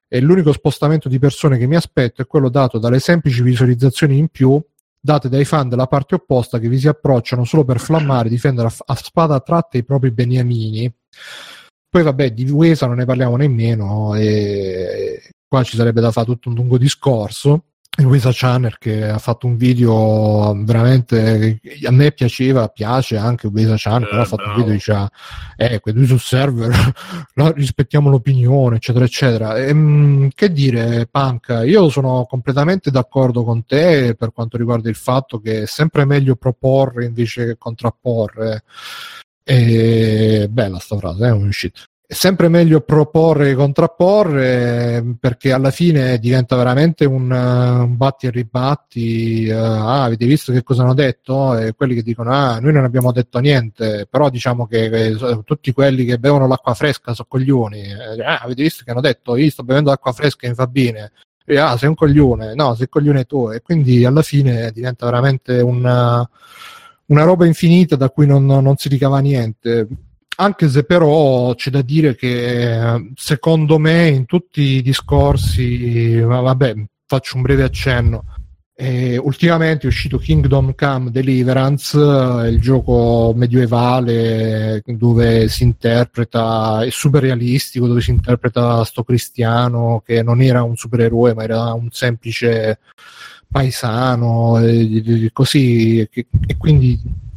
e 0.07 0.21
l'unico 0.21 0.53
spostamento 0.53 1.09
di 1.09 1.19
persone 1.19 1.57
che 1.57 1.67
mi 1.67 1.77
aspetto 1.77 2.21
è 2.21 2.27
quello 2.27 2.51
dato 2.51 2.79
dalle 2.79 2.99
semplici 2.99 3.41
visualizzazioni 3.43 4.19
in 4.19 4.29
più 4.29 4.63
date 5.01 5.31
dai 5.31 5.47
fan 5.47 5.71
della 5.71 5.87
parte 5.87 6.17
opposta 6.17 6.59
che 6.59 6.69
vi 6.69 6.79
si 6.79 6.87
approcciano 6.87 7.45
solo 7.45 7.65
per 7.65 7.81
flammare 7.81 8.29
e 8.29 8.31
difendere 8.31 8.69
a, 8.69 8.75
a 8.87 8.95
spada 8.95 9.41
tratta 9.41 9.79
i 9.79 9.85
propri 9.85 10.13
beniamini. 10.13 10.95
Poi 11.89 12.03
vabbè, 12.03 12.31
di 12.33 12.49
Uesa 12.51 12.87
non 12.87 12.97
ne 12.97 13.05
parliamo 13.05 13.37
nemmeno 13.37 14.15
e 14.15 15.31
qua 15.49 15.63
ci 15.63 15.77
sarebbe 15.77 16.01
da 16.01 16.13
fare 16.13 16.27
tutto 16.27 16.51
un 16.51 16.55
lungo 16.55 16.79
discorso 16.79 17.65
il 17.99 18.07
Wisa 18.07 18.31
Channel 18.33 18.79
che 18.79 19.07
ha 19.07 19.19
fatto 19.19 19.47
un 19.47 19.57
video 19.57 20.55
veramente 20.65 21.61
a 21.85 21.91
me 21.91 22.13
piaceva, 22.13 22.69
piace 22.69 23.19
anche 23.19 23.49
Wisa 23.49 23.75
Channel, 23.77 24.05
Eh, 24.05 24.09
però 24.09 24.23
ha 24.23 24.25
fatto 24.25 24.43
bravo. 24.43 24.53
un 24.53 24.61
video 24.61 24.73
diceva 24.75 25.11
eh, 25.57 25.79
quelli 25.81 26.07
sul 26.07 26.19
server 26.19 26.73
rispettiamo 27.55 28.09
l'opinione, 28.09 28.77
eccetera, 28.77 29.05
eccetera. 29.05 29.59
Ehm, 29.59 30.31
che 30.35 30.51
dire, 30.53 31.07
Punk, 31.11 31.63
io 31.67 31.91
sono 31.91 32.25
completamente 32.29 32.91
d'accordo 32.91 33.45
con 33.45 33.67
te 33.67 34.15
per 34.15 34.33
quanto 34.33 34.57
riguarda 34.57 34.89
il 34.89 34.95
fatto 34.97 35.39
che 35.39 35.63
è 35.63 35.67
sempre 35.67 36.07
meglio 36.07 36.37
proporre 36.37 37.05
invece 37.05 37.45
che 37.45 37.59
contrapporre. 37.59 38.65
E 39.45 40.47
bella 40.51 40.79
sta 40.79 40.97
frase, 40.97 41.27
è 41.27 41.31
un 41.31 41.53
shit. 41.53 41.92
È 42.13 42.15
sempre 42.15 42.49
meglio 42.49 42.83
proporre 42.83 43.47
che 43.47 43.55
contrapporre 43.55 44.97
eh, 44.97 45.15
perché 45.19 45.51
alla 45.51 45.71
fine 45.71 46.19
diventa 46.19 46.57
veramente 46.57 47.07
un, 47.07 47.33
eh, 47.33 47.85
un 47.85 47.97
batti 47.97 48.27
e 48.27 48.31
ribatti. 48.31 49.47
eh, 49.47 49.53
ah, 49.55 50.03
avete 50.03 50.27
visto 50.27 50.53
che 50.53 50.63
cosa 50.63 50.83
hanno 50.83 50.93
detto? 50.93 51.57
E 51.57 51.73
quelli 51.73 51.95
che 51.95 52.03
dicono: 52.03 52.31
Ah, 52.31 52.59
noi 52.61 52.75
non 52.75 52.85
abbiamo 52.85 53.13
detto 53.13 53.39
niente, 53.39 54.07
però 54.11 54.29
diciamo 54.29 54.67
che, 54.67 54.91
che 54.91 55.15
so- 55.17 55.43
tutti 55.43 55.73
quelli 55.73 56.05
che 56.05 56.19
bevono 56.19 56.47
l'acqua 56.47 56.75
fresca 56.75 57.15
sono 57.15 57.29
coglioni. 57.31 57.81
Eh, 57.81 58.23
ah, 58.23 58.41
avete 58.41 58.63
visto 58.63 58.85
che 58.85 58.91
hanno 58.91 59.01
detto: 59.01 59.35
Io 59.37 59.49
sto 59.49 59.63
bevendo 59.63 59.89
l'acqua 59.89 60.13
fresca 60.13 60.45
e 60.45 60.51
mi 60.51 60.55
fa 60.55 60.67
bene. 60.67 61.13
E, 61.47 61.57
ah, 61.57 61.79
sei 61.79 61.89
un 61.89 61.95
coglione, 61.95 62.55
no, 62.55 62.75
sei 62.75 62.91
coglione 62.91 63.25
tu. 63.25 63.51
E 63.51 63.63
quindi 63.63 64.05
alla 64.05 64.21
fine 64.21 64.71
diventa 64.71 65.07
veramente 65.07 65.61
una, 65.63 66.29
una 67.07 67.25
roba 67.25 67.47
infinita 67.47 67.97
da 67.97 68.11
cui 68.11 68.27
non, 68.27 68.45
non 68.45 68.77
si 68.77 68.91
ricava 68.91 69.19
niente. 69.21 69.89
Anche 70.37 70.69
se 70.69 70.85
però 70.85 71.55
c'è 71.55 71.71
da 71.71 71.83
dire 71.83 72.15
che 72.17 72.95
eh, 72.95 73.11
secondo 73.15 73.79
me 73.79 74.09
in 74.09 74.25
tutti 74.27 74.61
i 74.63 74.83
discorsi, 74.83 76.19
vabbè, 76.21 76.75
faccio 77.07 77.37
un 77.37 77.43
breve 77.43 77.65
accenno. 77.65 78.25
eh, 78.75 79.17
ultimamente 79.19 79.85
è 79.85 79.87
uscito 79.87 80.19
Kingdom 80.19 80.75
Come 80.75 81.11
Deliverance, 81.11 81.97
eh, 81.97 82.49
il 82.49 82.59
gioco 82.61 83.33
medievale 83.37 84.83
dove 84.85 85.49
si 85.49 85.63
interpreta, 85.63 86.83
è 86.83 86.91
super 86.91 87.23
realistico, 87.23 87.87
dove 87.87 88.01
si 88.01 88.11
interpreta 88.11 88.83
sto 88.85 89.05
cristiano 89.05 90.03
che 90.05 90.23
non 90.23 90.41
era 90.41 90.63
un 90.63 90.75
supereroe 90.77 91.35
ma 91.35 91.45
era 91.45 91.73
un 91.75 91.91
semplice 91.91 92.79
paesano 93.49 94.59
e, 94.59 95.25
e 95.27 95.31
così 95.33 96.01
e, 96.01 96.09
e 96.47 96.57
quindi 96.57 96.99
eh, 97.05 97.32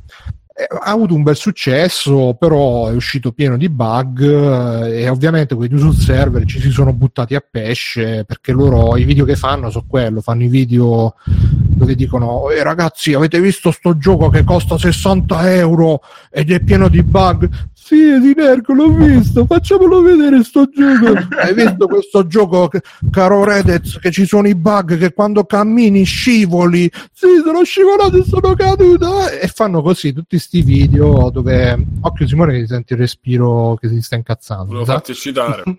ha 0.58 0.90
avuto 0.92 1.14
un 1.14 1.24
bel 1.24 1.36
successo 1.36 2.34
però 2.40 2.88
è 2.88 2.94
uscito 2.94 3.34
pieno 3.34 3.58
di 3.58 3.68
bug 3.68 4.22
eh, 4.22 5.02
e 5.02 5.10
ovviamente 5.10 5.54
quelli 5.54 5.78
sul 5.78 5.94
server 5.94 6.46
ci 6.46 6.62
si 6.62 6.70
sono 6.70 6.94
buttati 6.94 7.36
a 7.36 7.44
pesce 7.48 8.24
perché 8.24 8.54
loro 8.54 8.96
i 8.96 9.04
video 9.04 9.26
che 9.26 9.36
fanno 9.36 9.70
sono 9.70 9.84
quello 9.86 10.22
fanno 10.22 10.44
i 10.44 10.48
video 10.48 11.16
dove 11.26 11.94
dicono 11.96 12.50
"Eh, 12.52 12.64
ragazzi 12.64 13.14
avete 13.14 13.42
visto 13.42 13.70
sto 13.72 13.98
gioco 13.98 14.30
che 14.30 14.46
costa 14.46 14.78
60 14.78 15.54
euro 15.56 16.00
ed 16.32 16.50
è 16.50 16.62
pieno 16.62 16.88
di 16.88 17.04
bug 17.04 17.50
sì, 17.88 17.98
Sinerco, 18.20 18.74
l'ho 18.74 18.90
visto, 18.90 19.46
facciamolo 19.46 20.02
vedere 20.02 20.44
sto 20.44 20.68
gioco. 20.68 21.14
Hai 21.40 21.54
visto 21.54 21.86
questo 21.86 22.26
gioco, 22.26 22.68
caro 23.12 23.44
Redez, 23.44 24.00
che 24.00 24.10
ci 24.10 24.26
sono 24.26 24.48
i 24.48 24.56
bug 24.56 24.98
che 24.98 25.14
quando 25.14 25.46
cammini 25.46 26.04
scivoli? 26.04 26.92
Sì, 27.14 27.28
sono 27.44 27.64
scivolato 27.64 28.18
e 28.18 28.24
sono 28.24 28.56
caduto. 28.56 29.30
E 29.30 29.48
fanno 29.50 29.84
così 29.84 30.14
tutti 30.14 30.40
sti 30.46 30.62
video 30.62 31.30
dove... 31.32 31.86
Occhio 32.02 32.28
Simone 32.28 32.60
che 32.60 32.68
senti 32.68 32.94
il 32.94 33.00
respiro 33.00 33.76
che 33.80 33.90
si 33.90 34.02
sta 34.02 34.16
incazzando. 34.16 34.66
Volevo 34.66 34.86
farti 34.86 35.16
citare. 35.16 35.64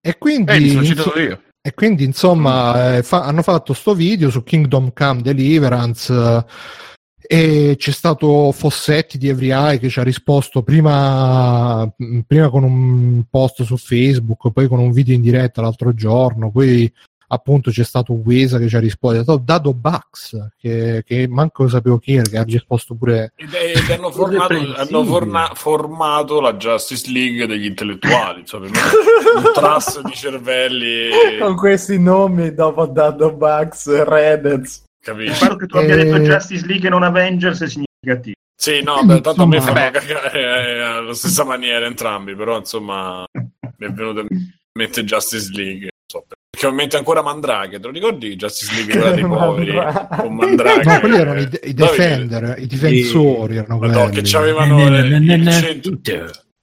e 0.00 0.18
quindi... 0.18 0.52
Eh, 0.52 0.60
mi 0.60 0.70
sono 0.70 0.84
citato 0.84 1.18
io. 1.18 1.40
E 1.60 1.74
quindi 1.74 2.04
insomma 2.04 2.96
eh, 2.96 3.02
fa- 3.02 3.24
hanno 3.24 3.42
fatto 3.42 3.72
sto 3.72 3.92
video 3.92 4.30
su 4.30 4.44
Kingdom 4.44 4.92
Come 4.94 5.20
Deliverance 5.20 6.12
eh, 6.14 6.44
e 7.28 7.74
c'è 7.76 7.90
stato 7.90 8.52
Fossetti 8.52 9.18
di 9.18 9.28
Every 9.28 9.50
Eye 9.50 9.78
che 9.80 9.88
ci 9.88 9.98
ha 9.98 10.04
risposto 10.04 10.62
prima, 10.62 11.92
prima 12.24 12.48
con 12.50 12.62
un 12.62 13.24
post 13.28 13.64
su 13.64 13.76
Facebook, 13.76 14.52
poi 14.52 14.68
con 14.68 14.78
un 14.78 14.92
video 14.92 15.16
in 15.16 15.22
diretta 15.22 15.60
l'altro 15.60 15.92
giorno, 15.92 16.52
poi 16.52 16.90
appunto 17.28 17.70
c'è 17.70 17.84
stato 17.84 18.12
Wesa 18.12 18.58
che 18.58 18.68
ci 18.68 18.76
ha 18.76 18.80
risposto, 18.80 19.18
è 19.18 19.22
stato 19.22 19.42
Dado 19.44 19.74
Bugs 19.74 20.48
che, 20.56 21.02
che 21.06 21.26
manco 21.28 21.64
lo 21.64 21.68
sapevo 21.68 21.98
chi 21.98 22.14
era, 22.14 22.28
che 22.28 22.38
ha 22.38 22.42
risposto 22.44 22.94
pure 22.94 23.32
Ed, 23.36 23.52
è- 23.52 23.72
ed 23.76 23.90
hanno, 23.90 24.10
formato, 24.10 24.54
hanno 24.54 25.04
forna- 25.04 25.50
formato 25.54 26.40
la 26.40 26.54
Justice 26.54 27.10
League 27.10 27.46
degli 27.46 27.66
intellettuali, 27.66 28.40
insomma, 28.40 28.66
un 28.66 28.72
trust 29.54 30.02
di 30.02 30.12
cervelli, 30.14 31.10
Con 31.40 31.56
questi 31.56 31.98
nomi 31.98 32.54
dopo 32.54 32.86
Dado 32.86 33.32
Bugs, 33.32 34.02
Reddit. 34.04 34.64
Il 35.06 35.12
capisci? 35.12 35.34
fatto 35.44 35.56
che 35.56 35.66
tu 35.66 35.76
abbia 35.76 35.94
Eh. 35.94 36.04
detto 36.04 36.18
Justice 36.18 36.66
League 36.66 36.86
e 36.86 36.90
non 36.90 37.02
Avengers 37.02 37.62
è 37.62 37.68
significativo. 37.68 38.34
Sì, 38.58 38.82
no, 38.82 39.02
beh, 39.04 39.20
tanto 39.20 39.42
a 39.42 39.46
me 39.46 39.60
fanno 39.60 39.78
Insomma- 39.78 39.90
cagare 39.90 40.40
eh, 40.40 40.80
alla 40.80 41.14
stessa 41.14 41.44
maniera 41.44 41.86
entrambi, 41.86 42.34
però 42.34 42.56
insomma 42.58 43.24
mi 43.32 43.86
è 43.86 43.90
venuto 43.90 44.20
in 44.20 44.26
mente 44.72 45.04
Justice 45.04 45.50
League, 45.52 45.90
so, 46.18 46.26
perché 46.50 46.66
ho 46.66 46.70
in 46.70 46.76
mente 46.76 46.96
ancora 46.96 47.22
Mandrake, 47.22 47.78
te 47.78 47.86
lo 47.86 47.92
ricordi? 47.92 48.34
Justice 48.36 48.72
League 48.74 48.94
quella 48.94 49.14
dei 49.14 49.24
poveri 49.28 49.72
con 50.16 50.34
Mandrake? 50.34 50.84
No, 50.84 51.00
quelli 51.00 51.16
erano 51.16 51.40
i, 51.40 51.48
i 51.64 51.74
defender, 51.74 52.54
i 52.58 52.66
difensori 52.66 53.56
erano 53.56 53.78
quelli. 53.78 53.92
Madonna, 53.94 54.10
che 54.10 54.22
c'avevano 54.22 54.96
eh, 54.96 55.00
il 55.00 55.50
centro- 55.50 55.98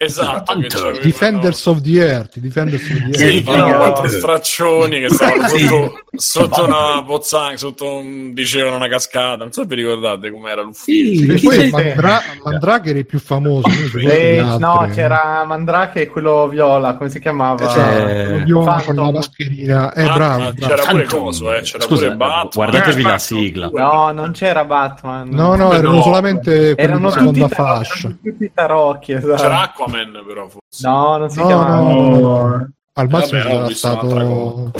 Esatto, 0.04 0.54
c'avevano- 0.68 1.00
Defenders 1.02 1.66
of 1.66 1.82
the 1.82 2.00
Earth, 2.06 2.36
i 2.36 2.40
Defenders 2.42 2.82
of 2.90 3.10
the 3.10 3.18
Sì, 3.18 3.24
Earth. 3.38 3.48
erano 3.48 3.68
no. 3.72 3.78
quattro 3.78 4.08
straccioni 4.10 5.00
che 5.00 5.10
stavano 5.10 5.48
Sì. 5.48 5.66
sotto, 5.68 5.94
sotto 6.16 6.64
una 6.66 7.04
pozzanca, 7.06 7.58
sotto 7.58 7.98
un, 7.98 8.34
dicevano 8.34 8.76
una 8.76 8.88
cascata. 8.88 9.38
Non 9.38 9.52
so 9.52 9.62
se 9.62 9.68
vi 9.68 9.76
ricordate 9.76 10.32
com'era 10.32 10.62
l'ufficio. 10.62 11.32
E 11.34 11.38
Sì, 11.38 11.46
poi 11.48 11.60
sì, 11.60 11.70
Mandra- 11.70 12.22
Mandrake 12.44 12.90
era 12.90 13.00
il 13.00 13.06
più 13.06 13.20
famoso. 13.20 13.68
Eh, 14.00 14.44
no, 14.60 14.90
c'era 14.94 15.44
Mandrake 15.46 16.02
e 16.02 16.08
quello 16.08 16.48
viola, 16.48 16.96
come 16.96 17.10
si 17.10 17.20
chiamava? 17.20 17.66
Quello 17.66 18.44
biondo 18.44 18.82
con 18.86 18.96
la 18.96 19.12
mascherina. 19.12 19.94
Eh, 19.94 20.04
Ah, 20.04 20.14
bravo, 20.14 20.38
bravo. 20.54 20.68
c'era 20.76 20.84
pure 20.90 21.04
coso, 21.06 21.54
eh, 21.54 21.62
c'era 21.62 21.84
Scusa, 21.84 22.04
pure 22.06 22.16
Batman. 22.16 22.50
guardatevi 22.54 23.02
la 23.02 23.18
sigla. 23.18 23.70
No, 23.74 24.12
non 24.12 24.32
c'era 24.32 24.64
Batman. 24.66 25.30
No, 25.30 25.56
no, 25.56 25.74
erano 25.74 25.96
no? 25.96 26.02
solamente 26.02 26.76
quelli 26.76 26.76
erano 26.78 27.10
di 27.32 27.40
tutti, 27.40 27.54
fascia. 27.54 27.98
erano 28.08 28.18
tutti 28.24 28.52
tarocchi, 28.54 29.12
esatto. 29.14 29.42
C'era 29.42 29.62
Aquaman, 29.62 29.93
però 30.26 30.48
forse. 30.50 30.88
No, 30.88 31.18
non 31.18 31.30
si 31.30 31.40
No, 31.40 31.46
chiamava. 31.46 31.80
no. 31.82 32.70
Al 32.96 33.10
massimo 33.10 33.42
Vabbè, 33.44 33.68
ci 33.70 33.76
sarà 33.76 33.96
stato 34.00 34.72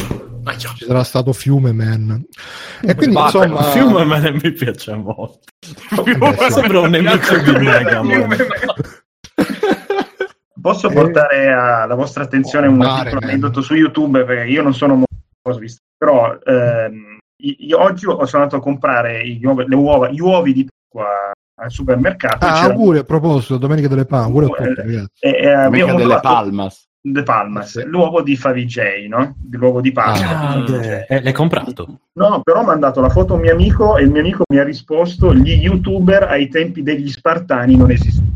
ci 0.76 0.86
sarà 0.86 1.04
stato 1.04 1.34
Fiume 1.34 1.72
Man. 1.72 2.24
E 2.82 2.96
quindi 2.96 3.16
Batman, 3.16 3.50
insomma 3.50 3.60
Il 3.60 3.72
film 3.72 3.96
a 3.96 4.04
me 4.06 4.32
mi 4.32 4.52
piace 4.52 4.96
molto. 4.96 5.40
Beh, 6.04 6.36
sì. 6.38 6.52
Sembra 6.52 6.80
un 6.82 6.90
nemico 6.90 7.38
di 7.38 7.52
Mega 7.52 8.04
Man. 8.04 8.36
Posso 10.62 10.90
Eh. 10.90 10.94
portare 10.94 11.52
alla 11.52 11.96
vostra 11.96 12.24
attenzione 12.24 12.68
un 12.68 12.78
piccolo 12.78 13.20
man. 13.20 13.24
aneddoto 13.24 13.62
su 13.62 13.74
YouTube 13.74 14.24
perché 14.24 14.50
io 14.50 14.62
non 14.62 14.74
sono 14.74 14.94
molto 15.44 15.60
visto, 15.60 15.80
però 15.98 16.38
ehm, 16.42 17.18
io 17.42 17.82
oggi 17.82 18.06
ho- 18.06 18.26
sono 18.26 18.44
andato 18.44 18.56
a 18.58 18.64
comprare 18.64 19.24
uova- 19.44 19.66
le 19.68 19.76
uova, 19.76 20.10
gli 20.10 20.22
uovi 20.22 20.54
di 20.54 20.66
Pasqua 20.66 21.32
al 21.56 21.72
supermercato. 21.72 22.46
Ah, 22.46 22.62
auguri 22.64 23.00
a 23.00 23.04
proposito, 23.04 23.58
Domenica 23.58 23.88
delle 23.88 24.06
Palme, 24.06 24.26
auguri 24.26 24.46
a 24.46 24.50
Eh, 24.50 24.68
tutti 24.68 24.82
ragazzi. 24.82 25.10
e, 25.20 25.30
e 25.30 25.34
Mica 25.42 25.62
abbiamo 25.66 25.92
delle 25.94 26.04
trovato 26.04 26.28
Palmas. 26.28 26.88
De 27.06 27.24
Palmas, 27.24 27.70
Sì. 27.80 27.84
l'uovo 27.84 28.22
di 28.22 28.38
Favij, 28.38 28.78
no? 29.10 29.36
L'uovo 29.52 29.82
di 29.82 29.92
Pasqua. 29.92 30.40
Ah, 30.40 30.58
Mm. 30.58 30.66
Eh, 31.08 31.22
l'hai 31.22 31.34
comprato? 31.34 32.00
No, 32.14 32.42
però 32.42 32.62
ho 32.62 32.64
mandato 32.64 33.02
la 33.02 33.10
foto 33.10 33.34
a 33.34 33.36
un 33.36 33.42
mio 33.42 33.52
amico 33.52 33.98
e 33.98 34.04
il 34.04 34.10
mio 34.10 34.22
amico 34.22 34.44
mi 34.52 34.58
ha 34.60 34.64
risposto 34.64 35.34
gli 35.34 35.52
youtuber 35.52 36.24
ai 36.24 36.48
tempi 36.48 36.82
degli 36.82 37.10
Spartani 37.10 37.76
non 37.76 37.92
esistono. 37.92 38.28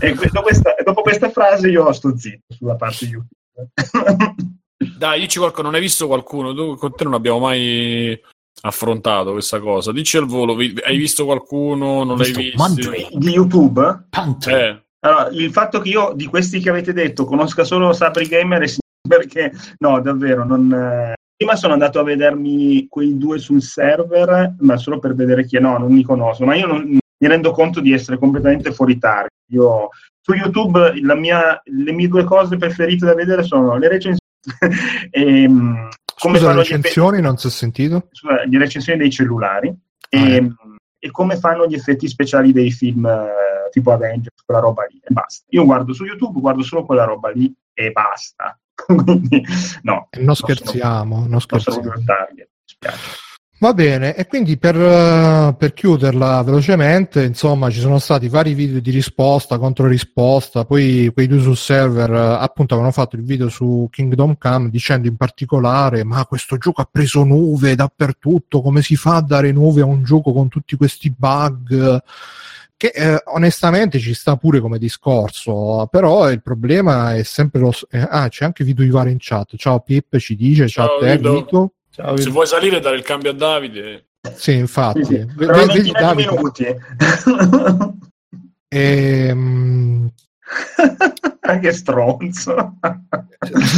E 0.00 0.14
que- 0.14 0.28
dopo 0.32 0.42
questa, 0.42 0.74
dopo 0.84 1.02
questa 1.02 1.30
frase 1.30 1.68
io 1.68 1.90
sto 1.92 2.16
zitto 2.16 2.54
sulla 2.54 2.76
parte 2.76 3.04
youtuber. 3.06 4.34
Dai, 4.98 5.20
dici 5.20 5.38
qualcono, 5.38 5.66
non 5.66 5.74
hai 5.74 5.80
visto 5.80 6.06
qualcuno? 6.06 6.54
Tu, 6.54 6.76
con 6.76 6.94
te 6.94 7.04
non 7.04 7.14
abbiamo 7.14 7.38
mai 7.40 8.18
affrontato 8.66 9.32
questa 9.32 9.60
cosa. 9.60 9.92
Dici 9.92 10.16
al 10.16 10.26
volo, 10.26 10.54
vi- 10.54 10.74
hai 10.84 10.96
visto 10.96 11.24
qualcuno? 11.24 12.04
Non 12.04 12.16
l'hai 12.18 12.32
Visto 12.32 12.90
di 13.18 13.30
YouTube? 13.30 14.06
Panther. 14.10 14.54
Eh, 14.54 14.84
Allora, 15.00 15.28
il 15.30 15.50
fatto 15.52 15.80
che 15.80 15.88
io 15.90 16.12
di 16.14 16.26
questi 16.26 16.60
che 16.60 16.70
avete 16.70 16.92
detto 16.92 17.24
conosca 17.24 17.64
solo 17.64 17.92
Sabri 17.92 18.26
Gamer 18.26 18.62
è 18.62 18.74
perché 19.06 19.52
no, 19.78 20.00
davvero 20.00 20.44
non 20.44 20.72
eh, 20.72 21.14
prima 21.36 21.54
sono 21.54 21.74
andato 21.74 22.00
a 22.00 22.02
vedermi 22.02 22.86
quei 22.88 23.16
due 23.16 23.38
sul 23.38 23.62
server, 23.62 24.54
ma 24.58 24.76
solo 24.76 24.98
per 24.98 25.14
vedere 25.14 25.44
chi 25.44 25.56
è, 25.58 25.60
no, 25.60 25.78
non 25.78 25.94
li 25.94 26.02
conosco, 26.02 26.44
ma 26.44 26.56
io 26.56 26.66
non, 26.66 26.98
mi 27.18 27.28
rendo 27.28 27.52
conto 27.52 27.80
di 27.80 27.92
essere 27.92 28.18
completamente 28.18 28.72
fuori 28.72 28.98
target. 28.98 29.30
Io 29.52 29.88
su 30.20 30.32
YouTube 30.32 31.00
la 31.02 31.14
mia- 31.14 31.60
le 31.64 31.92
mie 31.92 32.08
due 32.08 32.24
cose 32.24 32.56
preferite 32.56 33.06
da 33.06 33.14
vedere 33.14 33.42
sono 33.44 33.76
le 33.76 33.88
recensioni 33.88 34.18
e 35.10 35.48
mm, 35.48 35.86
come 36.18 36.38
Scusa, 36.38 36.48
le 36.50 36.56
gli 36.56 36.60
effetti- 36.60 36.76
recensioni 36.76 37.20
non 37.20 37.36
si 37.36 37.46
è 37.46 37.50
sentito? 37.50 38.08
sulla- 38.10 38.44
le 38.44 38.58
recensioni 38.58 38.98
dei 38.98 39.10
cellulari 39.10 39.68
Ah, 39.68 40.18
e, 40.18 40.34
ecco. 40.36 40.74
e 40.98 41.10
come 41.10 41.36
fanno 41.36 41.66
gli 41.66 41.74
effetti 41.74 42.08
speciali 42.08 42.52
dei 42.52 42.70
film 42.70 43.04
eh, 43.06 43.68
tipo 43.70 43.92
Avengers, 43.92 44.42
quella 44.44 44.60
roba 44.60 44.84
lì 44.88 44.98
e 45.02 45.12
basta. 45.12 45.44
Io 45.50 45.64
guardo 45.64 45.92
su 45.92 46.04
YouTube, 46.04 46.40
guardo 46.40 46.62
solo 46.62 46.84
quella 46.84 47.04
roba 47.04 47.30
lì 47.30 47.52
e 47.74 47.90
basta. 47.92 48.58
Quindi, 48.74 49.44
no. 49.82 50.08
Non 50.18 50.34
scherziamo, 50.36 51.16
non 51.20 51.28
Non 51.30 51.40
scherziamo. 51.40 51.82
sono 51.82 51.94
il 51.94 52.04
target. 52.04 52.48
mi 52.48 52.62
spiace. 52.64 53.24
Va 53.58 53.72
bene, 53.72 54.14
e 54.14 54.26
quindi 54.26 54.58
per, 54.58 54.76
eh, 54.76 55.54
per 55.56 55.72
chiuderla 55.72 56.42
velocemente, 56.42 57.24
insomma, 57.24 57.70
ci 57.70 57.80
sono 57.80 57.98
stati 57.98 58.28
vari 58.28 58.52
video 58.52 58.80
di 58.80 58.90
risposta, 58.90 59.56
contro 59.56 59.86
risposta, 59.86 60.66
poi 60.66 61.10
quei 61.14 61.26
due 61.26 61.40
sul 61.40 61.56
server 61.56 62.10
eh, 62.12 62.36
appunto 62.38 62.74
avevano 62.74 62.92
fatto 62.92 63.16
il 63.16 63.22
video 63.22 63.48
su 63.48 63.88
Kingdom 63.90 64.36
Come 64.36 64.68
dicendo 64.68 65.08
in 65.08 65.16
particolare 65.16 66.04
ma 66.04 66.26
questo 66.26 66.58
gioco 66.58 66.82
ha 66.82 66.88
preso 66.90 67.24
nuove 67.24 67.74
dappertutto, 67.74 68.60
come 68.60 68.82
si 68.82 68.94
fa 68.94 69.16
a 69.16 69.22
dare 69.22 69.52
nuove 69.52 69.80
a 69.80 69.86
un 69.86 70.04
gioco 70.04 70.34
con 70.34 70.48
tutti 70.48 70.76
questi 70.76 71.10
bug? 71.16 72.02
Che 72.76 72.92
eh, 72.94 73.22
onestamente 73.24 73.98
ci 73.98 74.12
sta 74.12 74.36
pure 74.36 74.60
come 74.60 74.76
discorso, 74.76 75.88
però 75.90 76.30
il 76.30 76.42
problema 76.42 77.14
è 77.14 77.22
sempre 77.22 77.60
lo... 77.60 77.72
eh, 77.88 78.06
ah, 78.06 78.28
c'è 78.28 78.44
anche 78.44 78.64
Vito 78.64 78.82
Ivare 78.82 79.10
in 79.10 79.16
chat. 79.18 79.56
Ciao 79.56 79.80
Pip, 79.80 80.18
ci 80.18 80.36
dice, 80.36 80.68
ciao, 80.68 80.88
Ciao, 80.88 80.96
a 80.96 81.00
te, 81.00 81.16
Vito. 81.16 81.32
Vito. 81.32 81.70
Ciao, 81.96 82.14
Se 82.18 82.28
vuoi 82.28 82.46
salire 82.46 82.76
e 82.76 82.80
dare 82.80 82.96
il 82.96 83.02
cambio 83.02 83.30
a 83.30 83.32
Davide, 83.32 84.08
Sì, 84.34 84.52
infatti. 84.52 85.02
Sì, 85.02 85.14
sì. 85.14 85.24
V- 85.34 85.66
vedi, 85.66 85.90
Davide, 85.92 86.30
minuti. 86.30 86.66
ehm, 88.68 90.12
Anche 91.40 91.72
stronzo. 91.72 92.74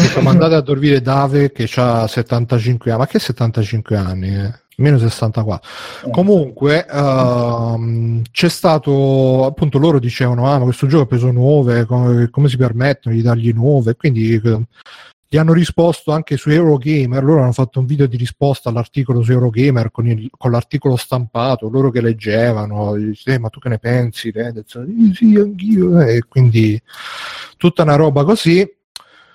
Dico, 0.02 0.20
mandate 0.20 0.56
a 0.56 0.60
dormire 0.60 1.00
Dave 1.00 1.52
che 1.52 1.70
ha 1.76 2.08
75 2.08 2.90
anni, 2.90 3.00
ma 3.00 3.06
che 3.06 3.20
75 3.20 3.96
anni? 3.96 4.34
Eh? 4.34 4.52
Meno 4.78 4.98
64. 4.98 6.10
Comunque 6.10 6.86
ehm, 6.90 8.22
c'è 8.32 8.48
stato 8.48 9.44
appunto 9.44 9.78
loro 9.78 10.00
dicevano: 10.00 10.50
Ah, 10.50 10.58
ma 10.58 10.64
questo 10.64 10.88
gioco 10.88 11.04
ha 11.04 11.06
preso 11.06 11.30
nuove, 11.30 11.84
come, 11.84 12.30
come 12.30 12.48
si 12.48 12.56
permettono 12.56 13.14
di 13.14 13.22
dargli 13.22 13.52
nuove? 13.52 13.94
Quindi 13.94 14.34
eh, 14.42 14.60
gli 15.30 15.36
hanno 15.36 15.52
risposto 15.52 16.10
anche 16.12 16.38
su 16.38 16.48
Eurogamer. 16.48 17.22
Loro 17.22 17.42
hanno 17.42 17.52
fatto 17.52 17.80
un 17.80 17.86
video 17.86 18.06
di 18.06 18.16
risposta 18.16 18.70
all'articolo 18.70 19.22
su 19.22 19.30
Eurogamer 19.32 19.90
con, 19.90 20.06
il- 20.06 20.30
con 20.36 20.50
l'articolo 20.50 20.96
stampato, 20.96 21.68
loro 21.68 21.90
che 21.90 22.00
leggevano, 22.00 22.96
dice, 22.96 23.34
"Eh, 23.34 23.38
ma 23.38 23.50
tu 23.50 23.58
che 23.60 23.68
ne 23.68 23.78
pensi? 23.78 24.30
Redez?" 24.30 24.74
"Eh, 24.76 25.14
Sì, 25.14 25.36
anch'io. 25.36 26.00
E 26.00 26.22
quindi 26.26 26.80
tutta 27.58 27.82
una 27.82 27.96
roba 27.96 28.24
così. 28.24 28.66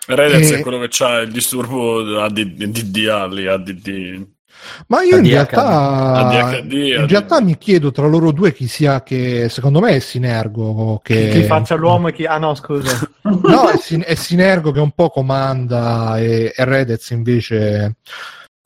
Redez 0.07 0.51
Eh. 0.51 0.57
è 0.57 0.61
quello 0.61 0.79
che 0.79 1.03
ha 1.03 1.19
il 1.19 1.31
disturbo 1.31 2.19
ADD, 2.21 3.31
lì, 3.31 3.47
ADD. 3.47 4.27
Ma 4.87 5.01
io 5.03 5.17
in 5.17 5.25
realtà, 5.25 6.13
ADHD, 6.13 6.71
in 6.71 7.07
realtà 7.07 7.41
mi 7.41 7.57
chiedo 7.57 7.91
tra 7.91 8.07
loro 8.07 8.31
due 8.31 8.53
chi 8.53 8.67
sia 8.67 9.03
che 9.03 9.47
secondo 9.49 9.79
me 9.79 9.95
è 9.95 9.99
Sinergo 9.99 10.99
che 11.03 11.29
Chi 11.29 11.43
faccia 11.43 11.75
l'uomo 11.75 12.07
e 12.07 12.13
chi... 12.13 12.25
Ah 12.25 12.37
no, 12.37 12.55
scusa. 12.55 12.97
no 13.23 13.69
è, 13.69 13.77
Sin- 13.77 14.03
è 14.05 14.15
Sinergo 14.15 14.71
che 14.71 14.79
un 14.79 14.91
po' 14.91 15.09
comanda 15.09 16.17
e, 16.19 16.53
e 16.55 16.65
Redez 16.65 17.09
invece 17.11 17.97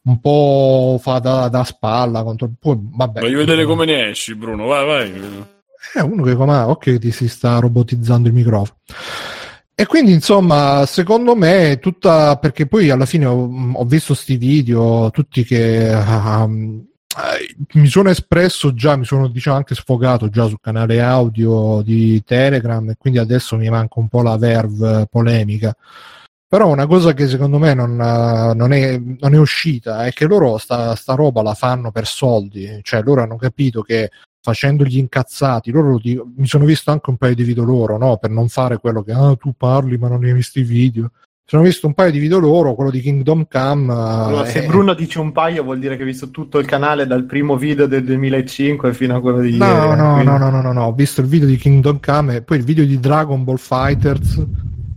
un 0.03 0.19
po' 0.19 0.99
fa 1.01 1.19
da, 1.19 1.49
da 1.49 1.63
spalla 1.63 2.23
contro 2.23 2.49
poi, 2.57 2.77
vabbè 2.79 3.19
Voglio 3.19 3.39
vedere 3.39 3.65
come 3.65 3.85
ne 3.85 4.09
esci, 4.09 4.35
Bruno. 4.35 4.65
Vai, 4.65 4.85
vai. 4.85 5.45
è 5.93 5.99
uno 5.99 6.23
che 6.23 6.35
comanda 6.35 6.69
occhio 6.69 6.93
che 6.93 6.99
ti 6.99 7.11
si 7.11 7.27
sta 7.27 7.59
robotizzando 7.59 8.27
il 8.27 8.33
microfono 8.33 8.79
e 9.80 9.86
quindi 9.86 10.11
insomma 10.11 10.88
secondo 10.88 11.36
me 11.36 11.78
tutta 11.80 12.36
perché 12.38 12.65
poi 12.65 12.89
alla 12.89 13.05
fine 13.05 13.25
ho, 13.25 13.47
ho 13.73 13.86
visto 13.86 14.15
sti 14.15 14.36
video 14.36 15.11
tutti 15.11 15.43
che 15.43 15.93
um, 15.93 16.84
mi 17.73 17.86
sono 17.86 18.09
espresso 18.09 18.73
già 18.73 18.95
mi 18.95 19.05
sono 19.05 19.28
diciamo 19.28 19.55
anche 19.55 19.75
sfogato 19.75 20.30
già 20.30 20.47
sul 20.47 20.57
canale 20.59 20.99
audio 20.99 21.84
di 21.84 22.23
Telegram 22.23 22.89
e 22.89 22.95
quindi 22.97 23.19
adesso 23.19 23.55
mi 23.55 23.69
manca 23.69 23.99
un 23.99 24.07
po' 24.07 24.23
la 24.23 24.36
verve 24.38 25.05
polemica. 25.11 25.75
Però 26.49 26.69
una 26.69 26.88
cosa 26.88 27.13
che 27.13 27.28
secondo 27.28 27.59
me 27.59 27.73
non, 27.73 27.95
non 27.97 28.71
è, 28.71 28.97
non 28.97 29.34
è 29.34 29.38
uscita 29.38 30.05
è 30.05 30.13
che 30.13 30.25
loro 30.25 30.57
sta, 30.57 30.95
sta 30.95 31.13
roba 31.13 31.41
la 31.41 31.53
fanno 31.53 31.91
per 31.91 32.07
soldi. 32.07 32.80
Cioè 32.84 33.03
loro 33.03 33.21
hanno 33.21 33.36
capito 33.36 33.82
che 33.82 34.09
facendogli 34.51 34.97
incazzati, 34.97 35.71
loro 35.71 35.89
lo 35.91 35.99
dico- 36.01 36.25
mi 36.37 36.47
sono 36.47 36.63
visto 36.63 36.89
anche 36.89 37.09
un 37.09 37.17
paio 37.17 37.35
di 37.35 37.43
video 37.43 37.65
loro, 37.65 37.97
no? 37.97 38.15
Per 38.15 38.29
non 38.29 38.47
fare 38.47 38.77
quello 38.77 39.03
che 39.03 39.11
ah, 39.11 39.35
tu 39.35 39.53
parli 39.57 39.97
ma 39.97 40.07
non 40.07 40.23
hai 40.23 40.31
visto 40.31 40.59
i 40.59 40.63
video. 40.63 41.11
Sono 41.49 41.63
visto 41.63 41.85
un 41.87 41.93
paio 41.93 42.11
di 42.11 42.19
video 42.19 42.39
loro, 42.39 42.75
quello 42.75 42.89
di 42.91 42.99
Kingdom 43.01 43.47
Come. 43.49 43.93
Allora, 43.93 44.45
eh, 44.45 44.49
se 44.49 44.65
Bruno 44.65 44.93
dice 44.93 45.19
un 45.19 45.31
paio 45.33 45.63
vuol 45.63 45.79
dire 45.79 45.95
che 45.97 46.03
ha 46.03 46.05
visto 46.05 46.29
tutto 46.29 46.59
il 46.59 46.65
canale 46.65 47.05
dal 47.07 47.23
primo 47.25 47.55
video 47.57 47.87
del 47.87 48.03
2005 48.05 48.93
fino 48.93 49.15
a 49.17 49.21
quello 49.21 49.39
di 49.39 49.57
No, 49.57 49.65
ieri. 49.65 49.95
no, 49.97 50.13
quindi- 50.13 50.25
no, 50.25 50.37
no, 50.37 50.49
no, 50.49 50.61
no, 50.61 50.71
no, 50.73 50.83
ho 50.85 50.93
visto 50.93 51.19
il 51.21 51.27
video 51.27 51.47
di 51.47 51.57
Kingdom 51.57 51.99
Come 52.05 52.35
e 52.37 52.41
poi 52.41 52.57
il 52.57 52.63
video 52.63 52.85
di 52.85 52.99
Dragon 52.99 53.43
Ball 53.43 53.57
Fighters 53.57 54.45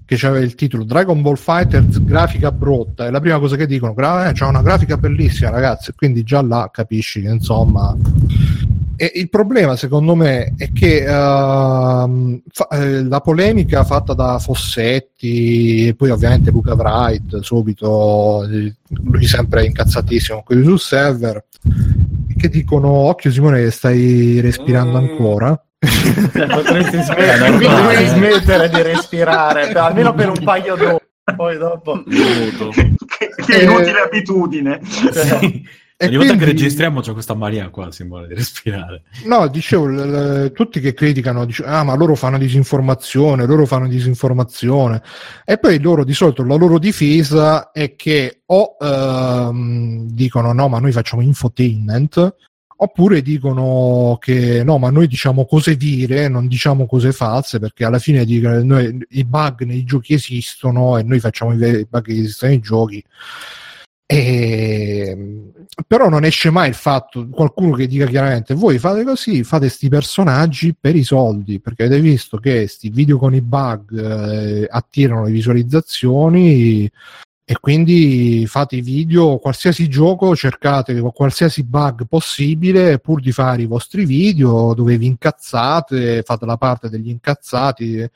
che 0.05 0.27
aveva 0.27 0.45
il 0.45 0.57
titolo 0.57 0.83
Dragon 0.83 1.23
Ball 1.23 1.37
Fighters 1.37 2.03
grafica 2.05 2.51
brotta 2.51 3.07
e 3.07 3.11
la 3.13 3.21
prima 3.21 3.39
cosa 3.39 3.55
che 3.55 3.67
dicono 3.69 3.95
gra- 3.95 4.29
eh, 4.29 4.33
c'è 4.33 4.45
una 4.45 4.61
grafica 4.61 4.97
bellissima 4.97 5.51
ragazzi 5.51 5.93
quindi 5.95 6.25
già 6.25 6.43
là 6.43 6.69
capisci 6.73 7.21
che 7.23 7.29
insomma 7.29 7.97
e 9.01 9.13
il 9.15 9.31
problema 9.31 9.77
secondo 9.77 10.15
me 10.15 10.53
è 10.59 10.71
che 10.73 11.05
ehm, 11.05 12.43
fa- 12.53 12.69
eh, 12.73 13.03
la 13.05 13.21
polemica 13.21 13.83
fatta 13.85 14.13
da 14.13 14.39
Fossetti 14.39 15.87
e 15.89 15.95
poi 15.95 16.11
ovviamente 16.11 16.51
Luca 16.51 16.75
Wright 16.75 17.39
subito 17.41 18.45
eh, 18.45 18.75
lui 19.05 19.25
sempre 19.27 19.65
incazzatissimo 19.65 20.37
con 20.37 20.45
quelli 20.45 20.65
sul 20.65 20.79
server 20.79 21.45
che 22.37 22.49
dicono 22.51 22.89
occhio 22.91 23.31
Simone 23.31 23.63
che 23.63 23.71
stai 23.71 24.41
respirando 24.41 25.01
Mm. 25.01 25.09
ancora 25.09 25.65
potresti 25.81 27.01
smettere, 27.03 27.49
normale, 27.49 27.57
quindi 27.57 27.95
devi 27.97 28.07
smettere 28.09 28.69
di 28.69 28.83
respirare, 28.83 29.73
almeno 29.73 30.13
per 30.13 30.29
un 30.29 30.45
paio 30.45 30.77
d'ore. 30.77 31.09
Poi 31.37 31.57
dopo... 31.57 32.03
che, 32.05 32.95
che 33.47 33.55
Eh, 33.61 33.63
inutile 33.65 34.01
abitudine. 34.01 34.81
Sì. 34.83 35.65
E 36.03 36.07
Ogni 36.07 36.17
volta 36.17 36.33
che 36.33 36.39
quindi- 36.39 36.63
registriamo 36.63 37.03
c'è 37.03 37.13
questa 37.13 37.35
mania 37.35 37.69
qua, 37.69 37.91
Simone, 37.93 38.27
di 38.27 38.33
respirare. 38.33 39.03
No, 39.27 39.47
dicevo, 39.49 39.85
l- 39.85 40.45
l- 40.47 40.53
tutti 40.53 40.81
che 40.81 40.95
criticano, 40.95 41.45
dice, 41.45 41.63
ah, 41.65 41.83
ma 41.85 41.95
loro 41.95 42.15
fanno 42.15 42.39
disinformazione, 42.39 43.45
loro 43.45 43.67
fanno 43.67 43.87
disinformazione. 43.87 45.03
E 45.45 45.59
poi 45.59 45.79
loro, 45.79 46.03
di 46.05 46.15
solito, 46.15 46.43
la 46.43 46.55
loro 46.55 46.79
difesa 46.79 47.71
è 47.71 47.97
che 47.97 48.41
o 48.47 48.77
ehm, 48.81 50.09
dicono 50.11 50.55
no, 50.55 50.69
ma 50.69 50.79
noi 50.79 50.93
facciamo 50.93 51.21
infotainment, 51.21 52.35
oppure 52.77 53.21
dicono 53.21 54.17
che 54.19 54.65
no, 54.65 54.79
ma 54.79 54.89
noi 54.89 55.07
diciamo 55.07 55.45
cose 55.45 55.77
vere, 55.77 56.29
non 56.29 56.47
diciamo 56.49 56.87
cose 56.87 57.13
false, 57.13 57.59
perché 57.59 57.85
alla 57.85 57.99
fine 57.99 58.25
dicono, 58.25 58.63
noi- 58.65 59.05
i 59.11 59.25
bug 59.27 59.65
nei 59.65 59.85
giochi 59.85 60.15
esistono 60.15 60.97
e 60.97 61.03
noi 61.03 61.21
facciamo 61.21 61.53
i 61.53 61.59
veri 61.59 61.87
bug 61.87 62.05
che 62.07 62.13
esistono 62.13 62.53
nei 62.53 62.61
giochi. 62.61 63.05
E, 64.13 65.17
però 65.87 66.09
non 66.09 66.25
esce 66.25 66.51
mai 66.51 66.69
il 66.71 66.75
fatto 66.75 67.29
qualcuno 67.29 67.77
che 67.77 67.87
dica 67.87 68.07
chiaramente 68.07 68.55
voi 68.55 68.77
fate 68.81 69.05
così 69.05 69.45
fate 69.45 69.69
sti 69.69 69.89
personaggi 69.89 70.75
per 70.75 70.97
i 70.97 71.05
soldi 71.05 71.61
perché 71.61 71.85
avete 71.85 72.01
visto 72.01 72.39
che 72.39 72.67
sti 72.67 72.91
video 72.91 73.19
con 73.19 73.37
i 73.37 73.41
bug 73.41 73.97
eh, 73.97 74.67
attirano 74.69 75.27
le 75.27 75.31
visualizzazioni 75.31 76.91
e 77.45 77.57
quindi 77.61 78.47
fate 78.49 78.77
i 78.77 78.81
video 78.81 79.39
qualsiasi 79.39 79.89
gioco 79.89 80.35
cercate 80.35 81.01
qualsiasi 81.01 81.63
bug 81.63 82.07
possibile 82.09 82.99
pur 82.99 83.21
di 83.21 83.31
fare 83.31 83.63
i 83.63 83.67
vostri 83.67 84.05
video 84.05 84.75
dove 84.75 84.99
vi 84.99 85.07
incazzate 85.07 86.23
fate 86.23 86.47
la 86.47 86.57
parte 86.57 86.89
degli 86.89 87.09
incazzati. 87.11 88.09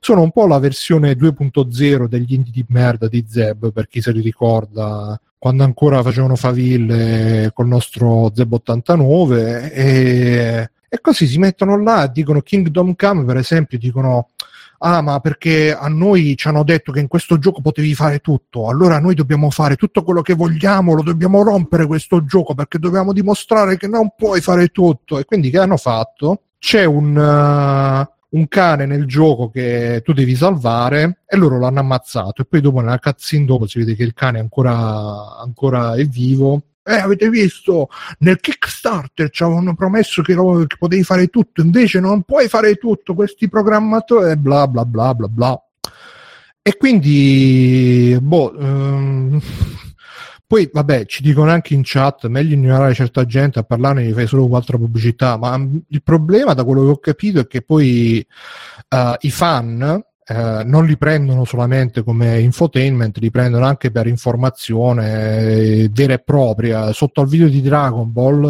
Sono 0.00 0.22
un 0.22 0.30
po' 0.30 0.46
la 0.46 0.58
versione 0.58 1.12
2.0 1.12 2.04
degli 2.06 2.32
indie 2.32 2.52
di 2.52 2.64
merda 2.68 3.08
di 3.08 3.26
Zeb 3.28 3.72
per 3.72 3.88
chi 3.88 4.00
se 4.00 4.10
li 4.12 4.22
ricorda 4.22 5.20
quando 5.38 5.62
ancora 5.62 6.02
facevano 6.02 6.34
faville 6.34 7.50
col 7.54 7.68
nostro 7.68 8.26
Zeb89 8.26 9.70
e, 9.72 10.70
e 10.88 11.00
così 11.00 11.26
si 11.26 11.38
mettono 11.38 11.80
là 11.80 12.04
e 12.04 12.10
dicono 12.12 12.40
Kingdom 12.40 12.94
Come 12.96 13.24
per 13.24 13.36
esempio 13.36 13.78
dicono 13.78 14.30
ah 14.78 15.00
ma 15.00 15.20
perché 15.20 15.74
a 15.74 15.88
noi 15.88 16.36
ci 16.36 16.48
hanno 16.48 16.64
detto 16.64 16.92
che 16.92 17.00
in 17.00 17.08
questo 17.08 17.38
gioco 17.38 17.60
potevi 17.60 17.94
fare 17.94 18.18
tutto 18.18 18.68
allora 18.68 18.98
noi 18.98 19.14
dobbiamo 19.14 19.50
fare 19.50 19.76
tutto 19.76 20.02
quello 20.02 20.22
che 20.22 20.34
vogliamo 20.34 20.94
lo 20.94 21.02
dobbiamo 21.02 21.42
rompere 21.42 21.86
questo 21.86 22.24
gioco 22.24 22.54
perché 22.54 22.78
dobbiamo 22.78 23.12
dimostrare 23.12 23.76
che 23.76 23.88
non 23.88 24.12
puoi 24.16 24.40
fare 24.40 24.68
tutto 24.68 25.18
e 25.18 25.24
quindi 25.24 25.50
che 25.50 25.58
hanno 25.58 25.76
fatto? 25.76 26.42
C'è 26.58 26.84
un, 26.84 27.16
uh, 27.16 28.17
un 28.30 28.48
cane 28.48 28.84
nel 28.86 29.06
gioco 29.06 29.48
che 29.50 30.02
tu 30.04 30.12
devi 30.12 30.34
salvare 30.34 31.20
e 31.26 31.36
loro 31.36 31.58
l'hanno 31.58 31.80
ammazzato. 31.80 32.42
E 32.42 32.44
poi 32.44 32.60
dopo 32.60 32.80
nella 32.80 32.98
cutscene 32.98 33.44
dopo 33.44 33.66
si 33.66 33.78
vede 33.78 33.94
che 33.94 34.02
il 34.02 34.14
cane 34.14 34.38
ancora, 34.38 35.38
ancora 35.38 35.94
è 35.94 36.04
vivo. 36.04 36.62
Eh, 36.82 36.94
avete 36.94 37.28
visto? 37.28 37.88
Nel 38.20 38.40
Kickstarter 38.40 39.28
ci 39.30 39.42
avevano 39.42 39.74
promesso 39.74 40.22
che, 40.22 40.34
che 40.34 40.76
potevi 40.78 41.02
fare 41.02 41.26
tutto 41.26 41.60
invece 41.60 42.00
non 42.00 42.22
puoi 42.22 42.48
fare 42.48 42.76
tutto 42.76 43.14
questi 43.14 43.48
programmatori 43.48 44.36
bla 44.36 44.66
bla 44.66 44.84
bla 44.84 45.14
bla 45.14 45.28
bla. 45.28 45.62
E 46.62 46.76
quindi 46.76 48.16
boh 48.20 48.58
ehm, 48.58 49.40
poi 50.48 50.70
vabbè 50.72 51.04
ci 51.04 51.22
dicono 51.22 51.50
anche 51.50 51.74
in 51.74 51.82
chat 51.84 52.26
meglio 52.26 52.54
ignorare 52.54 52.94
certa 52.94 53.26
gente 53.26 53.58
a 53.58 53.64
parlarne 53.64 54.02
gli 54.02 54.12
fai 54.12 54.26
solo 54.26 54.48
altra 54.56 54.78
pubblicità 54.78 55.36
ma 55.36 55.62
il 55.88 56.02
problema 56.02 56.54
da 56.54 56.64
quello 56.64 56.84
che 56.84 56.90
ho 56.90 56.98
capito 56.98 57.40
è 57.40 57.46
che 57.46 57.60
poi 57.60 58.26
eh, 58.88 59.16
i 59.20 59.30
fan 59.30 60.02
eh, 60.30 60.62
non 60.64 60.84
li 60.84 60.98
prendono 60.98 61.46
solamente 61.46 62.02
come 62.02 62.40
infotainment, 62.40 63.16
li 63.16 63.30
prendono 63.30 63.64
anche 63.64 63.90
per 63.90 64.06
informazione 64.06 65.38
eh, 65.38 65.90
vera 65.90 66.12
e 66.12 66.18
propria. 66.18 66.92
Sotto 66.92 67.22
al 67.22 67.28
video 67.28 67.48
di 67.48 67.62
Dragon 67.62 68.12
Ball, 68.12 68.42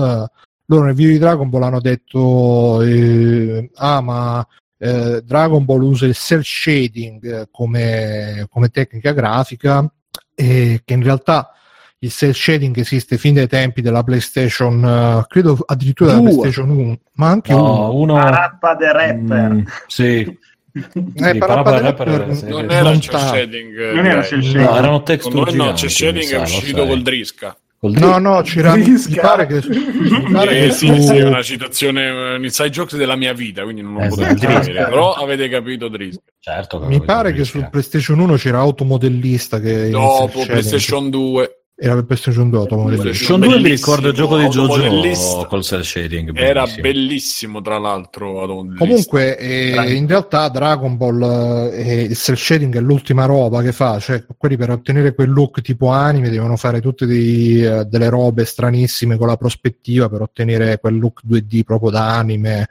loro 0.67 0.85
nel 0.85 0.95
video 0.95 1.13
di 1.13 1.19
Dragon 1.19 1.49
Ball 1.49 1.63
hanno 1.63 1.81
detto: 1.81 2.83
eh, 2.83 3.71
Ah, 3.77 4.01
ma 4.01 4.45
eh, 4.77 5.23
Dragon 5.25 5.65
Ball 5.65 5.83
usa 5.83 6.07
il 6.07 6.15
cell 6.15 6.43
shading 6.43 7.49
come, 7.53 8.47
come 8.51 8.69
tecnica 8.71 9.13
grafica, 9.13 9.89
e 10.35 10.83
che 10.85 10.95
in 10.95 11.03
realtà 11.05 11.53
il 12.01 12.11
cell 12.13 12.33
shading 12.33 12.77
esiste 12.79 13.19
fin 13.19 13.35
dai 13.35 13.49
tempi 13.49 13.81
della 13.83 14.03
PlayStation, 14.05 14.83
uh, 14.83 15.27
credo 15.27 15.59
addirittura 15.67 16.13
della. 16.15 16.23
PlayStation 16.29 16.71
1, 16.71 16.99
ma 17.15 17.29
anche 17.29 17.53
No, 17.53 17.91
uno. 17.91 17.95
uno... 17.95 18.15
Parappa 18.15 18.75
de 18.75 18.93
rapper. 18.93 19.51
Mm, 19.51 19.61
sì. 19.87 20.05
Eh, 20.21 20.39
Sì, 20.71 21.39
Parappa 21.39 21.47
Parappa 21.47 21.71
de 21.73 21.81
Rapper, 21.81 22.07
Rapper, 22.09 22.35
sì. 22.37 22.49
Non 22.49 22.71
eh, 22.71 22.75
era 22.75 22.91
cel 23.01 23.11
tanto. 23.11 23.27
shading. 23.35 23.79
eh, 23.81 23.93
Non 23.95 24.07
era 24.07 24.23
cel 24.23 24.43
shading. 24.45 24.65
No, 24.65 24.77
erano 24.77 25.03
texture 25.03 25.37
no, 25.39 25.51
giganti, 25.51 25.81
c'è 25.83 25.89
shading 25.89 26.25
mi 26.31 26.37
è 26.37 26.41
uscito 26.43 26.87
col 26.87 27.03
Drisca. 27.03 27.57
No, 27.81 28.19
no, 28.19 28.41
c'era, 28.43 28.75
mi 28.77 28.83
Risca. 28.85 29.21
pare 29.21 29.47
che, 29.47 29.61
mi 29.69 30.33
pare 30.33 30.51
Eh, 30.59 30.67
che 30.67 30.73
sì, 30.73 30.87
su- 30.89 31.01
sì, 31.01 31.17
è 31.17 31.23
una 31.25 31.43
citazione, 31.43 32.07
eh, 32.07 32.35
un 32.37 32.43
inside 32.45 32.71
jokes 32.71 32.97
della 32.97 33.15
mia 33.17 33.33
vita, 33.33 33.63
quindi 33.63 33.83
non 33.83 33.95
lo 33.95 34.01
Esatto. 34.03 34.23
potete 34.35 34.53
sapere. 34.53 34.85
Però 34.85 35.13
avete 35.15 35.49
capito 35.49 35.89
Drisca. 35.89 36.23
Certo, 36.41 36.81
mi 36.81 37.01
pare 37.03 37.31
che 37.31 37.37
Drisca. 37.43 37.59
su 37.61 37.69
PlayStation 37.71 38.19
1 38.21 38.35
c'era 38.37 38.59
automodellista 38.59 39.59
che 39.61 39.91
Dopo 39.91 40.41
il. 40.41 40.47
PlayStation 40.47 41.09
2 41.11 41.53
era 41.81 41.95
per 41.95 42.07
PlayStation 42.07 42.51
2 42.51 42.59
automodellista. 42.59 43.03
PlayStation 43.05 43.39
2 43.41 43.49
mi 43.49 43.63
Bellissimo, 43.63 43.95
ricordo 43.95 44.09
il 44.09 44.15
gioco 44.15 44.37
di 44.37 44.49
JoJo 44.49 45.47
col 45.47 45.63
cell 45.63 45.83
shading. 45.83 46.37
era 46.37 46.63
bellissimo. 46.63 46.83
bellissimo, 46.83 47.61
tra 47.63 47.79
l'altro. 47.79 48.67
Comunque, 48.77 49.39
eh, 49.39 49.93
in 49.95 50.09
realtà 50.09 50.49
Dragon 50.49 50.97
Ball 50.97 51.71
eh, 51.73 52.01
il 52.03 52.17
cell 52.17 52.35
shading 52.35 52.75
è 52.77 52.81
l'ultima 52.81 53.27
roba 53.27 53.63
che 53.63 53.71
fa, 53.71 54.01
cioè 54.01 54.25
quelli 54.37 54.57
per 54.57 54.71
ottenere 54.71 55.15
quel 55.15 55.31
look 55.31 55.61
tipo 55.61 55.89
anime 55.91 56.31
devono 56.31 56.57
fare 56.57 56.81
tutte 56.81 57.07
dei, 57.07 57.65
eh, 57.65 57.85
delle 57.85 58.09
robe 58.09 58.45
stranissime 58.45 59.17
con 59.17 59.29
la 59.29 59.37
prospettiva 59.37 60.09
per 60.09 60.23
ottenere 60.23 60.81
quel 60.81 60.99
look 60.99 61.21
2D 61.25 61.63
proprio 61.63 61.91
da 61.91 62.17
anime. 62.17 62.69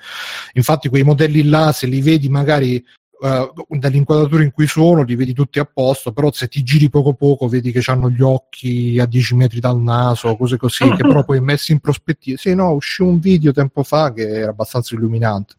Infatti 0.53 0.89
quei 0.89 1.03
modelli 1.03 1.47
là, 1.47 1.72
se 1.72 1.88
li 1.88 2.01
vedi 2.01 2.28
magari 2.28 2.84
eh, 3.22 3.51
dall'inquadratura 3.80 4.43
in 4.43 4.51
cui 4.51 4.68
sono, 4.68 5.03
li 5.03 5.15
vedi 5.15 5.34
tutti 5.34 5.59
a 5.59 5.65
posto, 5.65 6.11
però 6.11 6.32
se 6.32 6.47
ti 6.47 6.63
giri 6.63 6.89
poco 6.89 7.13
poco 7.13 7.47
vedi 7.47 7.72
che 7.72 7.82
hanno 7.89 8.09
gli 8.09 8.22
occhi 8.22 8.97
a 8.99 9.05
10 9.05 9.36
metri 9.36 9.59
dal 9.59 9.80
naso, 9.80 10.36
cose 10.36 10.57
così, 10.57 10.89
che 10.91 11.03
però 11.03 11.24
poi 11.24 11.41
messi 11.41 11.72
in 11.72 11.80
prospettiva. 11.80 12.38
Sì, 12.38 12.53
no, 12.53 12.72
uscì 12.72 13.01
un 13.01 13.20
video 13.20 13.51
tempo 13.51 13.84
fa 13.84 14.13
che 14.13 14.28
era 14.28 14.51
abbastanza 14.51 14.95
illuminante. 14.95 15.55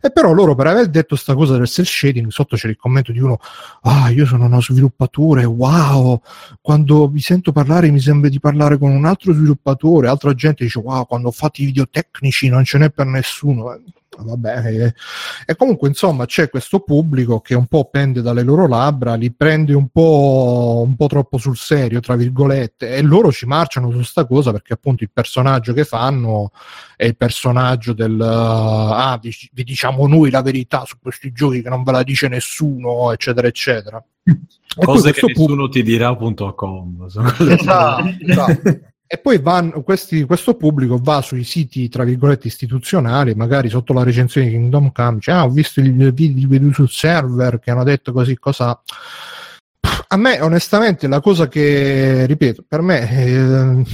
E 0.00 0.12
però 0.12 0.32
loro 0.32 0.54
per 0.54 0.66
aver 0.68 0.88
detto 0.88 1.16
sta 1.16 1.34
cosa 1.34 1.56
del 1.56 1.66
cell 1.66 1.84
shading, 1.84 2.30
sotto 2.30 2.54
c'era 2.54 2.70
il 2.70 2.78
commento 2.78 3.12
di 3.12 3.18
uno, 3.18 3.38
ah, 3.82 4.10
io 4.10 4.26
sono 4.26 4.44
uno 4.44 4.60
sviluppatore, 4.60 5.44
wow, 5.44 6.20
quando 6.60 7.08
vi 7.08 7.20
sento 7.20 7.50
parlare 7.50 7.90
mi 7.90 7.98
sembra 7.98 8.28
di 8.28 8.38
parlare 8.38 8.78
con 8.78 8.90
un 8.90 9.04
altro 9.04 9.32
sviluppatore, 9.32 10.08
altra 10.08 10.34
gente 10.34 10.64
dice, 10.64 10.78
wow, 10.78 11.06
quando 11.06 11.30
fatto 11.30 11.62
i 11.62 11.64
video 11.64 11.88
tecnici 11.88 12.48
non 12.48 12.64
ce 12.64 12.78
n'è 12.78 12.90
per 12.90 13.06
nessuno. 13.06 13.80
Vabbè, 14.18 14.66
eh. 14.66 14.94
e 15.44 15.56
comunque 15.56 15.88
insomma 15.88 16.24
c'è 16.24 16.48
questo 16.48 16.80
pubblico 16.80 17.40
che 17.40 17.54
un 17.54 17.66
po' 17.66 17.88
pende 17.90 18.22
dalle 18.22 18.42
loro 18.42 18.66
labbra, 18.66 19.14
li 19.14 19.32
prende 19.32 19.74
un 19.74 19.88
po', 19.88 20.82
un 20.86 20.96
po' 20.96 21.06
troppo 21.06 21.38
sul 21.38 21.56
serio, 21.56 22.00
tra 22.00 22.16
virgolette, 22.16 22.96
e 22.96 23.02
loro 23.02 23.30
ci 23.30 23.46
marciano 23.46 23.90
su 23.90 24.02
sta 24.02 24.26
cosa 24.26 24.52
perché 24.52 24.72
appunto 24.72 25.04
il 25.04 25.10
personaggio 25.12 25.72
che 25.72 25.84
fanno 25.84 26.50
è 26.96 27.04
il 27.04 27.16
personaggio 27.16 27.92
del 27.92 28.20
ah, 28.20 29.18
vi, 29.20 29.34
vi 29.52 29.64
diciamo 29.64 30.06
noi 30.06 30.30
la 30.30 30.42
verità 30.42 30.84
su 30.84 30.96
questi 31.00 31.32
giochi 31.32 31.62
che 31.62 31.68
non 31.68 31.82
ve 31.82 31.92
la 31.92 32.02
dice 32.02 32.28
nessuno, 32.28 33.12
eccetera, 33.12 33.46
eccetera. 33.46 34.02
E 34.24 34.84
Cose 34.84 35.12
che 35.12 35.26
nessuno 35.26 35.68
ti 35.68 35.82
dirà.com. 35.82 37.04
Esatto, 37.04 37.44
esatto. 38.20 38.94
E 39.08 39.18
poi 39.18 39.38
vanno, 39.38 39.82
questi- 39.82 40.24
questo 40.24 40.54
pubblico 40.54 40.98
va 41.00 41.20
sui 41.20 41.44
siti, 41.44 41.88
tra 41.88 42.02
virgolette, 42.02 42.48
istituzionali, 42.48 43.34
magari 43.34 43.68
sotto 43.68 43.92
la 43.92 44.02
recensione 44.02 44.48
di 44.48 44.54
Kingdom 44.54 44.90
Come, 44.90 45.14
dice, 45.14 45.30
ah, 45.30 45.44
ho 45.44 45.50
visto 45.50 45.78
il 45.80 46.12
video, 46.12 46.72
sul 46.72 46.88
server 46.88 47.60
che 47.60 47.70
hanno 47.70 47.84
detto 47.84 48.12
così, 48.12 48.36
cosa... 48.36 48.80
A 50.08 50.16
me, 50.16 50.40
onestamente, 50.40 51.08
la 51.08 51.20
cosa 51.20 51.48
che, 51.48 52.26
ripeto, 52.26 52.64
per 52.66 52.80
me, 52.80 53.10
eh, 53.10 53.84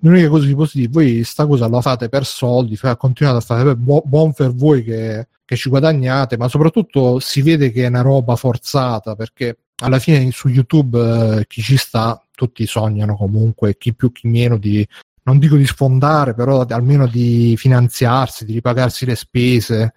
l'unica 0.00 0.28
cosa 0.28 0.46
di 0.46 0.54
positivo, 0.54 0.92
voi 0.92 1.24
sta 1.24 1.46
cosa 1.46 1.68
la 1.68 1.80
fate 1.80 2.08
per 2.08 2.24
soldi, 2.24 2.78
continuate 2.96 3.38
a 3.38 3.40
fare, 3.40 3.76
bu- 3.76 4.02
buon 4.04 4.32
per 4.32 4.54
voi 4.54 4.82
che, 4.82 5.28
che 5.44 5.56
ci 5.56 5.68
guadagnate, 5.68 6.36
ma 6.36 6.48
soprattutto 6.48 7.20
si 7.20 7.42
vede 7.42 7.70
che 7.70 7.84
è 7.84 7.88
una 7.88 8.02
roba 8.02 8.36
forzata, 8.36 9.14
perché 9.14 9.58
alla 9.80 9.98
fine 9.98 10.30
su 10.30 10.48
YouTube 10.48 11.38
eh, 11.40 11.46
chi 11.46 11.62
ci 11.62 11.76
sta, 11.76 12.22
tutti 12.38 12.64
sognano 12.66 13.16
comunque, 13.16 13.76
chi 13.76 13.94
più 13.94 14.12
chi 14.12 14.28
meno 14.28 14.58
di, 14.58 14.86
non 15.24 15.40
dico 15.40 15.56
di 15.56 15.66
sfondare, 15.66 16.34
però 16.34 16.64
almeno 16.68 17.08
di 17.08 17.56
finanziarsi, 17.56 18.44
di 18.44 18.52
ripagarsi 18.52 19.04
le 19.04 19.16
spese. 19.16 19.94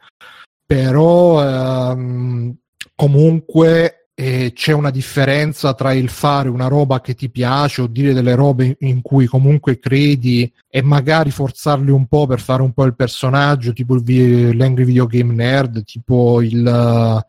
Però 0.65 1.43
ehm, 1.43 2.55
comunque 2.95 4.07
eh, 4.15 4.53
c'è 4.55 4.71
una 4.71 4.89
differenza 4.89 5.75
tra 5.75 5.93
il 5.93 6.09
fare 6.09 6.49
una 6.49 6.67
roba 6.67 6.99
che 6.99 7.13
ti 7.13 7.29
piace 7.29 7.81
o 7.81 7.87
dire 7.87 8.13
delle 8.13 8.33
robe 8.33 8.75
in, 8.79 9.03
cui 9.03 9.27
comunque 9.27 9.77
credi 9.77 10.51
e 10.67 10.81
magari 10.81 11.29
forzarli 11.29 11.91
un 11.91 12.07
po' 12.07 12.25
per 12.25 12.39
fare 12.39 12.63
un 12.63 12.73
po' 12.73 12.85
il 12.85 12.95
personaggio, 12.95 13.73
tipo 13.73 13.95
il 13.95 14.57
l'Angry 14.57 14.85
Video 14.85 15.05
Game 15.05 15.33
Nerd, 15.33 15.83
tipo 15.83 16.41
il 16.41 17.23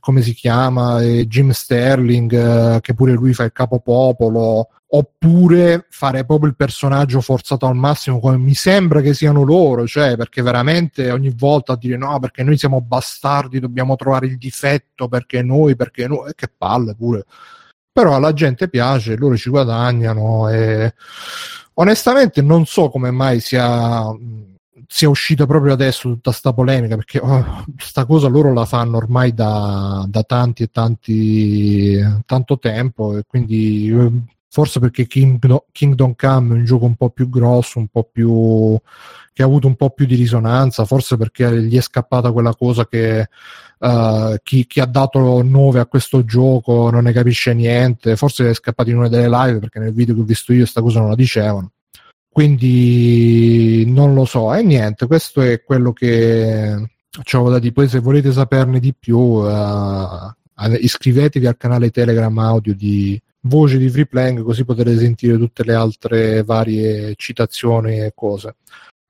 come 0.00 0.22
si 0.22 0.34
chiama, 0.34 1.00
eh, 1.02 1.26
Jim 1.26 1.50
Sterling, 1.50 2.32
eh, 2.76 2.80
che 2.80 2.94
pure 2.94 3.12
lui 3.12 3.34
fa 3.34 3.44
il 3.44 3.52
capopopolo, 3.52 4.68
oppure 4.88 5.86
fare 5.90 6.24
proprio 6.24 6.48
il 6.48 6.56
personaggio 6.56 7.20
forzato 7.20 7.66
al 7.66 7.74
massimo 7.74 8.20
come 8.20 8.38
mi 8.38 8.54
sembra 8.54 9.00
che 9.00 9.14
siano 9.14 9.42
loro, 9.42 9.86
cioè 9.86 10.16
perché 10.16 10.42
veramente 10.42 11.10
ogni 11.10 11.32
volta 11.36 11.72
a 11.72 11.76
dire 11.76 11.96
no, 11.96 12.18
perché 12.20 12.42
noi 12.42 12.56
siamo 12.56 12.80
bastardi, 12.80 13.58
dobbiamo 13.58 13.96
trovare 13.96 14.26
il 14.26 14.38
difetto, 14.38 15.08
perché 15.08 15.42
noi, 15.42 15.74
perché 15.76 16.06
noi, 16.06 16.30
e 16.30 16.34
che 16.34 16.48
palle 16.56 16.94
pure. 16.94 17.24
Però 17.92 18.14
alla 18.14 18.32
gente 18.32 18.68
piace, 18.68 19.16
loro 19.16 19.36
ci 19.36 19.50
guadagnano 19.50 20.48
e 20.50 20.94
onestamente 21.74 22.42
non 22.42 22.66
so 22.66 22.88
come 22.90 23.10
mai 23.10 23.40
sia 23.40 24.04
sia 24.88 25.08
uscita 25.08 25.46
proprio 25.46 25.72
adesso 25.72 26.08
tutta 26.08 26.32
sta 26.32 26.52
polemica 26.52 26.96
perché 26.96 27.18
oh, 27.18 27.64
cosa 28.06 28.28
loro 28.28 28.52
la 28.52 28.64
fanno 28.64 28.96
ormai 28.96 29.34
da, 29.34 30.04
da 30.08 30.22
tanti 30.22 30.62
e 30.64 30.70
tanti 30.70 32.00
tanto 32.24 32.58
tempo 32.58 33.16
e 33.16 33.24
quindi 33.26 33.90
eh, 33.90 34.12
forse 34.48 34.80
perché 34.80 35.06
Kingdom, 35.06 35.64
Kingdom 35.72 36.14
Come 36.16 36.54
è 36.54 36.58
un 36.58 36.64
gioco 36.64 36.84
un 36.84 36.94
po' 36.94 37.10
più 37.10 37.28
grosso 37.28 37.78
un 37.78 37.88
po' 37.88 38.08
più 38.10 38.78
che 39.32 39.42
ha 39.42 39.46
avuto 39.46 39.66
un 39.66 39.76
po' 39.76 39.90
più 39.90 40.06
di 40.06 40.14
risonanza 40.14 40.84
forse 40.84 41.16
perché 41.16 41.62
gli 41.62 41.76
è 41.76 41.80
scappata 41.80 42.32
quella 42.32 42.54
cosa 42.54 42.86
che 42.86 43.28
uh, 43.78 44.34
chi, 44.42 44.66
chi, 44.66 44.80
ha 44.80 44.86
dato 44.86 45.42
9 45.42 45.80
a 45.80 45.86
questo 45.86 46.24
gioco 46.24 46.90
non 46.90 47.04
ne 47.04 47.12
capisce 47.12 47.52
niente 47.52 48.16
forse 48.16 48.48
è 48.50 48.54
scappato 48.54 48.88
in 48.90 48.96
una 48.96 49.08
delle 49.08 49.28
live 49.28 49.58
perché 49.58 49.78
nel 49.78 49.92
video 49.92 50.14
che 50.14 50.20
ho 50.22 50.24
visto 50.24 50.52
io 50.52 50.64
sta 50.64 50.80
cosa 50.80 51.00
non 51.00 51.10
la 51.10 51.14
dicevano 51.16 51.72
quindi 52.36 53.84
non 53.86 54.12
lo 54.12 54.26
so. 54.26 54.52
E 54.52 54.62
niente 54.62 55.06
questo 55.06 55.40
è 55.40 55.62
quello 55.62 55.94
che 55.94 56.74
ho 57.32 57.48
da 57.48 57.58
dire. 57.58 57.72
Poi 57.72 57.88
se 57.88 58.00
volete 58.00 58.30
saperne 58.30 58.78
di 58.78 58.92
più 58.94 59.16
uh, 59.16 60.30
iscrivetevi 60.78 61.46
al 61.46 61.56
canale 61.56 61.88
telegram 61.88 62.36
audio 62.36 62.74
di 62.74 63.18
voce 63.40 63.78
di 63.78 63.88
Freeplank 63.88 64.42
così 64.42 64.66
potete 64.66 64.98
sentire 64.98 65.38
tutte 65.38 65.64
le 65.64 65.72
altre 65.72 66.42
varie 66.42 67.14
citazioni 67.16 68.00
e 68.00 68.12
cose. 68.14 68.56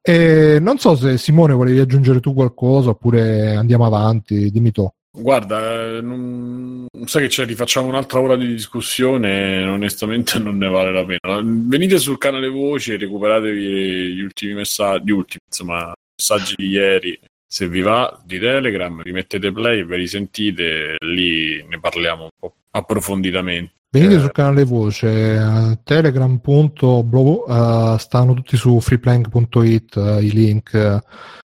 E 0.01 0.59
non 0.61 0.79
so 0.79 0.95
se 0.95 1.19
Simone 1.19 1.53
volevi 1.53 1.81
aggiungere 1.81 2.21
tu 2.21 2.33
qualcosa 2.33 2.91
oppure 2.91 3.57
andiamo 3.57 3.87
avanti 3.87 4.53
dimmi 4.53 4.71
tu 4.71 4.89
Guarda, 5.19 6.01
non... 6.03 6.87
sai 7.07 7.23
che 7.23 7.29
ci 7.31 7.43
rifacciamo 7.45 7.89
un'altra 7.89 8.21
ora 8.21 8.37
di 8.37 8.47
discussione, 8.47 9.65
onestamente 9.65 10.39
non 10.39 10.59
ne 10.59 10.69
vale 10.69 10.93
la 10.93 11.05
pena. 11.05 11.41
Venite 11.43 11.99
sul 11.99 12.19
canale 12.19 12.49
Voci 12.49 12.93
e 12.93 12.99
recuperatevi 12.99 14.15
gli 14.15 14.21
ultimi 14.21 14.53
messaggi, 14.53 15.07
gli 15.07 15.13
ultimi, 15.13 15.41
insomma, 15.47 15.93
messaggi 16.17 16.55
di 16.57 16.69
ieri. 16.69 17.19
Se 17.49 17.69
vi 17.69 17.81
va 17.81 18.21
di 18.25 18.39
Telegram, 18.39 19.03
vi 19.03 19.13
mettete 19.13 19.53
play, 19.53 19.85
ve 19.85 19.97
li 19.97 20.07
sentite, 20.07 20.97
lì 20.99 21.65
ne 21.67 21.81
parliamo 21.81 22.25
un 22.25 22.31
po' 22.39 22.55
approfonditamente. 22.73 23.73
Venite 23.89 24.17
eh, 24.17 24.21
sul 24.21 24.33
canale 24.33 24.65
Voce, 24.65 25.07
uh, 25.07 25.79
telegram.blo, 25.83 27.45
uh, 27.47 27.97
stanno 27.97 28.35
tutti 28.35 28.57
su 28.57 28.79
freeplank.it 28.81 29.97
uh, 29.97 30.21
i 30.21 30.31
link. 30.31 31.01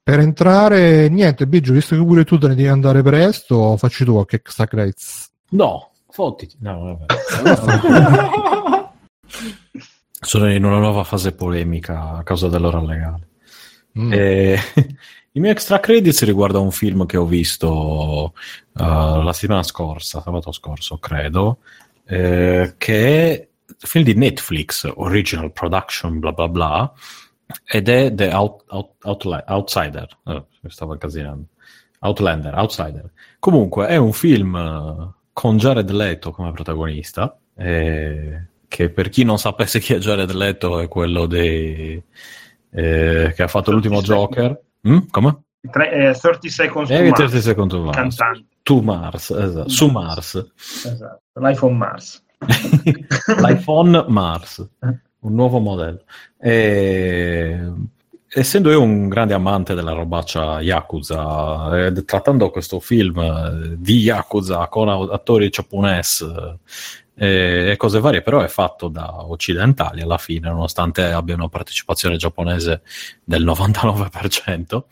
Per 0.07 0.19
entrare, 0.19 1.09
niente, 1.09 1.47
Biggio, 1.47 1.73
visto 1.73 1.93
che 1.93 2.01
pure 2.01 2.23
tu 2.23 2.37
te 2.37 2.47
ne 2.47 2.55
devi 2.55 2.69
andare 2.69 3.01
presto, 3.01 3.75
facci 3.75 4.05
tu 4.05 4.13
qualche 4.13 4.37
extra 4.37 4.65
credits. 4.65 5.29
No, 5.49 5.91
fottiti. 6.09 6.55
No, 6.61 6.97
vabbè. 6.97 8.91
Sono 10.21 10.49
in 10.49 10.63
una 10.63 10.77
nuova 10.77 11.03
fase 11.03 11.33
polemica 11.33 12.11
a 12.11 12.23
causa 12.23 12.47
dell'ora 12.47 12.79
legale. 12.79 13.27
Mm. 13.99 14.13
E, 14.13 14.59
Il 15.33 15.41
mio 15.41 15.51
extra 15.51 15.81
credits 15.81 16.23
riguarda 16.23 16.59
un 16.59 16.71
film 16.71 17.05
che 17.05 17.17
ho 17.17 17.25
visto 17.25 18.33
uh, 18.75 19.21
la 19.21 19.33
settimana 19.33 19.63
scorsa, 19.63 20.21
sabato 20.21 20.53
scorso, 20.53 20.99
credo, 20.99 21.57
eh, 22.05 22.75
che 22.77 23.33
è 23.33 23.47
un 23.67 23.75
film 23.77 24.05
di 24.05 24.13
Netflix, 24.13 24.89
original 24.95 25.51
production, 25.51 26.17
bla 26.19 26.31
bla 26.31 26.47
bla, 26.47 26.93
ed 27.65 27.89
è 27.89 28.13
The 28.13 28.29
Out, 28.33 28.63
Out, 28.67 28.89
Outla- 29.03 29.43
Outsider. 29.47 30.07
Oh, 30.23 30.47
stavo 30.67 30.93
incasinando. 30.93 31.45
Outlander, 31.99 32.53
Outsider. 32.55 33.11
Comunque 33.39 33.87
è 33.87 33.95
un 33.97 34.13
film 34.13 34.53
uh, 34.53 35.13
con 35.33 35.57
Jared 35.57 35.89
Leto 35.89 36.31
come 36.31 36.51
protagonista, 36.51 37.37
eh, 37.55 38.47
che 38.67 38.89
per 38.89 39.09
chi 39.09 39.23
non 39.23 39.39
sapesse 39.39 39.79
chi 39.79 39.93
è 39.93 39.97
Jared 39.97 40.31
Leto 40.31 40.79
è 40.79 40.87
quello 40.87 41.25
dei, 41.25 42.01
eh, 42.69 43.33
che 43.35 43.43
ha 43.43 43.47
fatto 43.47 43.71
l'ultimo 43.71 44.01
Joker. 44.01 44.59
Mm? 44.87 44.97
Come? 45.09 45.41
Tre, 45.71 45.91
eh, 46.09 46.13
30 46.13 46.49
Seconds 46.49 46.89
Eh, 46.91 46.97
to 47.09 47.13
30 47.13 47.23
Mars, 47.23 47.37
Seconds 47.39 47.73
to 47.73 47.81
Mars. 47.81 47.95
cantante. 47.97 48.45
To 48.63 48.81
Mars, 48.81 49.29
esatto. 49.31 49.69
Su 49.69 49.87
Mars. 49.87 50.51
Esatto. 50.85 51.21
L'iPhone 51.33 51.75
Mars. 51.75 52.23
L'iPhone 53.41 54.05
Mars, 54.07 54.67
un 55.19 55.33
nuovo 55.33 55.59
modello. 55.59 56.03
E... 56.39 57.95
Essendo 58.29 58.69
io 58.69 58.81
un 58.81 59.07
grande 59.07 59.33
amante 59.33 59.73
della 59.73 59.93
robaccia 59.93 60.59
Yakuza, 60.59 61.85
eh, 61.87 62.03
trattando 62.03 62.49
questo 62.49 62.81
film 62.81 63.17
eh, 63.17 63.75
di 63.77 63.99
Yakuza 63.99 64.67
con 64.67 64.89
attori 64.89 65.49
giapponesi 65.49 66.25
eh, 67.15 67.71
e 67.71 67.75
cose 67.77 67.99
varie, 67.99 68.21
però 68.21 68.41
è 68.41 68.47
fatto 68.47 68.89
da 68.89 69.25
occidentali 69.25 70.01
alla 70.01 70.17
fine, 70.17 70.49
nonostante 70.49 71.03
abbia 71.03 71.35
una 71.35 71.47
partecipazione 71.47 72.17
giapponese 72.17 72.81
del 73.23 73.45
99%. 73.45 74.83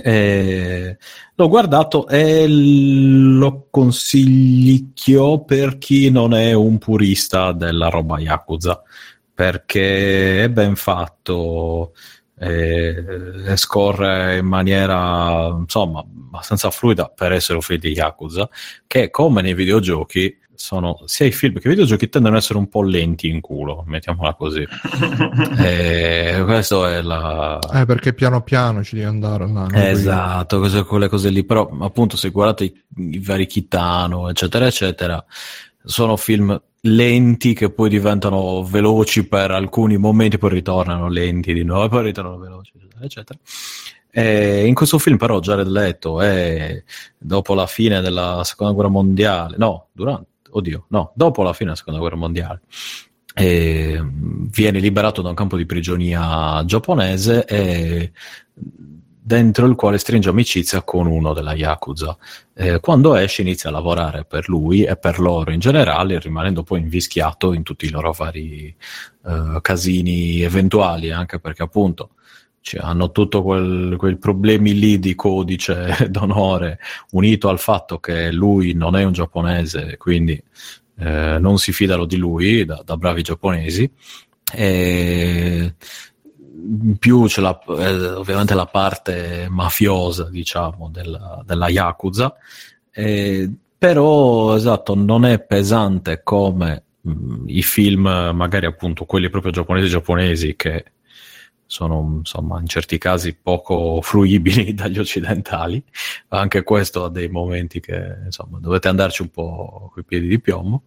Eh, 0.00 0.96
l'ho 1.34 1.48
guardato 1.48 2.06
e 2.06 2.46
lo 2.46 3.66
consiglio 3.70 5.40
per 5.40 5.78
chi 5.78 6.10
non 6.10 6.34
è 6.34 6.52
un 6.52 6.78
purista 6.78 7.52
della 7.52 7.88
roba 7.88 8.20
Yakuza, 8.20 8.82
perché 9.38 10.42
è 10.42 10.48
ben 10.50 10.74
fatto 10.74 11.92
e, 12.36 13.04
e 13.46 13.56
scorre 13.56 14.38
in 14.38 14.46
maniera 14.46 15.54
insomma 15.56 16.00
abbastanza 16.00 16.72
fluida 16.72 17.08
per 17.08 17.30
essere 17.30 17.54
un 17.54 17.62
film 17.62 17.78
di 17.78 17.92
Yakuza, 17.92 18.48
che 18.88 19.10
come 19.10 19.40
nei 19.40 19.54
videogiochi 19.54 20.36
sono 20.56 21.02
sia 21.04 21.26
i 21.26 21.30
film 21.30 21.60
che 21.60 21.68
i 21.68 21.70
videogiochi 21.70 22.08
tendono 22.08 22.34
ad 22.34 22.42
essere 22.42 22.58
un 22.58 22.68
po' 22.68 22.82
lenti 22.82 23.28
in 23.28 23.40
culo, 23.40 23.84
mettiamola 23.86 24.34
così. 24.34 24.66
e 25.56 26.42
questo 26.44 26.84
è 26.84 27.00
la, 27.00 27.60
Eh, 27.74 27.84
perché 27.86 28.14
piano 28.14 28.42
piano 28.42 28.82
ci 28.82 28.96
devi 28.96 29.06
andare. 29.06 29.46
là, 29.46 29.66
no? 29.66 29.78
Esatto, 29.78 30.58
queste- 30.58 30.82
quelle 30.82 31.06
cose 31.06 31.30
lì, 31.30 31.44
però 31.44 31.70
appunto 31.78 32.16
se 32.16 32.30
guardate 32.30 32.64
i, 32.64 32.74
i 32.96 33.20
vari 33.20 33.46
Kitano, 33.46 34.28
eccetera, 34.28 34.66
eccetera, 34.66 35.24
sono 35.84 36.16
film 36.16 36.60
lenti 36.94 37.54
che 37.54 37.70
poi 37.70 37.88
diventano 37.88 38.62
veloci 38.64 39.26
per 39.26 39.50
alcuni 39.50 39.96
momenti, 39.96 40.38
poi 40.38 40.50
ritornano 40.50 41.08
lenti 41.08 41.52
di 41.52 41.64
nuovo, 41.64 41.88
poi 41.88 42.04
ritornano 42.04 42.38
veloci, 42.38 42.72
eccetera. 43.00 43.38
E 44.10 44.66
in 44.66 44.74
questo 44.74 44.98
film 44.98 45.16
però 45.16 45.38
Jared 45.38 45.68
Leto 45.68 46.20
è 46.20 46.82
dopo 47.16 47.54
la 47.54 47.66
fine 47.66 48.00
della 48.00 48.42
seconda 48.44 48.72
guerra 48.72 48.88
mondiale, 48.88 49.56
no, 49.58 49.88
durante, 49.92 50.28
oddio, 50.50 50.86
no, 50.88 51.12
dopo 51.14 51.42
la 51.42 51.52
fine 51.52 51.66
della 51.66 51.76
seconda 51.76 52.00
guerra 52.00 52.16
mondiale, 52.16 52.62
e, 53.34 54.00
mh, 54.00 54.48
viene 54.50 54.80
liberato 54.80 55.22
da 55.22 55.28
un 55.28 55.34
campo 55.34 55.56
di 55.56 55.66
prigionia 55.66 56.64
giapponese 56.64 57.44
e 57.44 58.12
dentro 59.28 59.66
il 59.66 59.74
quale 59.74 59.98
stringe 59.98 60.30
amicizia 60.30 60.80
con 60.80 61.06
uno 61.06 61.34
della 61.34 61.52
Yakuza. 61.52 62.16
Eh, 62.54 62.80
quando 62.80 63.14
esce 63.14 63.42
inizia 63.42 63.68
a 63.68 63.72
lavorare 63.72 64.24
per 64.24 64.48
lui 64.48 64.84
e 64.84 64.96
per 64.96 65.18
loro 65.18 65.50
in 65.50 65.60
generale, 65.60 66.18
rimanendo 66.18 66.62
poi 66.62 66.80
invischiato 66.80 67.52
in 67.52 67.62
tutti 67.62 67.84
i 67.84 67.90
loro 67.90 68.12
vari 68.12 68.74
eh, 69.26 69.58
casini 69.60 70.40
eventuali, 70.40 71.10
anche 71.10 71.40
perché 71.40 71.62
appunto 71.62 72.12
cioè, 72.62 72.80
hanno 72.82 73.12
tutto 73.12 73.42
quel, 73.42 73.96
quei 73.98 74.16
problemi 74.16 74.72
lì 74.72 74.98
di 74.98 75.14
codice 75.14 75.94
d'onore 76.08 76.78
unito 77.10 77.50
al 77.50 77.58
fatto 77.58 77.98
che 77.98 78.32
lui 78.32 78.72
non 78.72 78.96
è 78.96 79.04
un 79.04 79.12
giapponese, 79.12 79.98
quindi 79.98 80.42
eh, 81.00 81.36
non 81.38 81.58
si 81.58 81.72
fidano 81.72 82.06
di 82.06 82.16
lui 82.16 82.64
da, 82.64 82.80
da 82.82 82.96
bravi 82.96 83.20
giapponesi. 83.20 83.92
E 84.50 85.74
in 86.60 86.96
più 86.98 87.24
c'è 87.26 87.40
la, 87.40 87.58
eh, 87.78 88.10
ovviamente 88.12 88.54
la 88.54 88.66
parte 88.66 89.46
mafiosa, 89.48 90.28
diciamo, 90.28 90.90
della, 90.90 91.42
della 91.46 91.68
Yakuza, 91.68 92.34
eh, 92.90 93.50
però 93.78 94.56
esatto, 94.56 94.94
non 94.94 95.24
è 95.24 95.38
pesante 95.40 96.22
come 96.22 96.82
mh, 97.00 97.44
i 97.46 97.62
film, 97.62 98.02
magari 98.34 98.66
appunto 98.66 99.04
quelli 99.04 99.30
proprio 99.30 99.52
giapponesi 99.52 99.88
giapponesi 99.88 100.56
che 100.56 100.84
sono 101.70 102.16
insomma 102.20 102.58
in 102.60 102.66
certi 102.66 102.96
casi 102.96 103.36
poco 103.36 104.00
fruibili 104.02 104.74
dagli 104.74 104.98
occidentali. 104.98 105.82
Anche 106.28 106.62
questo 106.64 107.04
ha 107.04 107.10
dei 107.10 107.28
momenti 107.28 107.80
che 107.80 108.16
insomma 108.24 108.58
dovete 108.58 108.88
andarci 108.88 109.22
un 109.22 109.28
po' 109.28 109.90
coi 109.92 110.04
piedi 110.04 110.26
di 110.26 110.40
piombo. 110.40 110.82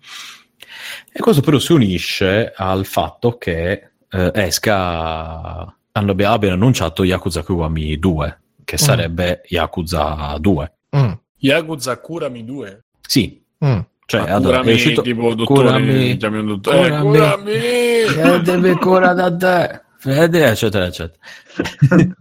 E 1.11 1.19
questo 1.19 1.41
però 1.41 1.59
si 1.59 1.73
unisce 1.73 2.51
al 2.55 2.85
fatto 2.85 3.37
che 3.37 3.90
eh, 4.11 4.31
esca 4.33 5.73
hanno, 5.93 6.11
abbiano 6.11 6.55
annunciato 6.55 7.03
Yakuza 7.03 7.43
Kiwami 7.43 7.97
2, 7.97 8.39
che 8.63 8.77
sarebbe 8.77 9.41
Yakuza 9.47 10.35
2. 10.39 10.73
Mm, 10.95 11.11
Yakuza 11.37 11.99
Kurami 11.99 12.45
2. 12.45 12.83
Sì, 13.01 13.43
mm. 13.65 13.79
cioè 14.05 14.21
Ah, 14.21 14.35
allora, 14.35 14.57
curami, 14.59 14.69
è 14.69 14.73
uscito 14.73 15.01
tipo 15.01 15.33
dottore, 15.33 15.69
Curami, 15.69 16.17
chiami 16.17 16.37
un 16.39 16.45
dottore. 16.45 16.77
Eh, 16.77 16.99
curami. 16.99 17.03
curami! 17.03 18.37
che 18.37 18.41
deve 18.41 18.75
cura 18.75 19.13
da 19.13 19.35
te, 19.35 19.81
Fede, 19.97 20.45
eccetera, 20.47 20.85
eccetera. 20.85 21.19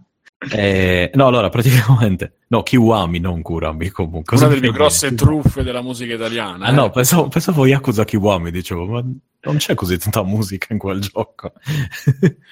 Eh, 0.53 1.11
no, 1.15 1.27
allora, 1.27 1.51
praticamente, 1.51 2.39
no, 2.49 2.63
Kiwami, 2.63 3.19
non 3.19 3.43
Kurami, 3.43 3.91
comunque. 3.91 4.39
Una 4.39 4.47
delle 4.49 4.61
mi 4.63 4.71
grosse 4.73 5.15
truffe 5.15 5.63
della 5.63 5.83
musica 5.83 6.15
italiana. 6.15 6.65
Ah 6.67 6.71
eh. 6.71 6.73
no, 6.73 6.89
pensavo, 6.91 7.29
pensavo 7.29 7.67
Yakuza 7.67 8.05
Kiwami, 8.05 8.51
dicevo, 8.51 8.87
ma 8.87 9.05
non 9.43 9.57
c'è 9.59 9.75
così 9.75 9.99
tanta 9.99 10.23
musica 10.23 10.69
in 10.73 10.79
quel 10.79 11.01
gioco. 11.01 11.53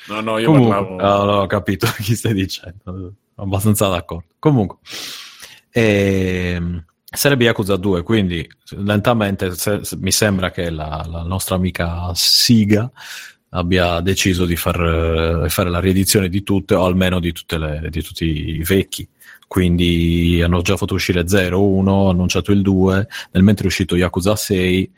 no, 0.09 0.21
no, 0.21 0.37
io 0.39 0.51
Comunque, 0.51 0.75
parlavo... 0.75 0.97
ah, 0.99 1.25
no, 1.25 1.33
ho 1.43 1.47
capito 1.47 1.87
chi 2.01 2.15
stai 2.15 2.35
dicendo, 2.35 3.15
abbastanza 3.37 3.89
d'accordo. 3.89 4.27
Comunque, 4.39 4.77
ehm, 5.71 6.85
sarebbe 7.11 7.45
Yakuza 7.45 7.77
2, 7.77 8.03
quindi 8.03 8.47
lentamente 8.77 9.55
se- 9.55 9.83
se- 9.85 9.97
mi 9.97 10.13
sembra 10.13 10.51
che 10.51 10.69
la, 10.69 11.07
la 11.09 11.23
nostra 11.23 11.55
amica 11.55 12.11
Siga 12.15 12.91
abbia 13.51 14.01
deciso 14.01 14.45
di 14.45 14.57
far, 14.57 15.45
eh, 15.45 15.49
fare 15.49 15.71
la 15.71 15.81
riedizione 15.81 16.29
di 16.29 16.43
tutte, 16.43 16.75
o 16.75 16.85
almeno 16.85 17.21
di, 17.21 17.33
le- 17.47 17.89
di 17.91 18.03
tutti 18.03 18.25
i 18.25 18.63
vecchi. 18.63 19.09
Quindi 19.47 20.41
hanno 20.43 20.61
già 20.61 20.77
fatto 20.77 20.95
uscire 20.95 21.27
0, 21.27 21.63
1, 21.63 22.01
hanno 22.01 22.11
annunciato 22.11 22.53
il 22.53 22.63
2, 22.63 23.07
nel 23.33 23.43
mentre 23.43 23.65
è 23.65 23.67
uscito 23.69 23.97
Yakuza 23.97 24.37
6, 24.37 24.93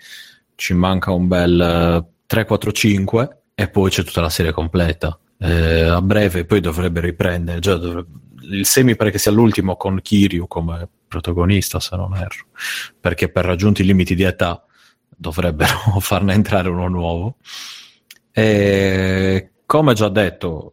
ci 0.57 0.75
manca 0.75 1.13
un 1.13 1.29
bel 1.29 1.61
eh, 1.61 2.05
3, 2.27 2.45
4, 2.45 2.73
5 2.73 3.43
e 3.55 3.69
poi 3.69 3.91
c'è 3.91 4.03
tutta 4.03 4.21
la 4.21 4.31
serie 4.31 4.53
completa. 4.53 5.19
Eh, 5.39 5.83
a 5.83 6.03
breve 6.03 6.45
poi 6.45 6.61
dovrebbe 6.61 7.01
riprendere, 7.01 7.61
già 7.61 7.77
dovrebbe- 7.77 8.19
il 8.51 8.67
6 8.67 8.85
mi 8.85 8.97
pare 8.97 9.11
che 9.11 9.19
sia 9.19 9.31
l'ultimo 9.31 9.77
con 9.77 10.01
Kiryu 10.03 10.47
come 10.47 10.89
protagonista, 11.07 11.81
se 11.81 11.97
non 11.97 12.15
erro, 12.15 12.47
perché 12.99 13.29
per 13.29 13.45
raggiunti 13.45 13.83
i 13.83 13.85
limiti 13.85 14.15
di 14.15 14.23
età 14.23 14.65
dovrebbero 15.17 15.99
farne 16.01 16.35
entrare 16.35 16.69
uno 16.69 16.89
nuovo. 16.89 17.37
E 18.33 19.51
come 19.67 19.95
già 19.95 20.09
detto, 20.09 20.73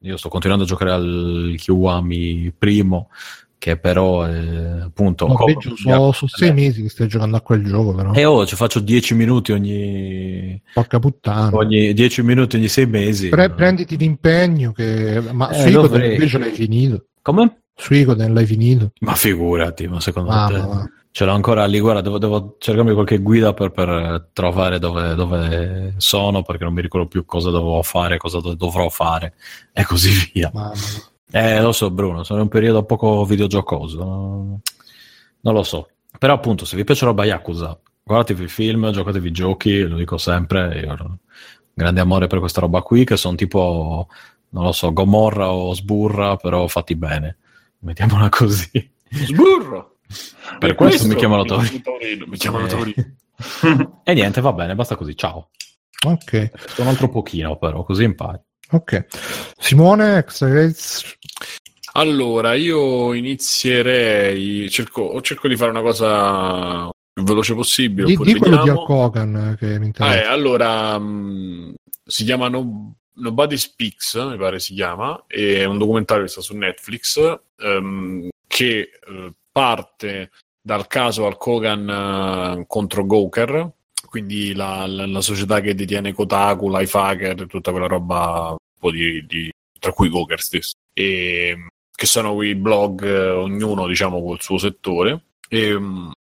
io 0.00 0.16
sto 0.16 0.28
continuando 0.28 0.64
a 0.64 0.68
giocare 0.68 0.92
al 0.92 1.54
Kiwami 1.56 2.52
primo, 2.56 3.10
che 3.58 3.76
però 3.76 4.22
è 4.22 4.80
appunto... 4.84 5.26
No, 5.26 5.34
come- 5.34 5.54
peggio, 5.54 5.74
so, 5.76 6.12
so 6.12 6.26
sei 6.28 6.52
mesi 6.52 6.82
che 6.82 6.88
stai 6.88 7.08
giocando 7.08 7.36
a 7.36 7.40
quel 7.40 7.64
gioco, 7.64 7.92
però. 7.94 8.12
E 8.12 8.24
oh, 8.24 8.46
ci 8.46 8.54
faccio 8.54 8.78
10 8.80 9.14
minuti 9.14 9.50
ogni, 9.52 10.60
Porca 10.72 10.98
puttana. 11.00 11.56
ogni 11.56 11.92
10 11.92 12.22
minuti 12.22 12.56
ogni 12.56 12.68
6 12.68 12.86
mesi. 12.86 13.28
Pre- 13.28 13.50
prenditi 13.50 13.96
l'impegno 13.96 14.72
che... 14.72 15.20
Ma 15.32 15.50
Eh, 15.50 15.62
Suicoden 15.62 16.12
invece 16.12 16.38
l'hai 16.38 16.52
finito. 16.52 17.06
Come? 17.22 17.62
Suicoden 17.74 18.32
l'hai 18.32 18.46
finito. 18.46 18.92
Ma 19.00 19.14
figurati, 19.14 19.88
ma 19.88 20.00
secondo 20.00 20.30
Ah, 20.30 20.46
te... 20.46 20.58
ma 20.58 20.66
va. 20.66 20.90
Ce 21.10 21.24
l'ho 21.24 21.32
ancora 21.32 21.64
lì, 21.66 21.80
guarda, 21.80 22.00
devo, 22.00 22.18
devo 22.18 22.56
cercarmi 22.58 22.92
qualche 22.92 23.18
guida 23.18 23.52
per, 23.52 23.70
per 23.70 24.28
trovare 24.32 24.78
dove, 24.78 25.14
dove 25.14 25.94
sono, 25.96 26.42
perché 26.42 26.64
non 26.64 26.74
mi 26.74 26.80
ricordo 26.80 27.08
più 27.08 27.24
cosa 27.24 27.50
dovevo 27.50 27.82
fare, 27.82 28.18
cosa 28.18 28.40
do- 28.40 28.54
dovrò 28.54 28.88
fare, 28.88 29.34
e 29.72 29.84
così 29.84 30.10
via. 30.32 30.50
Mamma. 30.52 30.74
Eh, 31.30 31.60
lo 31.60 31.72
so, 31.72 31.90
Bruno, 31.90 32.22
sono 32.22 32.38
in 32.38 32.44
un 32.44 32.50
periodo 32.50 32.84
poco 32.84 33.24
videogiocoso. 33.24 33.98
no? 34.04 34.60
Non 35.40 35.54
lo 35.54 35.62
so. 35.62 35.88
Però, 36.18 36.32
appunto, 36.34 36.64
se 36.64 36.76
vi 36.76 36.84
piace 36.84 37.04
roba 37.04 37.24
Yakuza, 37.24 37.78
guardatevi 38.02 38.42
il 38.42 38.50
film, 38.50 38.90
giocatevi 38.90 39.28
i 39.28 39.32
giochi, 39.32 39.82
lo 39.82 39.96
dico 39.96 40.18
sempre. 40.18 40.80
Io 40.80 40.92
ho 40.92 41.04
un 41.04 41.16
grande 41.74 42.00
amore 42.00 42.28
per 42.28 42.38
questa 42.38 42.60
roba 42.60 42.80
qui, 42.82 43.04
che 43.04 43.16
sono 43.16 43.34
tipo, 43.34 44.08
non 44.50 44.64
lo 44.64 44.72
so, 44.72 44.92
Gomorra 44.92 45.50
o 45.52 45.74
Sburra, 45.74 46.36
però 46.36 46.66
fatti 46.68 46.94
bene. 46.94 47.36
mettiamola 47.80 48.28
così. 48.30 48.90
Sburro! 49.10 49.96
Per 50.58 50.74
questo 50.74 51.06
mi 51.06 51.14
chiamano 51.14 51.44
Torino. 51.44 51.80
Torino. 51.82 52.26
Mi 52.26 52.36
chiamano 52.36 52.66
Eh. 52.66 52.68
Torino. 52.68 53.16
E 54.04 54.14
niente, 54.14 54.40
va 54.40 54.52
bene, 54.52 54.74
basta 54.74 54.96
così. 54.96 55.16
Ciao. 55.16 55.50
Ok, 56.06 56.50
Un 56.78 56.86
altro 56.86 57.08
pochino, 57.08 57.56
però, 57.56 57.84
così 57.84 58.04
impari. 58.04 58.38
ok. 58.70 59.06
Simone? 59.58 60.24
Allora, 61.92 62.54
io 62.54 63.12
inizierei. 63.14 64.68
Cerco, 64.70 65.20
cerco 65.22 65.48
di 65.48 65.56
fare 65.56 65.70
una 65.70 65.82
cosa 65.82 66.88
più 67.12 67.22
veloce 67.24 67.54
possibile. 67.54 68.06
Di, 68.06 68.16
di 68.16 68.34
quello 68.36 68.62
di 68.62 68.70
Hogan 68.70 69.36
eh, 69.36 69.56
che 69.56 69.66
mi 69.66 69.72
Ah, 69.74 69.82
eh, 69.82 69.86
interessa. 69.86 70.30
allora 70.30 70.98
mh, 70.98 71.74
si 72.04 72.24
chiama 72.24 72.48
no, 72.48 72.94
Nobody 73.14 73.56
Speaks, 73.56 74.14
mi 74.14 74.36
pare 74.36 74.60
si 74.60 74.74
chiama, 74.74 75.24
è 75.26 75.64
un 75.64 75.78
documentario 75.78 76.24
che 76.24 76.30
sta 76.30 76.40
su 76.40 76.56
Netflix 76.56 77.18
ehm, 77.58 78.28
che 78.46 78.90
eh, 79.08 79.32
parte 79.58 80.30
dal 80.60 80.86
caso 80.86 81.24
Hulk 81.24 81.46
Hogan 81.46 81.88
eh, 82.60 82.64
contro 82.68 83.04
Gawker, 83.04 83.72
quindi 84.06 84.54
la, 84.54 84.86
la- 84.86 85.06
la 85.06 85.20
società 85.20 85.60
che 85.60 85.74
detiene 85.74 86.12
Kotaku, 86.12 86.70
Lifehacker, 86.70 87.46
tutta 87.48 87.72
quella 87.72 87.88
roba 87.88 88.54
di, 88.92 89.26
di- 89.26 89.50
tra 89.80 89.92
cui 89.92 90.10
Gawker 90.10 90.40
stesso, 90.40 90.74
e, 90.92 91.56
che 91.92 92.06
sono 92.06 92.34
quei 92.34 92.54
blog, 92.54 93.02
eh, 93.04 93.30
ognuno 93.30 93.88
diciamo 93.88 94.22
col 94.22 94.40
suo 94.40 94.58
settore. 94.58 95.22
E, 95.48 95.76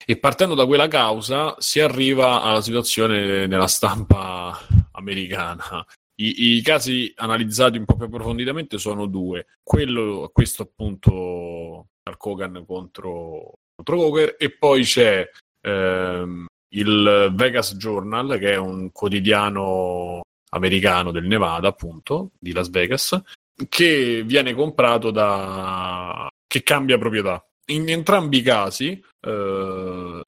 e 0.06 0.16
partendo 0.16 0.54
da 0.54 0.64
quella 0.64 0.88
causa 0.88 1.54
si 1.58 1.78
arriva 1.80 2.40
alla 2.40 2.62
situazione 2.62 3.46
nella 3.46 3.66
stampa 3.68 4.58
americana. 4.92 5.84
I, 6.14 6.56
i 6.56 6.62
casi 6.62 7.12
analizzati 7.16 7.76
un 7.76 7.84
po' 7.84 7.96
più 7.96 8.06
approfonditamente 8.06 8.78
sono 8.78 9.04
due. 9.06 9.46
Quello, 9.62 10.30
questo 10.32 10.62
appunto 10.62 11.88
Hulk 12.08 12.26
Hogan 12.26 12.64
contro, 12.66 13.52
contro 13.74 13.96
Coker 13.96 14.36
e 14.38 14.50
poi 14.50 14.82
c'è 14.82 15.28
ehm, 15.60 16.46
il 16.74 17.32
Vegas 17.34 17.76
Journal 17.76 18.38
che 18.38 18.52
è 18.52 18.56
un 18.56 18.90
quotidiano 18.92 20.20
americano 20.52 21.10
del 21.12 21.26
Nevada 21.26 21.68
appunto 21.68 22.30
di 22.38 22.52
Las 22.52 22.70
Vegas 22.70 23.20
che 23.68 24.22
viene 24.24 24.54
comprato 24.54 25.10
da 25.10 26.28
che 26.46 26.62
cambia 26.62 26.98
proprietà. 26.98 27.44
In 27.66 27.88
entrambi 27.88 28.38
i 28.38 28.42
casi 28.42 29.00
eh, 29.20 30.22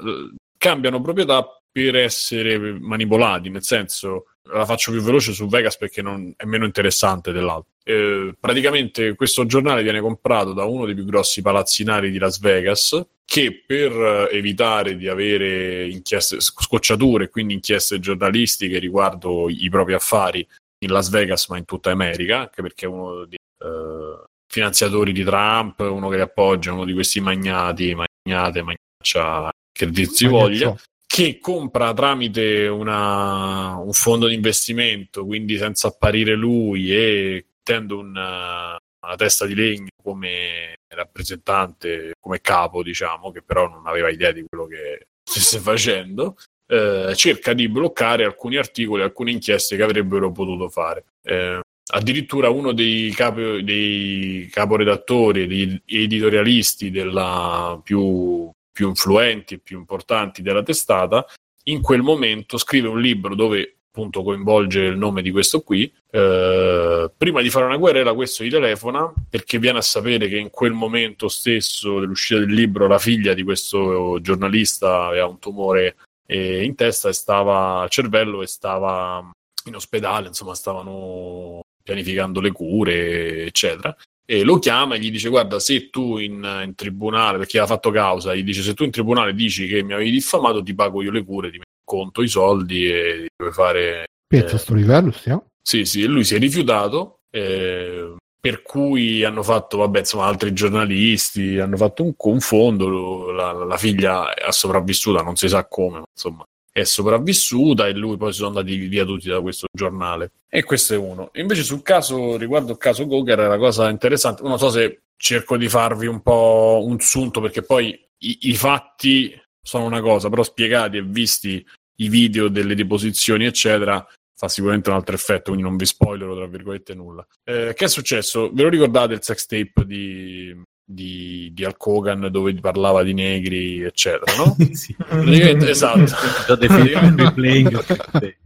cambiano 0.56 1.00
proprietà 1.00 1.44
per 1.72 1.96
essere 1.96 2.78
manipolati, 2.78 3.48
nel 3.48 3.64
senso 3.64 4.26
la 4.50 4.64
faccio 4.64 4.90
più 4.90 5.00
veloce 5.00 5.32
su 5.32 5.46
Vegas 5.46 5.76
perché 5.76 6.02
non- 6.02 6.32
è 6.36 6.44
meno 6.44 6.64
interessante 6.64 7.32
dell'altro. 7.32 7.70
Eh, 7.84 8.34
praticamente 8.38 9.14
questo 9.14 9.46
giornale 9.46 9.82
viene 9.82 10.00
comprato 10.00 10.52
da 10.52 10.64
uno 10.64 10.84
dei 10.84 10.94
più 10.94 11.04
grossi 11.04 11.42
palazzinari 11.42 12.10
di 12.10 12.18
Las 12.18 12.38
Vegas 12.38 13.00
che 13.24 13.62
per 13.66 13.92
eh, 13.92 14.36
evitare 14.36 14.96
di 14.96 15.08
avere 15.08 15.88
inchieste, 15.88 16.40
scocciature, 16.40 17.28
quindi 17.28 17.54
inchieste 17.54 17.98
giornalistiche 17.98 18.78
riguardo 18.78 19.48
i 19.48 19.68
propri 19.70 19.94
affari 19.94 20.46
in 20.84 20.90
Las 20.90 21.08
Vegas 21.08 21.48
ma 21.48 21.56
in 21.56 21.64
tutta 21.64 21.90
America, 21.90 22.40
anche 22.40 22.62
perché 22.62 22.86
è 22.86 22.88
uno 22.88 23.24
dei 23.24 23.38
eh, 23.38 24.24
finanziatori 24.46 25.12
di 25.12 25.24
Trump, 25.24 25.80
uno 25.80 26.08
che 26.08 26.16
li 26.16 26.22
appoggia, 26.22 26.72
uno 26.72 26.84
di 26.84 26.92
questi 26.92 27.20
magnati, 27.20 27.94
magnate, 27.94 28.62
magnaccia, 28.62 29.50
che 29.72 29.90
dir 29.90 30.08
si 30.08 30.26
voglia. 30.26 30.76
Che 31.14 31.38
compra 31.38 31.92
tramite 31.92 32.68
una- 32.68 33.76
un 33.76 33.92
fondo 33.92 34.28
di 34.28 34.34
investimento, 34.34 35.26
quindi 35.26 35.58
senza 35.58 35.88
apparire 35.88 36.34
lui 36.34 36.90
e 36.90 37.44
mettendo 37.54 37.98
una, 37.98 38.78
una 39.04 39.16
testa 39.16 39.44
di 39.44 39.54
legno 39.54 39.88
come 40.02 40.76
rappresentante, 40.88 42.14
come 42.18 42.40
capo, 42.40 42.82
diciamo, 42.82 43.30
che 43.30 43.42
però 43.42 43.68
non 43.68 43.86
aveva 43.86 44.08
idea 44.08 44.32
di 44.32 44.42
quello 44.48 44.66
che 44.66 45.08
stesse 45.22 45.58
facendo, 45.58 46.34
eh, 46.66 47.12
cerca 47.14 47.52
di 47.52 47.68
bloccare 47.68 48.24
alcuni 48.24 48.56
articoli, 48.56 49.02
alcune 49.02 49.32
inchieste 49.32 49.76
che 49.76 49.82
avrebbero 49.82 50.32
potuto 50.32 50.70
fare. 50.70 51.04
Eh, 51.22 51.60
addirittura 51.92 52.48
uno 52.48 52.72
dei, 52.72 53.10
capo, 53.10 53.60
dei 53.60 54.48
caporedattori, 54.50 55.46
degli 55.46 55.78
editorialisti 55.84 56.90
della 56.90 57.78
più, 57.84 58.50
più 58.72 58.88
influenti 58.88 59.54
e 59.54 59.58
più 59.58 59.78
importanti 59.78 60.42
della 60.42 60.62
testata, 60.62 61.24
in 61.64 61.80
quel 61.80 62.02
momento 62.02 62.56
scrive 62.56 62.88
un 62.88 63.00
libro 63.00 63.34
dove 63.34 63.76
appunto 63.92 64.22
coinvolge 64.22 64.80
il 64.80 64.96
nome 64.96 65.20
di 65.20 65.30
questo 65.30 65.60
qui. 65.60 65.92
eh, 66.10 67.10
prima 67.14 67.42
di 67.42 67.50
fare 67.50 67.66
una 67.66 67.78
querela, 67.78 68.14
questo 68.14 68.42
gli 68.42 68.50
telefona 68.50 69.12
perché 69.28 69.58
viene 69.58 69.78
a 69.78 69.82
sapere 69.82 70.28
che 70.28 70.38
in 70.38 70.48
quel 70.48 70.72
momento 70.72 71.28
stesso 71.28 72.00
dell'uscita 72.00 72.40
del 72.40 72.52
libro 72.52 72.86
la 72.86 72.98
figlia 72.98 73.34
di 73.34 73.42
questo 73.42 74.18
giornalista 74.22 75.04
aveva 75.04 75.26
un 75.26 75.38
tumore 75.38 75.96
eh, 76.26 76.64
in 76.64 76.74
testa 76.74 77.10
e 77.10 77.12
stava 77.12 77.80
al 77.82 77.90
cervello 77.90 78.42
e 78.42 78.46
stava 78.46 79.30
in 79.66 79.74
ospedale, 79.74 80.28
insomma, 80.28 80.54
stavano 80.54 81.60
pianificando 81.82 82.40
le 82.40 82.52
cure, 82.52 83.44
eccetera. 83.44 83.94
E 84.24 84.44
lo 84.44 84.58
chiama 84.58 84.94
e 84.94 84.98
gli 84.98 85.10
dice: 85.10 85.28
Guarda, 85.28 85.58
se 85.58 85.90
tu 85.90 86.18
in, 86.18 86.62
in 86.64 86.74
tribunale, 86.74 87.38
perché 87.38 87.58
ha 87.58 87.66
fatto 87.66 87.90
causa, 87.90 88.34
gli 88.34 88.44
dice: 88.44 88.62
Se 88.62 88.74
tu 88.74 88.84
in 88.84 88.90
tribunale 88.90 89.34
dici 89.34 89.66
che 89.66 89.82
mi 89.82 89.92
avevi 89.92 90.10
diffamato, 90.10 90.62
ti 90.62 90.74
pago 90.74 91.02
io 91.02 91.10
le 91.10 91.24
cure, 91.24 91.50
ti 91.50 91.60
conto 91.84 92.22
i 92.22 92.28
soldi 92.28 92.86
e 92.86 93.26
puoi 93.34 93.52
fare. 93.52 94.06
Pezzo 94.26 94.54
a 94.54 94.56
eh, 94.56 94.60
sto 94.60 94.74
livello 94.74 95.10
stiamo. 95.10 95.46
sì, 95.60 95.84
sì, 95.84 96.02
e 96.02 96.06
lui 96.06 96.24
si 96.24 96.34
è 96.34 96.38
rifiutato, 96.38 97.20
eh, 97.30 98.14
per 98.40 98.62
cui 98.62 99.24
hanno 99.24 99.42
fatto, 99.42 99.78
vabbè, 99.78 100.00
insomma, 100.00 100.26
altri 100.26 100.52
giornalisti 100.52 101.58
hanno 101.58 101.76
fatto 101.76 102.02
un, 102.02 102.14
un 102.16 102.40
fondo, 102.40 103.30
la, 103.30 103.52
la 103.52 103.76
figlia 103.76 104.34
è 104.34 104.50
sopravvissuta, 104.50 105.22
non 105.22 105.36
si 105.36 105.48
sa 105.48 105.66
come, 105.66 105.98
ma 105.98 106.04
insomma, 106.12 106.44
è 106.72 106.84
sopravvissuta 106.84 107.86
e 107.86 107.92
lui 107.92 108.16
poi 108.16 108.32
si 108.32 108.38
sono 108.38 108.48
andati 108.48 108.76
via 108.76 109.04
tutti 109.04 109.28
da 109.28 109.40
questo 109.40 109.66
giornale. 109.70 110.32
E 110.48 110.64
questo 110.64 110.94
è 110.94 110.96
uno. 110.96 111.30
Invece 111.34 111.62
sul 111.62 111.82
caso, 111.82 112.36
riguardo 112.36 112.72
il 112.72 112.78
caso 112.78 113.06
Goker, 113.06 113.38
la 113.38 113.58
cosa 113.58 113.90
interessante, 113.90 114.42
non 114.42 114.58
so 114.58 114.70
se 114.70 115.02
cerco 115.16 115.56
di 115.56 115.68
farvi 115.68 116.06
un 116.06 116.22
po' 116.22 116.82
un 116.84 116.98
sunto, 116.98 117.40
perché 117.40 117.62
poi 117.62 117.88
i, 118.18 118.38
i 118.42 118.56
fatti 118.56 119.38
sono 119.60 119.84
una 119.84 120.00
cosa, 120.00 120.30
però 120.30 120.42
spiegati 120.42 120.96
e 120.96 121.02
visti 121.02 121.64
i 121.96 122.08
video 122.08 122.48
delle 122.48 122.74
deposizioni, 122.74 123.44
eccetera, 123.44 124.04
fa 124.34 124.48
sicuramente 124.48 124.88
un 124.88 124.96
altro 124.96 125.14
effetto, 125.14 125.50
quindi 125.50 125.62
non 125.62 125.76
vi 125.76 125.84
spoilerò 125.84 126.34
tra 126.34 126.46
virgolette 126.46 126.94
nulla. 126.94 127.24
Eh, 127.44 127.74
che 127.76 127.84
è 127.84 127.88
successo? 127.88 128.50
Ve 128.52 128.62
lo 128.62 128.68
ricordate 128.70 129.12
il 129.12 129.22
sex 129.22 129.46
tape 129.46 129.84
di, 129.84 130.60
di, 130.92 131.50
di 131.52 131.64
Hulk 131.64 131.86
Hogan 131.86 132.28
dove 132.30 132.54
parlava 132.54 133.02
di 133.02 133.14
negri, 133.14 133.82
eccetera, 133.82 134.36
no? 134.36 134.56
sì. 134.72 134.94
Esatto. 135.08 136.04
Già 136.46 136.56
definito 136.56 136.98
free 136.98 137.32
playing. 137.32 137.84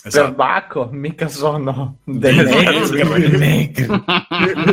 Sì. 0.00 0.08
esatto. 0.08 0.26
Perbacco, 0.28 0.88
mica 0.92 1.28
sono 1.28 1.98
dei 2.04 2.38
Esatto. 2.38 3.36
negri. 3.36 3.86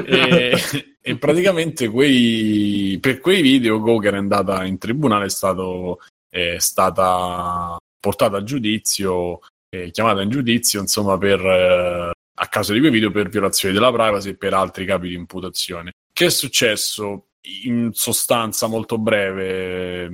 e, 0.05 0.57
e 1.01 1.17
praticamente 1.17 1.89
quei, 1.89 2.97
per 3.01 3.19
quei 3.19 3.41
video 3.41 3.79
Goker 3.79 4.13
è 4.13 4.17
andata 4.17 4.63
in 4.63 4.77
tribunale, 4.77 5.25
è, 5.25 5.29
stato, 5.29 5.99
è 6.29 6.55
stata 6.59 7.77
portata 7.99 8.37
a 8.37 8.43
giudizio, 8.43 9.39
chiamata 9.91 10.21
in 10.21 10.29
giudizio, 10.29 10.79
insomma, 10.79 11.17
per, 11.17 11.39
eh, 11.41 12.11
a 12.39 12.47
causa 12.47 12.73
di 12.73 12.79
quei 12.79 12.91
video 12.91 13.11
per 13.11 13.29
violazione 13.29 13.73
della 13.73 13.91
privacy 13.91 14.29
e 14.29 14.35
per 14.35 14.53
altri 14.53 14.85
capi 14.85 15.09
di 15.09 15.15
imputazione. 15.15 15.91
Che 16.17 16.25
è 16.25 16.29
successo? 16.31 17.27
In 17.65 17.91
sostanza 17.93 18.65
molto 18.65 18.97
breve, 18.97 20.05
eh, 20.05 20.09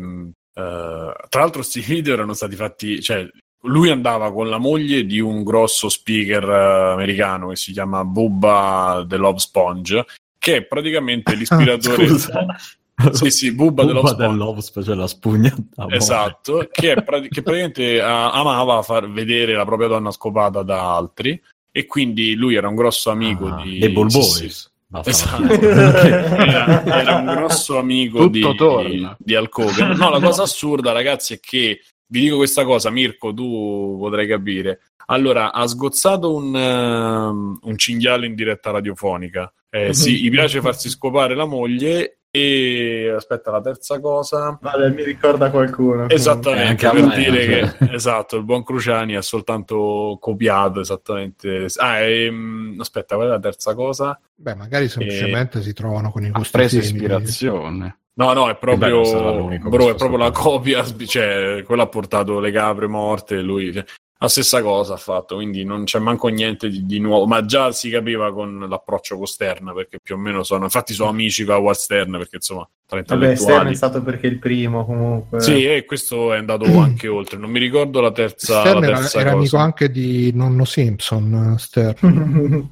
tra 0.52 1.40
l'altro 1.40 1.62
questi 1.62 1.80
video 1.80 2.12
erano 2.14 2.34
stati 2.34 2.58
fatti, 2.58 3.02
cioè 3.02 3.26
lui 3.68 3.90
andava 3.90 4.34
con 4.34 4.50
la 4.50 4.58
moglie 4.58 5.06
di 5.06 5.22
un 5.22 5.44
grosso 5.46 5.88
speaker 5.88 6.44
eh, 6.44 6.92
americano 6.92 7.48
che 7.48 7.56
si 7.56 7.72
chiama 7.72 8.04
Bubba 8.04 9.06
The 9.08 9.16
Love 9.16 9.40
Sponge, 9.40 10.06
che 10.38 10.58
è 10.58 10.64
praticamente 10.66 11.36
l'ispiratore. 11.40 12.08
Sì, 13.12 13.32
sì, 13.32 13.54
Bubba, 13.54 13.86
The 13.86 13.94
Love 13.94 14.02
Bubba 14.12 14.24
Sponge. 14.24 14.38
dell'Ops, 14.38 14.80
cioè 14.84 14.96
la 14.96 15.08
spugna. 15.08 15.56
Esatto, 15.90 16.68
che, 16.70 16.92
è 16.92 17.02
prati- 17.04 17.30
che 17.30 17.42
praticamente 17.42 18.02
ah, 18.02 18.32
amava 18.34 18.82
far 18.82 19.10
vedere 19.10 19.54
la 19.56 19.64
propria 19.66 19.88
donna 19.88 20.12
scopata 20.12 20.64
da 20.64 20.96
altri 20.98 21.42
e 21.72 21.86
quindi 21.86 22.36
lui 22.36 22.56
era 22.56 22.68
un 22.68 22.76
grosso 22.76 23.10
amico 23.10 23.48
Ah, 23.48 23.64
di 23.64 23.80
dei 23.80 23.90
Ball 23.90 24.08
sì, 24.08 24.18
Boys. 24.20 24.52
sì. 24.52 24.72
Basta, 24.94 25.10
Esatto. 25.10 25.54
era, 25.60 26.86
era 26.86 27.16
un 27.16 27.26
grosso 27.26 27.80
amico 27.80 28.30
Tutto 28.30 28.84
di, 28.84 29.10
di 29.18 29.34
Hulk 29.34 29.58
Hogan. 29.58 29.98
No, 29.98 30.12
la 30.12 30.20
cosa 30.20 30.44
assurda, 30.44 30.92
ragazzi, 30.92 31.34
è 31.34 31.40
che 31.40 31.82
vi 32.06 32.22
dico 32.22 32.38
questa 32.38 32.64
cosa, 32.64 32.92
Mirko, 32.92 33.34
tu 33.34 33.98
potrai 34.00 34.28
capire. 34.28 34.82
Allora, 35.08 35.52
ha 35.52 35.66
sgozzato 35.66 36.36
un, 36.36 36.56
ehm, 36.56 37.60
un 37.60 37.78
cinghiale 37.78 38.28
in 38.28 38.36
diretta 38.36 38.70
radiofonica. 38.70 39.52
Eh, 39.68 39.96
sì, 39.96 40.22
gli 40.22 40.30
piace 40.30 40.62
farsi 40.62 40.90
scopare 40.90 41.34
la 41.34 41.46
moglie 41.46 42.20
E 42.36 43.14
aspetta, 43.16 43.52
la 43.52 43.62
terza 43.62 44.00
cosa. 44.00 44.58
Vale, 44.60 44.90
mi 44.90 45.04
ricorda 45.04 45.52
qualcuno. 45.52 46.10
Esattamente, 46.10 46.88
Eh, 46.88 46.90
per 46.90 47.04
me, 47.06 47.16
dire 47.16 47.44
cioè. 47.46 47.78
che 47.78 47.94
esatto, 47.94 48.38
il 48.38 48.44
buon 48.44 48.64
Cruciani 48.64 49.16
ha 49.16 49.22
soltanto 49.22 50.18
copiato 50.20 50.80
esattamente. 50.80 51.68
Ah, 51.76 52.00
ehm, 52.00 52.78
aspetta, 52.80 53.14
qual 53.16 53.28
è 53.28 53.30
la 53.30 53.40
terza 53.40 53.76
cosa? 53.76 54.20
Beh, 54.34 54.56
magari 54.56 54.88
semplicemente 54.90 55.62
si 55.62 55.74
trovano 55.74 56.10
con 56.10 56.24
i 56.24 56.30
Ha 56.30 56.32
gusti 56.32 56.58
preso 56.58 56.78
ispirazione. 56.80 57.98
No, 58.16 58.34
no, 58.34 58.50
è 58.50 58.56
proprio, 58.56 59.48
Beh, 59.48 59.60
bro, 59.60 59.90
è 59.90 59.96
proprio 59.96 60.18
la 60.18 60.32
copia, 60.32 60.84
cioè, 61.06 61.62
quello 61.64 61.82
ha 61.84 61.88
portato 61.88 62.40
le 62.40 62.52
capre 62.52 62.88
morte, 62.88 63.42
lui, 63.42 63.72
cioè, 63.74 63.84
la 64.24 64.30
stessa 64.30 64.62
cosa 64.62 64.94
ha 64.94 64.98
fatto, 64.98 65.36
quindi 65.36 65.66
non 65.66 65.84
c'è 65.84 66.00
manco 66.00 66.30
niente 66.30 66.70
di, 66.70 66.86
di 66.86 66.98
nuovo, 67.00 67.26
ma 67.26 67.44
già 67.44 67.74
si 67.74 67.90
capiva 67.90 68.32
con 68.32 68.68
l'approccio 68.70 69.18
con 69.18 69.26
Stern, 69.26 69.74
perché 69.76 70.00
più 70.02 70.16
o 70.16 70.18
meno 70.18 70.44
sono, 70.44 70.64
infatti 70.64 70.94
sono 70.94 71.10
amici 71.10 71.44
con 71.44 71.56
Howard 71.56 71.78
Stern, 71.78 72.12
perché 72.12 72.38
insomma, 72.38 72.66
tra 72.86 73.02
Vabbè, 73.02 73.06
Stern 73.06 73.32
intellettuali. 73.32 73.72
è 73.72 73.76
stato 73.76 74.02
perché 74.02 74.28
il 74.28 74.40
primo 74.40 74.86
comunque. 74.86 75.42
Sì, 75.42 75.66
e 75.66 75.84
questo 75.84 76.32
è 76.32 76.38
andato 76.38 76.64
anche 76.80 77.10
oltre, 77.10 77.38
non 77.38 77.50
mi 77.50 77.60
ricordo 77.60 78.00
la 78.00 78.14
terza, 78.14 78.62
Stern 78.62 78.80
la 78.80 78.88
era, 78.88 78.98
terza 79.00 79.20
era 79.20 79.32
cosa. 79.32 79.42
amico 79.42 79.58
anche 79.58 79.92
di 79.92 80.32
nonno 80.34 80.64
Simpson, 80.64 81.56
Stern. 81.58 82.70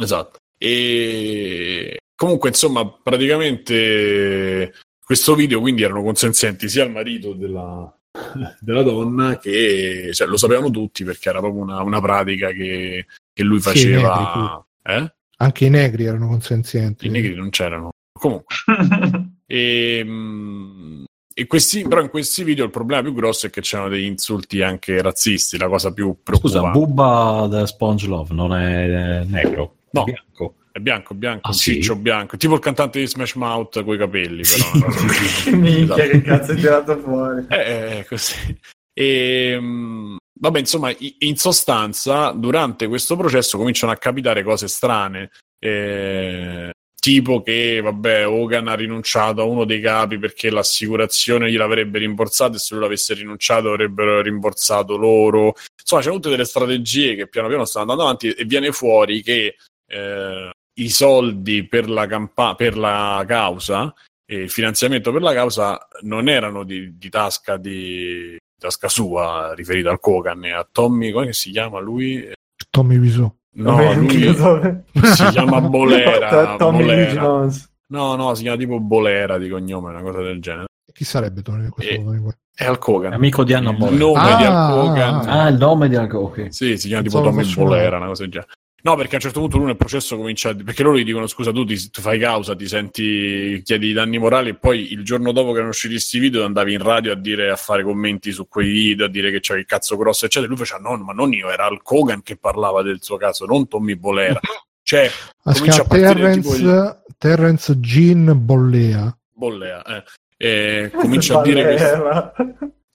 Esatto. 0.00 0.38
E 0.58 1.98
comunque, 2.16 2.48
insomma, 2.48 2.84
praticamente 2.84 4.72
questo 5.04 5.36
video 5.36 5.60
quindi 5.60 5.84
erano 5.84 6.02
consenzienti 6.02 6.68
sia 6.68 6.82
al 6.82 6.90
marito 6.90 7.32
della, 7.32 7.96
della 8.60 8.82
donna 8.82 9.38
che 9.38 10.10
cioè, 10.12 10.26
lo 10.26 10.36
sapevano 10.36 10.70
tutti 10.70 11.04
perché 11.04 11.28
era 11.28 11.40
proprio 11.40 11.62
una, 11.62 11.82
una 11.82 12.00
pratica 12.00 12.48
che, 12.50 13.06
che 13.32 13.42
lui 13.42 13.58
Sì, 13.60 13.68
faceva. 13.68 14.66
eh? 14.82 15.12
Anche 15.38 15.64
i 15.66 15.70
negri 15.70 16.04
erano 16.04 16.28
consenzienti. 16.28 17.06
I 17.06 17.10
negri 17.10 17.34
non 17.34 17.50
c'erano. 17.50 17.90
Comunque. 18.12 18.54
E, 19.50 20.02
mm, 20.04 21.04
e 21.32 21.46
questi, 21.46 21.80
però 21.88 22.02
in 22.02 22.10
questi 22.10 22.44
video 22.44 22.66
il 22.66 22.70
problema 22.70 23.00
più 23.00 23.14
grosso 23.14 23.46
è 23.46 23.50
che 23.50 23.62
c'erano 23.62 23.88
degli 23.88 24.04
insulti 24.04 24.60
anche 24.60 25.00
razzisti, 25.00 25.56
la 25.56 25.68
cosa 25.68 25.90
più 25.90 26.14
Scusa, 26.22 26.60
preoccupante. 26.60 26.78
Bubba 26.78 27.46
da 27.48 27.64
Sponge 27.66 28.06
Love 28.08 28.34
non 28.34 28.52
è 28.54 29.24
negro? 29.24 29.76
No. 29.92 30.04
Bianco. 30.04 30.56
È 30.78 30.80
bianco, 30.80 31.12
bianco, 31.14 31.48
Ah, 31.50 31.52
sì? 31.52 31.72
ciccio 31.74 31.96
bianco, 31.96 32.36
tipo 32.36 32.54
il 32.54 32.60
cantante 32.60 33.00
di 33.00 33.06
Smash 33.08 33.34
Mouth 33.34 33.82
coi 33.82 33.98
capelli, 33.98 34.42
però. 34.42 34.86
Che 35.42 35.50
minchia, 35.56 36.06
che 36.06 36.22
cazzo 36.22 36.52
hai 36.52 36.56
tirato 36.58 36.96
fuori. 37.00 37.46
Eh, 37.48 37.98
eh, 37.98 38.06
così. 38.08 38.56
E, 38.92 39.58
mh, 39.58 40.16
vabbè, 40.40 40.58
insomma, 40.60 40.90
i- 40.90 41.16
in 41.20 41.36
sostanza, 41.36 42.30
durante 42.30 42.86
questo 42.86 43.16
processo 43.16 43.58
cominciano 43.58 43.90
a 43.90 43.96
capitare 43.96 44.44
cose 44.44 44.68
strane. 44.68 45.30
eh, 45.60 46.70
tipo 47.00 47.42
che, 47.42 47.80
vabbè, 47.82 48.28
Hogan 48.28 48.68
ha 48.68 48.74
rinunciato 48.74 49.40
a 49.40 49.44
uno 49.44 49.64
dei 49.64 49.80
capi 49.80 50.18
perché 50.18 50.50
l'assicurazione 50.50 51.50
gliel'avrebbe 51.50 51.98
rimborsato 51.98 52.54
e 52.54 52.58
se 52.60 52.74
lui 52.74 52.82
l'avesse 52.84 53.14
rinunciato 53.14 53.68
avrebbero 53.70 54.20
rimborsato 54.22 54.96
loro. 54.96 55.54
Insomma, 55.80 56.02
c'è 56.02 56.10
tutte 56.12 56.28
delle 56.30 56.44
strategie 56.44 57.16
che 57.16 57.26
piano 57.28 57.48
piano 57.48 57.64
stanno 57.64 57.82
andando 57.90 58.04
avanti 58.04 58.30
e 58.30 58.44
viene 58.44 58.70
fuori 58.70 59.22
che 59.22 59.56
eh, 59.90 60.50
i 60.78 60.88
soldi 60.90 61.66
per 61.66 61.88
la, 61.88 62.06
campa- 62.06 62.54
per 62.54 62.76
la 62.76 63.24
causa 63.26 63.92
e 64.24 64.36
il 64.42 64.50
finanziamento 64.50 65.10
per 65.12 65.22
la 65.22 65.32
causa 65.32 65.88
non 66.02 66.28
erano 66.28 66.62
di, 66.64 66.96
di 66.98 67.08
tasca 67.08 67.56
di 67.56 68.36
tasca 68.60 68.88
sua 68.88 69.52
riferita 69.54 69.90
al 69.90 70.00
Kogan 70.00 70.44
e 70.44 70.52
a 70.52 70.66
Tommy 70.70 71.10
come 71.12 71.32
si 71.32 71.50
chiama 71.50 71.78
lui? 71.80 72.30
Tommy 72.70 72.96
Wiseau. 72.98 73.34
no 73.54 73.76
Vabbè, 73.76 73.94
lui 73.96 74.34
so- 74.34 74.82
si 75.14 75.24
chiama 75.30 75.60
Bolera 75.68 76.56
Tommy 76.56 76.78
Bolera. 76.82 77.12
Jones. 77.20 77.70
no 77.92 78.14
no 78.16 78.34
si 78.34 78.42
chiama 78.42 78.58
tipo 78.58 78.78
Bolera 78.80 79.38
di 79.38 79.48
cognome 79.48 79.90
una 79.90 80.02
cosa 80.02 80.20
del 80.22 80.40
genere 80.40 80.66
Chi 80.92 81.04
sarebbe 81.04 81.42
Tony 81.42 81.68
questo 81.68 81.92
Eh, 81.94 81.96
Tony 82.02 82.22
è 82.54 82.64
al 82.66 82.78
Kogan 82.78 83.12
Amico 83.12 83.44
di 83.44 83.54
Anna 83.54 83.70
il 83.70 83.76
Bolera. 83.76 83.96
nome 84.04 84.18
Ah, 84.20 84.36
di 84.36 84.44
Al 84.44 84.70
Kogan 84.72 85.14
ah, 85.28 85.42
Ah, 85.44 85.48
il 85.48 85.56
nome 85.56 85.88
di 85.88 85.96
ok. 85.96 86.46
Sì, 86.52 86.76
si 86.76 86.88
chiama 86.88 87.02
tipo 87.04 87.20
Tommy 87.22 87.54
Bolera, 87.54 87.96
una 87.96 88.06
cosa 88.06 88.22
del 88.24 88.32
genere. 88.32 88.52
No, 88.80 88.94
perché 88.94 89.12
a 89.12 89.14
un 89.16 89.22
certo 89.22 89.40
punto 89.40 89.56
lui 89.56 89.66
nel 89.66 89.76
processo 89.76 90.16
comincia 90.16 90.50
a... 90.50 90.54
Perché 90.54 90.84
loro 90.84 90.96
gli 90.96 91.04
dicono, 91.04 91.26
scusa, 91.26 91.50
tu, 91.50 91.64
ti, 91.64 91.90
tu 91.90 92.00
fai 92.00 92.18
causa, 92.18 92.54
ti 92.54 92.68
senti, 92.68 93.60
chiedi 93.64 93.88
i 93.88 93.92
danni 93.92 94.18
morali 94.18 94.50
e 94.50 94.54
poi 94.54 94.92
il 94.92 95.02
giorno 95.02 95.32
dopo 95.32 95.48
che 95.48 95.56
erano 95.56 95.70
usciti 95.70 95.94
questi 95.94 96.20
video 96.20 96.44
andavi 96.44 96.74
in 96.74 96.82
radio 96.82 97.12
a 97.12 97.16
dire, 97.16 97.50
a 97.50 97.56
fare 97.56 97.82
commenti 97.82 98.30
su 98.30 98.46
quei 98.46 98.70
video, 98.70 99.06
a 99.06 99.08
dire 99.08 99.32
che 99.32 99.40
c'era 99.40 99.58
il 99.58 99.66
cazzo 99.66 99.96
grosso, 99.96 100.26
eccetera. 100.26 100.48
Lui 100.48 100.58
faceva, 100.58 100.80
no, 100.88 100.96
ma 101.02 101.12
non 101.12 101.32
io, 101.32 101.50
era 101.50 101.64
Al 101.64 101.82
Kogan 101.82 102.22
che 102.22 102.36
parlava 102.36 102.82
del 102.82 103.02
suo 103.02 103.16
caso, 103.16 103.46
non 103.46 103.66
Tommy 103.66 103.96
Bolera. 103.96 104.38
Cioè, 104.80 105.10
comincia 105.42 105.82
a 105.82 105.86
Terrence, 105.86 107.02
Terrence 107.18 107.78
Jean 107.80 108.32
Bollea. 108.34 109.18
Bollea, 109.32 109.82
eh. 109.84 110.04
E 110.36 110.90
comincia 110.94 111.40
a 111.40 111.42
dire 111.42 111.62
Valera. 111.62 112.32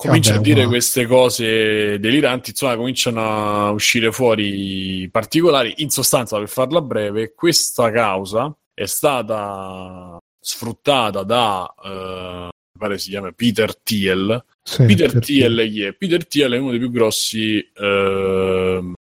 Comincia 0.07 0.31
Vabbè, 0.31 0.41
a 0.41 0.43
dire 0.43 0.61
wow. 0.61 0.69
queste 0.69 1.05
cose 1.05 1.99
deliranti, 1.99 2.51
insomma, 2.51 2.75
cominciano 2.75 3.67
a 3.67 3.71
uscire 3.71 4.11
fuori 4.11 5.01
i 5.03 5.09
particolari. 5.09 5.75
In 5.77 5.89
sostanza, 5.89 6.37
per 6.37 6.49
farla 6.49 6.81
breve, 6.81 7.33
questa 7.33 7.91
causa 7.91 8.55
è 8.73 8.85
stata 8.85 10.17
sfruttata 10.39 11.23
da 11.23 11.73
eh, 11.83 12.49
mi 12.73 12.79
pare 12.79 12.97
si 12.97 13.09
chiama 13.09 13.31
Peter 13.31 13.77
Thiel. 13.77 14.43
Sì, 14.63 14.85
Peter 14.85 15.19
Thiel 15.19 15.69
chi 15.69 15.83
è? 15.83 15.93
Peter 15.93 16.25
Thiel 16.25 16.53
è 16.53 16.57
uno 16.57 16.71
dei 16.71 16.79
più 16.79 16.89
grossi 16.89 17.63
ehm, 17.75 18.93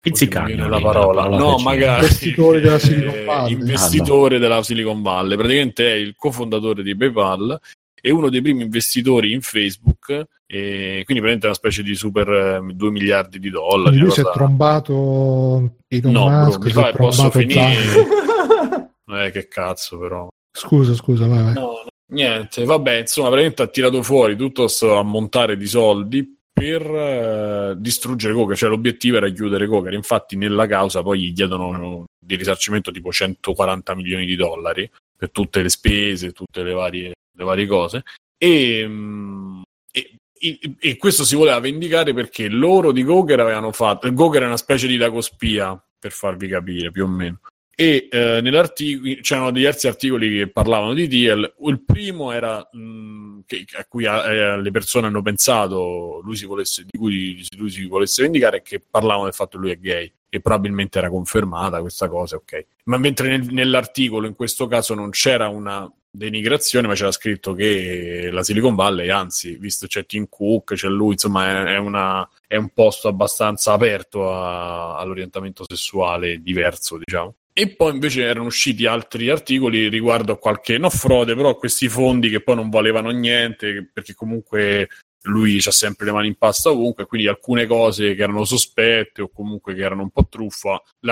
Pizzicani, 0.00 0.56
la 0.56 0.80
parola. 0.80 1.28
No, 1.28 1.58
magari 1.58 2.02
Investitore 2.02 2.60
della 2.60 2.78
Silicon 2.80 3.14
eh, 3.14 3.24
Valley. 3.24 3.52
investitore 3.52 4.38
della 4.38 4.62
Silicon 4.62 5.02
Valley. 5.02 5.36
Praticamente 5.36 5.92
è 5.92 5.94
il 5.94 6.14
cofondatore 6.16 6.82
di 6.82 6.96
PayPal 6.96 7.60
e 8.00 8.10
uno 8.10 8.28
dei 8.28 8.42
primi 8.42 8.62
investitori 8.62 9.32
in 9.32 9.40
Facebook. 9.40 10.26
E 10.46 11.02
quindi 11.04 11.22
praticamente 11.22 11.44
è 11.44 11.48
una 11.48 11.54
specie 11.54 11.82
di 11.82 11.94
super 11.94 12.28
eh, 12.28 12.74
2 12.74 12.90
miliardi 12.90 13.38
di 13.38 13.50
dollari. 13.50 13.96
Quindi 13.96 14.00
lui 14.00 14.10
si 14.10 14.20
è 14.20 14.30
trombato 14.32 15.76
Elon 15.88 16.12
No, 16.12 16.24
bro, 16.26 16.44
Musk, 16.44 16.66
è 16.66 16.70
fa- 16.70 16.92
posso 16.92 17.28
trombato 17.28 17.38
finire? 17.38 19.26
Eh, 19.26 19.30
che 19.32 19.48
cazzo, 19.48 19.98
però. 19.98 20.28
Scusa, 20.56 20.94
scusa, 20.94 21.26
vai, 21.26 21.42
vai. 21.42 21.54
No, 21.54 21.60
no, 21.60 21.86
niente, 22.12 22.64
vabbè, 22.64 23.00
insomma, 23.00 23.28
praticamente 23.28 23.62
ha 23.62 23.68
tirato 23.68 24.02
fuori 24.02 24.36
tutto 24.36 24.62
questo 24.62 24.96
ammontare 24.96 25.56
di 25.56 25.66
soldi 25.66 26.36
per 26.58 26.82
eh, 26.82 27.74
distruggere 27.78 28.34
Coker, 28.34 28.56
cioè 28.56 28.68
l'obiettivo 28.68 29.18
era 29.18 29.28
chiudere 29.30 29.68
Coker, 29.68 29.92
infatti 29.92 30.36
nella 30.36 30.66
causa 30.66 31.02
poi 31.02 31.20
gli 31.20 31.32
chiedono 31.32 32.06
di 32.18 32.34
risarcimento 32.34 32.90
tipo 32.90 33.12
140 33.12 33.94
milioni 33.94 34.26
di 34.26 34.34
dollari 34.34 34.90
per 35.16 35.30
tutte 35.30 35.62
le 35.62 35.68
spese, 35.68 36.32
tutte 36.32 36.62
le 36.64 36.72
varie, 36.72 37.12
le 37.38 37.44
varie 37.44 37.66
cose 37.66 38.02
e, 38.36 38.84
mm, 38.86 39.62
e, 39.92 40.18
e- 40.38 40.74
e 40.78 40.96
questo 40.96 41.24
si 41.24 41.36
voleva 41.36 41.60
vendicare 41.60 42.12
perché 42.12 42.48
loro 42.48 42.92
di 42.92 43.04
Coker 43.04 43.40
avevano 43.40 43.72
fatto, 43.72 44.12
Coker 44.12 44.42
è 44.42 44.46
una 44.46 44.56
specie 44.56 44.86
di 44.86 44.96
dagospia 44.96 45.80
per 45.98 46.12
farvi 46.12 46.48
capire 46.48 46.90
più 46.90 47.04
o 47.04 47.08
meno 47.08 47.40
e 47.80 48.08
eh, 48.10 49.20
c'erano 49.20 49.52
diversi 49.52 49.86
articoli 49.86 50.38
che 50.38 50.48
parlavano 50.48 50.94
di 50.94 51.06
Thiel. 51.06 51.54
Il 51.60 51.80
primo 51.84 52.32
era 52.32 52.68
mh, 52.72 53.42
che, 53.46 53.64
a 53.76 53.84
cui 53.84 54.04
eh, 54.04 54.60
le 54.60 54.70
persone 54.72 55.06
hanno 55.06 55.22
pensato 55.22 56.20
lui 56.24 56.34
si 56.34 56.44
volesse, 56.44 56.84
di 56.84 56.98
cui 56.98 57.46
lui 57.56 57.70
si 57.70 57.86
volesse 57.86 58.22
vendicare, 58.22 58.62
che 58.62 58.80
parlavano 58.80 59.26
del 59.26 59.32
fatto 59.32 59.58
che 59.58 59.64
lui 59.64 59.70
è 59.70 59.78
gay. 59.78 60.12
E 60.28 60.40
probabilmente 60.40 60.98
era 60.98 61.08
confermata 61.08 61.80
questa 61.80 62.08
cosa, 62.08 62.34
ok. 62.34 62.66
Ma 62.86 62.98
mentre 62.98 63.28
nel- 63.28 63.52
nell'articolo 63.52 64.26
in 64.26 64.34
questo 64.34 64.66
caso 64.66 64.94
non 64.94 65.10
c'era 65.10 65.46
una 65.46 65.88
denigrazione, 66.10 66.86
ma 66.86 66.94
c'era 66.94 67.12
scritto 67.12 67.54
che 67.54 68.28
la 68.32 68.42
Silicon 68.42 68.74
Valley, 68.74 69.08
anzi, 69.10 69.56
visto 69.56 69.86
c'è 69.86 70.04
Tim 70.06 70.26
Cook, 70.28 70.74
c'è 70.74 70.88
lui, 70.88 71.12
insomma, 71.12 71.66
è, 71.68 71.76
una- 71.78 72.28
è 72.46 72.56
un 72.56 72.70
posto 72.70 73.08
abbastanza 73.08 73.72
aperto 73.72 74.32
a- 74.32 74.96
all'orientamento 74.98 75.64
sessuale 75.66 76.40
diverso, 76.42 76.98
diciamo. 76.98 77.34
E 77.52 77.70
poi 77.74 77.92
invece 77.94 78.22
erano 78.22 78.46
usciti 78.46 78.86
altri 78.86 79.28
articoli 79.30 79.88
riguardo 79.88 80.32
a 80.32 80.38
qualche, 80.38 80.78
no 80.78 80.90
frode, 80.90 81.34
però 81.34 81.50
a 81.50 81.56
questi 81.56 81.88
fondi 81.88 82.30
che 82.30 82.40
poi 82.40 82.54
non 82.54 82.70
valevano 82.70 83.10
niente, 83.10 83.88
perché 83.92 84.14
comunque 84.14 84.88
lui 85.22 85.60
ha 85.64 85.70
sempre 85.72 86.06
le 86.06 86.12
mani 86.12 86.28
in 86.28 86.36
pasta 86.36 86.70
ovunque, 86.70 87.06
quindi 87.06 87.26
alcune 87.26 87.66
cose 87.66 88.14
che 88.14 88.22
erano 88.22 88.44
sospette 88.44 89.22
o 89.22 89.28
comunque 89.28 89.74
che 89.74 89.82
erano 89.82 90.02
un 90.02 90.10
po' 90.10 90.26
truffa, 90.28 90.80
gli 91.00 91.10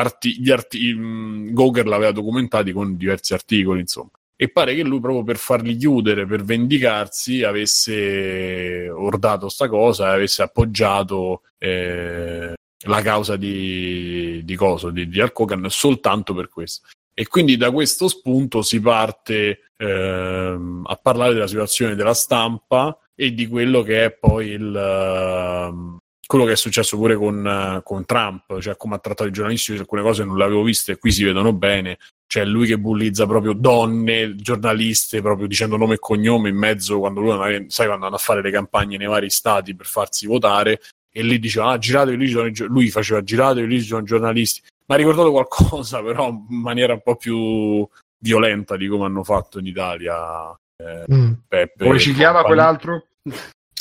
arti- 0.51 0.93
mh, 0.94 1.52
Gauger 1.52 1.86
l'aveva 1.86 2.12
documentati 2.12 2.70
con 2.73 2.97
diversi 2.97 3.35
articoli, 3.35 3.81
insomma. 3.81 4.10
E 4.38 4.50
pare 4.50 4.74
che 4.74 4.82
lui, 4.82 5.00
proprio 5.00 5.24
per 5.24 5.38
farli 5.38 5.76
chiudere, 5.76 6.26
per 6.26 6.44
vendicarsi, 6.44 7.42
avesse 7.42 8.88
ordato 8.90 9.48
sta 9.48 9.68
cosa 9.68 10.10
e 10.10 10.14
avesse 10.14 10.42
appoggiato 10.42 11.42
eh, 11.58 12.52
la 12.86 13.02
causa 13.02 13.36
di, 13.36 14.42
di 14.44 14.54
Coso, 14.54 14.90
di, 14.90 15.08
di 15.08 15.20
Hulk 15.20 15.38
Hogan, 15.38 15.66
soltanto 15.70 16.34
per 16.34 16.48
questo. 16.48 16.88
E 17.14 17.26
quindi 17.28 17.56
da 17.56 17.70
questo 17.70 18.08
spunto 18.08 18.60
si 18.60 18.78
parte 18.78 19.70
ehm, 19.78 20.82
a 20.86 20.96
parlare 20.96 21.32
della 21.32 21.46
situazione 21.46 21.94
della 21.94 22.12
stampa 22.12 22.98
e 23.14 23.32
di 23.32 23.46
quello 23.46 23.80
che 23.80 24.04
è 24.04 24.10
poi 24.12 24.48
il, 24.48 24.76
ehm, 24.76 25.96
quello 26.26 26.44
che 26.44 26.52
è 26.52 26.56
successo 26.56 26.98
pure 26.98 27.16
con, 27.16 27.80
con 27.82 28.04
Trump, 28.04 28.58
cioè 28.60 28.76
come 28.76 28.96
ha 28.96 28.98
trattato 28.98 29.28
i 29.28 29.32
giornalisti, 29.32 29.72
io 29.72 29.80
alcune 29.80 30.02
cose 30.02 30.24
non 30.24 30.36
le 30.36 30.44
avevo 30.44 30.62
viste 30.62 30.92
e 30.92 30.98
qui 30.98 31.10
si 31.10 31.24
vedono 31.24 31.54
bene, 31.54 31.98
C'è 32.27 32.44
lui 32.44 32.66
che 32.66 32.78
bullizza 32.78 33.27
proprio 33.27 33.53
donne, 33.53 34.35
giornaliste, 34.35 35.23
proprio 35.23 35.47
dicendo 35.47 35.77
nome 35.77 35.94
e 35.94 35.98
cognome 35.98 36.48
in 36.48 36.57
mezzo 36.57 36.98
quando 36.98 37.20
lui, 37.20 37.31
magari, 37.31 37.66
sai, 37.69 37.86
quando 37.86 38.07
andano 38.07 38.16
a 38.16 38.24
fare 38.24 38.43
le 38.43 38.51
campagne 38.51 38.97
nei 38.97 39.07
vari 39.07 39.31
stati 39.31 39.74
per 39.77 39.86
farsi 39.86 40.27
votare 40.27 40.81
e 41.12 41.23
lì 41.23 41.39
diceva, 41.39 41.70
ah, 41.70 41.78
girate, 41.78 42.15
lì 42.16 42.27
ci 42.27 42.32
sono 42.32 42.47
i 42.47 42.53
gio-" 42.53 42.66
lui 42.66 42.90
faceva 42.90 43.23
girate, 43.23 43.62
lì 43.65 43.81
ci 43.81 43.86
sono 43.86 44.03
giornalisti. 44.03 44.61
Mi 44.89 44.94
ha 44.94 44.98
ricordato 44.98 45.31
qualcosa, 45.31 46.03
però 46.05 46.28
in 46.28 46.61
maniera 46.61 46.94
un 46.94 47.03
po' 47.03 47.16
più 47.16 47.86
violenta 48.19 48.77
di 48.77 48.89
come 48.89 49.05
hanno 49.05 49.23
fatto 49.23 49.59
in 49.59 49.66
Italia. 49.66 50.51
eh, 50.82 51.05
Mm. 51.09 51.32
Peppe 51.48 51.85
Come 51.85 51.98
si 51.98 52.12
chiama 52.12 52.43
quell'altro? 52.43 53.07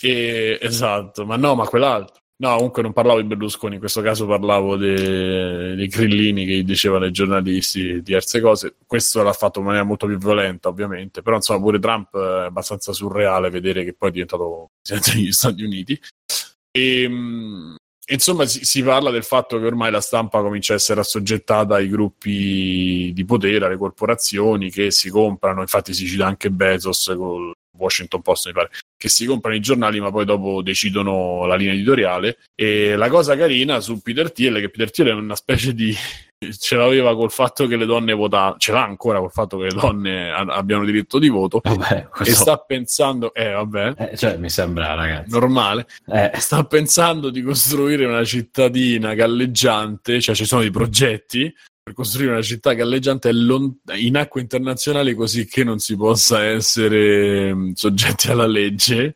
E- 0.02 0.58
esatto, 0.62 1.26
ma 1.26 1.36
no, 1.36 1.56
ma 1.56 1.66
quell'altro. 1.68 2.22
No, 2.38 2.54
comunque 2.58 2.82
non 2.82 2.92
parlavo 2.92 3.22
di 3.22 3.28
Berlusconi, 3.28 3.76
in 3.76 3.80
questo 3.80 4.02
caso 4.02 4.26
parlavo 4.26 4.76
de- 4.76 5.74
dei 5.76 5.88
grillini 5.88 6.46
che 6.46 6.64
dicevano 6.64 7.06
ai 7.06 7.12
giornalisti 7.12 8.02
diverse 8.02 8.42
cose. 8.42 8.76
Questo 8.86 9.24
l'ha 9.24 9.32
fatto 9.32 9.60
in 9.60 9.66
maniera 9.66 9.86
molto 9.86 10.06
più 10.06 10.18
violenta, 10.18 10.68
ovviamente, 10.68 11.22
però 11.22 11.38
insomma 11.38 11.62
pure 11.62 11.80
Trump 11.80 12.14
è 12.18 12.44
abbastanza 12.46 12.92
surreale 12.92 13.50
vedere 13.50 13.86
che 13.86 13.94
poi 13.94 14.10
è 14.10 14.12
diventato 14.12 14.72
presidente 14.82 15.18
degli 15.18 15.32
Stati 15.32 15.64
Uniti. 15.64 15.98
E, 16.72 17.08
mh, 17.08 17.76
insomma, 18.12 18.46
si, 18.46 18.66
si 18.66 18.84
parla 18.84 19.12
del 19.12 19.24
fatto 19.24 19.58
che 19.58 19.66
ormai 19.66 19.90
la 19.92 20.02
stampa 20.02 20.42
comincia 20.42 20.74
a 20.74 20.76
essere 20.76 21.00
assoggettata 21.00 21.76
ai 21.76 21.88
gruppi 21.88 23.12
di 23.14 23.24
potere, 23.26 23.66
alle 23.66 23.78
corporazioni 23.78 24.70
che 24.72 24.92
si 24.92 25.10
comprano. 25.10 25.62
Infatti, 25.62 25.94
si 25.94 26.06
cita 26.06 26.26
anche 26.28 26.52
Bezos 26.52 27.14
col 27.16 27.54
Washington 27.78 28.22
Post, 28.22 28.48
mi 28.48 28.54
pare, 28.54 28.70
che 28.98 29.10
si 29.10 29.26
comprano 29.26 29.56
i 29.56 29.62
giornali, 29.62 30.00
ma 30.00 30.12
poi 30.12 30.26
dopo 30.26 30.62
decidono 30.62 31.46
la 31.46 31.56
linea 31.56 31.74
editoriale. 31.74 32.38
E 32.56 32.96
la 32.96 33.10
cosa 33.10 33.36
carina 33.36 33.80
su 33.80 34.02
Peter 34.02 34.32
Thiel 34.32 34.56
è 34.56 34.60
che 34.62 34.70
Peter 34.70 34.92
Thiel 34.92 35.08
è 35.10 35.14
una 35.14 35.36
specie 35.36 35.74
di. 35.74 35.94
ce 36.60 36.76
l'aveva 36.76 37.16
col 37.16 37.32
fatto 37.32 37.66
che 37.66 37.76
le 37.76 37.86
donne 37.86 38.14
votavano, 38.14 38.56
ce 38.58 38.72
l'ha 38.72 38.84
ancora 38.84 39.20
col 39.20 39.32
fatto 39.32 39.58
che 39.58 39.64
le 39.66 39.74
donne 39.74 40.30
a- 40.32 40.42
abbiano 40.42 40.84
diritto 40.86 41.18
di 41.18 41.30
voto. 41.30 41.62
Vabbè, 41.64 41.96
E 41.96 42.08
questo- 42.10 42.36
sta 42.36 42.58
pensando, 42.58 43.34
eh, 43.34 43.52
vabbè, 43.52 43.94
eh, 44.12 44.18
cioè, 44.18 44.38
mi 44.38 44.50
sembra, 44.50 44.94
ragazzi. 44.96 45.32
normale 45.32 45.88
Eh, 46.08 46.32
sta 46.36 46.64
pensando 46.66 47.30
di 47.30 47.42
costruire 47.42 48.06
una 48.06 48.24
cittadina 48.24 49.14
galleggiante, 49.14 50.20
cioè 50.22 50.36
ci 50.36 50.46
sono 50.46 50.62
dei 50.62 50.72
progetti 50.72 51.52
per 51.86 51.94
costruire 51.94 52.32
una 52.32 52.42
città 52.42 52.74
galleggiante 52.74 53.32
lon- 53.32 53.78
in 53.98 54.18
acque 54.18 54.42
internazionali 54.42 55.14
così 55.14 55.46
che 55.46 55.64
non 55.64 55.78
si 55.78 55.96
possa 55.96 56.44
essere 56.44 57.54
mh, 57.54 57.74
soggetti 57.74 58.32
alla 58.32 58.48
legge 58.48 59.14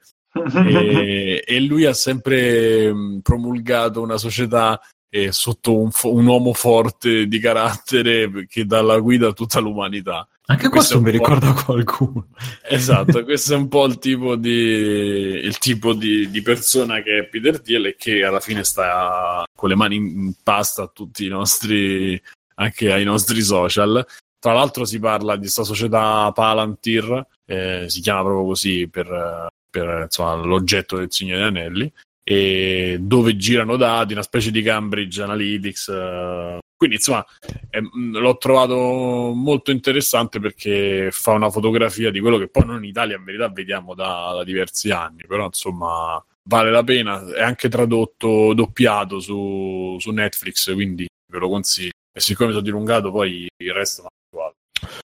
e, 0.67 1.41
e 1.47 1.59
lui 1.61 1.85
ha 1.85 1.93
sempre 1.93 2.93
mh, 2.93 3.21
promulgato 3.23 4.03
una 4.03 4.17
società 4.17 4.79
eh, 5.09 5.31
sotto 5.31 5.79
un, 5.79 5.89
fo- 5.89 6.13
un 6.13 6.27
uomo 6.27 6.53
forte 6.53 7.25
di 7.25 7.39
carattere 7.39 8.45
che 8.47 8.65
dà 8.67 8.83
la 8.83 8.99
guida 8.99 9.29
a 9.29 9.33
tutta 9.33 9.59
l'umanità. 9.59 10.27
anche 10.45 10.69
Questo 10.69 10.99
questo 10.99 11.01
mi 11.01 11.09
ricorda 11.09 11.51
qualcuno. 11.51 12.27
Esatto, 12.69 13.23
questo 13.25 13.55
è 13.55 13.57
un 13.57 13.67
po' 13.67 13.85
il 13.85 13.97
tipo 13.97 14.35
di, 14.35 14.51
il 14.51 15.57
tipo 15.57 15.95
di, 15.95 16.29
di 16.29 16.41
persona 16.43 17.01
che 17.01 17.17
è 17.17 17.25
Peter 17.25 17.59
Thiel 17.59 17.87
e 17.87 17.95
che 17.97 18.23
alla 18.23 18.39
fine 18.39 18.63
sta 18.63 19.43
con 19.55 19.69
le 19.69 19.75
mani 19.75 19.95
in 19.95 20.33
pasta 20.43 20.83
a 20.83 20.91
tutti 20.93 21.25
i 21.25 21.29
nostri, 21.29 22.21
anche 22.59 22.91
ai 22.91 23.03
nostri 23.03 23.41
social. 23.41 24.05
Tra 24.39 24.53
l'altro 24.53 24.85
si 24.85 24.99
parla 24.99 25.35
di 25.35 25.41
questa 25.41 25.63
società 25.63 26.31
Palantir, 26.33 27.25
eh, 27.45 27.85
si 27.87 28.01
chiama 28.01 28.23
proprio 28.23 28.45
così 28.45 28.87
per, 28.87 29.47
per, 29.69 30.03
insomma, 30.03 30.35
l'oggetto 30.35 30.97
del 30.97 31.11
Signore 31.11 31.43
Anelli, 31.43 31.91
e 32.23 32.97
dove 33.01 33.35
girano 33.35 33.75
dati, 33.75 34.13
una 34.13 34.21
specie 34.21 34.51
di 34.51 34.61
Cambridge 34.61 35.21
Analytics. 35.21 35.87
eh. 35.89 36.59
Quindi 36.77 36.95
insomma 36.95 37.25
eh, 37.71 37.81
l'ho 37.91 38.37
trovato 38.37 39.33
molto 39.35 39.71
interessante 39.71 40.39
perché 40.39 41.09
fa 41.11 41.31
una 41.31 41.49
fotografia 41.49 42.09
di 42.09 42.21
quello 42.21 42.37
che 42.37 42.47
poi 42.47 42.65
noi 42.65 42.77
in 42.77 42.85
Italia 42.85 43.17
in 43.17 43.25
verità 43.25 43.49
vediamo 43.49 43.93
da, 43.95 44.31
da 44.33 44.43
diversi 44.45 44.89
anni, 44.89 45.25
però 45.27 45.47
insomma 45.47 46.23
vale 46.43 46.71
la 46.71 46.83
pena, 46.83 47.25
è 47.33 47.41
anche 47.41 47.67
tradotto, 47.67 48.53
doppiato 48.53 49.19
su, 49.19 49.97
su 49.99 50.11
Netflix, 50.11 50.73
quindi 50.73 51.05
ve 51.29 51.39
lo 51.39 51.49
consiglio. 51.49 51.91
E 52.11 52.19
siccome 52.19 52.47
mi 52.47 52.53
sono 52.53 52.65
dilungato 52.65 53.11
poi 53.11 53.47
il 53.57 53.73
resto 53.73 54.03
va 54.03 54.09
uguale. 54.31 54.53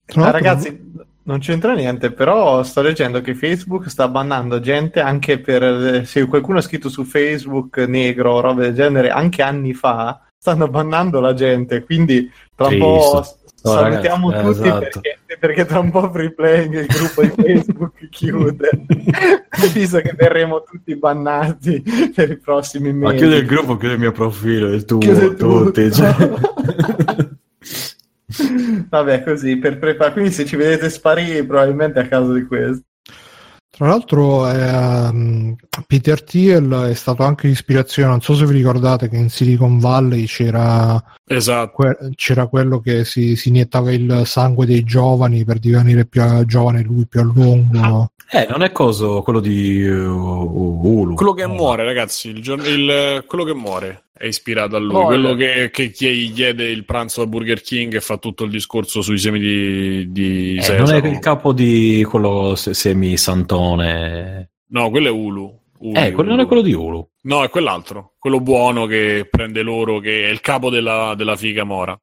Tra 0.06 0.22
Ah, 0.22 0.32
l'altro- 0.32 0.32
ragazzi, 0.32 0.92
non 1.24 1.40
c'entra 1.40 1.74
niente, 1.74 2.12
però 2.12 2.64
sto 2.64 2.82
leggendo 2.82 3.22
che 3.22 3.34
Facebook 3.36 3.90
sta 3.90 4.08
bannando 4.08 4.60
gente 4.60 5.00
anche 5.02 5.40
per 5.40 5.64
eh, 5.64 6.06
se 6.06 6.26
qualcuno 6.28 6.60
ha 6.60 6.62
scritto 6.62 6.90
su 6.90 7.04
Facebook 7.04 7.78
negro 7.80 8.34
o 8.34 8.40
robe 8.42 8.64
del 8.66 8.76
genere 8.76 9.10
anche 9.10 9.42
anni 9.42 9.74
fa, 9.74 10.22
stanno 10.38 10.68
bannando 10.68 11.20
la 11.20 11.34
gente, 11.34 11.84
quindi 11.84 12.32
tra 12.56 12.68
un 12.68 12.78
po' 12.78 12.92
Cristo. 12.94 13.24
s- 13.24 13.44
Oh, 13.66 13.74
salutiamo 13.74 14.30
ragazzi, 14.30 14.46
tutti 14.58 14.68
esatto. 14.68 14.80
perché, 15.02 15.20
perché 15.46 15.66
tra 15.66 15.80
un 15.80 15.92
po' 15.92 16.10
free 16.12 16.34
playing 16.34 16.80
il 16.80 16.86
gruppo 16.88 17.22
di 17.22 17.30
Facebook 17.30 18.10
chiude, 18.10 18.70
visto 19.74 20.00
che 20.00 20.14
verremo 20.18 20.64
tutti 20.64 20.96
bannati 20.96 21.84
per 22.14 22.32
i 22.32 22.38
prossimi 22.38 22.92
mesi. 22.92 23.14
Ma 23.14 23.14
chiude 23.14 23.38
il 23.38 23.46
gruppo, 23.46 23.78
chiude 23.78 23.94
il 23.94 24.00
mio 24.00 24.12
profilo, 24.12 24.74
il 24.74 24.86
tuo, 24.86 24.98
Chiude 24.98 25.36
tutti. 25.36 25.92
cioè. 25.92 26.16
Vabbè, 28.90 29.24
così 29.24 29.58
per 29.58 29.78
preparare. 29.78 30.14
Quindi, 30.14 30.32
se 30.32 30.46
ci 30.46 30.56
vedete 30.56 30.90
sparire, 30.90 31.46
probabilmente 31.46 32.00
è 32.00 32.04
a 32.04 32.08
causa 32.08 32.34
di 32.34 32.44
questo. 32.46 32.84
Tra 33.76 33.88
l'altro, 33.88 34.48
ehm, 34.50 35.54
Peter 35.86 36.24
Thiel 36.24 36.70
è 36.92 36.94
stato 36.94 37.24
anche 37.24 37.50
ispirazione. 37.50 38.08
Non 38.10 38.22
so 38.22 38.34
se 38.34 38.46
vi 38.46 38.54
ricordate 38.54 39.10
che 39.10 39.18
in 39.18 39.30
Silicon 39.30 39.80
Valley 39.80 40.24
c'era, 40.28 41.04
Esatto. 41.28 41.72
que- 41.74 41.98
c'era 42.16 42.48
quello 42.48 42.80
che 42.80 43.04
si, 43.04 43.36
si 43.36 43.50
iniettava 43.50 43.92
il 43.92 44.22
sangue 44.26 44.66
dei 44.66 44.84
giovani 44.86 45.44
per 45.44 45.60
divenire 45.60 46.06
più 46.06 46.24
giovane 46.46 46.84
lui, 46.84 47.06
più 47.06 47.20
a 47.20 47.24
lungo. 47.24 48.12
Eh, 48.32 48.48
non 48.50 48.64
è 48.64 48.72
coso 48.72 49.22
quello 49.22 49.42
di 49.42 49.86
uh, 49.86 50.80
Hulu. 50.82 51.14
Quello 51.16 51.34
che 51.34 51.44
Eh, 51.44 51.48
muore, 51.48 51.84
ragazzi, 51.84 52.30
il 52.30 52.42
giorno- 52.42 52.66
il- 52.66 53.26
quello 53.28 53.44
che 53.44 53.54
muore 53.54 54.04
è 54.18 54.28
ispirato 54.28 54.78
a 54.78 54.80
lui. 54.80 54.92
Muore. 54.94 55.08
Quello 55.08 55.36
che, 55.36 55.70
che 55.72 56.14
gli 56.14 56.32
chiede 56.34 56.70
il 56.70 56.86
pranzo 56.86 57.22
a 57.22 57.28
Burger 57.28 57.62
King 57.62 57.96
e 57.96 58.00
fa 58.02 58.18
tutto 58.18 58.46
il 58.46 58.50
discorso 58.52 59.02
sui 59.02 59.18
semi 59.18 59.40
di, 59.40 60.12
di 60.12 60.56
Eh, 60.56 60.78
non 60.78 60.94
è 60.94 61.06
il 61.06 61.20
capo 61.20 61.52
di 61.52 62.06
quello 62.08 62.56
se- 62.56 62.74
semi-santone. 62.74 64.50
No, 64.70 64.90
quello 64.90 65.08
è 65.08 65.12
Ulu. 65.12 65.60
Ulu, 65.80 66.00
Eh, 66.00 66.12
quello 66.14 66.30
non 66.30 66.40
è 66.40 66.42
Ulu. 66.44 66.48
quello 66.48 66.62
di 66.62 66.74
Hulu. 66.74 67.10
No, 67.24 67.44
è 67.44 67.50
quell'altro. 67.50 68.14
Quello 68.18 68.40
buono 68.40 68.86
che 68.86 69.28
prende 69.30 69.62
loro, 69.62 70.00
che 70.00 70.28
è 70.28 70.30
il 70.30 70.40
capo 70.42 70.70
della, 70.70 71.14
della 71.16 71.36
figa 71.36 71.64
mora. 71.64 72.00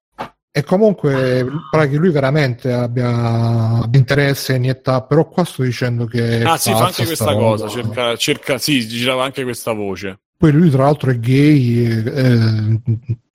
E 0.55 0.65
comunque 0.65 1.47
pare 1.71 1.89
che 1.89 1.97
lui 1.97 2.11
veramente 2.11 2.71
abbia 2.73 3.89
interesse 3.91 4.55
in 4.57 4.69
età, 4.69 5.01
però 5.01 5.27
qua 5.27 5.45
sto 5.45 5.63
dicendo 5.63 6.05
che... 6.05 6.43
ah, 6.43 6.59
sì, 6.59 6.73
fa 6.73 6.85
anche 6.85 7.07
questa 7.07 7.25
sta 7.25 7.35
cosa. 7.35 7.65
roba. 7.65 7.75
Cerca, 7.75 8.17
cerca, 8.17 8.59
sì, 8.59 8.87
girava 8.87 9.25
anche 9.25 9.45
questa 9.45 9.73
voce. 9.73 10.21
Poi 10.43 10.51
lui 10.51 10.71
tra 10.71 10.83
l'altro 10.83 11.13
è 11.13 11.21
gay, 11.21 11.87
eh, 11.87 12.81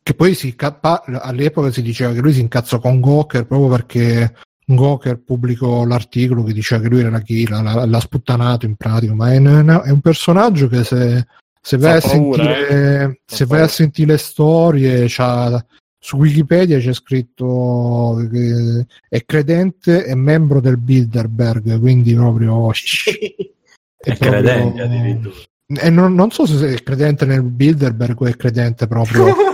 che 0.03 0.13
poi 0.13 0.33
si 0.33 0.53
cappa- 0.57 1.05
all'epoca 1.05 1.71
si 1.71 1.81
diceva 1.81 2.11
che 2.11 2.19
lui 2.19 2.33
si 2.33 2.41
incazzò 2.41 2.79
con 2.79 2.99
Gawker 2.99 3.45
proprio 3.45 3.69
perché 3.69 4.35
Gawker 4.65 5.17
pubblicò 5.23 5.85
l'articolo 5.85 6.43
che 6.43 6.51
diceva 6.51 6.81
che 6.81 6.89
lui 6.89 6.99
era 6.99 7.19
gay, 7.19 7.47
l'ha, 7.47 7.61
l'ha- 7.61 7.85
l'ha 7.85 7.99
sputtanato 8.01 8.65
in 8.65 8.75
pratica, 8.75 9.13
ma 9.13 9.31
è, 9.31 9.37
è 9.41 9.89
un 9.89 10.01
personaggio 10.01 10.67
che 10.67 10.83
se, 10.83 11.25
se 11.61 11.77
vai, 11.77 12.01
paura, 12.01 12.43
sentire, 12.43 13.21
Fa 13.25 13.35
se 13.37 13.45
vai 13.45 13.61
a 13.61 13.67
sentire 13.69 14.11
le 14.11 14.17
storie, 14.17 15.05
c'ha- 15.07 15.65
su 15.97 16.17
Wikipedia 16.17 16.77
c'è 16.77 16.91
scritto 16.93 18.27
che 18.29 18.85
è 19.07 19.23
credente 19.23 20.03
e 20.05 20.13
membro 20.13 20.59
del 20.59 20.75
Bilderberg, 20.75 21.79
quindi 21.79 22.13
proprio... 22.13 22.69
È 23.99 24.15
proprio- 24.17 24.41
credente 24.41 24.81
addirittura. 24.81 25.35
E 25.67 25.89
non, 25.89 26.13
non 26.13 26.31
so 26.31 26.45
se 26.45 26.73
è 26.73 26.83
credente 26.83 27.25
nel 27.25 27.43
Bilderberg 27.43 28.21
o 28.21 28.25
è 28.25 28.35
credente 28.35 28.87
proprio. 28.87 29.25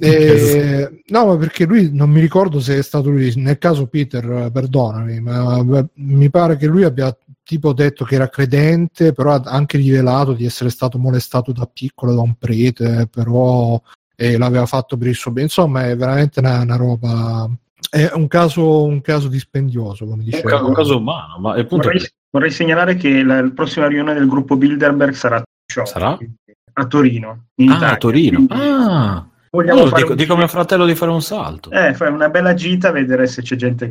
Eh, 0.00 1.02
no, 1.06 1.26
ma 1.26 1.36
perché 1.36 1.64
lui 1.64 1.90
non 1.92 2.10
mi 2.10 2.18
ricordo 2.18 2.58
se 2.58 2.76
è 2.76 2.82
stato 2.82 3.08
lui. 3.08 3.32
Nel 3.36 3.58
caso 3.58 3.86
Peter, 3.86 4.28
eh, 4.28 4.50
perdonami, 4.50 5.20
ma 5.20 5.64
mi 5.94 6.28
pare 6.28 6.56
che 6.56 6.66
lui 6.66 6.82
abbia 6.82 7.16
tipo 7.44 7.72
detto 7.72 8.04
che 8.04 8.16
era 8.16 8.28
credente, 8.28 9.12
però 9.12 9.34
ha 9.34 9.42
anche 9.44 9.76
rivelato 9.76 10.32
di 10.32 10.44
essere 10.44 10.70
stato 10.70 10.98
molestato 10.98 11.52
da 11.52 11.70
piccolo 11.72 12.14
da 12.14 12.20
un 12.20 12.34
prete, 12.34 13.06
però 13.08 13.80
eh, 14.16 14.36
l'aveva 14.36 14.66
fatto 14.66 14.96
per 14.96 15.06
il 15.06 15.14
suo 15.14 15.30
bene. 15.30 15.46
Insomma, 15.46 15.86
è 15.86 15.96
veramente 15.96 16.40
una, 16.40 16.62
una 16.62 16.76
roba. 16.76 17.48
È 17.96 18.10
un 18.14 18.26
caso, 18.28 18.84
un 18.84 19.00
caso 19.00 19.28
dispendioso, 19.28 20.04
come 20.04 20.18
Un, 20.18 20.24
dicevo. 20.24 20.48
ca- 20.48 20.62
un 20.62 20.74
caso 20.74 20.98
umano, 20.98 21.38
ma 21.38 21.56
il 21.56 21.66
punto 21.66 21.88
è 21.88 21.92
Vorrei, 21.92 22.08
vorrei 22.30 22.50
segnalare 22.50 22.96
che 22.96 23.22
la, 23.22 23.40
la 23.40 23.50
prossima 23.54 23.86
riunione 23.86 24.12
del 24.14 24.28
gruppo 24.28 24.56
Bilderberg 24.56 25.12
sarà, 25.14 25.36
a 25.36 25.42
Show, 25.72 25.84
Sarà? 25.86 26.18
a 26.74 26.86
Torino. 26.86 27.46
In 27.56 27.70
Ah, 27.70 27.76
Italia. 27.76 27.94
a 27.94 27.96
Torino. 27.96 28.36
Quindi 28.46 28.52
Ah, 28.54 29.26
vogliamo 29.50 29.72
allora 29.80 29.90
fare 29.90 30.02
dico, 30.02 30.14
dico 30.14 30.34
a 30.34 30.36
mio 30.36 30.48
fratello 30.48 30.84
di 30.84 30.94
fare 30.94 31.10
un 31.10 31.22
salto. 31.22 31.70
Eh, 31.70 31.94
fai 31.94 32.12
una 32.12 32.28
bella 32.28 32.52
gita 32.52 32.88
a 32.88 32.92
vedere 32.92 33.26
se 33.26 33.40
c'è 33.40 33.56
gente. 33.56 33.88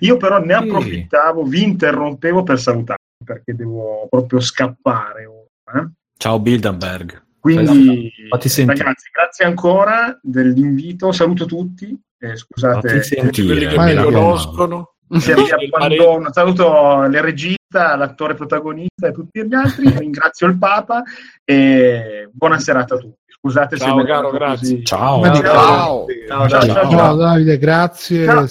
Io 0.00 0.16
però 0.16 0.38
ne 0.38 0.54
Sì. 0.56 0.62
approfittavo, 0.62 1.42
vi 1.44 1.62
interrompevo 1.62 2.42
per 2.42 2.58
salutarvi 2.58 3.02
perché 3.24 3.54
devo 3.54 4.06
proprio 4.08 4.40
scappare. 4.40 5.26
ora, 5.26 5.78
eh. 5.82 5.88
Ciao 6.16 6.40
Bilderberg. 6.40 7.22
Quindi, 7.42 8.12
Fatti 8.28 8.48
sentire. 8.48 8.84
ragazzi, 8.84 9.08
grazie 9.12 9.44
ancora 9.44 10.16
dell'invito. 10.22 11.10
Saluto 11.10 11.44
tutti. 11.44 11.92
Eh, 12.16 12.36
scusate, 12.36 13.02
sentire. 13.02 13.46
quelli 13.46 13.66
che 13.66 13.78
mi 13.78 13.96
conoscono. 13.96 14.94
Saluto 16.30 17.02
il 17.02 17.20
regista, 17.20 17.96
l'attore 17.96 18.34
protagonista 18.34 19.08
e 19.08 19.12
tutti 19.12 19.44
gli 19.44 19.54
altri. 19.54 19.90
Ringrazio 19.98 20.46
il 20.46 20.56
Papa 20.56 21.02
e 21.44 22.30
buona 22.32 22.60
serata 22.60 22.94
a 22.94 22.98
tutti. 22.98 23.18
Scusate 23.26 23.76
Ciao, 23.76 23.98
se 23.98 24.06
caro, 24.06 24.30
grazie. 24.30 24.84
Ciao. 24.84 25.24
Ciao. 25.24 26.06
Ciao, 26.28 26.48
ciao, 26.48 26.48
ciao, 26.48 26.62
Ciao 26.62 26.90
ciao. 26.90 27.16
Davide, 27.16 27.58
grazie. 27.58 28.24
Ciao. 28.24 28.46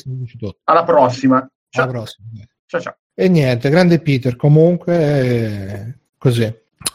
Alla 0.66 0.84
prossima. 0.84 1.38
Alla 1.38 1.50
Ciao, 1.70 1.88
prossima. 1.88 2.28
ciao, 2.66 2.82
ciao. 2.82 2.96
E 3.14 3.30
niente, 3.30 3.70
grande 3.70 4.02
Peter 4.02 4.36
comunque, 4.36 4.98
eh, 4.98 5.98
così. 6.18 6.54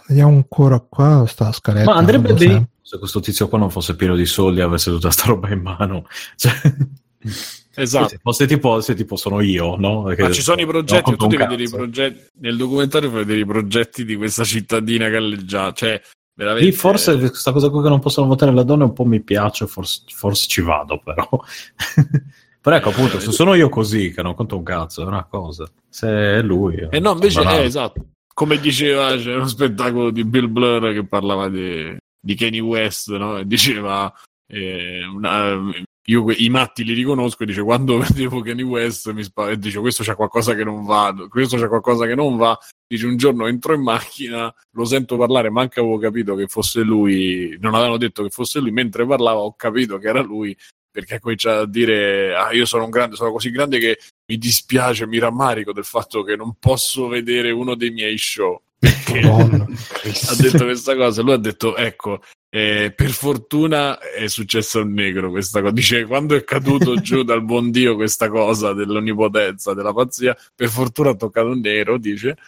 Vediamo 0.08 0.34
ancora 0.34 0.80
qua 0.80 1.24
sta 1.26 1.50
scaletta. 1.52 1.90
Ma 1.90 1.96
andrebbe 1.96 2.32
bene 2.32 2.70
so. 2.82 2.94
se 2.94 2.98
questo 2.98 3.20
tizio 3.20 3.48
qua 3.48 3.58
non 3.58 3.70
fosse 3.70 3.96
pieno 3.96 4.14
di 4.14 4.26
soldi 4.26 4.60
e 4.60 4.62
avesse 4.62 4.90
tutta 4.90 5.10
sta 5.10 5.26
roba 5.26 5.50
in 5.50 5.60
mano. 5.60 6.06
Cioè, 7.76 7.82
Esatto. 7.82 8.32
se 8.32 8.46
tipo, 8.46 8.80
se 8.80 8.94
tipo 8.94 9.16
sono 9.16 9.40
io, 9.40 9.76
no? 9.76 10.04
Perché- 10.04 10.22
Ma 10.22 10.30
ci 10.30 10.40
sono 10.40 10.60
i 10.60 10.66
progetti, 10.66 11.14
tu 11.16 11.26
devi 11.26 11.42
vedere 11.42 11.62
i 11.64 11.68
progetti. 11.68 12.30
Nel 12.40 12.56
documentario 12.56 13.10
fai 13.10 13.18
vedere 13.18 13.40
i 13.40 13.46
progetti 13.46 14.04
di 14.04 14.16
questa 14.16 14.44
cittadina 14.44 15.08
galleggiata. 15.08 15.74
Cioè, 15.74 16.00
veramente. 16.34 16.72
Forse 16.72 17.18
questa 17.18 17.52
cosa 17.52 17.68
qui 17.68 17.82
che 17.82 17.88
non 17.88 18.00
possono 18.00 18.28
votare 18.28 18.52
le 18.52 18.64
donne 18.64 18.84
un 18.84 18.92
po' 18.94 19.04
mi 19.04 19.22
piace, 19.22 19.66
forse, 19.66 20.02
forse 20.06 20.46
ci 20.48 20.62
vado 20.62 21.02
però. 21.04 21.28
però 22.62 22.76
ecco 22.76 22.88
appunto, 22.88 23.20
se 23.20 23.30
sono 23.30 23.52
io 23.54 23.68
così 23.68 24.10
che 24.10 24.22
non 24.22 24.34
conto 24.34 24.56
un 24.56 24.62
cazzo, 24.62 25.02
è 25.02 25.04
una 25.06 25.24
cosa. 25.24 25.68
Se 25.88 26.08
è 26.08 26.42
lui... 26.42 26.86
E 26.88 26.98
no, 26.98 27.12
invece, 27.12 27.42
banale. 27.42 27.62
eh, 27.62 27.64
esatto. 27.66 28.06
Come 28.38 28.58
diceva, 28.60 29.16
c'era 29.16 29.36
uno 29.36 29.46
spettacolo 29.46 30.10
di 30.10 30.22
Bill 30.22 30.52
Blur 30.52 30.92
che 30.92 31.06
parlava 31.06 31.48
di, 31.48 31.96
di 32.20 32.34
Kanye 32.34 32.60
West, 32.60 33.16
no? 33.16 33.38
E 33.38 33.46
diceva, 33.46 34.12
eh, 34.46 35.06
una- 35.06 35.58
io 36.08 36.30
i 36.30 36.50
matti 36.50 36.84
li 36.84 36.92
riconosco 36.92 37.44
e 37.44 37.46
dice, 37.46 37.62
quando 37.62 37.96
vedevo 37.98 38.42
Kanye 38.42 38.62
West 38.62 39.10
mi 39.12 39.22
spa- 39.22 39.48
e 39.48 39.56
dice, 39.58 39.80
questo 39.80 40.02
c'è 40.02 40.14
qualcosa 40.14 40.54
che 40.54 40.64
non 40.64 40.84
va, 40.84 41.14
questo 41.30 41.56
c'è 41.56 41.66
qualcosa 41.66 42.04
che 42.04 42.14
non 42.14 42.36
va. 42.36 42.58
Dice, 42.86 43.06
un 43.06 43.16
giorno 43.16 43.46
entro 43.46 43.72
in 43.72 43.80
macchina, 43.82 44.54
lo 44.72 44.84
sento 44.84 45.16
parlare, 45.16 45.48
manca 45.48 45.80
avevo 45.80 45.96
capito 45.96 46.34
che 46.34 46.46
fosse 46.46 46.82
lui, 46.82 47.56
non 47.58 47.74
avevano 47.74 47.96
detto 47.96 48.22
che 48.22 48.28
fosse 48.28 48.60
lui, 48.60 48.70
mentre 48.70 49.06
parlava 49.06 49.40
ho 49.40 49.54
capito 49.56 49.96
che 49.96 50.08
era 50.08 50.20
lui, 50.20 50.54
perché 50.96 51.20
comincia 51.20 51.58
a 51.58 51.66
dire, 51.66 52.34
ah, 52.34 52.54
io 52.54 52.64
sono 52.64 52.84
un 52.84 52.90
grande, 52.90 53.16
sono 53.16 53.30
così 53.30 53.50
grande 53.50 53.78
che 53.78 53.98
mi 54.30 54.38
dispiace, 54.38 55.06
mi 55.06 55.18
rammarico 55.18 55.74
del 55.74 55.84
fatto 55.84 56.22
che 56.22 56.36
non 56.36 56.56
posso 56.58 57.06
vedere 57.06 57.50
uno 57.50 57.74
dei 57.74 57.90
miei 57.90 58.16
show. 58.16 58.58
Perché 58.78 59.20
ha 59.20 60.34
detto 60.40 60.64
questa 60.64 60.96
cosa, 60.96 61.20
lui 61.20 61.34
ha 61.34 61.36
detto, 61.36 61.76
ecco, 61.76 62.22
eh, 62.48 62.94
per 62.96 63.10
fortuna 63.10 63.98
è 63.98 64.26
successo 64.28 64.78
al 64.78 64.88
negro 64.88 65.28
questa 65.28 65.60
cosa. 65.60 65.74
Dice, 65.74 66.06
quando 66.06 66.34
è 66.34 66.44
caduto 66.44 66.94
giù 67.02 67.24
dal 67.24 67.44
buon 67.44 67.70
Dio 67.70 67.94
questa 67.94 68.30
cosa 68.30 68.72
dell'onnipotenza, 68.72 69.74
della 69.74 69.92
pazzia, 69.92 70.34
per 70.54 70.70
fortuna 70.70 71.10
ha 71.10 71.14
toccato 71.14 71.48
un 71.48 71.60
nero, 71.60 71.98
dice, 71.98 72.38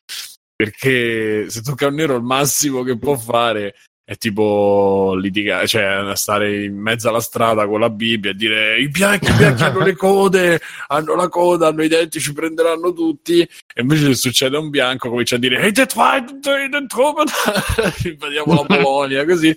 perché 0.56 1.50
se 1.50 1.60
tocca 1.60 1.88
un 1.88 1.96
nero 1.96 2.16
il 2.16 2.22
massimo 2.22 2.82
che 2.82 2.96
può 2.96 3.14
fare 3.14 3.74
è 4.08 4.16
tipo 4.16 5.14
litigare, 5.20 5.66
cioè 5.66 6.12
stare 6.14 6.64
in 6.64 6.78
mezzo 6.78 7.10
alla 7.10 7.20
strada 7.20 7.66
con 7.66 7.78
la 7.78 7.90
Bibbia 7.90 8.30
e 8.30 8.34
dire 8.34 8.80
i 8.80 8.88
bianchi, 8.88 9.28
i 9.28 9.34
bianchi 9.34 9.60
hanno 9.64 9.80
le 9.80 9.96
code, 9.96 10.62
hanno 10.86 11.14
la 11.14 11.28
coda, 11.28 11.66
hanno 11.66 11.82
i 11.82 11.88
denti, 11.88 12.18
ci 12.18 12.32
prenderanno 12.32 12.94
tutti. 12.94 13.42
E 13.42 13.80
invece 13.82 14.06
se 14.06 14.14
succede 14.14 14.56
a 14.56 14.60
un 14.60 14.70
bianco 14.70 15.10
comincia 15.10 15.34
a 15.34 15.38
dire 15.38 15.60
hey, 15.60 15.72
why 15.94 16.24
they 16.40 16.70
didn't 16.70 16.90
come." 16.90 17.24
invadiamo 18.02 18.54
la 18.54 18.64
Polonia, 18.64 19.26
così. 19.26 19.54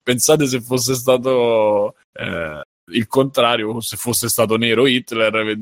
Pensate 0.00 0.46
se 0.46 0.60
fosse 0.60 0.94
stato 0.94 1.96
eh, 2.12 2.62
il 2.90 3.06
contrario, 3.06 3.80
se 3.80 3.96
fosse 3.96 4.28
stato 4.28 4.56
nero 4.56 4.86
Hitler, 4.86 5.56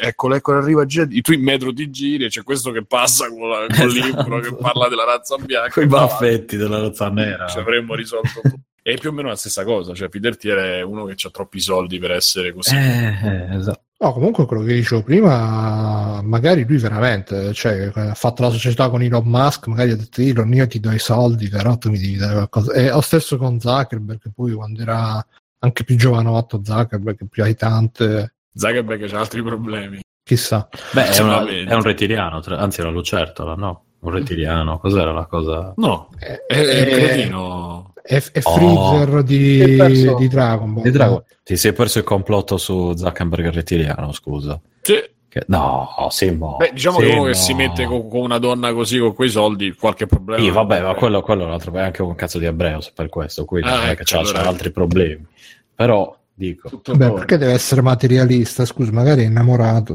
eccolo, 0.00 0.34
eccolo, 0.34 0.58
arriva 0.58 0.84
gente, 0.86 1.20
tu 1.20 1.32
in 1.32 1.42
metro 1.42 1.72
ti 1.72 1.90
giri 1.90 2.24
e 2.24 2.28
c'è 2.28 2.42
questo 2.42 2.70
che 2.70 2.84
passa 2.84 3.28
con, 3.28 3.48
la- 3.48 3.66
con 3.68 3.88
il 3.88 3.94
libro 3.94 4.40
che 4.40 4.54
parla 4.54 4.88
della 4.88 5.04
razza 5.04 5.36
bianca. 5.36 5.70
Con 5.70 5.82
i 5.84 5.86
baffetti 5.86 6.56
della 6.56 6.80
razza 6.80 7.08
nera. 7.08 7.46
ci 7.46 7.58
avremmo 7.58 7.94
risolto 7.94 8.40
tutto. 8.42 8.60
E 8.82 8.96
più 8.96 9.10
o 9.10 9.12
meno 9.12 9.28
la 9.28 9.36
stessa 9.36 9.62
cosa, 9.62 9.92
cioè 9.92 10.08
Peter 10.08 10.36
Thiel 10.36 10.56
è 10.58 10.80
uno 10.80 11.04
che 11.04 11.14
ha 11.22 11.30
troppi 11.30 11.60
soldi 11.60 11.98
per 11.98 12.12
essere 12.12 12.52
così. 12.54 12.74
Eh, 12.74 13.08
eh, 13.22 13.56
esatto. 13.56 13.82
No, 14.02 14.14
comunque 14.14 14.46
quello 14.46 14.62
che 14.62 14.72
dicevo 14.72 15.02
prima, 15.02 16.22
magari 16.24 16.64
lui 16.66 16.78
veramente, 16.78 17.52
cioè, 17.52 17.92
ha 17.94 18.14
fatto 18.14 18.40
la 18.42 18.48
società 18.48 18.88
con 18.88 19.02
Elon 19.02 19.26
Musk, 19.26 19.66
magari 19.66 19.90
ha 19.90 19.96
detto 19.96 20.22
Elon, 20.22 20.50
io 20.54 20.66
ti 20.66 20.80
do 20.80 20.90
i 20.90 20.98
soldi, 20.98 21.50
però 21.50 21.76
tu 21.76 21.90
mi 21.90 21.98
devi 21.98 22.16
dare 22.16 22.32
qualcosa. 22.32 22.72
E 22.72 22.88
lo 22.88 23.02
stesso 23.02 23.36
con 23.36 23.60
Zuckerberg, 23.60 24.18
che 24.18 24.30
poi 24.34 24.52
quando 24.52 24.80
era 24.80 25.22
anche 25.60 25.84
più 25.84 25.96
giovanotto 25.96 26.60
Zuckerberg, 26.64 27.26
più 27.28 27.42
aitante, 27.42 28.34
Zuckerberg 28.54 29.08
c'ha 29.08 29.18
altri 29.20 29.42
problemi. 29.42 30.00
chissà. 30.22 30.68
Beh, 30.92 31.08
è, 31.10 31.20
una- 31.20 31.46
è 31.46 31.74
un 31.74 31.82
rettiliano, 31.82 32.40
tra- 32.40 32.58
anzi 32.58 32.80
era 32.80 32.90
lucertola, 32.90 33.54
no? 33.54 33.84
Un 34.00 34.12
rettiliano, 34.12 34.78
cos'era 34.78 35.12
la 35.12 35.26
cosa? 35.26 35.72
No, 35.76 36.08
È, 36.18 36.44
è, 36.46 36.54
è 36.56 36.78
un 36.82 36.98
cretino. 36.98 37.92
è, 38.02 38.22
è 38.32 38.40
Oh. 38.44 38.54
Freezer 38.54 39.22
di, 39.22 39.58
Che 39.58 39.76
perso- 39.76 40.14
di 40.16 40.28
Dragon 40.28 40.72
Ball. 40.74 40.82
Di 40.84 40.90
Drago. 40.90 41.24
Ti 41.42 41.56
sei 41.56 41.72
perso 41.74 41.98
il 41.98 42.04
complotto 42.04 42.56
su 42.56 42.94
Zuckerberg 42.96 43.50
rettiliano, 43.52 44.12
scusa. 44.12 44.58
Sì. 44.80 44.94
Che- 45.30 45.44
No, 45.46 46.08
Simo. 46.10 46.56
Beh, 46.56 46.72
diciamo 46.74 46.98
Sì, 46.98 47.06
che 47.06 47.12
uno 47.12 47.22
che 47.22 47.34
si 47.34 47.54
mette 47.54 47.84
con, 47.84 48.08
con 48.08 48.20
una 48.22 48.38
donna 48.38 48.72
così, 48.72 48.98
con 48.98 49.14
quei 49.14 49.28
soldi, 49.30 49.72
qualche 49.74 50.06
problema. 50.06 50.42
Sì, 50.42 50.50
vabbè, 50.50 50.82
ma 50.82 50.94
quello, 50.94 51.20
quello 51.22 51.44
è 51.44 51.46
un 51.46 51.52
altro- 51.52 51.72
è 51.74 51.80
anche 51.82 52.02
un 52.02 52.16
cazzo 52.16 52.38
di 52.40 52.46
ebreo, 52.46 52.80
se 52.80 52.90
per 52.92 53.08
questo, 53.08 53.44
quindi 53.44 53.68
Ah, 53.68 53.74
non 53.76 53.84
è 53.84 53.90
ecco, 53.90 53.98
che 53.98 54.04
c'ha, 54.04 54.16
c'ha 54.16 54.28
allora- 54.28 54.48
altri 54.48 54.70
problemi. 54.72 55.24
Però, 55.72 56.16
dico, 56.34 56.68
Beh, 56.84 57.12
perché 57.12 57.38
deve 57.38 57.52
essere 57.52 57.80
materialista? 57.80 58.64
Scusa, 58.64 58.90
magari 58.90 59.22
è 59.22 59.26
innamorato, 59.26 59.94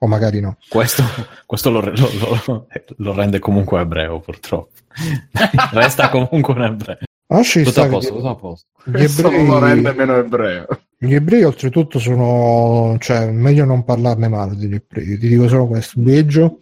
o 0.00 0.06
magari 0.06 0.40
no. 0.40 0.58
questo, 0.68 1.02
questo 1.46 1.70
lo, 1.70 1.80
lo- 1.80 2.10
lo- 2.46 2.66
lo 2.98 3.12
rende 3.14 3.38
comunque 3.38 3.80
ebreo, 3.80 4.20
purtroppo. 4.20 4.68
Resta 5.72 6.10
comunque 6.10 6.52
un 6.54 6.62
ebreo. 6.62 6.98
Lasci 7.30 7.58
Tutto 7.58 7.68
a 7.68 7.72
stare 7.72 7.88
posto, 7.90 8.14
tutto 8.14 8.28
a 8.28 8.34
posto. 8.34 8.66
gli 8.84 8.90
Questo 8.92 9.30
non 9.30 9.46
lo 9.46 9.56
ebrei, 9.56 9.74
rende 9.74 9.92
meno 9.92 10.16
ebreo. 10.16 10.66
gli 10.96 11.14
ebrei 11.14 11.44
oltretutto 11.44 11.98
sono, 11.98 12.96
cioè, 13.00 13.30
meglio 13.30 13.66
non 13.66 13.84
parlarne 13.84 14.28
male 14.28 14.56
degli 14.56 14.74
ebrei, 14.74 15.18
ti 15.18 15.28
dico 15.28 15.46
solo 15.46 15.66
questo, 15.66 16.00
Beggio. 16.00 16.58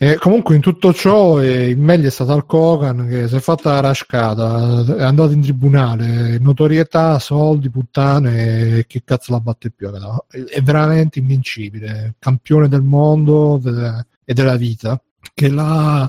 E 0.00 0.14
comunque 0.14 0.54
in 0.54 0.60
tutto 0.60 0.94
ciò 0.94 1.40
eh, 1.40 1.70
il 1.70 1.78
meglio 1.78 2.06
è 2.06 2.10
stato 2.10 2.30
Al 2.30 2.46
Kogan 2.46 3.08
che 3.08 3.26
si 3.26 3.34
è 3.34 3.40
fatta 3.40 3.72
la 3.72 3.80
rascata, 3.80 4.84
è 4.96 5.02
andato 5.02 5.32
in 5.32 5.42
tribunale, 5.42 6.38
notorietà, 6.38 7.18
soldi, 7.18 7.68
puttane, 7.68 8.78
e 8.78 8.86
che 8.86 9.02
cazzo 9.04 9.32
la 9.32 9.40
batte 9.40 9.72
più? 9.72 9.90
no? 9.90 10.26
È, 10.28 10.60
veramente 10.62 11.18
invincibile, 11.18 12.14
campione 12.20 12.68
del 12.68 12.82
mondo 12.82 13.58
de- 13.60 14.06
e 14.24 14.32
della 14.32 14.54
vita, 14.54 15.00
che 15.34 15.48
la, 15.48 16.08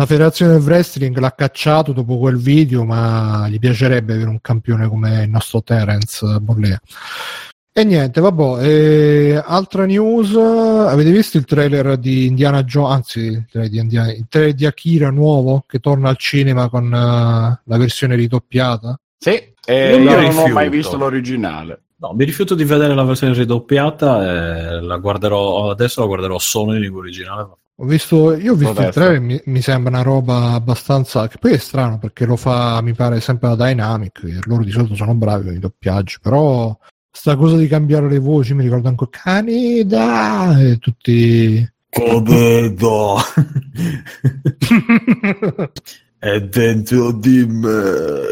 la 0.00 0.06
federazione 0.06 0.52
del 0.52 0.62
wrestling 0.62 1.18
l'ha 1.18 1.34
cacciato 1.34 1.92
dopo 1.92 2.18
quel 2.18 2.36
video, 2.36 2.84
ma 2.84 3.48
gli 3.48 3.58
piacerebbe 3.58 4.14
avere 4.14 4.28
un 4.28 4.40
campione 4.40 4.86
come 4.86 5.24
il 5.24 5.28
nostro 5.28 5.60
Terence 5.60 6.38
Bollea. 6.38 6.80
E 7.72 7.84
niente, 7.84 8.20
vabbè, 8.20 8.64
eh, 8.64 9.42
altra 9.44 9.86
news, 9.86 10.36
avete 10.36 11.10
visto 11.10 11.36
il 11.36 11.44
trailer 11.44 11.96
di 11.96 12.26
Indiana 12.26 12.62
Jones, 12.62 12.92
anzi 12.92 13.20
il 13.20 13.46
trailer 13.50 13.70
di, 13.70 13.78
Indiana, 13.78 14.12
il 14.12 14.26
trailer 14.28 14.54
di 14.54 14.66
Akira 14.66 15.10
nuovo 15.10 15.64
che 15.66 15.80
torna 15.80 16.10
al 16.10 16.16
cinema 16.16 16.68
con 16.68 16.86
eh, 16.86 17.60
la 17.64 17.76
versione 17.76 18.14
ridoppiata? 18.14 19.00
Sì, 19.18 19.52
e 19.64 19.96
Io 19.96 19.98
non 19.98 20.14
ho 20.14 20.20
rifiuto. 20.20 20.48
mai 20.48 20.70
visto 20.70 20.96
l'originale. 20.96 21.82
No, 21.96 22.12
mi 22.12 22.24
rifiuto 22.24 22.54
di 22.54 22.62
vedere 22.62 22.94
la 22.94 23.02
versione 23.02 23.34
ridoppiata 23.34 24.22
e 24.22 24.80
la 24.80 24.96
guarderò 24.98 25.70
adesso 25.70 26.00
la 26.00 26.06
guarderò 26.06 26.38
solo 26.38 26.74
in 26.74 26.82
lingua 26.82 27.00
originale. 27.00 27.48
Ho 27.80 27.86
visto, 27.86 28.34
io 28.36 28.54
ho 28.54 28.56
visto 28.56 28.80
il 28.82 28.88
trailer, 28.92 29.20
mi, 29.20 29.40
mi 29.44 29.62
sembra 29.62 29.90
una 29.90 30.02
roba 30.02 30.50
abbastanza. 30.52 31.28
che 31.28 31.38
poi 31.38 31.52
è 31.52 31.58
strano 31.58 31.98
perché 31.98 32.24
lo 32.26 32.34
fa, 32.36 32.80
mi 32.82 32.92
pare, 32.92 33.20
sempre 33.20 33.48
la 33.48 33.54
Dynamic. 33.56 34.20
e 34.24 34.38
loro 34.46 34.64
di 34.64 34.70
solito 34.72 34.96
sono 34.96 35.14
bravi 35.14 35.44
con 35.44 35.54
i 35.54 35.58
doppiaggi, 35.60 36.16
però 36.20 36.76
sta 37.10 37.36
cosa 37.36 37.56
di 37.56 37.68
cambiare 37.68 38.08
le 38.08 38.18
voci 38.18 38.52
mi 38.54 38.64
ricorda 38.64 38.88
ancora 38.88 39.10
Canida 39.12 40.58
e 40.60 40.78
tutti. 40.78 41.64
Come 41.90 42.74
do? 42.74 43.16
È 46.20 46.40
dentro 46.40 47.12
di 47.12 47.46
me. 47.46 48.22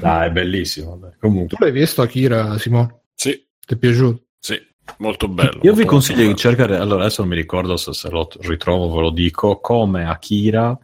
Dai, 0.00 0.28
è 0.28 0.32
bellissimo. 0.32 0.96
dai. 0.96 1.12
tu 1.12 1.18
Comunque. 1.20 1.56
l'hai 1.60 1.70
visto 1.70 2.02
Akira, 2.02 2.58
Simone? 2.58 3.02
Sì, 3.14 3.30
Ti 3.64 3.74
è 3.74 3.76
piaciuto? 3.76 4.24
sì, 4.40 4.60
molto 4.98 5.28
bello. 5.28 5.60
Io 5.62 5.72
vi 5.72 5.78
molto 5.78 5.86
consiglio 5.86 6.18
bello. 6.18 6.32
di 6.32 6.36
cercare, 6.36 6.76
allora 6.76 7.02
adesso 7.02 7.22
non 7.22 7.30
mi 7.30 7.36
ricordo 7.36 7.76
se, 7.76 7.92
se 7.92 8.08
lo 8.10 8.28
ritrovo, 8.40 8.94
ve 8.94 9.00
lo 9.02 9.10
dico, 9.10 9.60
come 9.60 10.04
Akira 10.04 10.78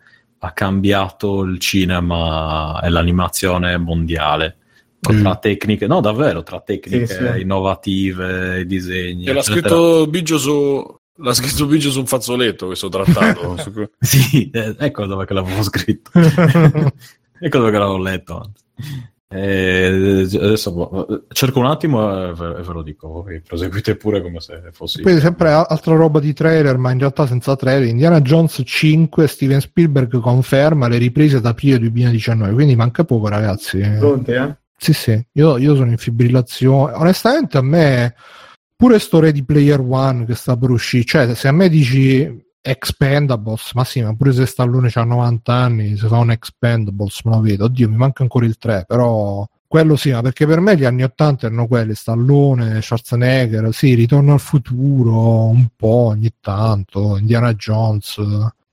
ha 0.44 0.52
cambiato 0.52 1.42
il 1.42 1.58
cinema 1.58 2.80
e 2.82 2.88
l'animazione 2.88 3.76
mondiale. 3.76 4.56
Mm. 5.10 5.20
Tra 5.20 5.36
tecniche, 5.36 5.86
no 5.86 6.00
davvero, 6.00 6.42
tra 6.44 6.60
tecniche 6.60 7.06
Sì, 7.06 7.14
sì. 7.14 7.40
innovative, 7.40 8.64
disegni. 8.66 9.24
E 9.24 9.32
l'ha 9.32 9.42
scritto 9.42 10.06
Biggio 10.06 10.38
su. 10.38 11.00
L'ha 11.16 11.34
scritto 11.34 11.66
Biggio 11.66 11.90
su 11.90 11.98
un 12.00 12.06
fazzoletto 12.06 12.66
questo 12.66 12.88
trattato. 12.88 13.56
Sì, 13.98 14.50
eh, 14.50 14.76
ecco 14.78 15.06
dove 15.06 15.24
che 15.26 15.34
l'avevo 15.34 15.62
scritto. 15.62 16.10
e 16.18 17.48
credo 17.48 17.70
che 17.70 17.78
l'avevo 17.78 17.98
letto. 17.98 18.52
Eh, 19.32 20.28
adesso 20.34 20.72
boh, 20.72 21.24
cerco 21.32 21.58
un 21.58 21.66
attimo 21.66 22.28
e 22.28 22.34
ve, 22.34 22.56
e 22.58 22.62
ve 22.62 22.72
lo 22.72 22.82
dico. 22.82 23.24
Proseguite 23.46 23.96
pure 23.96 24.20
come 24.20 24.40
se 24.40 24.60
fossi. 24.72 25.00
Poi 25.00 25.18
sempre 25.20 25.50
altra 25.50 25.94
roba 25.94 26.20
di 26.20 26.32
trailer, 26.32 26.76
ma 26.76 26.90
in 26.90 26.98
realtà 26.98 27.26
senza 27.26 27.56
trailer. 27.56 27.88
Indiana 27.88 28.20
Jones 28.20 28.62
5, 28.64 29.26
Steven 29.26 29.60
Spielberg 29.60 30.20
conferma 30.20 30.88
le 30.88 30.98
riprese 30.98 31.36
ad 31.36 31.46
aprile 31.46 31.78
2019, 31.78 32.52
quindi 32.52 32.76
manca 32.76 33.04
poco 33.04 33.28
ragazzi. 33.28 33.80
Pronti, 33.98 34.32
eh? 34.32 34.56
Sì, 34.76 34.92
sì, 34.92 35.26
io, 35.32 35.58
io 35.58 35.74
sono 35.76 35.90
in 35.90 35.96
fibrillazione. 35.96 36.92
Onestamente 36.94 37.56
a 37.56 37.62
me, 37.62 38.14
pure 38.76 38.98
sto 38.98 39.20
Ready 39.20 39.44
Player 39.44 39.80
One 39.80 40.24
che 40.24 40.34
sta 40.34 40.56
per 40.56 40.70
uscire, 40.70 41.04
cioè 41.04 41.34
se 41.34 41.48
a 41.48 41.52
me 41.52 41.68
dici 41.68 42.50
Expendables, 42.62 43.72
ma 43.74 43.82
sì, 43.82 44.02
ma 44.02 44.14
pure 44.14 44.32
se 44.32 44.46
Stallone 44.46 44.90
ha 44.94 45.02
90 45.02 45.52
anni, 45.52 45.96
se 45.96 46.06
fa 46.06 46.18
un 46.18 46.30
Expendables 46.30 47.22
me 47.24 47.34
lo 47.34 47.40
vedo. 47.40 47.64
Oddio, 47.64 47.88
mi 47.88 47.96
manca 47.96 48.22
ancora 48.22 48.46
il 48.46 48.56
3, 48.56 48.84
però 48.86 49.46
quello 49.66 49.96
sì, 49.96 50.12
ma 50.12 50.20
perché 50.20 50.46
per 50.46 50.60
me 50.60 50.76
gli 50.76 50.84
anni 50.84 51.02
80 51.02 51.46
erano 51.46 51.66
quelli, 51.66 51.94
Stallone, 51.94 52.80
Schwarzenegger, 52.80 53.72
sì, 53.72 53.94
Ritorno 53.94 54.34
al 54.34 54.40
futuro, 54.40 55.46
un 55.46 55.66
po' 55.74 56.08
ogni 56.08 56.30
tanto, 56.40 57.16
Indiana 57.16 57.54
Jones. 57.54 58.18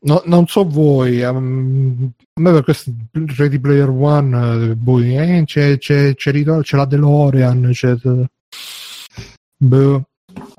No, 0.01 0.21
non 0.25 0.45
so 0.47 0.67
voi, 0.67 1.21
um, 1.23 2.11
a 2.33 2.41
me 2.41 2.51
per 2.51 2.63
questo 2.63 2.91
Ready 3.11 3.59
Player 3.59 3.89
One, 3.89 4.75
boh, 4.75 4.99
eh, 4.99 5.43
c'è, 5.45 5.77
c'è, 5.77 6.15
c'è, 6.15 6.43
c'è 6.61 6.77
la 6.77 6.85
DeLorean, 6.85 7.69
c'è... 7.71 7.95
Boh. 9.57 10.08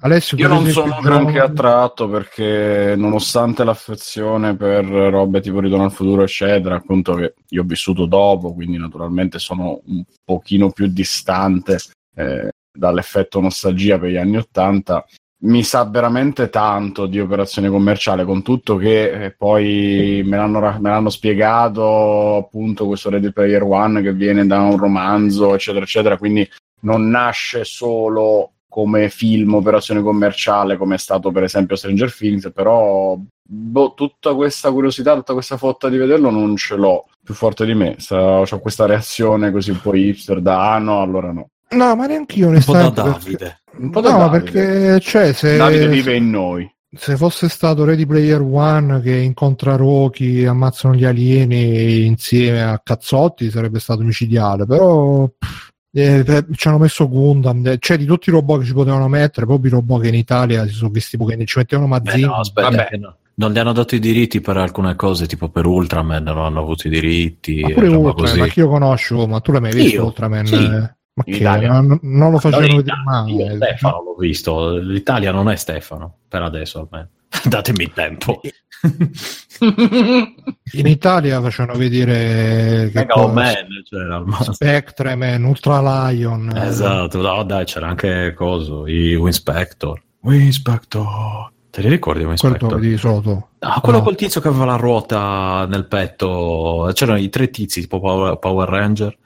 Alessio, 0.02 0.36
Io 0.39 0.48
non 0.48 0.66
sono 0.68 0.98
granché 1.02 1.32
John- 1.32 1.51
attratto 1.51 2.09
perché 2.09 2.94
nonostante 2.97 3.64
l'affezione 3.64 4.56
per 4.56 4.85
robe 4.86 5.40
tipo 5.43 5.60
Ritorno 5.60 5.85
al 5.85 5.93
futuro 5.93 6.22
eccetera, 6.22 6.77
appunto 6.77 7.14
che 7.14 7.35
io 7.48 7.62
ho 7.62 7.66
vissuto 7.66 8.06
dopo, 8.06 8.55
quindi 8.55 8.78
naturalmente 8.78 9.39
sono 9.39 9.81
un 9.86 10.02
pochino 10.24 10.70
più 10.70 10.86
distante 10.86 11.78
eh, 12.16 12.51
dall'effetto 12.72 13.40
nostalgia 13.40 13.98
per 13.98 14.10
gli 14.10 14.16
anni 14.16 14.39
Ottanta, 14.39 15.05
mi 15.43 15.62
sa 15.62 15.85
veramente 15.85 16.48
tanto 16.48 17.06
di 17.06 17.20
operazione 17.20 17.68
commerciale, 17.68 18.24
con 18.24 18.43
tutto 18.43 18.77
che 18.77 19.24
eh, 19.24 19.31
poi 19.32 20.22
me 20.24 20.36
l'hanno, 20.36 20.60
me 20.60 20.90
l'hanno 20.90 21.10
spiegato 21.10 22.36
appunto 22.36 22.86
questo 22.86 23.10
Ready 23.10 23.32
Player 23.32 23.62
One 23.62 24.01
che 24.02 24.12
viene 24.14 24.47
da 24.47 24.60
un 24.60 24.77
romanzo, 24.78 25.55
eccetera, 25.55 25.85
eccetera, 25.85 26.16
quindi 26.16 26.48
non 26.82 27.09
nasce 27.09 27.64
solo 27.64 28.52
come 28.70 29.10
film, 29.10 29.55
operazione 29.55 30.01
commerciale, 30.01 30.76
come 30.78 30.94
è 30.94 30.98
stato 30.98 31.30
per 31.32 31.42
esempio 31.42 31.74
Stranger 31.76 32.14
Things, 32.14 32.51
però 32.55 33.18
boh, 33.42 33.94
tutta 33.94 34.32
questa 34.34 34.70
curiosità, 34.70 35.14
tutta 35.16 35.32
questa 35.34 35.56
fotta 35.59 35.88
di 35.88 35.97
vederlo 35.98 36.30
non 36.30 36.56
ce 36.56 36.76
l'ho 36.76 37.05
più 37.22 37.34
forte 37.34 37.66
di 37.66 37.74
me. 37.74 37.97
Ho 38.10 38.44
questa 38.60 38.86
reazione 38.86 39.51
così 39.51 39.70
un 39.72 39.80
po' 39.80 39.94
hipster 39.94 40.40
da 40.40 40.72
ah 40.74 40.78
no, 40.78 41.02
allora 41.02 41.32
no. 41.32 41.48
No, 41.70 41.94
ma 41.97 42.06
neanche 42.06 42.36
io 42.38 42.48
Un 42.48 42.62
po' 42.64 42.72
da 42.72 42.78
onestamente. 42.86 43.02
perché- 43.02 43.36
Davide. 43.36 43.60
Un 43.84 43.90
po' 43.90 44.01
da 44.01 44.10
No, 44.12 44.18
ma 44.18 44.26
Davide. 44.28 44.51
perché 44.52 45.01
cioè, 45.01 45.32
se, 45.32 45.56
Davide 45.56 45.88
vive 45.88 46.14
in 46.16 46.30
noi. 46.30 46.72
se 46.92 47.16
fosse 47.16 47.48
stato 47.48 47.84
Ready 47.84 48.06
Player 48.06 48.40
One 48.40 49.01
che 49.01 49.14
incontra 49.16 49.76
Rocky, 49.76 50.44
ammazzano 50.44 50.94
gli 50.94 51.05
alieni 51.05 52.06
insieme 52.06 52.62
a 52.62 52.80
cazzotti, 52.82 53.51
sarebbe 53.51 53.78
stato 53.78 54.02
micidiale. 54.02 54.64
Però 54.66 55.28
pff, 55.28 55.68
eh, 55.92 56.24
eh, 56.26 56.44
ci 56.54 56.68
hanno 56.68 56.78
messo 56.78 57.08
Gundam, 57.08 57.66
eh, 57.66 57.76
cioè 57.78 57.96
di 57.98 58.04
tutti 58.04 58.28
i 58.30 58.32
robot 58.32 58.60
che 58.60 58.66
ci 58.66 58.72
potevano 58.72 59.08
mettere, 59.08 59.46
proprio 59.46 59.70
i 59.70 59.74
robot 59.74 60.02
che 60.02 60.08
in 60.08 60.14
Italia 60.14 60.66
si 60.66 60.74
sono 60.74 60.90
visti 60.90 61.16
pochi, 61.16 61.44
ci 61.46 61.58
mettevano 61.58 61.88
Mazzini. 61.88 62.22
no, 62.22 62.34
aspetta, 62.36 62.68
Vabbè. 62.70 62.86
che 62.86 62.96
no. 62.96 63.16
Non 63.34 63.52
gli 63.52 63.58
hanno 63.58 63.72
dato 63.72 63.94
i 63.94 63.98
diritti 64.00 64.40
per 64.42 64.58
alcune 64.58 64.94
cose, 64.96 65.26
tipo 65.26 65.48
per 65.48 65.64
Ultraman, 65.64 66.22
non 66.22 66.38
hanno 66.38 66.60
avuto 66.60 66.88
i 66.88 66.90
diritti. 66.90 67.60
ma 67.62 67.68
pure 67.70 67.86
Ultraman, 67.88 68.14
così. 68.14 68.38
ma 68.38 68.46
chi 68.48 68.60
lo 68.60 68.68
conosco? 68.68 69.26
Ma 69.26 69.40
tu 69.40 69.52
l'hai 69.52 69.60
mai 69.62 69.72
visto 69.72 69.94
Io? 69.96 70.04
Ultraman? 70.04 70.46
Sì. 70.46 70.54
Eh, 70.56 70.94
Ma 71.12 71.22
In 71.24 71.34
che? 71.34 71.42
Non, 71.66 71.98
non 72.02 72.30
lo 72.32 72.38
facevano 72.38 72.68
No, 72.68 72.76
vedere 72.76 72.96
mai. 73.04 73.34
io. 73.34 73.54
Stefano 73.56 74.02
l'ho 74.04 74.14
visto, 74.18 74.76
l'Italia 74.76 75.32
non 75.32 75.48
è 75.48 75.56
Stefano, 75.56 76.18
per 76.28 76.42
adesso 76.42 76.80
almeno. 76.80 77.08
Datemi 77.47 77.85
il 77.85 77.93
tempo. 77.93 78.40
In 79.62 80.86
Italia 80.86 81.40
facevano 81.40 81.78
vedere 81.78 82.90
che 82.93 82.98
Mega 83.01 83.27
Man 83.27 83.55
c'era 83.89 84.16
al 84.16 84.27
massimo. 84.27 84.55
Spectre 84.55 85.15
Man, 85.16 85.44
Ultra 85.44 86.09
Lion. 86.11 86.51
Esatto, 86.57 87.20
no, 87.20 87.43
dai, 87.44 87.65
c'era 87.65 87.89
anche 87.89 88.32
coso, 88.35 88.86
i 88.86 89.15
Winspector. 89.15 90.01
Winspector. 90.23 91.51
Te 91.70 91.82
li 91.82 91.89
ricordi 91.89 92.24
quello 92.24 92.31
Winspector? 92.40 92.81
di 92.81 92.97
sotto. 92.97 93.48
Ah, 93.61 93.81
quello 93.81 93.98
No. 93.98 94.05
col 94.05 94.16
tizio 94.16 94.40
che 94.40 94.48
aveva 94.48 94.65
la 94.65 94.77
ruota 94.77 95.66
nel 95.69 95.86
petto. 95.86 96.90
C'erano 96.93 97.19
i 97.19 97.28
tre 97.28 97.51
tizi 97.51 97.82
tipo 97.82 98.01
Power, 98.01 98.39
Power 98.39 98.69
Ranger 98.69 99.16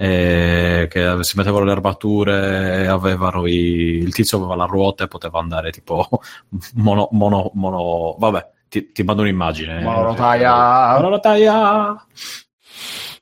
eh, 0.00 0.86
che 0.88 1.16
si 1.22 1.36
mettevano 1.36 1.64
le 1.64 1.72
armature 1.72 2.82
e 2.84 2.86
avevano 2.86 3.46
i- 3.46 3.98
il 3.98 4.14
tizio 4.14 4.38
aveva 4.38 4.54
la 4.54 4.64
ruota 4.64 5.04
e 5.04 5.08
poteva 5.08 5.40
andare 5.40 5.72
tipo 5.72 6.06
mono, 6.74 7.08
mono, 7.12 7.50
mono 7.54 8.14
vabbè 8.16 8.50
ti, 8.68 8.92
ti 8.92 9.02
mando 9.02 9.22
un'immagine. 9.22 9.80
Monorotaia. 9.80 10.94
monorotaia. 10.94 12.06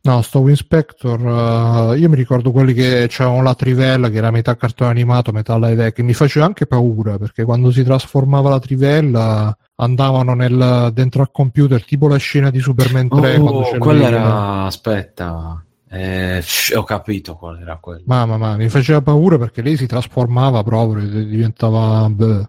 No, 0.02 0.22
sto 0.22 0.38
Winspector, 0.38 1.94
eh, 1.94 1.98
io 1.98 2.08
mi 2.08 2.14
ricordo 2.14 2.52
quelli 2.52 2.72
che 2.74 3.06
c'avevano 3.08 3.42
la 3.42 3.54
trivella 3.54 4.08
che 4.08 4.18
era 4.18 4.30
metà 4.30 4.54
cartone 4.56 4.90
animato, 4.90 5.32
metà 5.32 5.56
live 5.58 5.86
action, 5.86 6.06
mi 6.06 6.14
faceva 6.14 6.44
anche 6.46 6.66
paura 6.66 7.18
perché 7.18 7.42
quando 7.42 7.72
si 7.72 7.82
trasformava 7.82 8.50
la 8.50 8.60
trivella 8.60 9.56
andavano 9.76 10.34
nel, 10.34 10.90
dentro 10.92 11.22
al 11.22 11.30
computer 11.32 11.84
tipo 11.84 12.06
la 12.06 12.18
scena 12.18 12.50
di 12.50 12.60
Superman 12.60 13.08
3 13.08 13.38
quando 13.38 13.58
oh, 13.58 13.78
quella 13.78 14.06
era 14.06 14.64
aspetta 14.64 15.65
eh, 15.90 16.42
ho 16.74 16.82
capito 16.84 17.36
qual 17.36 17.60
era 17.60 17.76
quello 17.76 18.02
Mamma 18.06 18.36
mia, 18.36 18.56
mi 18.56 18.68
faceva 18.68 19.00
paura 19.00 19.38
perché 19.38 19.62
lei 19.62 19.76
si 19.76 19.86
trasformava 19.86 20.62
proprio, 20.62 21.02
e 21.04 21.26
diventava... 21.26 22.08
beh. 22.08 22.48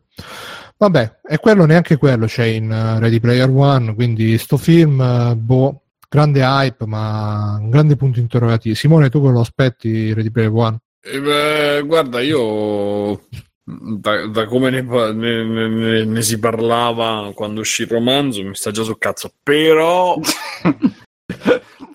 Vabbè, 0.79 1.19
e 1.27 1.37
quello 1.39 1.65
neanche 1.65 1.97
quello 1.97 2.27
c'è 2.27 2.45
in 2.45 2.71
eh, 2.71 2.99
Ready 2.99 3.19
Player 3.19 3.49
One, 3.49 3.95
quindi 3.95 4.37
sto 4.37 4.57
film, 4.57 5.01
eh, 5.01 5.35
boh, 5.35 5.81
grande 6.07 6.41
hype, 6.43 6.85
ma 6.85 7.57
un 7.59 7.71
grande 7.71 7.95
punto 7.95 8.19
interrogativo. 8.19 8.75
Simone, 8.75 9.09
tu 9.09 9.21
che 9.23 9.29
lo 9.29 9.39
aspetti 9.39 10.13
Ready 10.13 10.29
Player 10.29 10.51
One? 10.51 10.77
Eh, 11.01 11.19
beh, 11.19 11.81
guarda, 11.83 12.21
io 12.21 13.21
da, 13.63 14.27
da 14.27 14.45
come 14.45 14.69
ne- 14.69 14.81
ne- 14.81 15.43
ne- 15.43 16.05
ne 16.05 16.21
si 16.21 16.39
parlava 16.39 17.31
quando 17.33 17.61
uscì 17.61 17.81
il 17.81 17.89
romanzo 17.89 18.43
mi 18.43 18.55
sta 18.55 18.71
già 18.71 18.83
sul 18.83 18.97
cazzo, 18.97 19.31
però 19.41 20.15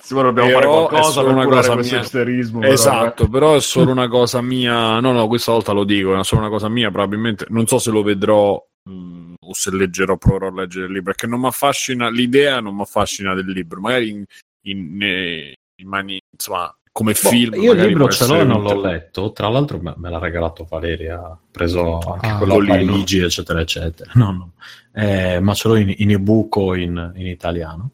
Sicuro 0.01 0.33
dobbiamo 0.33 0.49
Però 0.49 0.61
fare 0.61 0.65
è 0.65 0.89
qualcosa 0.89 1.11
solo 1.13 1.27
per 1.29 1.35
una 1.37 1.45
curare 1.45 1.73
questo 1.75 1.95
mia. 1.95 2.03
isterismo. 2.05 2.59
però, 2.61 2.73
esatto, 2.73 3.29
però 3.29 3.55
è 3.55 3.61
solo 3.61 3.91
una 3.91 4.09
cosa 4.09 4.41
mia. 4.43 5.01
No, 5.01 5.13
no, 5.13 5.27
questa 5.27 5.53
volta 5.53 5.73
lo 5.73 5.85
dico, 5.85 6.19
è 6.19 6.25
solo 6.25 6.43
una 6.43 6.51
cosa 6.51 6.69
mia. 6.69 6.91
Probabilmente 6.91 7.47
non 7.49 7.67
so 7.67 7.79
se 7.79 7.91
lo 7.91 8.03
vedrò 8.03 8.63
mh, 8.83 9.35
o 9.41 9.55
se 9.55 9.71
leggerò, 9.71 10.17
proverò 10.19 10.49
a 10.49 10.61
leggere 10.61 10.87
il 10.87 10.93
libro, 10.93 11.13
perché 11.13 11.27
non 11.27 11.41
mi 11.41 11.47
affascina 11.47 12.11
l'idea, 12.11 12.61
non 12.61 12.75
mi 12.75 12.83
affascina 12.83 13.35
del 13.35 13.47
libro. 13.51 13.81
Magari 13.81 14.09
in, 14.11 14.25
in, 14.67 14.99
eh, 15.03 15.55
in 15.81 15.89
mani, 15.89 16.21
insomma, 16.31 16.75
come 16.93 17.13
Boh, 17.13 17.29
film. 17.31 17.55
io 17.63 17.73
il 17.73 17.81
libro 17.87 18.09
ce 18.11 18.27
l'ho 18.27 18.41
e 18.41 18.45
non 18.45 18.61
l'ho 18.63 18.79
letto 18.83 19.33
tra 19.33 19.49
l'altro 19.49 19.79
me, 19.81 19.95
me 19.97 20.11
l'ha 20.11 20.19
regalato 20.19 20.67
Valeria 20.69 21.21
ha 21.21 21.39
preso 21.51 22.01
anche 22.01 22.27
Ah, 22.27 22.37
quello 22.37 22.53
Collino. 22.53 22.75
Parigi 22.75 23.19
eccetera 23.21 23.63
eccetera 23.63 24.11
no, 24.17 24.31
no. 24.31 24.53
Eh, 24.93 25.41
ma 25.41 25.55
ce 25.55 25.69
l'ho 25.69 25.77
in, 25.77 25.95
in 25.97 26.11
ebook 26.11 26.55
o 26.57 26.75
in, 26.77 27.13
in 27.17 27.27
italiano 27.29 27.93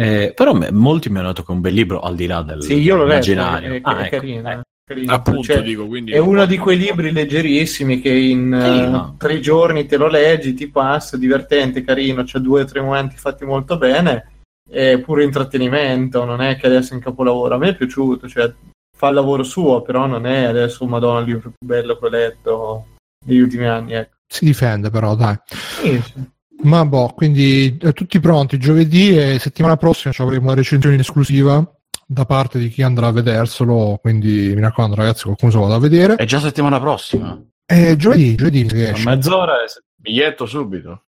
Eh, 0.00 0.32
però 0.32 0.52
me- 0.54 0.70
molti 0.70 1.10
mi 1.10 1.18
hanno 1.18 1.28
detto 1.28 1.42
che 1.42 1.50
è 1.50 1.54
un 1.56 1.60
bel 1.60 1.74
libro 1.74 1.98
al 1.98 2.14
di 2.14 2.26
là 2.26 2.42
del 2.42 2.62
Sì, 2.62 2.74
io 2.74 2.94
l'ho 2.94 3.04
letto, 3.04 3.32
immaginario. 3.32 3.72
è, 3.72 3.76
è, 3.78 3.80
Ah, 3.82 3.98
è 3.98 4.02
ecco, 4.04 4.16
carino, 4.16 4.48
eh. 4.48 4.52
è 4.54 4.60
carino. 4.84 5.12
Appunto, 5.12 5.42
Cioè, 5.42 5.62
dico, 5.62 5.86
quindi 5.88 6.12
È 6.12 6.18
uno 6.18 6.46
di 6.46 6.56
quei 6.56 6.78
libri 6.78 7.10
leggerissimi 7.10 8.00
che 8.00 8.10
in 8.12 8.56
Sì, 8.62 8.90
no. 8.90 9.16
tre 9.18 9.40
giorni 9.40 9.86
te 9.86 9.96
lo 9.96 10.06
leggi, 10.06 10.54
ti 10.54 10.68
passa, 10.70 11.16
divertente, 11.16 11.82
carino, 11.82 12.22
c'è 12.22 12.38
due 12.38 12.62
o 12.62 12.64
tre 12.64 12.80
momenti 12.80 13.16
fatti 13.16 13.44
molto 13.44 13.76
bene, 13.76 14.30
è 14.70 14.98
pure 15.00 15.24
intrattenimento, 15.24 16.24
non 16.24 16.42
è 16.42 16.56
che 16.56 16.66
adesso 16.66 16.92
è 16.92 16.94
un 16.94 17.00
capolavoro. 17.02 17.56
A 17.56 17.58
me 17.58 17.70
è 17.70 17.74
piaciuto, 17.74 18.28
cioè 18.28 18.54
fa 18.96 19.08
il 19.08 19.14
lavoro 19.14 19.42
suo, 19.42 19.82
però 19.82 20.06
non 20.06 20.26
è 20.26 20.44
adesso, 20.44 20.86
madonna, 20.86 21.18
il 21.20 21.26
libro 21.26 21.50
più 21.58 21.66
bello 21.66 21.98
che 21.98 22.06
ho 22.06 22.08
letto 22.08 22.86
negli 23.26 23.40
ultimi 23.40 23.66
anni. 23.66 23.94
Ecco. 23.94 24.14
Si 24.32 24.44
difende 24.44 24.90
però, 24.90 25.16
dai. 25.16 25.34
Sì, 25.48 26.00
sì. 26.02 26.36
Ma 26.62 26.84
boh, 26.84 27.12
quindi 27.14 27.78
eh, 27.80 27.92
tutti 27.92 28.18
pronti, 28.20 28.58
giovedì 28.58 29.16
e 29.16 29.38
settimana 29.38 29.76
prossima 29.76 30.12
ci 30.12 30.22
avremo 30.22 30.46
una 30.46 30.54
recensione 30.54 30.94
in 30.96 31.00
esclusiva 31.00 31.64
da 32.06 32.24
parte 32.24 32.58
di 32.58 32.68
chi 32.68 32.82
andrà 32.82 33.08
a 33.08 33.12
vederselo, 33.12 33.98
quindi 34.00 34.52
mi 34.54 34.60
raccomando 34.60 34.96
ragazzi, 34.96 35.24
qualcuno 35.24 35.50
se 35.50 35.56
lo 35.58 35.64
vada 35.64 35.76
a 35.76 35.80
vedere. 35.80 36.14
È 36.16 36.24
già 36.24 36.40
settimana 36.40 36.80
prossima. 36.80 37.40
Eh, 37.66 37.96
giovedì, 37.96 38.34
giovedì 38.34 38.66
si 38.68 38.76
A 38.76 38.90
esce. 38.90 39.04
mezz'ora 39.08 39.54
Biglietto 39.94 40.46
subito. 40.46 41.02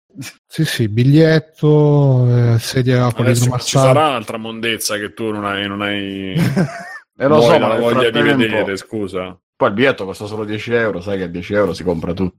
Sì, 0.45 0.65
sì, 0.65 0.89
biglietto, 0.89 2.27
eh, 2.27 2.59
sedia 2.59 3.11
con 3.13 3.25
adesso 3.25 3.35
ci 3.35 3.41
l'idromassaggio. 3.45 3.85
sarà 3.85 4.07
un'altra 4.09 4.37
mondezza 4.37 4.97
che 4.97 5.13
tu 5.13 5.31
non 5.31 5.45
hai, 5.45 5.67
non 5.67 5.81
hai 5.81 6.35
E 7.17 7.27
lo 7.27 7.35
vuoi 7.35 7.53
so, 7.53 7.59
la 7.59 7.67
ma 7.67 7.73
nel 7.73 7.81
voglia 7.81 8.09
di 8.09 8.21
vedere, 8.21 8.77
scusa. 8.77 9.39
Poi 9.61 9.69
il 9.69 9.75
biglietto 9.75 10.05
costa 10.05 10.25
solo 10.25 10.43
10 10.43 10.73
euro, 10.73 11.01
sai 11.01 11.19
che 11.19 11.23
a 11.25 11.27
10 11.27 11.53
euro 11.53 11.73
si 11.75 11.83
compra 11.83 12.13
tutto. 12.13 12.37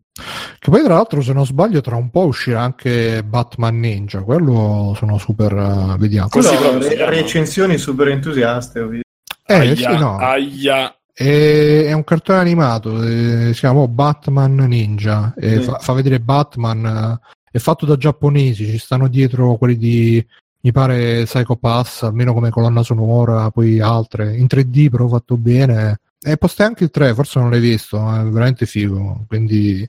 Che 0.58 0.70
poi 0.72 0.82
tra 0.82 0.94
l'altro 0.94 1.22
se 1.22 1.32
non 1.32 1.46
sbaglio 1.46 1.80
tra 1.80 1.94
un 1.94 2.10
po' 2.10 2.24
uscirà 2.24 2.62
anche 2.62 3.22
Batman 3.22 3.78
Ninja, 3.78 4.22
quello 4.22 4.92
sono 4.96 5.18
super... 5.18 5.52
Uh, 5.52 5.96
vediamo. 5.98 6.28
Così 6.28 6.48
re- 6.56 6.96
chiama. 6.96 7.10
recensioni 7.10 7.78
super 7.78 8.08
entusiaste. 8.08 8.80
ho 8.80 8.88
visto. 8.88 9.06
Eh 9.46 9.54
aia, 9.54 9.76
sì, 9.76 9.98
no. 9.98 10.16
aia. 10.16 10.96
È, 11.12 11.84
è 11.84 11.92
un 11.92 12.02
cartone 12.02 12.40
animato, 12.40 13.00
eh, 13.00 13.52
si 13.52 13.60
chiama 13.60 13.86
Batman 13.86 14.56
Ninja, 14.56 15.32
e 15.38 15.58
Sì. 15.58 15.62
fa, 15.62 15.78
fa 15.78 15.92
vedere 15.92 16.18
Batman, 16.18 16.84
eh, 16.84 17.26
è 17.52 17.58
fatto 17.58 17.86
da 17.86 17.96
giapponesi, 17.96 18.66
ci 18.66 18.78
stanno 18.78 19.06
dietro 19.06 19.54
quelli 19.58 19.76
di, 19.76 20.26
mi 20.62 20.72
pare, 20.72 21.22
Psycho 21.22 21.54
Pass, 21.54 22.02
almeno 22.02 22.32
come 22.34 22.50
colonna 22.50 22.82
sonora, 22.82 23.48
poi 23.52 23.78
altre, 23.78 24.34
in 24.36 24.46
3D 24.48 24.90
però 24.90 25.06
fatto 25.06 25.36
bene. 25.36 26.00
E 26.24 26.36
posta 26.36 26.64
anche 26.64 26.84
il 26.84 26.90
3, 26.90 27.14
forse 27.14 27.40
non 27.40 27.50
l'hai 27.50 27.60
visto, 27.60 27.98
è 27.98 28.22
veramente 28.22 28.66
figo, 28.66 29.24
quindi 29.26 29.88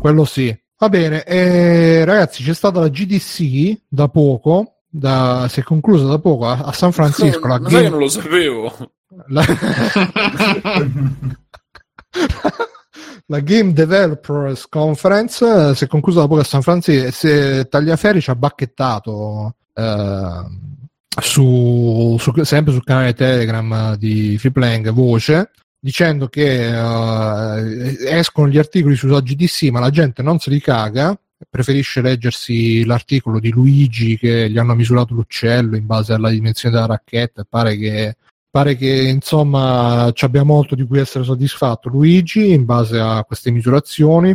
quello 0.00 0.24
sì. 0.24 0.56
Va 0.76 0.88
bene, 0.88 1.24
e, 1.24 2.04
ragazzi, 2.04 2.42
c'è 2.42 2.52
stata 2.52 2.80
la 2.80 2.88
GDC 2.88 3.82
da 3.88 4.08
poco, 4.08 4.80
da- 4.88 5.46
si 5.48 5.60
è 5.60 5.62
conclusa 5.62 6.06
da 6.06 6.18
poco 6.18 6.46
a, 6.46 6.58
a 6.58 6.72
San 6.72 6.92
Francisco, 6.92 7.46
la 7.46 7.58
Game- 7.58 7.88
non 7.88 8.00
lo 8.00 8.08
sapevo. 8.08 8.72
la... 9.28 9.44
la 13.26 13.40
Game 13.40 13.72
Developers 13.72 14.68
Conference 14.68 15.70
eh, 15.70 15.74
si 15.74 15.84
è 15.84 15.86
conclusa 15.86 16.20
da 16.20 16.28
poco 16.28 16.40
a 16.40 16.44
San 16.44 16.62
Francisco 16.62 17.06
e 17.06 17.10
se 17.10 17.68
Tagliaferri 17.68 18.20
ci 18.20 18.30
ha 18.30 18.36
bacchettato 18.36 19.54
eh, 19.72 20.44
su, 21.20 22.16
su- 22.18 22.42
sempre 22.42 22.72
sul 22.72 22.84
canale 22.84 23.14
Telegram 23.14 23.96
di 23.96 24.36
Freeplaying 24.38 24.90
Voce 24.90 25.50
dicendo 25.78 26.28
che 26.28 26.68
eh, 26.68 27.96
escono 28.08 28.48
gli 28.48 28.58
articoli 28.58 28.96
sulla 28.96 29.20
GDC 29.20 29.70
ma 29.70 29.80
la 29.80 29.90
gente 29.90 30.22
non 30.22 30.38
se 30.38 30.50
li 30.50 30.60
caga 30.60 31.18
preferisce 31.48 32.00
leggersi 32.00 32.84
l'articolo 32.84 33.38
di 33.38 33.50
Luigi 33.50 34.16
che 34.16 34.48
gli 34.48 34.58
hanno 34.58 34.74
misurato 34.74 35.14
l'uccello 35.14 35.76
in 35.76 35.86
base 35.86 36.14
alla 36.14 36.30
dimensione 36.30 36.74
della 36.74 36.86
racchetta 36.86 37.44
pare 37.48 37.76
che 37.76 38.16
pare 38.54 38.76
che 38.76 39.08
insomma 39.08 40.12
ci 40.14 40.24
abbia 40.24 40.44
molto 40.44 40.76
di 40.76 40.86
cui 40.86 41.00
essere 41.00 41.24
soddisfatto 41.24 41.88
Luigi 41.88 42.52
in 42.52 42.64
base 42.64 43.00
a 43.00 43.24
queste 43.24 43.50
misurazioni. 43.50 44.32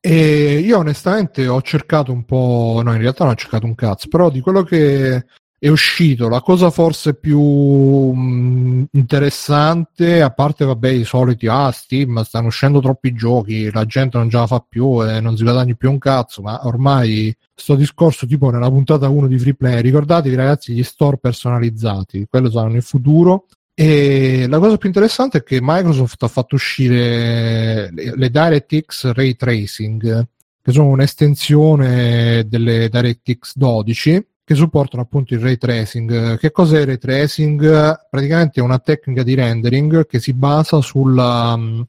E 0.00 0.58
io 0.58 0.78
onestamente 0.78 1.46
ho 1.46 1.62
cercato 1.62 2.10
un 2.10 2.24
po' 2.24 2.80
no 2.82 2.92
in 2.92 2.98
realtà 2.98 3.22
non 3.22 3.34
ho 3.34 3.36
cercato 3.36 3.66
un 3.66 3.76
cazzo 3.76 4.08
però 4.08 4.30
di 4.30 4.40
quello 4.40 4.64
che 4.64 5.24
è 5.62 5.68
uscito. 5.68 6.28
La 6.28 6.40
cosa 6.40 6.70
forse 6.70 7.14
più 7.14 7.40
mh, 7.40 8.86
interessante 8.94 10.20
a 10.20 10.30
parte 10.30 10.64
vabbè 10.64 10.88
i 10.88 11.04
soliti 11.04 11.46
ah 11.46 11.70
Steam 11.70 12.20
stanno 12.24 12.48
uscendo 12.48 12.80
troppi 12.80 13.12
giochi 13.12 13.70
la 13.70 13.86
gente 13.86 14.18
non 14.18 14.28
ce 14.28 14.38
la 14.38 14.48
fa 14.48 14.58
più 14.68 15.06
e 15.06 15.20
non 15.20 15.36
si 15.36 15.44
guadagna 15.44 15.72
più 15.74 15.88
un 15.88 15.98
cazzo 15.98 16.42
ma 16.42 16.66
ormai 16.66 17.32
sto 17.54 17.76
discorso 17.76 18.26
tipo 18.26 18.50
nella 18.50 18.68
puntata 18.68 19.08
1 19.08 19.28
di 19.28 19.38
Free 19.38 19.54
Play 19.54 19.80
ricordatevi 19.82 20.34
ragazzi 20.34 20.72
gli 20.72 20.82
store 20.82 21.18
personalizzati 21.18 22.26
quello 22.28 22.50
saranno 22.50 22.74
il 22.74 22.82
futuro. 22.82 23.46
E 23.72 24.46
la 24.48 24.58
cosa 24.58 24.76
più 24.78 24.88
interessante 24.88 25.38
è 25.38 25.42
che 25.44 25.60
Microsoft 25.62 26.20
ha 26.24 26.28
fatto 26.28 26.56
uscire 26.56 27.88
le, 27.92 28.16
le 28.16 28.30
DirectX 28.30 29.12
Ray 29.12 29.36
Tracing 29.36 30.26
che 30.60 30.72
sono 30.72 30.88
un'estensione 30.88 32.48
delle 32.48 32.88
DirectX 32.88 33.52
12 33.54 34.26
che 34.44 34.54
supportano 34.54 35.02
appunto 35.02 35.34
il 35.34 35.40
ray 35.40 35.56
tracing. 35.56 36.38
Che 36.38 36.50
cos'è 36.50 36.80
il 36.80 36.86
ray 36.86 36.98
tracing? 36.98 38.06
Praticamente 38.10 38.60
è 38.60 38.62
una 38.62 38.78
tecnica 38.78 39.22
di 39.22 39.34
rendering 39.34 40.06
che 40.06 40.18
si 40.20 40.32
basa 40.32 40.80
sulla, 40.80 41.56
mh, 41.56 41.86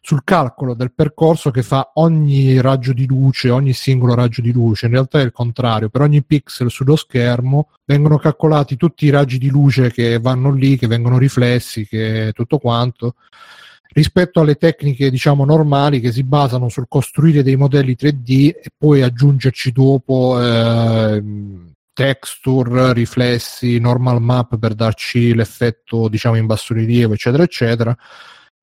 sul 0.00 0.22
calcolo 0.24 0.74
del 0.74 0.92
percorso 0.92 1.50
che 1.50 1.62
fa 1.62 1.92
ogni 1.94 2.60
raggio 2.60 2.92
di 2.92 3.06
luce, 3.06 3.50
ogni 3.50 3.72
singolo 3.72 4.14
raggio 4.14 4.40
di 4.42 4.52
luce. 4.52 4.86
In 4.86 4.92
realtà 4.92 5.20
è 5.20 5.22
il 5.22 5.32
contrario, 5.32 5.88
per 5.88 6.02
ogni 6.02 6.22
pixel 6.22 6.70
sullo 6.70 6.96
schermo 6.96 7.68
vengono 7.84 8.18
calcolati 8.18 8.76
tutti 8.76 9.06
i 9.06 9.10
raggi 9.10 9.38
di 9.38 9.48
luce 9.48 9.90
che 9.90 10.18
vanno 10.18 10.50
lì, 10.52 10.76
che 10.76 10.86
vengono 10.86 11.18
riflessi, 11.18 11.86
che 11.86 12.32
tutto 12.34 12.58
quanto 12.58 13.14
rispetto 13.92 14.40
alle 14.40 14.56
tecniche 14.56 15.10
diciamo 15.10 15.44
normali 15.44 16.00
che 16.00 16.12
si 16.12 16.22
basano 16.22 16.68
sul 16.68 16.86
costruire 16.88 17.42
dei 17.42 17.56
modelli 17.56 17.96
3D 17.98 18.48
e 18.48 18.70
poi 18.76 19.02
aggiungerci 19.02 19.72
dopo 19.72 20.40
ehm, 20.40 21.72
texture, 21.98 22.92
riflessi, 22.92 23.80
normal 23.80 24.22
map 24.22 24.56
per 24.56 24.74
darci 24.74 25.34
l'effetto 25.34 26.06
diciamo 26.06 26.36
in 26.36 26.46
bassorilievo 26.46 27.14
eccetera 27.14 27.42
eccetera 27.42 27.96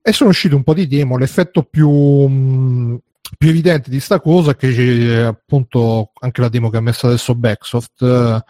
e 0.02 0.14
sono 0.14 0.30
uscite 0.30 0.56
un 0.56 0.64
po' 0.64 0.74
di 0.74 0.88
demo 0.88 1.18
l'effetto 1.18 1.64
più, 1.64 1.90
mh, 1.92 3.00
più 3.38 3.50
evidente 3.50 3.90
di 3.90 4.00
sta 4.00 4.22
cosa 4.22 4.56
che 4.56 4.74
c'è 4.74 5.24
appunto 5.24 6.12
anche 6.22 6.40
la 6.40 6.48
demo 6.48 6.70
che 6.70 6.78
ha 6.78 6.82
messo 6.82 7.08
adesso 7.08 7.36
Backsoft 7.36 8.02
eh, 8.04 8.42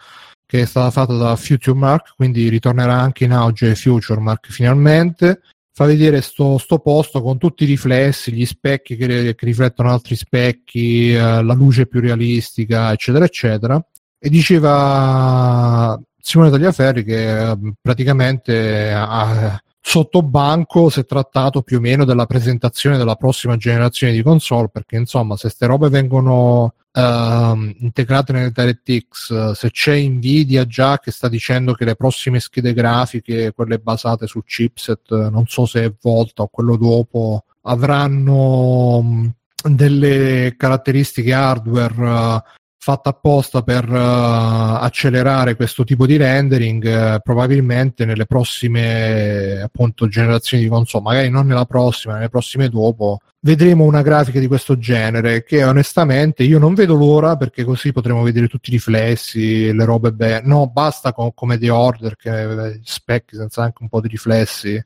che 0.46 0.60
è 0.60 0.64
stata 0.66 0.92
fatta 0.92 1.14
da 1.14 1.34
Future 1.34 1.76
Mark 1.76 2.14
quindi 2.14 2.48
ritornerà 2.48 2.94
anche 2.94 3.24
in 3.24 3.32
auge 3.32 3.74
Future 3.74 4.20
Mark 4.20 4.52
finalmente 4.52 5.40
fa 5.72 5.84
vedere 5.84 6.20
sto, 6.20 6.58
sto 6.58 6.78
posto 6.78 7.20
con 7.20 7.38
tutti 7.38 7.64
i 7.64 7.66
riflessi, 7.66 8.32
gli 8.32 8.46
specchi 8.46 8.94
che, 8.94 9.34
che 9.34 9.44
riflettono 9.44 9.90
altri 9.90 10.14
specchi, 10.16 11.12
eh, 11.12 11.42
la 11.42 11.52
luce 11.52 11.86
più 11.86 12.00
realistica, 12.00 12.92
eccetera, 12.92 13.26
eccetera. 13.26 13.84
E 14.18 14.28
diceva 14.30 16.00
Simone 16.18 16.50
Tagliaferri 16.50 17.04
che 17.04 17.50
eh, 17.50 17.58
praticamente 17.80 18.90
eh, 18.90 19.60
sotto 19.80 20.22
banco 20.22 20.90
si 20.90 21.00
è 21.00 21.04
trattato 21.04 21.62
più 21.62 21.76
o 21.76 21.80
meno 21.80 22.04
della 22.04 22.26
presentazione 22.26 22.96
della 22.96 23.14
prossima 23.14 23.56
generazione 23.56 24.12
di 24.12 24.22
console, 24.22 24.68
perché 24.68 24.96
insomma 24.96 25.36
se 25.36 25.48
ste 25.48 25.66
robe 25.66 25.88
vengono 25.88 26.74
ehm, 26.92 27.76
integrate 27.78 28.32
nelle 28.32 28.50
DirectX, 28.50 29.52
se 29.52 29.70
c'è 29.70 29.96
Nvidia 30.00 30.66
già 30.66 30.98
che 30.98 31.12
sta 31.12 31.28
dicendo 31.28 31.74
che 31.74 31.84
le 31.84 31.94
prossime 31.94 32.40
schede 32.40 32.72
grafiche, 32.72 33.52
quelle 33.52 33.78
basate 33.78 34.26
su 34.26 34.42
chipset, 34.42 35.28
non 35.28 35.44
so 35.46 35.66
se 35.66 35.84
è 35.84 35.94
Volta 36.02 36.42
o 36.42 36.48
quello 36.48 36.76
dopo, 36.76 37.44
avranno 37.62 39.34
delle 39.62 40.54
caratteristiche 40.56 41.32
hardware 41.32 41.94
eh, 42.08 42.42
fatte 42.86 43.08
apposta 43.08 43.62
per 43.64 43.84
eh, 43.92 43.98
accelerare 43.98 45.56
questo 45.56 45.82
tipo 45.82 46.06
di 46.06 46.16
rendering, 46.16 46.84
eh, 46.84 47.20
probabilmente 47.20 48.04
nelle 48.04 48.26
prossime 48.26 49.60
appunto 49.60 50.06
generazioni 50.06 50.62
di 50.62 50.68
console, 50.68 51.02
magari 51.02 51.28
non 51.28 51.48
nella 51.48 51.64
prossima, 51.64 52.14
nelle 52.14 52.28
prossime 52.28 52.68
dopo, 52.68 53.18
vedremo 53.46 53.84
una 53.84 54.02
grafica 54.02 54.40
di 54.40 54.48
questo 54.48 54.76
genere 54.76 55.44
che 55.44 55.62
onestamente 55.62 56.42
io 56.42 56.58
non 56.58 56.74
vedo 56.74 56.94
l'ora 56.96 57.36
perché 57.36 57.62
così 57.62 57.92
potremo 57.92 58.24
vedere 58.24 58.48
tutti 58.48 58.70
i 58.70 58.72
riflessi, 58.72 59.72
le 59.72 59.84
robe 59.84 60.12
belle. 60.12 60.42
No, 60.44 60.68
basta 60.68 61.12
con, 61.12 61.32
come 61.32 61.56
The 61.56 61.70
Order 61.70 62.16
che 62.16 62.40
eh, 62.40 62.80
specchi 62.82 63.36
senza 63.36 63.62
anche 63.62 63.82
un 63.82 63.88
po' 63.88 64.00
di 64.00 64.08
riflessi. 64.08 64.84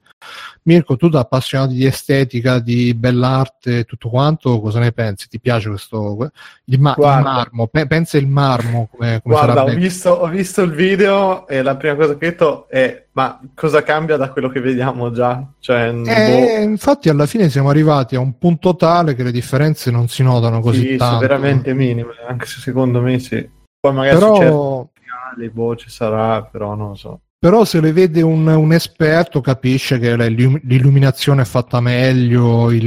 Mirko, 0.65 0.97
tu 0.97 1.09
da 1.09 1.21
appassionato 1.21 1.73
di 1.73 1.87
estetica, 1.87 2.59
di 2.59 2.93
bell'arte 2.93 3.79
e 3.79 3.85
tutto 3.85 4.11
quanto, 4.11 4.61
cosa 4.61 4.79
ne 4.79 4.93
pensi? 4.93 5.29
Ti 5.29 5.41
piace 5.41 5.71
questo 5.71 6.31
il, 6.65 6.79
ma- 6.79 6.95
il 6.99 7.05
marmo? 7.05 7.67
Pe- 7.67 7.87
pensa 7.87 8.19
il 8.19 8.29
marmo 8.29 8.91
come, 8.91 9.23
come 9.23 9.35
Guarda, 9.35 9.65
ho 9.65 9.75
visto, 9.75 10.11
ho 10.11 10.29
visto 10.29 10.61
il 10.61 10.73
video 10.73 11.49
e 11.49 11.63
la 11.63 11.77
prima 11.77 11.95
cosa 11.95 12.15
che 12.15 12.27
ho 12.27 12.31
detto 12.31 12.69
è 12.69 13.07
ma 13.13 13.41
cosa 13.55 13.83
cambia 13.83 14.17
da 14.17 14.31
quello 14.31 14.49
che 14.49 14.61
vediamo 14.61 15.11
già? 15.11 15.45
Cioè, 15.59 15.93
boh, 15.93 16.09
Eh, 16.11 16.63
infatti 16.63 17.09
alla 17.09 17.27
fine 17.27 17.49
siamo 17.49 17.69
arrivati 17.71 18.15
a 18.15 18.21
un 18.21 18.39
punto 18.39 18.77
tale 18.77 19.15
che 19.15 19.23
le 19.23 19.33
differenze 19.33 19.91
non 19.91 20.09
si 20.09 20.23
notano 20.23 20.61
così 20.61 20.81
sì, 20.81 20.87
sono 20.97 20.97
tanto. 20.99 21.19
veramente 21.19 21.75
minime, 21.75 22.13
anche 22.29 22.47
se 22.47 22.61
secondo 22.61 23.01
me 23.01 23.19
sì. 23.19 23.49
Poi 23.81 23.93
magari 23.95 24.19
Però, 24.19 24.89
canali, 24.93 25.51
boh, 25.51 25.75
ci 25.77 25.89
sarà, 25.91 26.43
però 26.45 26.75
non 26.75 26.89
lo 26.91 26.95
so. 26.95 27.21
però 27.39 27.65
se 27.65 27.81
le 27.81 27.93
vede 27.93 28.21
un, 28.23 28.47
un 28.47 28.73
esperto 28.75 29.41
capisce 29.41 29.99
che 29.99 30.15
l'illuminazione 30.17 31.43
è 31.43 31.45
fatta 31.47 31.81
meglio, 31.81 32.71
il, 32.71 32.85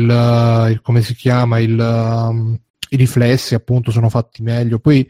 il- 0.70 0.80
come 0.84 1.02
si 1.02 1.16
chiama, 1.16 1.58
il, 1.60 1.78
um, 1.80 2.56
i 2.90 2.96
riflessi 2.96 3.56
appunto 3.56 3.90
sono 3.92 4.08
fatti 4.10 4.44
meglio. 4.44 4.78
Poi 4.80 5.10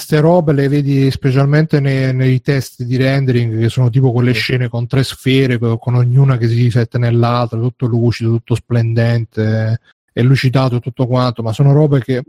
ste 0.00 0.18
robe 0.18 0.52
le 0.52 0.68
vedi 0.68 1.10
specialmente 1.10 1.78
nei, 1.78 2.14
nei 2.14 2.40
test 2.40 2.82
di 2.82 2.96
rendering 2.96 3.60
che 3.60 3.68
sono 3.68 3.90
tipo 3.90 4.10
quelle 4.10 4.32
scene 4.32 4.68
con 4.68 4.86
tre 4.86 5.04
sfere 5.04 5.58
con, 5.58 5.94
ognuna 5.94 6.36
che 6.38 6.48
si 6.48 6.54
riflette 6.54 6.98
nell'altra, 6.98 7.60
tutto 7.60 7.86
lucido, 7.86 8.30
tutto 8.30 8.54
splendente 8.54 9.80
e 10.12 10.22
lucidato 10.22 10.76
e 10.76 10.80
tutto 10.80 11.06
quanto, 11.06 11.42
ma 11.42 11.52
sono 11.52 11.72
robe 11.72 12.00
che 12.00 12.22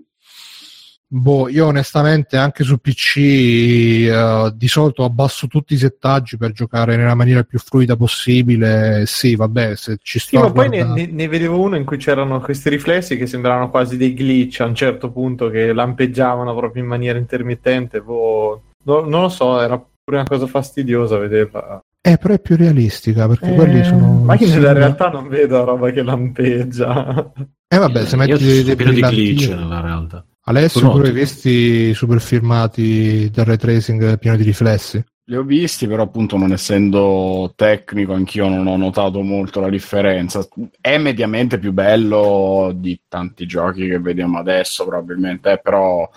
Boh, 1.13 1.49
io 1.49 1.65
onestamente 1.65 2.37
anche 2.37 2.63
su 2.63 2.77
PC 2.77 3.17
eh, 3.17 4.51
di 4.55 4.67
solito 4.69 5.03
abbasso 5.03 5.47
tutti 5.47 5.73
i 5.73 5.77
settaggi 5.77 6.37
per 6.37 6.53
giocare 6.53 6.95
nella 6.95 7.15
maniera 7.15 7.43
più 7.43 7.59
fluida 7.59 7.97
possibile. 7.97 9.03
Sì, 9.05 9.35
vabbè, 9.35 9.75
se 9.75 9.97
ci 10.01 10.19
Sì, 10.19 10.27
sto 10.27 10.39
a 10.39 10.41
ma 10.43 10.51
poi 10.53 10.69
ne, 10.69 10.77
guardare- 10.77 11.05
ne- 11.07 11.11
ne 11.11 11.27
vedevo 11.27 11.59
uno 11.59 11.75
in 11.75 11.83
cui 11.83 11.97
c'erano 11.97 12.39
questi 12.39 12.69
riflessi 12.69 13.17
che 13.17 13.27
sembravano 13.27 13.69
quasi 13.69 13.97
dei 13.97 14.13
glitch 14.13 14.61
a 14.61 14.65
un 14.65 14.73
certo 14.75 15.11
punto 15.11 15.49
che 15.49 15.73
lampeggiavano 15.73 16.55
proprio 16.55 16.81
in 16.81 16.87
maniera 16.87 17.17
intermittente. 17.17 17.99
boh, 18.01 18.61
no- 18.85 19.01
non 19.01 19.21
lo 19.23 19.29
so, 19.29 19.59
era 19.59 19.77
pure 19.77 20.17
una 20.17 20.25
cosa 20.25 20.47
fastidiosa 20.47 21.17
vederla. 21.17 21.81
Eh, 22.03 22.17
però 22.17 22.33
è 22.35 22.39
più 22.39 22.55
realistica 22.55 23.27
perché 23.27 23.51
Eh, 23.51 23.55
quelli 23.55 23.83
sono. 23.83 24.23
Ma 24.23 24.35
io 24.35 24.47
sì, 24.47 24.53
nella 24.53 24.71
realtà 24.71 25.09
non 25.09 25.27
vedo 25.27 25.65
roba 25.65 25.91
che 25.91 26.03
lampeggia. 26.03 27.33
Eh, 27.67 27.77
vabbè, 27.77 28.05
se 28.05 28.15
metti 28.15 28.37
sono 28.37 28.49
dei, 28.49 28.63
dei 28.63 28.75
pieno 28.77 28.91
di 28.93 29.01
glitch 29.01 29.49
nella 29.49 29.81
realtà. 29.81 30.25
Alessio, 30.45 30.89
pure 30.89 31.09
hai 31.09 31.13
visti 31.13 31.49
i 31.89 31.93
super 31.93 32.19
filmati 32.19 33.29
del 33.29 33.45
ray 33.45 33.57
tracing 33.57 34.17
pieno 34.17 34.37
di 34.37 34.43
riflessi? 34.43 35.03
Li 35.25 35.35
ho 35.35 35.43
visti, 35.43 35.87
però 35.87 36.03
appunto 36.03 36.35
non 36.35 36.51
essendo 36.51 37.53
tecnico 37.55 38.13
anch'io 38.13 38.49
non 38.49 38.65
ho 38.65 38.75
notato 38.75 39.21
molto 39.21 39.59
la 39.59 39.69
differenza. 39.69 40.45
È 40.79 40.97
mediamente 40.97 41.59
più 41.59 41.71
bello 41.71 42.71
di 42.75 42.99
tanti 43.07 43.45
giochi 43.45 43.87
che 43.87 43.99
vediamo 43.99 44.39
adesso 44.39 44.83
probabilmente, 44.85 45.51
eh, 45.51 45.59
però 45.59 46.09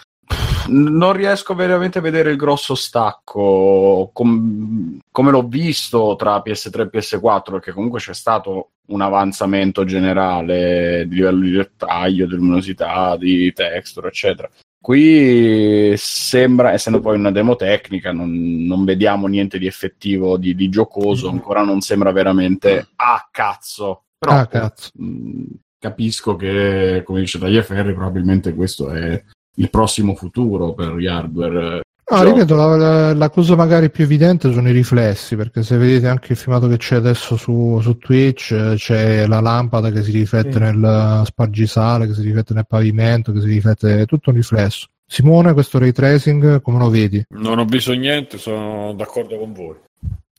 non 0.69 1.13
riesco 1.13 1.55
veramente 1.55 1.99
a 1.99 2.03
vedere 2.03 2.31
il 2.31 2.37
grosso 2.37 2.75
stacco 2.75 4.11
com- 4.13 4.99
come 5.11 5.31
l'ho 5.31 5.43
visto 5.47 6.17
tra 6.17 6.43
PS3 6.45 6.81
e 6.81 6.99
PS4, 6.99 7.43
perché 7.51 7.73
comunque 7.73 8.01
c'è 8.01 8.15
stato 8.15 8.71
un 8.87 9.01
avanzamento 9.01 9.85
generale 9.85 11.07
di 11.09 11.17
livello 11.17 11.41
di 11.41 11.51
dettaglio, 11.53 12.27
di 12.27 12.35
luminosità, 12.35 13.17
di 13.17 13.53
texture, 13.53 14.09
eccetera. 14.09 14.51
Qui 14.81 15.95
sembra, 15.97 16.73
essendo 16.73 17.01
poi 17.01 17.17
una 17.17 17.31
demo 17.31 17.57
tecnica, 17.57 18.13
non, 18.13 18.67
non 18.67 18.85
vediamo 18.85 19.27
niente 19.27 19.59
di 19.59 19.67
effettivo, 19.67 20.37
di, 20.37 20.55
di 20.55 20.69
giocoso, 20.69 21.31
ancora 21.31 21.63
non 21.63 21.81
sembra 21.81 22.13
veramente 22.13 22.89
ah 22.97 23.27
cazzo. 23.31 24.05
Però 24.19 24.33
Ah, 24.33 24.47
cazzo. 24.47 24.91
mh, 24.95 25.43
capisco 25.79 26.37
che, 26.37 27.03
come 27.03 27.21
dice 27.21 27.39
Tagliaferri, 27.39 27.95
probabilmente 27.95 28.55
questo 28.55 28.91
è 28.91 29.23
il 29.57 29.71
prossimo 29.71 30.15
futuro 30.15 30.73
per 30.75 30.95
gli 30.97 31.07
hardware. 31.07 31.83
No, 32.07 32.19
Gioco. 32.19 32.25
ripeto, 32.35 32.55
la, 32.55 32.77
la- 32.77 33.15
la 33.15 33.31
cosa 33.31 33.57
magari 33.57 33.91
più 33.91 34.05
evidente 34.05 34.53
sono 34.53 34.69
i 34.69 34.73
riflessi, 34.73 35.37
perché 35.37 35.63
se 35.63 35.79
vedete 35.79 36.07
anche 36.07 36.33
il 36.33 36.39
filmato 36.39 36.69
che 36.69 36.77
c'è 36.77 36.97
adesso 36.97 37.37
su, 37.37 37.79
su 37.81 37.97
Twitch, 37.97 38.51
eh, 38.53 38.75
c'è 38.77 39.27
la 39.27 39.41
lampada 39.41 39.91
che 39.91 40.03
si 40.03 40.11
riflette 40.13 40.53
Sì. 40.53 40.59
nel 40.59 41.23
spargisale, 41.25 42.07
che 42.07 42.13
si 42.15 42.21
riflette 42.23 42.53
nel 42.53 42.67
pavimento, 42.67 43.33
che 43.33 43.41
si 43.41 43.47
riflette 43.47 44.01
è 44.01 44.05
tutto 44.07 44.31
un 44.31 44.37
riflesso. 44.37 44.89
Simone, 45.07 45.53
questo 45.55 45.79
ray 45.79 45.93
tracing, 45.93 46.61
come 46.61 46.79
lo 46.79 46.91
vedi? 46.91 47.25
Non 47.31 47.59
ho 47.59 47.65
visto 47.65 47.93
niente, 47.93 48.37
sono 48.39 48.93
d'accordo 48.95 49.39
con 49.39 49.53
voi. 49.53 49.75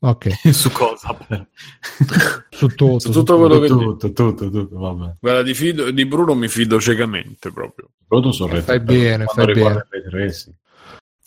Ok, 0.01 0.29
Su 0.51 0.71
cosa? 0.71 1.15
su 2.49 2.67
tutto. 2.67 2.99
Su 2.99 3.11
tutto 3.11 3.37
quello 3.37 3.59
che 3.59 3.67
tutto, 3.67 4.11
tutto, 4.11 4.49
tutto, 4.49 4.77
vabbè. 4.77 5.15
Guarda, 5.19 5.41
di, 5.41 5.53
fido- 5.53 5.89
di 5.91 6.05
Bruno 6.05 6.35
mi 6.35 6.47
fido 6.47 6.79
ciecamente 6.79 7.51
proprio. 7.51 7.89
Prodotto 8.07 8.31
sono 8.33 8.49
Fai 8.61 8.77
retro- 8.77 8.93
bene, 8.93 9.25
fai 9.25 9.45
ray 9.53 9.81
tracing. 10.09 10.55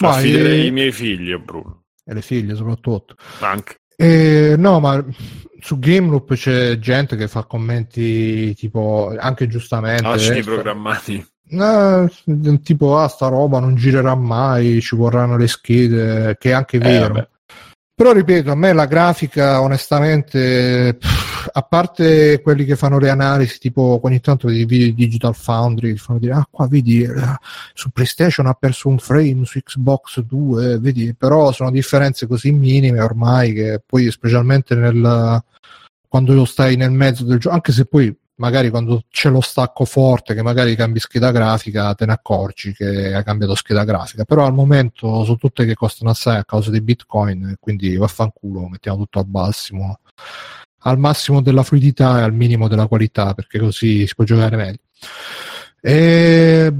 Ma 0.01 0.11
Affiderei 0.11 0.65
i- 0.65 0.67
i 0.67 0.71
miei 0.71 0.93
figli 0.93 1.33
a 1.33 1.39
Bruno. 1.39 1.85
E 2.05 2.15
le 2.15 2.23
figlie 2.23 2.55
soprattutto. 2.55 3.17
Anche. 3.41 3.77
Eh, 3.97 4.55
no, 4.57 4.79
ma 4.79 5.05
su 5.61 5.79
Gameloop 5.81 6.35
c'è 6.35 6.79
gente 6.79 7.17
che 7.17 7.27
fa 7.27 7.43
commenti 7.45 8.55
tipo, 8.55 9.13
anche 9.19 9.49
giustamente, 9.49 10.07
Ascii 10.07 10.39
eh, 10.39 10.43
programmati. 10.45 11.27
eh, 11.49 12.09
tipo, 12.63 12.97
ah, 12.97 13.09
sta 13.09 13.27
roba 13.27 13.59
non 13.59 13.75
girerà 13.75 14.15
mai, 14.15 14.81
ci 14.81 14.95
vorranno 14.95 15.37
le 15.37 15.49
schede, 15.49 16.37
che 16.39 16.51
è 16.51 16.53
anche 16.53 16.79
vero. 16.79 17.15
vabbè. 17.15 17.29
Però 17.99 18.13
ripeto, 18.13 18.53
a 18.53 18.55
me 18.55 18.73
la 18.73 18.87
grafica, 18.87 19.61
onestamente, 19.61 20.95
pff, 20.97 21.51
a 21.53 21.63
parte 21.63 22.41
quelli 22.41 22.65
che 22.65 22.77
fanno 22.77 23.01
le 23.01 23.11
analisi, 23.11 23.59
tipo 23.59 23.99
ogni 24.01 24.21
tanto 24.21 24.47
vedi 24.47 24.65
video 24.67 24.87
di 24.87 24.95
Digital 24.95 25.35
Foundry, 25.35 25.97
fanno 25.97 26.21
dire, 26.21 26.35
ah, 26.35 26.47
qua 26.49 26.69
vedi, 26.69 27.03
eh, 27.03 27.11
su 27.75 27.91
PlayStation 27.91 28.47
ha 28.47 28.55
perso 28.55 28.89
un 28.89 28.99
frame, 29.01 29.45
su 29.45 29.59
Xbox 29.59 30.21
2, 30.21 30.79
vedi, 30.79 31.13
però 31.17 31.51
sono 31.51 31.73
differenze 31.73 32.29
così 32.29 32.53
minime 32.53 33.01
ormai 33.01 33.53
che 33.53 33.83
poi, 33.85 34.09
specialmente 34.13 34.77
nel, 34.77 35.43
quando 36.07 36.35
lo 36.35 36.45
stai 36.45 36.77
nel 36.77 36.93
mezzo 36.93 37.25
del 37.25 37.41
gioco, 37.41 37.57
anche 37.57 37.73
se 37.73 37.85
poi 37.87 38.17
magari 38.39 38.71
quando 38.71 39.03
c'è 39.11 39.29
lo 39.31 39.41
stacco 39.41 39.85
forte 39.85 40.35
che 40.35 40.43
magari 40.43 40.75
cambi 40.75 40.99
scheda 40.99 41.31
grafica 41.31 41.95
te 41.95 42.07
ne 42.07 42.13
accorgi 42.13 42.73
che 42.73 43.15
hai 43.15 43.23
cambiato 43.25 43.55
scheda 43.55 43.85
grafica. 43.85 44.25
Però 44.25 44.45
al 44.47 44.55
momento 44.55 45.25
sono 45.25 45.37
tutte 45.37 45.65
che 45.65 45.75
costano 45.75 46.11
assai 46.11 46.39
a 46.39 46.45
causa 46.45 46.71
dei 46.71 46.81
bitcoin 46.83 47.57
quindi 47.61 47.97
vaffanculo 47.97 48.69
mettiamo 48.69 48.99
tutto 48.99 49.19
al 49.21 49.27
massimo 49.31 50.01
al 50.83 50.99
massimo 50.99 51.41
della 51.43 51.63
fluidità 51.65 52.19
e 52.21 52.23
al 52.23 52.33
minimo 52.33 52.69
della 52.69 52.87
qualità 52.87 53.35
perché 53.35 53.59
così 53.59 54.07
si 54.07 54.15
può 54.15 54.25
giocare 54.25 54.57
meglio. 54.57 54.79
E 55.81 56.73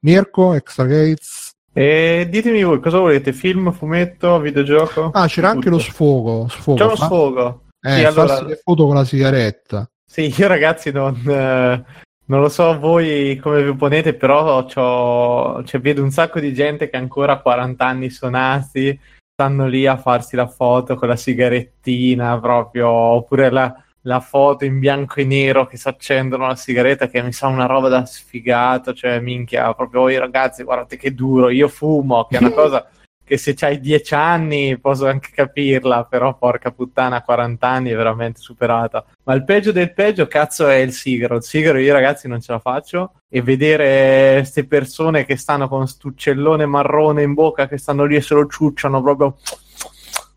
Mirko 0.00 0.54
Extra 0.54 0.84
Gates. 0.86 1.50
E 1.72 2.26
ditemi 2.30 2.62
voi 2.62 2.80
cosa 2.80 2.98
volete: 2.98 3.32
film, 3.32 3.72
fumetto, 3.72 4.38
videogioco? 4.40 5.10
ah 5.12 5.26
c'era 5.26 5.50
anche 5.50 5.70
lo 5.70 5.78
sfogo, 5.78 6.46
sfogo 6.48 6.76
C'è 6.78 6.84
uno 6.84 6.96
fa- 6.96 7.04
sfogo. 7.06 7.62
eh, 7.80 7.90
Sì, 7.96 8.04
allora- 8.04 8.26
farsi 8.28 8.44
le 8.46 8.60
foto 8.62 8.86
con 8.86 8.94
la 8.94 9.04
sigaretta 9.04 9.90
Sì, 10.12 10.30
io 10.36 10.46
ragazzi 10.46 10.92
non, 10.92 11.14
eh, 11.26 11.84
non 12.26 12.40
lo 12.42 12.50
so 12.50 12.78
voi 12.78 13.38
come 13.42 13.64
vi 13.64 13.74
ponete, 13.74 14.12
però 14.12 14.62
c'ho, 14.66 15.64
cioè, 15.64 15.80
vedo 15.80 16.02
un 16.02 16.10
sacco 16.10 16.38
di 16.38 16.52
gente 16.52 16.90
che 16.90 16.98
ancora 16.98 17.32
a 17.32 17.40
40 17.40 17.86
anni 17.86 18.10
sonati 18.10 19.00
stanno 19.32 19.66
lì 19.66 19.86
a 19.86 19.96
farsi 19.96 20.36
la 20.36 20.46
foto 20.46 20.96
con 20.96 21.08
la 21.08 21.16
sigarettina 21.16 22.38
proprio, 22.38 22.90
oppure 22.90 23.50
la, 23.50 23.74
la 24.02 24.20
foto 24.20 24.66
in 24.66 24.80
bianco 24.80 25.14
e 25.20 25.24
nero 25.24 25.64
che 25.66 25.78
si 25.78 25.88
accendono 25.88 26.46
la 26.46 26.56
sigaretta 26.56 27.08
che 27.08 27.22
mi 27.22 27.32
sa 27.32 27.46
una 27.46 27.64
roba 27.64 27.88
da 27.88 28.04
sfigato, 28.04 28.92
cioè 28.92 29.18
minchia, 29.18 29.72
proprio 29.72 30.02
"Oi, 30.02 30.18
ragazzi 30.18 30.62
guardate 30.62 30.98
che 30.98 31.14
duro, 31.14 31.48
io 31.48 31.68
fumo, 31.68 32.26
che 32.26 32.36
è 32.36 32.40
una 32.40 32.50
cosa 32.52 32.86
che 33.24 33.36
se 33.38 33.54
c'hai 33.54 33.80
10 33.80 34.14
anni 34.14 34.78
posso 34.78 35.06
anche 35.06 35.30
capirla, 35.32 36.04
però 36.04 36.36
porca 36.36 36.70
puttana, 36.70 37.16
a 37.16 37.22
40 37.22 37.66
anni 37.66 37.90
è 37.90 37.96
veramente 37.96 38.40
superata. 38.40 39.04
Ma 39.24 39.34
il 39.34 39.44
peggio 39.44 39.72
del 39.72 39.92
peggio, 39.92 40.26
cazzo, 40.26 40.66
è 40.68 40.76
il 40.76 40.92
sigaro. 40.92 41.36
Il 41.36 41.42
sigaro 41.42 41.78
io 41.78 41.92
ragazzi 41.92 42.28
non 42.28 42.40
ce 42.40 42.52
la 42.52 42.58
faccio 42.58 43.14
e 43.28 43.40
vedere 43.40 44.38
queste 44.38 44.66
persone 44.66 45.24
che 45.24 45.36
stanno 45.36 45.68
con 45.68 45.86
stuccellone 45.86 46.66
marrone 46.66 47.22
in 47.22 47.34
bocca, 47.34 47.68
che 47.68 47.78
stanno 47.78 48.04
lì 48.04 48.16
e 48.16 48.20
se 48.20 48.34
lo 48.34 48.46
ciucciano 48.46 49.02
proprio... 49.02 49.36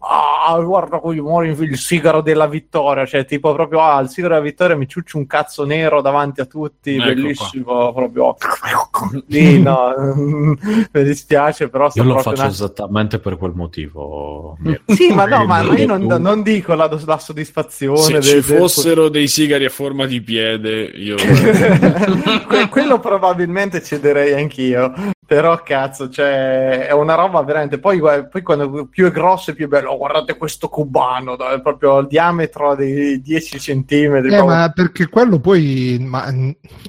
Ah, 0.07 0.59
guarda 0.59 0.99
come 0.99 1.19
muore 1.19 1.47
il 1.49 1.77
sigaro 1.79 2.21
della 2.21 2.45
vittoria, 2.45 3.05
cioè 3.07 3.25
tipo 3.25 3.51
proprio 3.55 3.81
ah, 3.81 3.99
il 4.01 4.09
sigaro 4.09 4.35
della 4.35 4.45
vittoria 4.45 4.75
mi 4.75 4.87
ciuccio 4.87 5.17
un 5.17 5.25
cazzo 5.25 5.65
nero 5.65 6.01
davanti 6.01 6.41
a 6.41 6.45
tutti, 6.45 6.95
Ecco 6.95 7.05
bellissimo, 7.05 7.91
proprio 7.91 8.35
Sì, 9.27 9.59
no, 9.63 9.93
mi 10.91 11.03
dispiace, 11.03 11.69
però 11.69 11.89
Io 11.95 12.03
lo 12.03 12.19
faccio 12.19 12.39
una- 12.41 12.49
esattamente 12.49 13.17
per 13.17 13.37
quel 13.37 13.53
motivo. 13.55 14.57
Sì, 14.85 15.11
ma 15.11 15.25
no, 15.25 15.45
ma, 15.45 15.61
io 15.61 15.87
non, 15.87 16.03
non 16.21 16.43
dico 16.43 16.75
la, 16.75 16.87
la 17.05 17.17
soddisfazione 17.17 17.97
Se 17.99 18.11
del- 18.13 18.21
ci 18.43 18.51
del- 18.51 18.59
fossero 18.59 19.09
dei 19.09 19.27
sigari 19.27 19.65
a 19.65 19.69
forma 19.69 20.05
di 20.05 20.21
piede, 20.21 20.83
io... 20.83 21.15
Que- 22.47 22.69
quello 22.69 22.99
probabilmente 22.99 23.81
cederei 23.81 24.33
anch'io. 24.33 24.93
Però 25.25 25.61
cazzo, 25.63 26.09
cioè, 26.09 26.87
è 26.87 26.93
una 26.93 27.15
roba 27.15 27.41
veramente. 27.41 27.79
Poi, 27.79 27.99
poi 27.99 28.41
quando 28.43 28.85
più 28.85 29.07
è 29.07 29.11
grosso 29.11 29.49
e 29.49 29.53
più 29.55 29.65
è 29.65 29.67
bello, 29.67 29.91
oh, 29.91 29.97
guardate 29.97 30.37
questo 30.37 30.69
cubano, 30.69 31.35
dai, 31.35 31.61
proprio 31.61 31.97
il 31.99 32.07
diametro 32.07 32.75
dei 32.75 33.19
10 33.21 33.59
centimetri. 33.59 34.27
Eh, 34.27 34.37
proprio- 34.37 34.55
ma 34.55 34.69
perché 34.69 35.07
quello 35.07 35.39
poi 35.39 35.97
ma, 35.99 36.27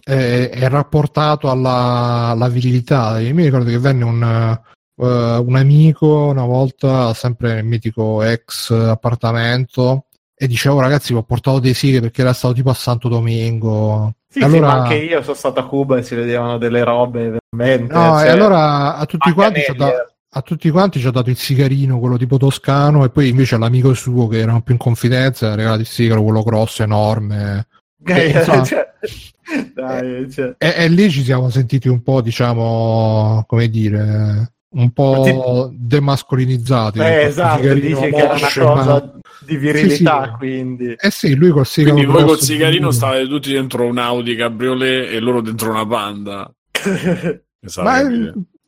è, 0.05 0.51
è 0.51 0.69
rapportato 0.69 1.49
alla, 1.49 2.29
alla 2.31 2.49
virilità. 2.49 3.19
Io 3.21 3.33
mi 3.33 3.45
ricordo 3.45 3.71
che 3.71 3.79
venne 3.79 4.05
un, 4.05 4.23
eh, 4.23 5.37
un 5.39 5.57
amico 5.57 6.27
una 6.27 6.45
volta, 6.45 7.15
sempre 7.15 7.55
nel 7.55 7.65
mitico 7.65 8.23
ex 8.23 8.71
appartamento, 8.71 10.07
e 10.35 10.47
dicevo 10.47 10.81
ragazzi, 10.81 11.15
vi 11.15 11.19
ho 11.19 11.23
portato 11.23 11.59
dei 11.59 11.73
sigari 11.73 12.03
perché 12.03 12.21
era 12.21 12.35
stato 12.35 12.53
tipo 12.53 12.69
a 12.69 12.75
Santo 12.75 13.09
Domingo. 13.09 14.17
Sì, 14.37 14.43
E 14.43 14.49
sì, 14.51 14.55
allora, 14.57 14.67
ma 14.67 14.83
anche 14.83 14.95
io 14.97 15.23
sono 15.23 15.35
stato 15.35 15.61
a 15.61 15.67
Cuba 15.67 15.97
e 15.97 16.03
si 16.03 16.15
vedevano 16.15 16.59
delle 16.59 16.85
robe 16.85 17.41
veramente. 17.51 17.95
no, 17.95 18.19
cioè, 18.19 18.27
e 18.27 18.29
allora 18.29 18.97
a 18.97 19.07
tutti, 19.07 19.33
quanti 19.33 19.63
ci 19.63 19.71
ha 19.71 19.75
Amelia. 19.75 19.97
da- 19.97 20.11
a 20.29 20.43
tutti 20.43 20.69
quanti 20.69 21.01
ci 21.01 21.07
ha 21.07 21.11
dato 21.11 21.31
il 21.31 21.39
sigarino, 21.39 21.99
quello 21.99 22.19
tipo 22.19 22.37
toscano, 22.37 23.03
e 23.05 23.09
poi 23.09 23.31
invece 23.31 23.55
all'amico 23.55 23.95
suo 23.95 24.27
che 24.29 24.41
erano 24.41 24.61
più 24.61 24.75
in 24.75 24.79
confidenza 24.79 25.53
ha 25.53 25.55
regalato 25.55 25.81
il 25.81 25.87
sigaro, 25.87 26.23
quello 26.23 26.43
grosso, 26.43 26.83
enorme. 26.83 27.67
Eh, 28.05 28.29
insomma, 28.37 28.63
cioè, 28.63 28.93
dai, 29.73 30.31
cioè. 30.31 30.55
E, 30.59 30.75
e 30.77 30.89
lì 30.89 31.11
ci 31.11 31.23
siamo 31.23 31.49
sentiti 31.49 31.89
un 31.89 32.03
po', 32.03 32.21
diciamo, 32.21 33.45
come 33.47 33.69
dire, 33.71 34.53
un 34.77 34.91
po' 34.91 35.71
demascolinizzati. 35.73 36.99
Eh, 36.99 37.25
esatto, 37.25 37.63
sigarino 37.63 38.01
dici 38.01 38.11
che 38.11 38.17
era 38.17 38.35
una 38.35 38.75
cosa 38.75 38.85
ma- 38.95 39.13
di 39.41 39.57
virilità, 39.57 40.23
Sì, 40.25 40.31
sì. 40.31 40.37
quindi. 40.37 40.95
Eh 40.99 41.11
sì, 41.11 41.35
lui 41.35 41.51
col 41.51 41.67
sigaro 41.67 41.95
Quindi 41.95 42.13
voi 42.13 42.25
col 42.25 42.41
sigarino 42.41 42.91
stavate 42.91 43.27
tutti 43.27 43.53
dentro 43.53 43.87
un 43.87 43.99
Audi 43.99 44.37
Cabriolet 44.37 45.13
e 45.13 45.21
loro 45.21 45.41
dentro 45.41 45.71
una 45.71 45.87
Panda. 45.87 46.51
Esatto, 47.59 47.89
Ma, 47.89 48.01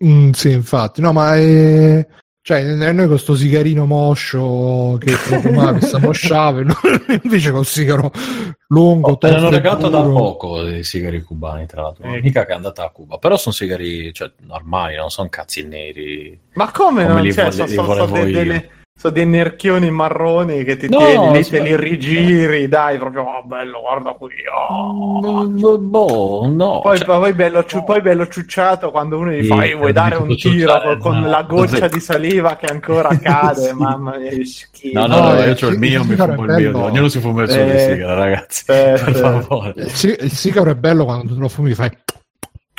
mm, 0.04 0.30
sì, 0.30 0.50
infatti, 0.50 1.00
no, 1.00 1.12
ma 1.12 1.36
è... 1.36 2.04
Cioè, 2.48 2.62
noi 2.62 3.08
con 3.08 3.18
sto 3.18 3.36
sigarino 3.36 3.84
moscio 3.84 4.96
che 4.98 5.12
profumavi, 5.28 5.82
sta 5.82 5.98
mosciava, 5.98 6.62
invece 7.22 7.50
col 7.50 7.66
sigaro 7.66 8.10
lungo, 8.68 9.10
Oh, 9.10 9.18
te 9.18 9.28
ne 9.28 9.34
hanno 9.34 9.42
tosto 9.50 9.54
e 9.54 9.58
regalato 9.58 9.88
da 9.90 10.00
poco 10.00 10.62
dei 10.62 10.82
sigari 10.82 11.20
cubani, 11.20 11.66
tra 11.66 11.82
l'altro. 11.82 12.04
Eh. 12.04 12.22
Mica 12.22 12.46
che 12.46 12.52
è 12.52 12.54
andata 12.54 12.84
a 12.86 12.88
Cuba, 12.88 13.18
però 13.18 13.36
sono 13.36 13.54
sigari 13.54 14.14
cioè, 14.14 14.30
normali, 14.46 14.96
non 14.96 15.10
sono 15.10 15.28
cazzi 15.28 15.62
neri. 15.66 16.38
Ma 16.54 16.70
come, 16.70 17.02
Come 17.02 17.12
non 17.16 17.22
li 17.22 17.34
cioè, 17.34 17.50
vole- 17.50 17.54
so- 17.56 17.64
li 17.64 17.68
so- 17.74 17.80
so 17.82 17.86
volevo 17.86 18.12
de- 18.14 18.20
io. 18.30 18.32
delle, 18.38 18.70
sono 18.98 19.12
dei 19.12 19.26
nerchioni 19.26 19.90
marroni 19.92 20.64
che 20.64 20.76
ti 20.76 20.88
No, 20.88 20.98
tieni 20.98 21.30
lì, 21.30 21.44
te 21.44 21.60
li 21.60 21.76
rigiri, 21.76 22.66
dai, 22.66 22.98
proprio, 22.98 23.22
oh, 23.22 23.42
bello, 23.44 23.80
guarda 23.80 24.10
qui. 24.14 24.32
oh. 24.52 25.78
Boh, 25.78 26.46
no. 26.52 26.80
Poi, 26.80 26.98
cioè, 26.98 27.06
poi 27.06 27.32
bello, 27.32 27.64
ciu- 27.64 27.84
poi 27.84 28.00
bello 28.00 28.26
ciucciato 28.26 28.90
quando 28.90 29.18
uno 29.18 29.30
gli 29.30 29.44
fa, 29.46 29.62
Sì, 29.62 29.70
"Eh, 29.70 29.74
vuoi 29.74 29.92
dare 29.92 30.16
un 30.16 30.26
tiro 30.34 30.36
ciucciato, 30.36 30.96
con, 30.98 31.20
con 31.20 31.30
la 31.30 31.42
goccia 31.42 31.86
di 31.86 32.00
saliva 32.00 32.56
che 32.56 32.66
ancora 32.66 33.08
cade, 33.22 33.68
Sì. 33.68 33.72
mamma 33.74 34.16
mia, 34.18 34.30
che 34.30 34.44
schifo. 34.44 34.98
No, 34.98 35.06
no, 35.06 35.16
No, 35.20 35.32
no, 35.32 35.42
eh, 35.42 35.46
io 35.48 35.54
c'ho 35.54 35.68
il 35.68 35.78
mio, 35.78 36.00
il 36.02 36.08
mi 36.08 36.16
fumo 36.16 36.44
il 36.44 36.52
mio. 36.54 36.82
Ognuno 36.84 37.08
si 37.08 37.20
fuma 37.20 37.42
il 37.42 37.50
suo 37.50 37.60
Eh, 37.62 37.70
di 37.72 37.78
sigara, 37.78 38.14
ragazzi. 38.14 38.64
eh, 38.66 39.00
per 39.04 39.14
favore. 39.14 39.74
Il 39.76 40.32
sigaro 40.32 40.70
è 40.70 40.74
bello 40.74 41.04
quando 41.04 41.34
tu 41.34 41.38
lo 41.40 41.48
fumi 41.48 41.72
fai 41.74 41.90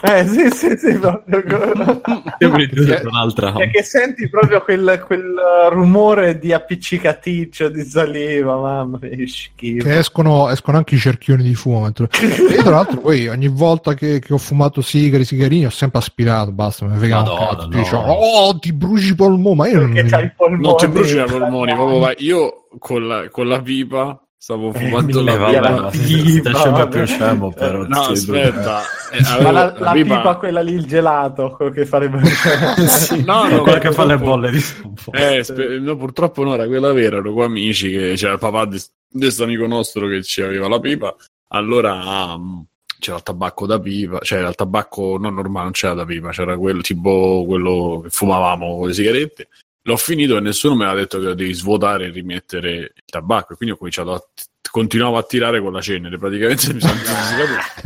Eh, 0.01 0.25
sì, 0.27 0.49
sì, 0.51 0.77
sì, 0.77 0.97
proprio. 0.97 1.43
Io 2.39 2.55
ricordo 2.55 3.09
un'altra. 3.09 3.53
E 3.55 3.69
che 3.69 3.83
senti 3.83 4.29
proprio 4.29 4.61
quel, 4.61 5.03
quel 5.05 5.35
rumore 5.71 6.37
di 6.39 6.53
appiccicaticcio 6.53 7.67
di 7.69 7.83
saliva, 7.83 8.55
mamma 8.55 8.97
mia, 9.01 9.09
che 9.09 9.27
schifo. 9.27 9.83
che 9.83 9.97
escono, 9.97 10.49
escono 10.49 10.77
anche 10.77 10.95
i 10.95 10.99
cerchioni 10.99 11.43
di 11.43 11.53
fumo. 11.55 11.81
mentre- 11.81 12.07
E 12.11 12.55
tra 12.63 12.69
l'altro 12.71 13.01
poi 13.01 13.27
ogni 13.27 13.49
volta 13.49 13.93
che, 13.93 14.19
che 14.19 14.33
ho 14.33 14.37
fumato 14.37 14.81
sigari, 14.81 15.25
sigarini, 15.25 15.65
ho 15.65 15.69
sempre 15.69 15.99
aspirato, 15.99 16.51
basta, 16.51 16.85
mi 16.85 16.97
frega 16.97 17.17
un 17.17 17.23
Madonna, 17.25 17.47
cazzo. 17.47 17.67
no. 17.67 17.67
Dice, 17.77 17.95
oh, 17.95 18.57
ti 18.59 18.71
bruci 18.73 19.11
i 19.11 19.15
polmoni, 19.15 19.55
ma 19.55 19.67
io 19.67 19.79
non... 19.81 19.91
Perché 19.93 20.09
c'hai 20.09 20.25
i 20.25 20.31
polmoni. 20.35 20.61
Non 20.63 20.75
ti 20.77 20.87
bruci 20.87 21.17
i 21.17 21.23
polmoni, 21.27 21.73
proprio 21.73 21.99
vai. 21.99 22.15
Io 22.19 22.67
con 22.77 23.07
la, 23.07 23.27
con 23.29 23.47
la 23.47 23.61
pipa 23.61 24.23
stavo 24.41 24.71
fumando 24.71 25.21
mille 25.21 25.37
la 25.37 25.45
pipa. 25.49 25.69
la 25.81 25.89
pipa, 25.89 26.53
sempre 26.53 26.71
vabbè. 26.71 26.97
più 26.97 27.05
scemo, 27.05 27.51
però. 27.51 27.85
No, 27.85 28.03
sì, 28.03 28.11
aspetta. 28.13 28.81
eh, 29.11 29.21
Ma 29.21 29.33
avevo 29.33 29.51
la, 29.51 29.75
la 29.77 29.91
pipa... 29.91 30.17
pipa- 30.17 30.35
quella 30.37 30.61
lì, 30.61 30.73
il 30.73 30.85
gelato, 30.85 31.51
quello 31.51 31.71
che 31.71 31.85
farebbe... 31.85 32.21
sì, 32.87 33.23
No, 33.25 33.47
no, 33.49 33.61
quella 33.61 33.79
che 33.79 33.91
fa 33.91 34.05
le 34.05 34.17
bolle 34.17 34.51
di 34.51 34.61
stampo. 34.61 35.11
Eh, 35.11 35.43
spe- 35.43 35.79
no, 35.79 35.97
purtroppo 35.97 36.43
no, 36.43 36.53
era 36.53 36.65
quella 36.67 36.93
vera, 36.93 37.17
ero 37.17 37.33
con 37.33 37.43
amici 37.43 37.91
che 37.91 38.13
c'era 38.15 38.33
il 38.33 38.39
papà 38.39 38.65
di 38.65 38.81
questo 39.11 39.43
amico 39.43 39.67
nostro 39.67 40.07
che 40.07 40.23
ci 40.23 40.41
aveva 40.41 40.69
la 40.69 40.79
pipa. 40.79 41.13
Allora 41.49 42.37
mh, 42.37 42.65
c'era 42.97 43.17
il 43.17 43.23
tabacco 43.23 43.65
da 43.65 43.77
pipa, 43.77 44.19
cioè 44.21 44.47
il 44.47 44.55
tabacco 44.55 45.17
non 45.19 45.33
normale, 45.33 45.63
non 45.65 45.73
c'era 45.73 45.93
da 45.95 46.05
pipa, 46.05 46.29
c'era 46.29 46.57
quello 46.57 46.81
tipo 46.81 47.43
quello 47.45 47.99
che 48.03 48.09
fumavamo 48.09 48.77
con 48.77 48.87
le 48.87 48.93
sigarette. 48.93 49.47
L'ho 49.89 49.97
finito 49.97 50.37
e 50.37 50.39
nessuno 50.39 50.75
mi 50.75 50.83
aveva 50.83 50.99
detto 50.99 51.17
che 51.17 51.25
lo 51.25 51.33
devi 51.33 51.51
svuotare 51.51 52.05
e 52.05 52.09
rimettere 52.11 52.75
il 52.75 52.91
tabacco. 53.05 53.53
E 53.53 53.55
quindi 53.55 53.73
ho 53.73 53.77
cominciato 53.77 54.13
a 54.13 54.23
continuavo 54.71 55.17
a 55.17 55.23
tirare 55.23 55.61
con 55.61 55.73
la 55.73 55.81
cenere. 55.81 56.19
Praticamente 56.19 56.71
mi 56.75 56.79
sono, 56.79 56.93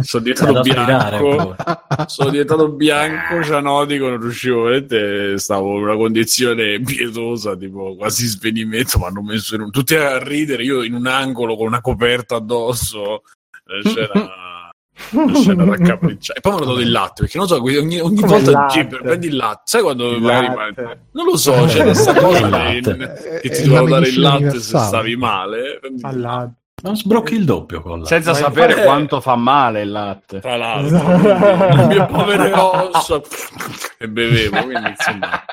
sono 0.01 0.23
diventato 0.23 0.61
bianco. 0.61 1.55
sono 2.07 2.29
diventato 2.29 2.69
bianco, 2.71 3.41
cianotico, 3.41 4.09
non 4.09 4.19
riuscivo 4.19 4.63
veramente. 4.63 5.37
Stavo 5.39 5.77
in 5.77 5.83
una 5.83 5.95
condizione 5.95 6.81
pietosa, 6.81 7.55
tipo 7.55 7.95
quasi 7.95 8.25
svenimento. 8.27 8.97
Mi 8.99 9.05
hanno 9.05 9.21
messo 9.21 9.55
in 9.55 9.61
un, 9.61 9.71
tutti 9.71 9.95
a 9.95 10.21
ridere. 10.21 10.63
Io 10.63 10.83
in 10.83 10.93
un 10.93 11.07
angolo 11.07 11.55
con 11.55 11.67
una 11.67 11.79
coperta 11.79 12.35
addosso. 12.35 13.21
eh, 13.65 13.89
C'era. 13.93 14.11
una 15.11 15.33
scena 15.35 15.63
raccapricciata. 15.65 16.37
E 16.39 16.41
poi 16.41 16.51
mi 16.53 16.57
hanno 16.59 16.67
dato 16.69 16.79
il 16.81 16.91
latte 16.91 17.13
perché 17.21 17.37
non 17.37 17.47
so, 17.47 17.61
ogni, 17.61 17.99
ogni 17.99 18.21
volta 18.21 18.51
latte? 18.51 18.73
Gibber, 18.79 19.01
prendi 19.01 19.27
il 19.27 19.35
latte, 19.35 19.61
sai 19.65 19.81
quando 19.81 20.11
Il 20.11 20.21
magari 20.21 20.47
latte. 20.55 20.99
non 21.11 21.25
lo 21.25 21.37
so, 21.37 21.65
c'è 21.65 21.83
questa 21.83 22.13
cosa 22.13 22.37
Il 22.37 22.43
che, 22.43 22.49
latte. 22.49 22.97
che 22.97 23.39
È 23.39 23.49
ti 23.49 23.63
dovevano 23.63 23.89
dare 23.89 24.07
il 24.07 24.19
latte 24.19 24.59
se 24.59 24.77
stavi 24.77 25.15
male. 25.15 25.79
Alla- 26.01 26.51
Non 26.83 26.97
sbrocchi 26.97 27.35
il 27.35 27.45
doppio 27.45 27.81
con 27.81 28.01
la. 28.01 28.05
Senza 28.05 28.31
Ma 28.31 28.37
sapere 28.37 28.67
infatti- 28.71 28.85
quanto 28.87 29.21
fa 29.21 29.35
male 29.37 29.81
il 29.83 29.91
latte. 29.91 30.39
Tra 30.41 30.57
l'altro, 30.57 30.99
quindi, 30.99 31.27
le 31.77 31.85
mie 31.87 32.05
povere 32.07 32.51
ossa 32.51 33.21
e 33.97 34.09
bevevo, 34.09 34.63
quindi 34.63 34.89
insomma. 34.89 35.43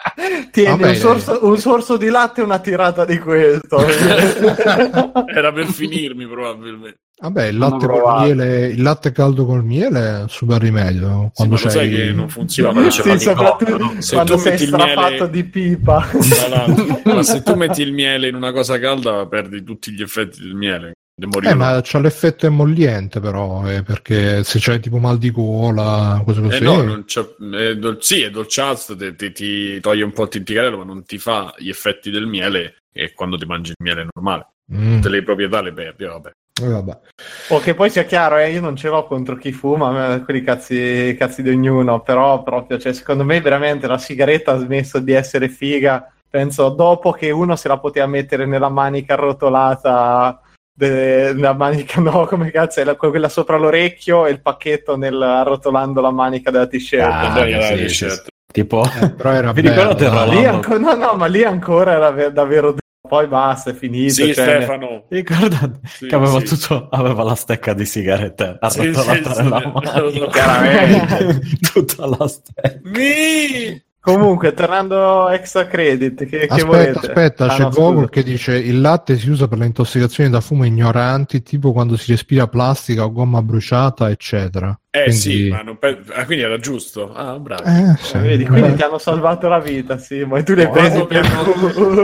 Tieni 0.50 0.82
un, 0.82 0.94
sorso, 0.96 1.38
un 1.46 1.56
sorso 1.56 1.96
di 1.96 2.08
latte 2.08 2.40
e 2.40 2.44
una 2.44 2.58
tirata 2.58 3.04
di 3.04 3.18
questo. 3.20 3.78
Era 5.32 5.52
per 5.52 5.66
finirmi 5.66 6.26
probabilmente. 6.26 6.98
Vabbè, 7.20 7.46
il 7.48 7.58
latte, 7.58 7.86
miele, 7.86 8.66
il 8.68 8.80
latte 8.82 9.12
caldo 9.12 9.44
col 9.44 9.62
miele 9.64 10.00
è 10.00 10.20
un 10.22 10.28
super 10.28 10.60
rimedio. 10.60 11.24
Sì, 11.26 11.30
Quando 11.34 11.54
ma 11.56 11.60
lo 11.62 11.68
sai 11.68 11.90
che 11.90 12.12
non 12.12 12.28
funziona. 12.30 12.90
sì, 12.90 13.02
perché- 13.02 13.18
soprattutto 13.18 13.94
Se 14.00 14.14
quando 14.14 14.34
tu 14.34 14.40
sei 14.40 14.50
metti 14.52 14.62
il 14.62 14.68
strafatto 14.68 15.10
miele- 15.10 15.30
di 15.30 15.44
pipa. 15.44 16.06
L'altro, 16.48 17.00
ma 17.04 17.22
se 17.22 17.42
tu 17.42 17.54
metti 17.54 17.82
il 17.82 17.92
miele 17.92 18.28
in 18.28 18.34
una 18.34 18.52
cosa 18.52 18.78
calda 18.78 19.26
perdi 19.26 19.62
tutti 19.62 19.92
gli 19.92 20.00
effetti 20.02 20.40
del 20.40 20.54
miele. 20.54 20.92
Eh, 21.42 21.52
ma 21.54 21.80
c'ha 21.84 21.98
l'effetto 21.98 22.46
emolliente 22.46 23.20
però, 23.20 23.68
eh, 23.70 23.82
perché 23.82 24.42
se 24.42 24.58
c'hai 24.58 24.80
tipo 24.80 24.96
mal 24.96 25.18
di 25.18 25.30
gola, 25.30 26.22
cose 26.24 26.40
così... 26.40 26.56
Eh 26.56 26.60
no, 26.60 26.80
non 26.80 27.04
c'è, 27.04 27.20
è 27.52 27.76
dol- 27.76 27.98
sì, 28.00 28.22
è 28.22 28.30
dolciastro, 28.30 28.96
ti, 28.96 29.14
ti- 29.14 29.32
ti 29.32 29.80
toglie 29.80 30.02
un 30.04 30.12
po' 30.12 30.22
il 30.22 30.28
tinticarello, 30.30 30.78
ma 30.78 30.84
non 30.84 31.04
ti 31.04 31.18
fa 31.18 31.52
gli 31.58 31.68
effetti 31.68 32.10
del 32.10 32.26
miele 32.26 32.76
e 32.90 33.12
quando 33.12 33.36
ti 33.36 33.44
mangi 33.44 33.72
il 33.72 33.76
miele 33.84 34.06
normale. 34.14 34.46
Mm, 34.72 34.94
Tutte 34.94 35.08
le 35.10 35.22
proprietà 35.22 35.60
le 35.60 35.72
perdi, 35.74 36.04
vabbè. 36.06 36.30
Eh, 36.62 36.68
vabbè. 36.68 36.98
O 37.50 37.58
che 37.58 37.74
poi 37.74 37.90
sia 37.90 38.04
chiaro, 38.04 38.36
eh, 38.38 38.50
io 38.52 38.60
non 38.60 38.76
ce 38.76 38.88
l'ho 38.88 39.04
contro 39.06 39.36
chi 39.36 39.52
fuma, 39.52 40.20
quelli 40.24 40.42
cazzi, 40.42 41.14
cazzi 41.18 41.42
di 41.42 41.50
ognuno, 41.50 42.00
però 42.00 42.42
proprio, 42.42 42.78
cioè, 42.78 42.92
secondo 42.92 43.24
me 43.24 43.40
veramente 43.40 43.86
la 43.86 43.98
sigaretta 43.98 44.52
ha 44.52 44.58
smesso 44.58 44.98
di 45.00 45.12
essere 45.12 45.48
figa, 45.48 46.12
penso, 46.28 46.68
dopo 46.68 47.10
che 47.12 47.30
uno 47.30 47.56
se 47.56 47.68
la 47.68 47.78
poteva 47.78 48.06
mettere 48.06 48.46
nella 48.46 48.68
manica 48.68 49.14
arrotolata, 49.14 50.40
de- 50.72 51.32
nella 51.34 51.52
manica, 51.54 52.00
no, 52.00 52.24
come 52.30 52.50
cazzo, 52.50 52.80
è 52.80 52.84
la- 52.84 52.94
quella 52.96 53.28
sopra 53.28 53.56
l'orecchio 53.56 54.26
e 54.26 54.30
il 54.30 54.40
pacchetto 54.40 54.96
nel, 54.96 55.20
arrotolando 55.20 56.00
la 56.00 56.10
manica 56.12 56.50
della 56.50 56.66
t-shirt. 56.66 57.02
Ah, 57.12 57.32
Dai, 57.34 57.52
dai, 57.52 57.88
sì, 57.88 57.94
certo. 57.94 58.28
Tipo, 58.52 58.82
Eh, 58.84 59.10
però 59.10 59.30
era 59.32 59.52
Vi 59.52 59.62
bello? 59.62 60.24
Lì 60.24 60.44
anco- 60.44 60.76
no, 60.78 60.94
no, 60.94 61.14
ma 61.14 61.26
lì 61.26 61.44
ancora 61.44 61.92
era 61.92 62.10
ve- 62.10 62.32
davvero 62.32 62.74
poi 63.08 63.26
basta, 63.28 63.70
è 63.70 63.74
finito. 63.74 64.12
Sì, 64.12 64.34
cioè, 64.34 64.56
Stefano. 64.58 65.04
ricordate 65.08 65.80
Sì, 65.84 66.06
che 66.06 66.14
aveva 66.14 66.38
sì. 66.40 66.44
tutto, 66.46 66.88
aveva 66.90 67.22
la 67.24 67.34
stecca 67.34 67.72
di 67.74 67.84
sigarette 67.84 68.58
Sì, 68.68 68.78
arrotolata 68.80 69.34
sì, 69.34 69.42
nella 69.42 69.60
sì, 69.60 69.66
mano. 69.72 70.28
Chiaramente. 70.28 71.40
tutta 71.72 72.06
la 72.06 72.28
stecca. 72.28 72.78
Mi! 72.84 73.82
Comunque, 74.02 74.54
tornando 74.54 75.28
extra 75.28 75.66
credit, 75.66 76.24
che, 76.24 76.38
che 76.38 76.46
Aspetta, 76.46 76.66
volete? 76.66 76.98
aspetta, 76.98 77.44
Ah, 77.46 77.48
c'è 77.48 77.62
no, 77.64 77.68
Google 77.68 77.94
scusa. 78.06 78.08
che 78.08 78.22
dice 78.22 78.56
il 78.56 78.80
latte 78.80 79.18
si 79.18 79.28
usa 79.28 79.46
per 79.46 79.58
le 79.58 79.66
intossicazioni 79.66 80.30
da 80.30 80.40
fumo 80.40 80.64
ignoranti, 80.64 81.42
tipo 81.42 81.72
quando 81.72 81.98
si 81.98 82.10
respira 82.12 82.48
plastica 82.48 83.04
o 83.04 83.12
gomma 83.12 83.42
bruciata, 83.42 84.08
eccetera. 84.08 84.78
Eh 84.92 85.04
Quindi- 85.04 85.20
sì, 85.20 85.48
ma 85.48 85.62
non 85.62 85.78
pe- 85.78 86.00
ah, 86.14 86.24
quindi 86.24 86.42
era 86.42 86.58
giusto. 86.58 87.12
Ah, 87.14 87.38
bravo. 87.38 87.62
Eh, 87.62 87.94
sì. 88.00 88.16
Eh, 88.16 88.18
vedi, 88.18 88.44
quindi 88.44 88.74
ti 88.74 88.82
hanno 88.82 88.98
salvato 88.98 89.46
la 89.46 89.60
vita, 89.60 89.98
sì, 89.98 90.24
ma 90.24 90.42
tu 90.42 90.52
le 90.54 90.62
hai 90.62 90.66
No, 90.66 90.72
presi 90.72 90.98
no, 90.98 91.06
per 91.06 91.28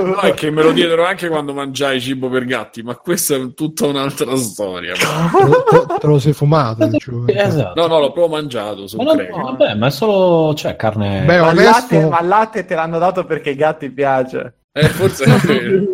No, 0.05 0.21
è 0.21 0.35
che 0.35 0.51
me 0.53 0.63
lo 0.63 0.71
diedero 0.71 1.05
anche 1.05 1.29
quando 1.29 1.53
mangiai 1.53 2.01
cibo 2.01 2.29
per 2.29 2.45
gatti, 2.45 2.85
ma 2.85 2.95
questa 2.95 3.35
è 3.35 3.55
tutta 3.55 3.87
un'altra 3.87 4.37
storia. 4.37 4.93
te, 4.95 5.85
te- 5.87 5.99
te 5.99 6.07
lo 6.07 6.21
sei 6.21 6.33
fumato? 6.33 6.87
dicevo. 6.87 7.25
Esatto. 7.27 7.81
No, 7.81 7.89
no, 7.89 7.99
l'ho 7.99 8.13
proprio 8.13 8.37
mangiato, 8.37 8.85
Ma 8.97 9.03
no, 9.03 9.11
cracker. 9.15 9.37
no, 9.37 9.43
vabbè, 9.43 9.75
ma 9.75 9.87
è 9.89 9.91
solo 9.91 10.55
cioè, 10.55 10.77
carne. 10.77 11.25
Beh, 11.27 11.41
Ma 11.41 11.51
il, 11.51 11.59
onesto, 11.59 11.95
latte, 11.97 12.09
ma 12.09 12.23
latte 12.23 12.65
te 12.67 12.75
l'hanno 12.77 12.99
dato 12.99 13.25
perché 13.25 13.49
ai 13.51 13.57
gatti 13.57 13.91
piace. 13.91 14.55
Eh, 14.78 14.89
forse 14.89 15.24
è 15.24 15.36
vero. 15.47 15.85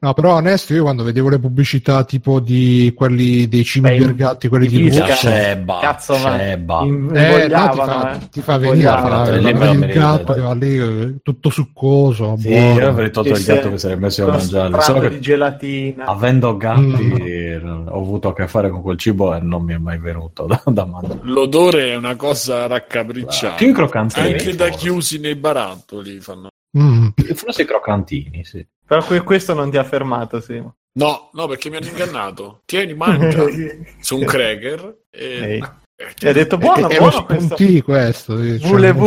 no, 0.00 0.12
però 0.14 0.34
onesto, 0.34 0.74
io 0.74 0.82
quando 0.82 1.04
vedevo 1.04 1.28
le 1.28 1.38
pubblicità 1.38 2.02
tipo 2.04 2.40
di 2.40 2.92
quelli 2.96 3.46
dei 3.48 3.62
cibi 3.62 3.96
per 3.96 4.14
gatti, 4.16 4.48
quelli 4.48 4.66
di 4.66 4.76
di 4.82 4.88
lusso, 4.88 5.04
Sceba, 5.06 5.78
Cazzo, 5.80 6.14
in- 6.16 7.10
Eh, 7.14 7.46
no, 7.48 7.68
ti, 7.70 7.76
fa, 7.76 8.12
eh. 8.12 8.28
ti 8.30 8.40
fa 8.40 8.58
venire 8.58 8.88
fa- 8.88 9.30
Lì 9.30 9.42
vedi 9.44 9.58
me 9.58 9.66
lo 9.66 9.72
il 9.84 9.92
gatto 9.92 10.34
va 10.42 10.54
lì 10.54 10.76
eh, 10.78 11.14
tutto 11.22 11.50
succoso 11.50 12.34
Sì, 12.38 12.48
buono. 12.48 12.80
io 12.80 12.88
avrei 12.88 13.10
tolto 13.12 13.32
il 13.32 13.44
gatto 13.44 13.70
che 13.70 13.78
sarebbe 13.78 14.00
messo 14.00 14.24
a 14.26 14.30
mangiare. 14.30 14.80
Solo 14.82 15.00
di 15.00 15.08
che 15.08 15.18
gelatina. 15.20 16.04
avendo 16.06 16.56
gatti 16.56 17.60
ho 17.62 17.96
avuto 18.00 18.28
a 18.28 18.34
che 18.34 18.48
fare 18.48 18.70
con 18.70 18.82
quel 18.82 18.98
cibo 18.98 19.34
e 19.34 19.40
non 19.40 19.62
mi 19.62 19.74
è 19.74 19.78
mai 19.78 19.98
venuto 19.98 20.46
da, 20.46 20.60
da 20.66 20.84
mangiare. 20.84 21.20
L'odore 21.22 21.90
è 21.92 21.94
una 21.96 22.16
cosa 22.16 22.66
raccapricciata. 22.66 23.54
Più 23.54 23.68
i 23.68 23.72
croccantini. 23.72 24.26
Anche 24.32 24.54
da 24.56 24.68
chiusi 24.68 25.20
nei 25.20 25.36
barattoli 25.36 26.18
fanno. 26.20 26.48
Mm. 26.78 27.08
Forse 27.34 27.62
i 27.62 27.66
croccantini, 27.66 28.44
sì. 28.44 28.66
Però 28.86 29.02
que- 29.04 29.22
questo 29.22 29.54
non 29.54 29.70
ti 29.70 29.76
ha 29.76 29.84
fermato, 29.84 30.40
sì. 30.40 30.62
No, 30.94 31.30
no, 31.32 31.46
perché 31.46 31.70
mi 31.70 31.76
hanno 31.76 31.86
ingannato. 31.86 32.60
Tieni, 32.64 32.94
mangia. 32.94 33.44
Su 34.00 34.18
un 34.18 34.24
cracker. 34.24 34.96
E... 35.10 35.24
Ehi. 35.24 35.58
Eh, 35.58 35.70
E 36.18 36.28
ha 36.28 36.32
detto 36.32 36.56
È, 36.56 36.58
buono, 36.58 36.88
è 36.88 36.98
buono 36.98 37.24
questo. 37.24 37.54
questo. 37.84 38.36
cioè, 38.58 38.58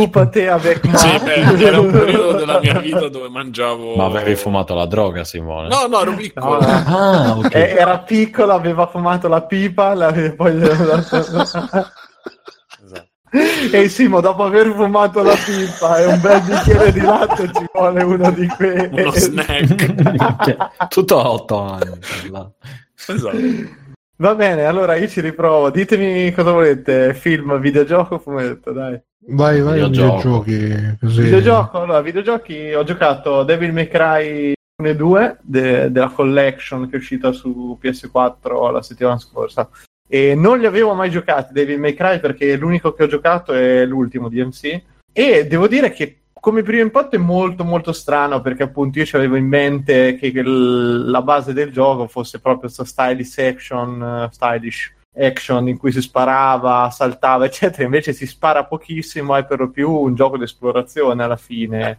spunti. 0.06 0.08
pâté 0.08 0.48
avec 0.48 0.84
moi? 0.84 0.96
Sì, 0.96 1.18
beh, 1.22 1.64
era 1.64 1.78
un 1.80 1.90
periodo 1.90 2.32
della 2.38 2.58
mia 2.58 2.78
vita 2.78 3.08
dove 3.08 3.28
mangiavo. 3.28 3.96
Ma 3.96 4.06
avevi 4.06 4.34
fumato 4.34 4.74
la 4.74 4.86
droga, 4.86 5.22
Simone? 5.22 5.68
No, 5.68 5.86
no, 5.88 6.00
ero 6.00 6.14
piccolo. 6.14 6.58
No. 6.58 6.66
Ah, 6.66 7.36
ok. 7.36 7.54
Eh, 7.54 7.74
Era 7.76 7.98
piccolo, 7.98 8.52
aveva 8.54 8.86
fumato 8.86 9.28
la 9.28 9.42
pipa, 9.42 9.94
poi. 10.36 10.54
E 13.72 13.88
Simo, 13.88 14.20
dopo 14.20 14.44
aver 14.44 14.68
fumato 14.72 15.22
la 15.22 15.34
pipa 15.34 15.98
e 15.98 16.06
un 16.06 16.20
bel 16.20 16.40
bicchiere 16.42 16.92
di 16.92 17.00
latte 17.00 17.50
ci 17.52 17.64
vuole 17.72 18.02
uno 18.02 18.30
di 18.30 18.46
quelli. 18.46 19.00
Uno 19.02 19.10
snack. 19.10 20.86
Tutto 20.88 21.20
a 21.20 21.30
otto 21.30 21.60
anni. 21.60 21.98
là. 22.30 22.50
Esatto. 23.08 23.36
Va 24.18 24.34
bene, 24.34 24.64
allora 24.64 24.94
io 24.96 25.08
ci 25.08 25.20
riprovo. 25.20 25.70
Ditemi 25.70 26.32
cosa 26.32 26.52
volete, 26.52 27.12
film, 27.14 27.58
videogioco, 27.60 28.18
fumetto, 28.18 28.72
dai. 28.72 28.98
Vai, 29.28 29.60
vai, 29.60 29.74
Videogioco. 29.74 30.40
videogiochi. 30.42 30.96
Così. 31.00 31.22
Videogioco, 31.22 31.80
allora, 31.80 32.00
videogiochi 32.00 32.72
ho 32.72 32.84
giocato 32.84 33.42
Devil 33.42 33.72
May 33.72 33.88
Cry 33.88 34.52
Dune 34.78 34.94
2 34.94 35.38
de- 35.42 35.90
della 35.90 36.08
collection 36.10 36.88
che 36.88 36.96
è 36.96 36.98
uscita 36.98 37.32
su 37.32 37.76
PS4 37.82 38.70
la 38.72 38.82
settimana 38.82 39.18
scorsa. 39.18 39.68
E 40.08 40.34
non 40.34 40.58
li 40.58 40.66
avevo 40.66 40.94
mai 40.94 41.10
giocati 41.10 41.52
Devil 41.52 41.80
May 41.80 41.94
Cry 41.94 42.20
perché 42.20 42.56
l'unico 42.56 42.92
che 42.92 43.02
ho 43.02 43.08
giocato 43.08 43.52
è 43.52 43.84
l'ultimo 43.84 44.28
DMC. 44.28 44.82
E 45.12 45.46
devo 45.46 45.66
dire 45.66 45.90
che 45.90 46.20
come 46.32 46.62
primo 46.62 46.82
impatto 46.82 47.16
è 47.16 47.18
molto 47.18 47.64
molto 47.64 47.92
strano 47.92 48.40
perché 48.40 48.62
appunto 48.62 49.00
io 49.00 49.06
avevo 49.12 49.34
in 49.36 49.46
mente 49.46 50.16
che 50.16 50.26
il- 50.26 51.10
la 51.10 51.22
base 51.22 51.52
del 51.52 51.72
gioco 51.72 52.06
fosse 52.06 52.38
proprio 52.38 52.70
questa 52.70 52.84
stylish 52.84 53.38
action, 53.38 54.02
eh, 54.02 54.28
stylish 54.32 54.94
action 55.18 55.66
in 55.68 55.76
cui 55.78 55.90
si 55.90 56.00
sparava, 56.00 56.90
saltava, 56.90 57.46
eccetera. 57.46 57.84
Invece 57.84 58.12
si 58.12 58.26
spara 58.26 58.64
pochissimo, 58.64 59.34
è 59.34 59.44
per 59.44 59.58
lo 59.58 59.70
più 59.70 59.90
un 59.90 60.14
gioco 60.14 60.36
di 60.36 60.44
esplorazione 60.44 61.24
alla 61.24 61.36
fine. 61.36 61.98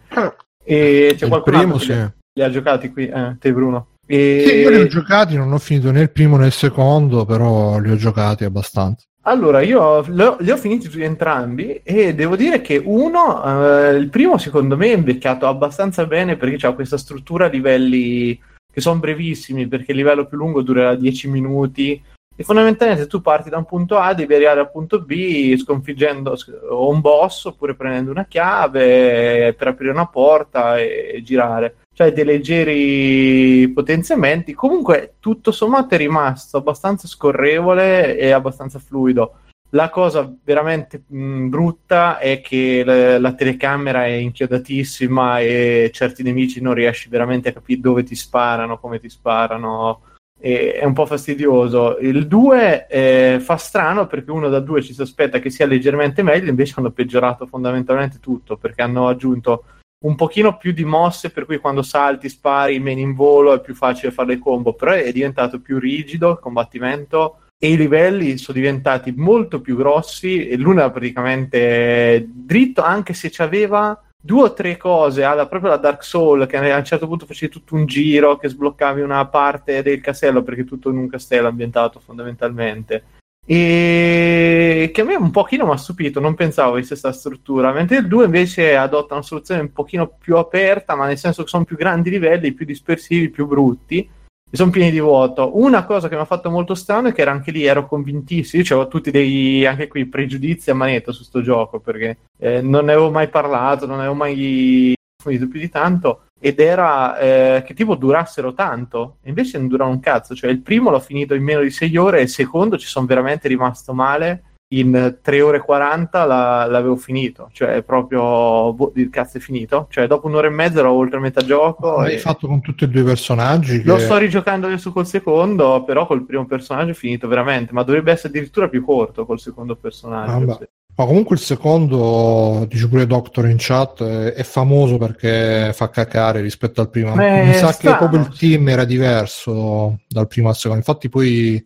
E 0.64 1.14
c'è 1.18 1.24
il 1.26 1.30
qualcun 1.30 1.54
primo, 1.54 1.74
altro 1.74 1.88
che 1.88 1.94
sì. 1.94 2.00
li, 2.00 2.12
li 2.34 2.44
ha 2.44 2.50
giocati 2.50 2.92
qui, 2.92 3.08
eh, 3.08 3.36
te 3.40 3.52
Bruno. 3.52 3.88
E... 4.08 4.44
Sì, 4.48 4.56
io 4.56 4.70
li 4.70 4.80
ho 4.80 4.88
giocati, 4.88 5.36
non 5.36 5.52
ho 5.52 5.60
finito 5.60 5.92
né 5.92 6.02
il 6.02 6.12
primo 6.12 6.38
né 6.38 6.48
il 6.48 6.54
secondo, 6.54 7.26
però 7.26 7.78
li 7.78 7.92
ho 7.92 7.96
giocati 7.96 8.46
abbastanza. 8.46 9.06
Allora, 9.28 9.62
io 9.62 10.06
li 10.08 10.52
ho, 10.52 10.58
finiti 10.58 10.88
tutti 10.88 11.04
entrambi 11.04 11.82
e 11.84 12.16
devo 12.16 12.38
dire 12.38 12.62
che 12.62 12.82
uno, 12.84 13.44
eh, 13.44 13.90
il 13.90 14.08
primo 14.10 14.38
secondo 14.38 14.78
me 14.78 14.88
è 14.88 14.96
invecchiato 14.96 15.48
abbastanza 15.48 16.06
bene 16.06 16.38
perché 16.38 16.66
ha 16.66 16.72
questa 16.72 16.98
struttura 16.98 17.48
a 17.48 17.50
livelli 17.50 18.40
che 18.72 18.80
sono 18.80 19.00
brevissimi 19.00 19.68
perché 19.68 19.92
il 19.92 19.98
livello 19.98 20.28
più 20.28 20.38
lungo 20.38 20.62
durerà 20.62 20.96
10 20.96 21.28
minuti 21.30 22.02
e 22.40 22.44
fondamentalmente 22.44 23.08
tu 23.08 23.20
parti 23.20 23.50
da 23.50 23.58
un 23.58 23.66
punto 23.66 23.98
A, 23.98 24.14
devi 24.14 24.34
arrivare 24.34 24.62
al 24.62 24.72
punto 24.72 25.02
B 25.02 25.58
sconfiggendo 25.58 26.38
un 26.70 27.02
boss 27.02 27.46
oppure 27.46 27.76
prendendo 27.76 28.12
una 28.12 28.28
chiave 28.28 29.54
per 29.58 29.68
aprire 29.68 29.92
una 29.92 30.08
porta 30.08 30.78
e, 30.78 31.12
e 31.16 31.22
girare. 31.24 31.76
Cioè 31.98 32.14
dei 32.14 32.26
leggeri 32.26 33.72
potenziamenti. 33.74 34.54
Comunque 34.54 35.16
tutto 35.20 35.52
sommato 35.52 35.96
è 35.96 35.98
rimasto 35.98 36.58
abbastanza 36.58 37.08
scorrevole 37.08 38.16
e 38.20 38.30
abbastanza 38.30 38.78
fluido. 38.78 39.40
La 39.72 39.90
cosa 39.90 40.32
veramente 40.44 41.06
mh, 41.08 41.48
brutta 41.48 42.20
è 42.20 42.40
che 42.40 42.84
la, 42.86 43.18
la 43.18 43.34
telecamera 43.34 44.06
è 44.06 44.12
inchiodatissima 44.12 45.40
e 45.40 45.90
certi 45.92 46.22
nemici 46.22 46.62
non 46.62 46.76
riesci 46.76 47.10
veramente 47.10 47.50
a 47.50 47.54
capire 47.54 47.82
dove 47.82 48.04
ti 48.04 48.14
sparano, 48.14 48.78
come 48.78 49.00
ti 49.00 49.10
sparano. 49.10 50.02
E 50.40 50.74
è 50.74 50.86
un 50.86 50.94
po' 50.94 51.08
fastidioso. 51.08 51.98
Il 51.98 52.28
2 52.28 52.86
eh, 52.88 53.38
fa 53.42 53.58
strano 53.58 54.06
perché 54.06 54.30
uno 54.30 54.50
da 54.50 54.60
2 54.60 54.84
ci 54.84 54.94
si 54.94 55.02
aspetta 55.02 55.40
che 55.40 55.50
sia 55.50 55.66
leggermente 55.66 56.22
meglio, 56.22 56.52
invece 56.52 56.76
hanno 56.78 56.92
peggiorato 56.92 57.48
fondamentalmente 57.48 58.20
tutto 58.20 58.56
perché 58.56 58.84
hanno 58.84 59.08
aggiunto 59.08 59.64
un 60.06 60.16
pochino 60.16 60.58
più 60.58 60.74
di 60.74 60.86
mosse 60.86 61.32
per 61.32 61.46
cui 61.46 61.58
quando 61.58 61.82
salti, 61.82 62.30
spari, 62.30 62.80
meno 62.80 63.00
in 63.00 63.16
volo 63.16 63.54
è 63.54 63.62
più 63.62 63.74
facile 63.74 64.12
fare 64.12 64.30
le 64.30 64.40
combo, 64.40 64.74
però 64.74 64.92
è 64.92 65.12
diventato 65.12 65.60
più 65.60 65.80
rigido 65.80 66.32
il 66.32 66.40
combattimento 66.40 67.40
e 67.58 67.72
i 67.72 67.78
livelli 67.78 68.38
sono 68.38 68.58
diventati 68.58 69.12
molto 69.12 69.60
più 69.62 69.76
grossi 69.76 70.48
e 70.48 70.58
l'una 70.58 70.92
praticamente 70.92 72.28
dritto 72.32 72.84
anche 72.84 73.14
se 73.14 73.30
c'aveva 73.32 74.00
due 74.20 74.44
o 74.44 74.54
tre 74.54 74.78
cose 74.78 75.24
alla 75.24 75.48
proprio 75.48 75.72
la 75.72 75.78
Dark 75.78 76.04
Soul 76.04 76.46
che 76.46 76.58
a 76.58 76.78
un 76.78 76.86
certo 76.86 77.08
punto 77.08 77.26
facevi 77.26 77.52
tutto 77.52 77.74
un 77.74 77.88
giro 77.88 78.38
che 78.38 78.50
sbloccavi 78.50 79.02
una 79.02 79.26
parte 79.28 79.82
del 79.82 80.02
castello 80.02 80.44
perché 80.44 80.66
tutto 80.66 80.90
in 80.90 80.98
un 80.98 81.08
castello 81.08 81.48
ambientato 81.48 82.00
fondamentalmente 82.00 83.04
e 83.50 84.92
che 84.94 85.02
a 85.02 85.04
me 85.06 85.16
un 85.16 85.32
pochino 85.32 85.66
mi 85.66 85.72
ha 85.72 85.78
stupito, 85.78 86.20
non 86.20 86.36
pensavo 86.36 86.74
avesse 86.74 86.90
questa 86.90 87.14
struttura, 87.14 87.72
mentre 87.72 88.00
il 88.00 88.08
2 88.08 88.26
invece 88.26 88.76
adotta 88.76 89.14
una 89.14 89.24
soluzione 89.24 89.62
un 89.62 89.72
pochino 89.72 90.08
più 90.20 90.36
aperta, 90.36 90.96
ma 90.96 91.08
nel 91.08 91.18
senso 91.18 91.44
che 91.44 91.50
sono 91.50 91.64
più 91.64 91.78
grandi 91.78 92.10
livelli, 92.10 92.52
più 92.52 92.66
dispersivi, 92.66 93.30
più 93.30 93.48
brutti 93.48 94.00
e 94.00 94.56
sono 94.56 94.70
pieni 94.70 94.92
di 94.92 95.00
vuoto. 95.00 95.58
Una 95.58 95.86
cosa 95.86 96.10
che 96.10 96.16
mi 96.16 96.22
ha 96.22 96.26
fatto 96.26 96.50
molto 96.50 96.76
strano 96.76 97.08
è 97.08 97.14
che 97.14 97.22
era 97.22 97.32
anche 97.32 97.52
lì 97.52 97.64
ero 97.64 97.88
convintissimo, 97.88 98.62
io 98.62 98.76
avevo 98.76 98.90
tutti 98.90 99.12
dei 99.12 99.66
anche 99.66 99.88
qui 99.88 100.06
pregiudizi 100.08 100.70
a 100.70 100.76
manetta 100.76 101.14
su 101.14 101.24
sto 101.24 101.42
gioco 101.42 101.80
perché 101.80 102.18
eh, 102.38 102.62
non 102.62 102.84
ne 102.86 102.92
avevo 102.92 103.12
mai 103.12 103.30
parlato, 103.30 103.86
non 103.86 103.96
ne 103.96 104.02
avevo 104.02 104.18
mai 104.18 104.94
approfondito 105.18 105.48
più 105.48 105.60
di 105.60 105.70
tanto 105.70 106.27
ed 106.40 106.60
era 106.60 107.18
eh, 107.18 107.64
che 107.66 107.74
tipo 107.74 107.96
durassero 107.96 108.54
tanto 108.54 109.18
e 109.24 109.30
invece 109.30 109.58
non 109.58 109.68
durano 109.68 109.92
un 109.92 110.00
cazzo 110.00 110.36
cioè 110.36 110.52
il 110.52 110.62
primo 110.62 110.90
l'ho 110.92 111.00
finito 111.00 111.34
in 111.34 111.44
meno 111.44 111.62
di 111.62 111.72
6 111.72 111.98
ore 111.98 112.20
e 112.20 112.24
il 112.24 112.30
secondo 112.30 112.78
ci 112.78 112.86
sono 112.88 113.06
veramente 113.08 113.48
rimasto 113.48 113.94
male 113.94 114.44
in 114.74 115.20
3 115.22 115.42
ore 115.42 115.58
e 115.58 115.62
40 115.62 116.26
la- 116.26 116.66
l'avevo 116.66 116.98
finito 116.98 117.50
cioè 117.54 117.82
proprio 117.84 118.74
boh, 118.74 118.92
il 118.96 119.10
cazzo 119.10 119.38
è 119.38 119.40
finito 119.40 119.88
cioè 119.90 120.08
dopo 120.08 120.28
un'ora 120.28 120.48
e 120.48 120.50
mezza 120.52 120.80
ero 120.80 120.92
oltre 120.92 121.20
metà 121.20 121.42
gioco 121.42 122.02
L'hai 122.02 122.16
e- 122.16 122.18
fatto 122.20 122.48
con 122.48 122.60
tutti 122.62 122.84
e 122.84 122.90
due 122.90 123.02
i 123.02 123.06
personaggi. 123.06 123.82
lo 123.84 123.96
che- 123.96 124.02
sto 124.02 124.18
rigiocando 124.18 124.68
adesso 124.68 124.92
col 124.92 125.08
secondo 125.08 125.84
però 125.86 126.06
col 126.06 126.26
primo 126.26 126.46
personaggio 126.46 126.92
è 126.92 126.96
finito 126.96 127.28
veramente 127.30 127.72
ma 127.74 127.84
dovrebbe 127.84 128.12
essere 128.12 128.28
addirittura 128.30 128.68
più 128.68 128.84
corto 128.84 129.26
col 129.26 129.40
secondo 129.40 129.76
personaggio 129.78 130.46
Vabbè. 130.46 130.58
sì. 130.60 130.68
Ma 130.98 131.06
comunque 131.06 131.36
il 131.36 131.42
secondo, 131.42 132.66
dice 132.68 132.88
pure 132.88 133.06
Doctor 133.06 133.48
in 133.48 133.58
chat, 133.60 134.04
è, 134.04 134.42
famoso 134.42 134.98
perché 134.98 135.72
fa 135.72 135.92
cacare 135.92 136.42
rispetto 136.42 136.82
al 136.82 136.90
primo. 136.90 137.12
Eh, 137.22 137.46
mi 137.46 137.54
sa 137.54 137.72
strano. 137.72 137.98
che 137.98 138.04
proprio 138.04 138.20
il 138.22 138.36
team 138.36 138.68
era 138.68 138.84
diverso 138.84 140.00
dal 140.08 140.26
primo 140.26 140.50
al 140.50 140.56
secondo. 140.56 140.78
Infatti 140.78 141.08
poi 141.08 141.64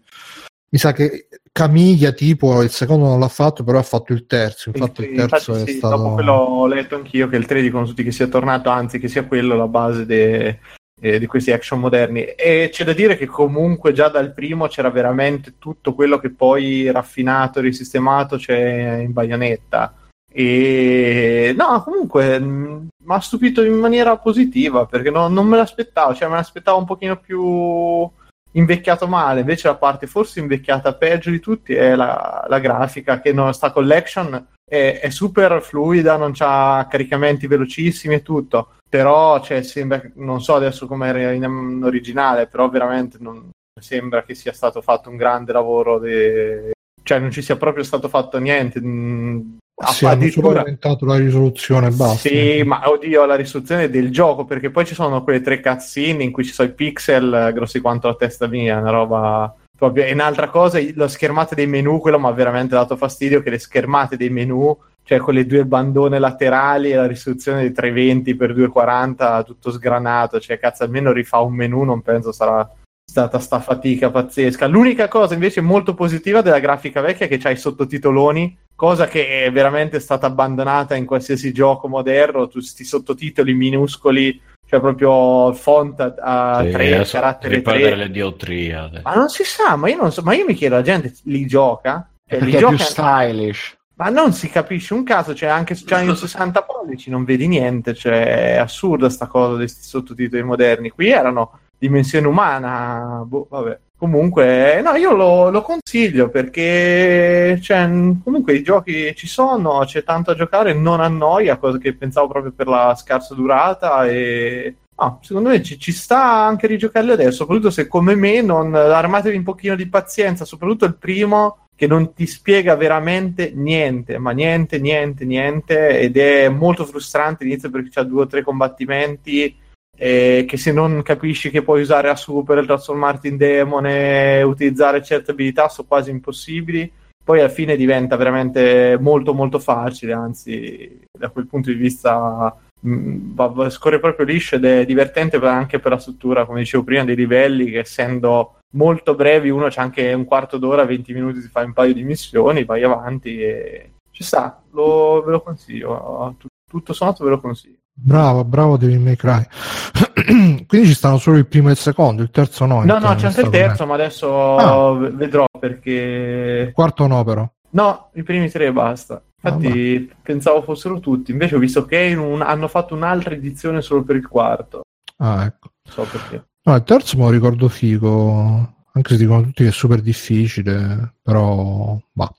mi 0.69 0.77
sa 0.77 0.91
che 0.91 1.29
Camiglia 1.49 2.11
tipo 2.11 2.61
il 2.61 2.71
secondo 2.71 3.07
non 3.07 3.21
l'ha 3.21 3.29
fatto, 3.29 3.63
però 3.63 3.79
ha 3.79 3.83
fatto 3.83 4.11
il 4.11 4.25
terzo. 4.25 4.69
Infatti 4.73 5.03
il, 5.03 5.11
Il- 5.11 5.15
terzo 5.15 5.51
infatti 5.51 5.69
è 5.69 5.71
sì, 5.71 5.77
stato... 5.77 5.95
dopo 5.95 6.13
quello 6.15 6.33
ho 6.33 6.67
letto 6.67 6.95
anch'io 6.95 7.29
che 7.29 7.37
il 7.37 7.45
3 7.45 7.61
dicono 7.61 7.85
tutti 7.85 8.03
che 8.03 8.11
sia 8.11 8.27
tornato, 8.27 8.69
anzi 8.69 8.99
che 8.99 9.07
sia 9.07 9.23
quello 9.25 9.55
la 9.55 9.67
base 9.67 10.05
de- 10.05 10.59
eh, 11.01 11.19
di 11.19 11.25
questi 11.25 11.51
action 11.51 11.79
moderni. 11.79 12.23
E 12.23 12.69
c'è 12.71 12.85
da 12.85 12.93
dire 12.93 13.17
che 13.17 13.25
comunque 13.25 13.91
già 13.91 14.07
dal 14.07 14.33
primo 14.33 14.67
c'era 14.67 14.91
veramente 14.91 15.55
tutto 15.57 15.95
quello 15.95 16.19
che 16.19 16.29
poi 16.29 16.89
raffinato 16.91 17.59
e 17.59 17.63
risistemato 17.63 18.37
c'è 18.37 18.99
in 18.99 19.11
Bayonetta. 19.11 19.95
E 20.31 21.53
no, 21.57 21.83
comunque 21.83 22.39
mi 22.39 22.87
ha 23.07 23.19
stupito 23.19 23.63
in 23.63 23.73
maniera 23.73 24.15
positiva 24.17 24.85
perché 24.85 25.09
no- 25.09 25.27
non 25.27 25.47
me 25.47 25.57
l'aspettavo, 25.57 26.13
cioè 26.13 26.29
me 26.29 26.35
l'aspettavo 26.35 26.77
un 26.77 26.85
pochino 26.85 27.17
più 27.17 28.09
invecchiato 28.53 29.07
male, 29.07 29.41
invece 29.41 29.67
la 29.67 29.75
parte 29.75 30.07
forse 30.07 30.39
invecchiata 30.39 30.93
peggio 30.93 31.29
di 31.29 31.39
tutti 31.39 31.73
è 31.73 31.95
la, 31.95 32.45
la 32.47 32.59
grafica 32.59 33.21
che 33.21 33.31
non 33.31 33.53
sta 33.53 33.71
collection 33.71 34.47
è, 34.63 34.99
è 35.01 35.09
super 35.09 35.61
fluida, 35.61 36.17
non 36.17 36.33
ha 36.39 36.87
caricamenti 36.89 37.47
velocissimi 37.47 38.15
e 38.15 38.21
tutto, 38.21 38.75
però 38.91 39.41
cioè, 39.41 39.63
sembra, 39.63 40.01
non 40.15 40.41
so 40.41 40.53
adesso 40.55 40.85
com'era 40.85 41.31
in, 41.31 41.43
in 41.43 41.81
originale, 41.81 42.47
però 42.47 42.67
veramente 42.67 43.15
non 43.21 43.49
sembra 43.79 44.23
che 44.23 44.35
sia 44.35 44.51
stato 44.51 44.81
fatto 44.81 45.09
un 45.09 45.15
grande 45.15 45.53
lavoro, 45.53 45.97
de- 45.97 46.73
cioè 47.01 47.19
non 47.19 47.31
ci 47.31 47.41
sia 47.41 47.55
proprio 47.55 47.85
stato 47.85 48.09
fatto 48.09 48.37
niente. 48.37 48.81
mh, 48.81 49.59
Sì, 49.73 49.79
hanno 49.79 49.93
solo 49.93 50.11
addirittura- 50.11 50.59
aumentato 50.59 51.05
la 51.05 51.15
risoluzione 51.15 51.89
basta. 51.89 52.27
sì, 52.27 52.61
ma 52.63 52.81
oddio, 52.89 53.25
la 53.25 53.35
risoluzione 53.35 53.89
del 53.89 54.11
gioco, 54.11 54.43
perché 54.43 54.69
poi 54.71 54.85
ci 54.85 54.93
sono 54.93 55.23
quelle 55.23 55.39
tre 55.39 55.61
cutscene 55.61 56.21
in 56.23 56.31
cui 56.33 56.43
ci 56.43 56.51
sono 56.51 56.67
i 56.67 56.73
pixel 56.73 57.51
grossi 57.53 57.79
quanto 57.79 58.07
la 58.09 58.15
testa 58.15 58.45
mia, 58.47 58.77
una 58.77 58.91
roba 58.91 59.55
proprio. 59.75 60.03
E 60.03 60.11
un'altra 60.11 60.49
cosa, 60.49 60.79
la 60.95 61.07
schermata 61.07 61.55
dei 61.55 61.65
menu, 61.65 61.97
quello 61.99 62.19
mi 62.19 62.27
ha 62.27 62.31
veramente 62.31 62.75
dato 62.75 62.97
fastidio 62.97 63.41
che 63.41 63.51
le 63.51 63.57
schermate 63.57 64.17
dei 64.17 64.29
menu, 64.29 64.77
cioè 65.03 65.19
con 65.19 65.33
le 65.33 65.45
due 65.45 65.65
bandone 65.65 66.19
laterali 66.19 66.91
e 66.91 66.95
la 66.95 67.07
risoluzione 67.07 67.61
di 67.61 67.71
320 67.71 68.33
x 68.33 68.37
240, 68.37 69.43
tutto 69.43 69.71
sgranato, 69.71 70.39
cioè 70.39 70.59
cazzo, 70.59 70.83
almeno 70.83 71.11
rifà 71.11 71.39
un 71.39 71.53
menu, 71.53 71.83
non 71.83 72.01
penso 72.01 72.31
sarà 72.31 72.69
stata 73.03 73.39
sta 73.39 73.59
fatica 73.59 74.09
pazzesca. 74.09 74.67
L'unica 74.67 75.07
cosa 75.09 75.33
invece 75.33 75.59
molto 75.59 75.93
positiva 75.93 76.41
della 76.41 76.59
grafica 76.59 77.01
vecchia 77.01 77.25
è 77.25 77.29
che 77.29 77.37
c'ha 77.37 77.49
i 77.49 77.57
sottotitoloni, 77.57 78.57
cosa 78.73 79.07
che 79.07 79.43
è 79.43 79.51
veramente 79.51 79.99
stata 79.99 80.27
abbandonata 80.27 80.95
in 80.95 81.05
qualsiasi 81.05 81.51
gioco 81.51 81.89
moderno, 81.89 82.45
tutti 82.45 82.59
questi 82.59 82.85
sottotitoli 82.85 83.53
minuscoli, 83.53 84.39
cioè 84.65 84.79
proprio 84.79 85.51
font 85.51 85.99
a, 85.99 86.13
a 86.21 86.63
Sì, 86.63 86.71
3, 86.71 86.93
adesso 86.95 87.17
carattere 87.17 87.55
riperdere 87.55 87.89
3. 87.89 87.95
le 87.97 88.11
diottrie. 88.11 89.01
Ma 89.03 89.13
non 89.15 89.27
si 89.27 89.43
sa, 89.43 89.75
ma 89.75 89.89
io 89.89 89.97
non 89.97 90.13
so, 90.13 90.21
ma 90.21 90.33
io 90.33 90.45
mi 90.45 90.53
chiedo, 90.53 90.75
la 90.75 90.81
gente 90.81 91.13
li 91.23 91.45
gioca? 91.45 92.09
Cioè, 92.25 92.39
li 92.39 92.53
è 92.53 92.57
più 92.57 92.69
gioca 92.69 92.83
stylish. 92.83 93.79
Ma 94.01 94.09
non 94.09 94.33
si 94.33 94.49
capisce 94.49 94.95
un 94.95 95.03
caso, 95.03 95.35
cioè 95.35 95.49
anche 95.49 95.75
se 95.75 95.83
c'hai 95.85 96.07
un 96.07 96.15
60 96.17 96.63
pollici 96.63 97.11
non 97.11 97.23
vedi 97.23 97.47
niente, 97.47 97.93
cioè 97.93 98.53
è 98.53 98.57
assurda 98.57 99.11
sta 99.11 99.27
cosa 99.27 99.57
questi 99.57 99.83
sottotitoli 99.83 100.41
moderni. 100.41 100.89
Qui 100.89 101.09
erano 101.09 101.59
dimensione 101.77 102.25
umana, 102.25 103.23
boh, 103.23 103.45
vabbè. 103.47 103.79
Comunque, 103.95 104.81
no, 104.81 104.95
io 104.95 105.13
lo, 105.13 105.51
lo 105.51 105.61
consiglio 105.61 106.29
perché 106.29 107.59
cioè, 107.61 107.87
comunque 108.23 108.55
i 108.55 108.63
giochi 108.63 109.13
ci 109.15 109.27
sono, 109.27 109.83
c'è 109.85 110.03
tanto 110.03 110.31
a 110.31 110.35
giocare, 110.35 110.73
non 110.73 110.99
annoia, 111.01 111.57
cosa 111.57 111.77
che 111.77 111.93
pensavo 111.93 112.27
proprio 112.27 112.51
per 112.51 112.65
la 112.65 112.95
scarsa 112.95 113.35
durata 113.35 114.07
e 114.07 114.77
no, 114.97 115.19
secondo 115.21 115.49
me 115.49 115.61
ci, 115.61 115.77
ci 115.77 115.91
sta 115.91 116.23
anche 116.23 116.65
rigiocarli 116.65 117.11
adesso, 117.11 117.31
soprattutto 117.31 117.69
se 117.69 117.87
come 117.87 118.15
me 118.15 118.41
non 118.41 118.73
armatevi 118.73 119.37
un 119.37 119.43
pochino 119.43 119.75
di 119.75 119.87
pazienza, 119.87 120.45
soprattutto 120.45 120.85
il 120.85 120.95
primo 120.95 121.60
che 121.81 121.87
non 121.87 122.13
ti 122.13 122.27
spiega 122.27 122.75
veramente 122.75 123.53
niente, 123.55 124.19
ma 124.19 124.29
niente, 124.29 124.77
niente, 124.77 125.25
niente, 125.25 125.97
ed 125.97 126.15
è 126.15 126.47
molto 126.47 126.85
frustrante 126.85 127.43
all'inizio 127.43 127.71
perché 127.71 127.89
c'ha 127.89 128.03
due 128.03 128.21
o 128.21 128.27
tre 128.27 128.43
combattimenti 128.43 129.57
e 129.97 130.45
che 130.47 130.57
se 130.57 130.71
non 130.71 131.01
capisci 131.01 131.49
che 131.49 131.63
puoi 131.63 131.81
usare 131.81 132.09
a 132.09 132.15
super, 132.15 132.63
trasformarti 132.63 133.29
in 133.29 133.37
demone, 133.37 134.43
utilizzare 134.43 135.01
certe 135.01 135.31
abilità 135.31 135.69
sono 135.69 135.87
quasi 135.87 136.11
impossibili. 136.11 136.91
Poi 137.23 137.39
alla 137.39 137.49
fine 137.49 137.75
diventa 137.75 138.15
veramente 138.15 138.99
molto 139.01 139.33
molto 139.33 139.57
facile, 139.57 140.13
anzi 140.13 140.99
da 141.17 141.29
quel 141.29 141.47
punto 141.47 141.71
di 141.71 141.77
vista 141.77 142.55
mh, 142.81 143.33
va- 143.33 143.69
scorre 143.69 143.99
proprio 143.99 144.25
liscio 144.25 144.55
ed 144.55 144.65
è 144.65 144.85
divertente 144.85 145.37
anche 145.37 145.79
per 145.79 145.91
la 145.93 145.97
struttura, 145.99 146.45
come 146.45 146.59
dicevo 146.59 146.83
prima, 146.83 147.03
dei 147.05 147.15
livelli 147.15 147.69
che 147.71 147.79
essendo 147.79 148.57
molto 148.73 149.15
brevi, 149.15 149.49
uno 149.49 149.67
c'ha 149.69 149.81
anche 149.81 150.13
un 150.13 150.25
quarto 150.25 150.57
d'ora, 150.57 150.85
20 150.85 151.13
minuti, 151.13 151.41
si 151.41 151.47
fa 151.49 151.61
un 151.61 151.73
paio 151.73 151.93
di 151.93 152.03
missioni, 152.03 152.63
vai 152.63 152.83
avanti 152.83 153.41
e 153.41 153.91
ci 154.11 154.23
sta, 154.23 154.61
lo, 154.71 155.23
ve 155.25 155.31
lo 155.31 155.41
consiglio, 155.41 156.35
Tut- 156.37 156.51
tutto 156.69 156.93
sommato 156.93 157.23
ve 157.23 157.29
lo 157.31 157.39
consiglio. 157.41 157.77
Bravo, 157.93 158.45
bravo 158.45 158.77
Devil 158.77 158.99
May 158.99 159.15
Cry. 159.15 159.45
Quindi 160.65 160.87
ci 160.87 160.93
stanno 160.93 161.17
solo 161.17 161.37
il 161.37 161.45
primo 161.47 161.67
e 161.67 161.71
il 161.71 161.77
secondo, 161.77 162.21
il 162.21 162.31
terzo 162.31 162.65
no. 162.65 162.83
No, 162.83 162.99
no, 162.99 163.15
c'è 163.15 163.27
anche 163.27 163.41
il 163.41 163.49
terzo, 163.49 163.85
ma 163.85 163.93
adesso 163.95 164.55
Ah. 164.57 164.93
vedrò 165.11 165.45
perché... 165.59 166.65
Il 166.67 166.73
quarto 166.73 167.05
no 167.07 167.23
però. 167.23 167.47
No, 167.71 168.09
i 168.13 168.23
primi 168.23 168.49
tre 168.49 168.71
basta. 168.71 169.21
Infatti 169.43 170.11
pensavo 170.21 170.61
fossero 170.61 170.99
tutti, 170.99 171.31
invece 171.31 171.55
ho 171.55 171.59
visto 171.59 171.85
che 171.85 172.13
un- 172.13 172.41
hanno 172.41 172.67
fatto 172.67 172.93
un'altra 172.93 173.33
edizione 173.33 173.81
solo 173.81 174.03
per 174.03 174.15
il 174.15 174.27
quarto. 174.27 174.81
Ah, 175.17 175.45
ecco. 175.45 175.71
Non 175.85 175.93
so 175.93 176.03
perché. 176.03 176.45
No, 176.63 176.75
il 176.75 176.83
terzo 176.83 177.17
me 177.17 177.23
lo 177.23 177.29
ricordo 177.31 177.67
figo, 177.67 178.73
anche 178.91 179.09
se 179.09 179.17
dicono 179.17 179.41
tutti 179.41 179.63
che 179.63 179.69
è 179.69 179.73
super 179.73 180.01
difficile, 180.01 181.15
però 181.21 181.97
va. 182.13 182.31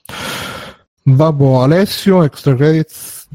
Vabbè, 1.04 1.44
Alessio, 1.44 2.22
extra 2.22 2.54
credits. 2.54 3.28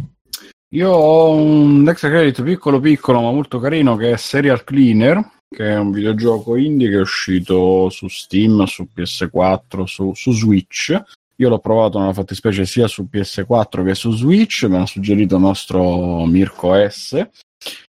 Io 0.71 0.89
ho 0.89 1.33
un 1.33 1.87
extra 1.87 2.09
credit 2.09 2.43
piccolo 2.43 2.79
piccolo 2.79 3.21
ma 3.21 3.31
molto 3.31 3.59
carino 3.59 3.95
che 3.95 4.11
è 4.11 4.17
Serial 4.17 4.63
Cleaner, 4.63 5.29
che 5.49 5.71
è 5.71 5.77
un 5.77 5.91
videogioco 5.91 6.55
indie 6.55 6.89
che 6.89 6.97
è 6.97 7.01
uscito 7.01 7.89
su 7.89 8.07
Steam, 8.07 8.63
su 8.65 8.87
PS4, 8.93 9.83
su, 9.83 10.13
su 10.13 10.31
Switch. 10.31 11.01
Io 11.39 11.49
l'ho 11.49 11.59
provato 11.59 11.99
nella 11.99 12.13
fattispecie 12.13 12.65
sia 12.65 12.87
su 12.87 13.07
PS4 13.11 13.85
che 13.85 13.95
su 13.95 14.11
Switch, 14.11 14.63
me 14.63 14.79
l'ha 14.79 14.85
suggerito 14.85 15.35
il 15.35 15.41
nostro 15.41 16.25
Mirko 16.25 16.73
S, 16.73 17.27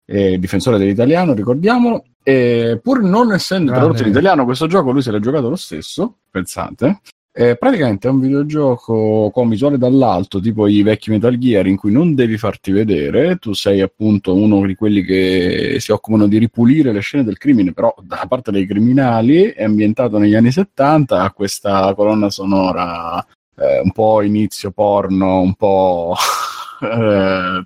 eh, 0.04 0.38
difensore 0.38 0.78
dell'italiano, 0.78 1.34
ricordiamolo. 1.34 2.04
E 2.22 2.80
pur 2.82 3.02
non 3.02 3.32
essendo 3.32 3.70
Grande. 3.70 3.86
tradotto 3.86 4.02
in 4.02 4.10
italiano 4.10 4.44
questo 4.44 4.66
gioco, 4.66 4.90
lui 4.90 5.02
se 5.02 5.10
l'ha 5.12 5.20
giocato 5.20 5.48
lo 5.48 5.56
stesso, 5.56 6.16
pensate. 6.30 7.00
Eh, 7.40 7.56
praticamente 7.56 8.08
è 8.08 8.10
un 8.10 8.18
videogioco 8.18 9.30
con 9.32 9.48
visuale 9.48 9.78
dall'alto, 9.78 10.40
tipo 10.40 10.66
i 10.66 10.82
vecchi 10.82 11.10
Metal 11.10 11.38
Gear, 11.38 11.68
in 11.68 11.76
cui 11.76 11.92
non 11.92 12.16
devi 12.16 12.36
farti 12.36 12.72
vedere, 12.72 13.36
tu 13.36 13.52
sei 13.52 13.80
appunto 13.80 14.34
uno 14.34 14.66
di 14.66 14.74
quelli 14.74 15.04
che 15.04 15.76
si 15.78 15.92
occupano 15.92 16.26
di 16.26 16.36
ripulire 16.36 16.90
le 16.90 16.98
scene 16.98 17.22
del 17.22 17.38
crimine, 17.38 17.72
però 17.72 17.94
da 18.02 18.26
parte 18.28 18.50
dei 18.50 18.66
criminali, 18.66 19.52
è 19.52 19.62
ambientato 19.62 20.18
negli 20.18 20.34
anni 20.34 20.50
70, 20.50 21.22
ha 21.22 21.30
questa 21.30 21.94
colonna 21.94 22.28
sonora 22.28 23.24
eh, 23.54 23.82
un 23.84 23.92
po' 23.92 24.20
inizio 24.22 24.72
porno, 24.72 25.40
un 25.40 25.54
po' 25.54 26.16
eh, 26.82 27.64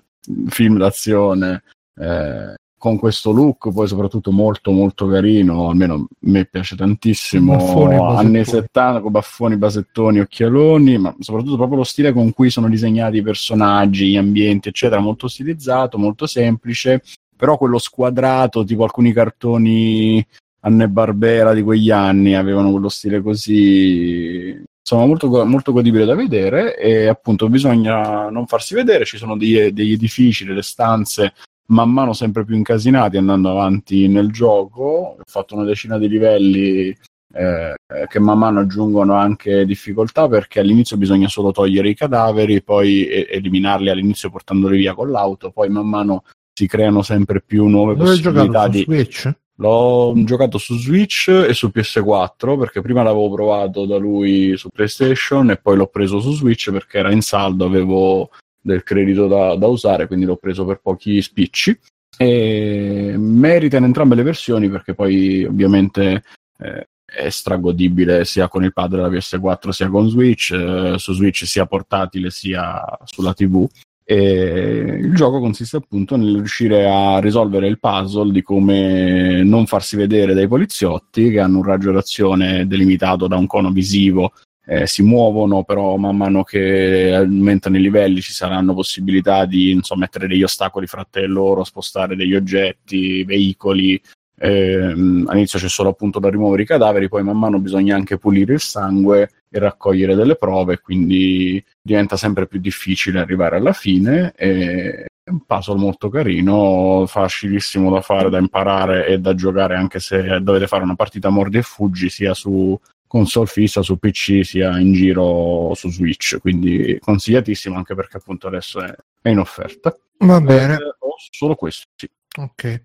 film 0.49 0.77
d'azione. 0.77 1.63
eh, 1.95 2.53
con 2.83 2.97
questo 2.97 3.31
look, 3.31 3.71
poi 3.71 3.87
soprattutto 3.87 4.33
molto 4.33 4.71
molto 4.71 5.07
carino, 5.07 5.69
almeno 5.69 5.93
a 5.93 6.05
me 6.19 6.43
piace 6.43 6.75
tantissimo, 6.75 7.55
Baffoni, 7.55 7.95
anni 7.95 8.39
basettoni. 8.39 8.45
70 8.45 8.99
con 8.99 9.11
baffoni, 9.13 9.55
basettoni, 9.55 10.19
occhialoni, 10.19 10.97
ma 10.97 11.15
soprattutto 11.19 11.55
proprio 11.55 11.77
lo 11.77 11.83
stile 11.85 12.11
con 12.11 12.33
cui 12.33 12.49
sono 12.49 12.67
disegnati 12.67 13.19
i 13.19 13.21
personaggi, 13.21 14.09
gli 14.09 14.17
ambienti, 14.17 14.67
eccetera, 14.67 14.99
molto 14.99 15.29
stilizzato, 15.29 15.97
molto 15.97 16.25
semplice, 16.25 17.01
però 17.37 17.57
quello 17.57 17.77
squadrato, 17.77 18.65
tipo 18.65 18.83
alcuni 18.83 19.13
cartoni 19.13 20.21
Anne 20.65 20.89
Barbera 20.89 21.53
di 21.53 21.61
quegli 21.61 21.89
anni 21.89 22.35
avevano 22.35 22.69
quello 22.69 22.89
stile 22.89 23.21
così 23.21 24.61
insomma 24.85 25.05
molto, 25.05 25.45
molto 25.45 25.71
godibile 25.71 26.03
da 26.03 26.15
vedere 26.15 26.77
e 26.77 27.07
appunto 27.07 27.47
bisogna 27.47 28.29
non 28.29 28.45
farsi 28.45 28.75
vedere 28.75 29.05
ci 29.05 29.15
sono 29.15 29.37
degli, 29.37 29.69
degli 29.69 29.93
edifici, 29.93 30.43
delle 30.43 30.61
stanze 30.61 31.33
man 31.67 31.91
mano 31.91 32.13
sempre 32.13 32.43
più 32.43 32.55
incasinati 32.55 33.17
andando 33.17 33.49
avanti 33.49 34.07
nel 34.07 34.31
gioco 34.31 35.15
ho 35.17 35.23
fatto 35.25 35.55
una 35.55 35.63
decina 35.63 35.97
di 35.97 36.07
livelli 36.07 36.95
eh, 37.35 37.73
che 38.07 38.19
man 38.19 38.37
mano 38.37 38.59
aggiungono 38.59 39.15
anche 39.15 39.65
difficoltà 39.65 40.27
perché 40.27 40.59
all'inizio 40.59 40.97
bisogna 40.97 41.27
solo 41.27 41.51
togliere 41.51 41.89
i 41.89 41.95
cadaveri 41.95 42.61
poi 42.61 43.07
e- 43.07 43.27
eliminarli 43.31 43.89
all'inizio 43.89 44.29
portandoli 44.29 44.77
via 44.77 44.93
con 44.93 45.09
l'auto 45.09 45.51
poi 45.51 45.69
man 45.69 45.87
mano 45.87 46.23
si 46.53 46.67
creano 46.67 47.01
sempre 47.01 47.41
più 47.41 47.65
nuove 47.65 47.95
Dove 47.95 48.09
possibilità 48.09 48.65
su 48.65 48.69
di 48.69 48.83
Switch? 48.83 49.33
L'ho 49.57 50.13
giocato 50.23 50.57
su 50.57 50.77
Switch 50.77 51.27
e 51.29 51.53
su 51.53 51.71
PS4 51.73 52.57
perché 52.57 52.81
prima 52.81 53.03
l'avevo 53.03 53.31
provato 53.31 53.85
da 53.85 53.97
lui 53.97 54.57
su 54.57 54.69
PlayStation 54.69 55.51
e 55.51 55.57
poi 55.57 55.77
l'ho 55.77 55.87
preso 55.87 56.19
su 56.19 56.33
Switch 56.33 56.71
perché 56.71 56.97
era 56.97 57.11
in 57.11 57.21
saldo, 57.21 57.65
avevo 57.65 58.31
del 58.63 58.83
credito 58.83 59.27
da, 59.27 59.55
da 59.55 59.67
usare, 59.67 60.07
quindi 60.07 60.25
l'ho 60.25 60.37
preso 60.37 60.65
per 60.65 60.79
pochi 60.81 61.21
spicci. 61.21 61.77
E 62.17 63.15
merita 63.17 63.77
in 63.77 63.83
entrambe 63.83 64.15
le 64.15 64.23
versioni 64.23 64.69
perché 64.69 64.93
poi 64.93 65.43
ovviamente 65.43 66.23
eh, 66.59 66.87
è 67.05 67.29
stragodibile 67.29 68.23
sia 68.25 68.47
con 68.47 68.63
il 68.63 68.73
pad 68.73 68.91
della 68.91 69.09
PS4 69.09 69.69
sia 69.69 69.89
con 69.89 70.09
Switch, 70.09 70.51
eh, 70.51 70.95
su 70.97 71.13
Switch 71.13 71.45
sia 71.45 71.65
portatile 71.65 72.29
sia 72.31 72.81
sulla 73.03 73.33
TV. 73.33 73.67
E 74.05 74.97
il 74.99 75.15
gioco 75.15 75.39
consiste 75.39 75.77
appunto 75.77 76.17
nel 76.17 76.35
riuscire 76.35 76.89
a 76.89 77.19
risolvere 77.19 77.67
il 77.67 77.79
puzzle 77.79 78.31
di 78.31 78.41
come 78.41 79.43
non 79.43 79.65
farsi 79.65 79.95
vedere 79.95 80.33
dai 80.33 80.47
poliziotti 80.47 81.29
che 81.29 81.39
hanno 81.39 81.59
un 81.59 81.63
raggio 81.63 81.91
d'azione 81.91 82.67
delimitato 82.67 83.27
da 83.27 83.37
un 83.37 83.47
cono 83.47 83.71
visivo. 83.71 84.33
Eh, 84.65 84.87
si 84.87 85.03
muovono, 85.03 85.63
però 85.63 85.97
man 85.97 86.15
mano 86.15 86.43
che 86.43 87.13
aumentano 87.13 87.77
i 87.77 87.81
livelli 87.81 88.21
ci 88.21 88.31
saranno 88.31 88.73
possibilità 88.73 89.45
di 89.45 89.77
so, 89.81 89.95
mettere 89.95 90.27
degli 90.27 90.43
ostacoli 90.43 90.87
fra 90.87 91.05
te 91.09 91.23
e 91.23 91.27
loro, 91.27 91.65
spostare 91.65 92.15
degli 92.15 92.33
oggetti, 92.33 93.23
veicoli. 93.25 94.01
Ehm, 94.39 95.25
all'inizio 95.27 95.59
c'è 95.59 95.67
solo 95.69 95.89
appunto 95.89 96.19
da 96.19 96.29
rimuovere 96.29 96.63
i 96.63 96.65
cadaveri, 96.65 97.09
poi 97.09 97.23
man 97.23 97.37
mano 97.37 97.59
bisogna 97.59 97.95
anche 97.95 98.17
pulire 98.17 98.53
il 98.53 98.59
sangue 98.61 99.29
e 99.49 99.59
raccogliere 99.59 100.15
delle 100.15 100.35
prove, 100.35 100.79
quindi 100.79 101.63
diventa 101.81 102.15
sempre 102.17 102.47
più 102.47 102.59
difficile 102.59 103.19
arrivare 103.19 103.57
alla 103.57 103.73
fine. 103.73 104.33
E 104.35 105.05
è 105.25 105.29
un 105.29 105.45
puzzle 105.45 105.77
molto 105.77 106.09
carino, 106.09 107.05
facilissimo 107.07 107.89
da 107.89 108.01
fare, 108.01 108.29
da 108.29 108.39
imparare 108.39 109.07
e 109.07 109.19
da 109.19 109.33
giocare 109.33 109.75
anche 109.75 109.99
se 109.99 110.41
dovete 110.41 110.67
fare 110.67 110.83
una 110.83 110.95
partita 110.95 111.29
mordi 111.29 111.57
e 111.59 111.61
fuggi 111.61 112.09
sia 112.09 112.33
su 112.33 112.77
console 113.13 113.45
fissa, 113.45 113.83
su 113.83 113.97
PC, 113.99 114.43
sia 114.43 114.79
in 114.79 114.91
giro 114.91 115.71
su 115.75 115.91
Switch. 115.91 116.39
Quindi 116.39 116.97
consigliatissimo 116.99 117.75
anche 117.77 117.93
perché 117.93 118.17
appunto 118.17 118.47
adesso 118.47 118.81
è, 118.81 118.91
è 119.21 119.29
in 119.29 119.37
offerta. 119.37 119.95
Va 120.17 120.41
bene, 120.41 120.73
Eh, 120.73 120.95
ho 120.97 121.15
solo 121.29 121.53
questo, 121.53 121.85
sì. 121.95 122.09
ok. 122.39 122.83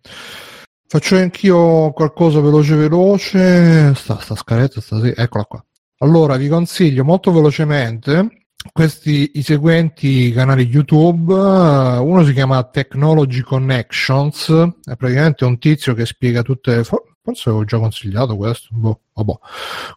Faccio 0.87 1.17
anch'io 1.17 1.93
qualcosa 1.93 2.41
veloce 2.41 2.75
veloce. 2.75 3.95
Sta, 3.95 4.19
sta 4.21 4.35
scaletta, 4.35 4.83
sta, 4.83 5.01
sì, 5.01 5.13
eccola 5.17 5.45
qua. 5.45 5.65
Allora, 6.01 6.37
vi 6.37 6.49
consiglio 6.49 7.05
molto 7.05 7.33
velocemente 7.33 8.45
questi 8.73 9.31
i 9.35 9.43
seguenti 9.43 10.31
canali 10.33 10.65
YouTube. 10.67 11.33
Uno 11.33 12.23
si 12.25 12.33
chiama 12.35 12.63
Technology 12.65 13.41
Connections, 13.41 14.51
è 14.85 14.95
praticamente 14.97 15.45
un 15.47 15.59
tizio 15.59 15.95
che 15.95 16.05
spiega 16.05 16.43
tutte. 16.43 16.85
for- 16.85 17.08
Forse 17.29 17.51
avevo 17.51 17.65
già 17.67 17.79
consigliato 17.79 18.37
questo. 18.37 18.69
Boh, 18.71 19.01
vabbè. 19.13 19.33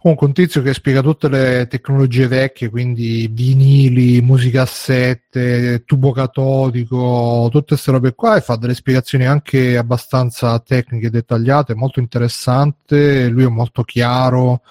Comunque, 0.02 0.28
un 0.28 0.34
tizio 0.34 0.62
che 0.62 0.74
spiega 0.74 1.02
tutte 1.02 1.30
le 1.30 1.66
tecnologie 1.70 2.28
vecchie, 2.28 2.70
quindi 2.70 3.30
vinili, 3.32 4.20
musicassette, 4.20 5.84
tubo 5.86 6.12
catodico, 6.12 7.48
tutte 7.50 7.68
queste 7.68 7.92
robe 7.92 8.16
qua, 8.16 8.36
e 8.36 8.42
fa 8.42 8.58
delle 8.58 8.74
spiegazioni 8.74 9.26
anche 9.26 9.78
abbastanza 9.78 10.60
tecniche 10.60 11.08
e 11.08 11.10
dettagliate, 11.10 11.74
molto 11.74 12.02
interessante. 12.02 13.30
Lui 13.30 13.46
è 13.46 13.48
molto 13.48 13.84
chiaro 13.84 14.62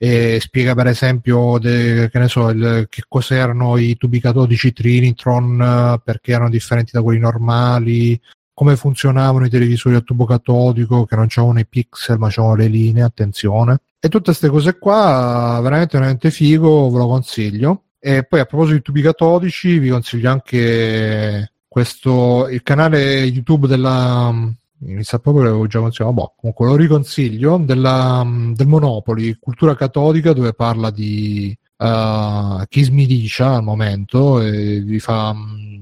e 0.00 0.38
spiega 0.40 0.76
per 0.76 0.86
esempio 0.86 1.58
de- 1.58 2.08
che 2.12 2.28
so 2.28 2.50
il- 2.50 2.86
che 2.88 3.02
cos'erano 3.08 3.76
i 3.76 3.96
tubi 3.96 4.20
catodici 4.20 4.72
Trinitron 4.72 5.60
eh, 5.60 6.00
perché 6.04 6.30
erano 6.30 6.48
differenti 6.50 6.92
da 6.92 7.02
quelli 7.02 7.18
normali 7.18 8.20
come 8.58 8.74
funzionavano 8.74 9.46
i 9.46 9.50
televisori 9.50 9.94
a 9.94 10.00
tubo 10.00 10.24
catodico 10.24 11.04
che 11.04 11.14
non 11.14 11.28
c'erano 11.28 11.60
i 11.60 11.64
pixel 11.64 12.18
ma 12.18 12.28
c'erano 12.28 12.56
le 12.56 12.66
linee 12.66 13.04
attenzione. 13.04 13.82
E 14.00 14.08
tutte 14.08 14.24
queste 14.24 14.48
cose 14.48 14.78
qua 14.80 15.60
veramente 15.62 15.96
veramente 15.96 16.32
figo 16.32 16.90
ve 16.90 16.98
lo 16.98 17.06
consiglio. 17.06 17.82
E 18.00 18.24
poi 18.24 18.40
a 18.40 18.46
proposito 18.46 18.76
di 18.78 18.82
tubi 18.82 19.00
catodici 19.00 19.78
vi 19.78 19.90
consiglio 19.90 20.32
anche 20.32 21.52
questo 21.68 22.48
il 22.48 22.64
canale 22.64 23.22
youtube 23.26 23.68
della 23.68 24.34
mi 24.80 25.04
sa 25.04 25.20
proprio 25.20 25.44
che 25.44 25.50
l'avevo 25.50 25.66
già 25.68 25.78
consigliato, 25.78 26.14
boh, 26.14 26.34
comunque 26.36 26.66
lo 26.66 26.74
riconsiglio, 26.74 27.58
della, 27.58 28.24
del 28.54 28.66
Monopoli, 28.66 29.36
cultura 29.40 29.74
catodica, 29.74 30.32
dove 30.32 30.52
parla 30.52 30.90
di 30.90 31.56
uh, 31.78 32.62
Kismiricia 32.68 33.56
al 33.56 33.64
momento, 33.64 34.40
e 34.40 34.80
vi 34.80 35.00
fa, 35.00 35.32
mh, 35.32 35.77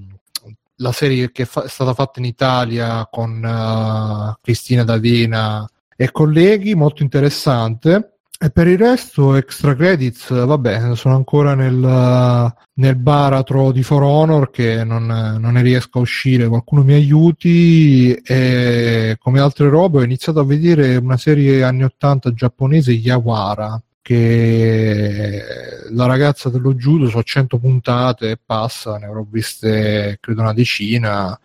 la 0.76 0.92
serie 0.92 1.32
che 1.32 1.44
fa- 1.44 1.64
è 1.64 1.68
stata 1.68 1.94
fatta 1.94 2.18
in 2.18 2.26
Italia 2.26 3.06
con 3.10 3.42
uh, 3.42 4.34
Cristina 4.42 4.84
D'Avena 4.84 5.68
e 5.96 6.10
colleghi, 6.10 6.74
molto 6.74 7.02
interessante. 7.02 8.16
E 8.38 8.50
per 8.50 8.66
il 8.66 8.76
resto, 8.76 9.34
extra 9.34 9.74
credits, 9.74 10.28
vabbè, 10.28 10.94
sono 10.94 11.14
ancora 11.14 11.54
nel, 11.54 12.52
nel 12.74 12.96
baratro 12.96 13.72
di 13.72 13.82
For 13.82 14.02
Honor 14.02 14.50
che 14.50 14.84
non, 14.84 15.06
non, 15.06 15.52
ne 15.54 15.62
riesco 15.62 15.98
a 15.98 16.02
uscire, 16.02 16.46
qualcuno 16.46 16.82
mi 16.82 16.92
aiuti. 16.92 18.12
E 18.12 19.16
come 19.18 19.40
altre 19.40 19.70
robe, 19.70 20.00
ho 20.00 20.02
iniziato 20.02 20.40
a 20.40 20.44
vedere 20.44 20.96
una 20.96 21.16
serie 21.16 21.62
anni 21.62 21.84
80 21.84 22.34
giapponese, 22.34 22.92
Yawara, 22.92 23.82
che 24.06 25.42
la 25.90 26.06
ragazza 26.06 26.48
dello 26.48 26.74
judo 26.74 27.08
so 27.08 27.24
100 27.24 27.58
puntate 27.58 28.30
e 28.30 28.38
passa, 28.44 28.98
ne 28.98 29.06
avrò 29.06 29.26
viste 29.28 30.18
credo 30.20 30.42
una 30.42 30.52
decina 30.52 31.36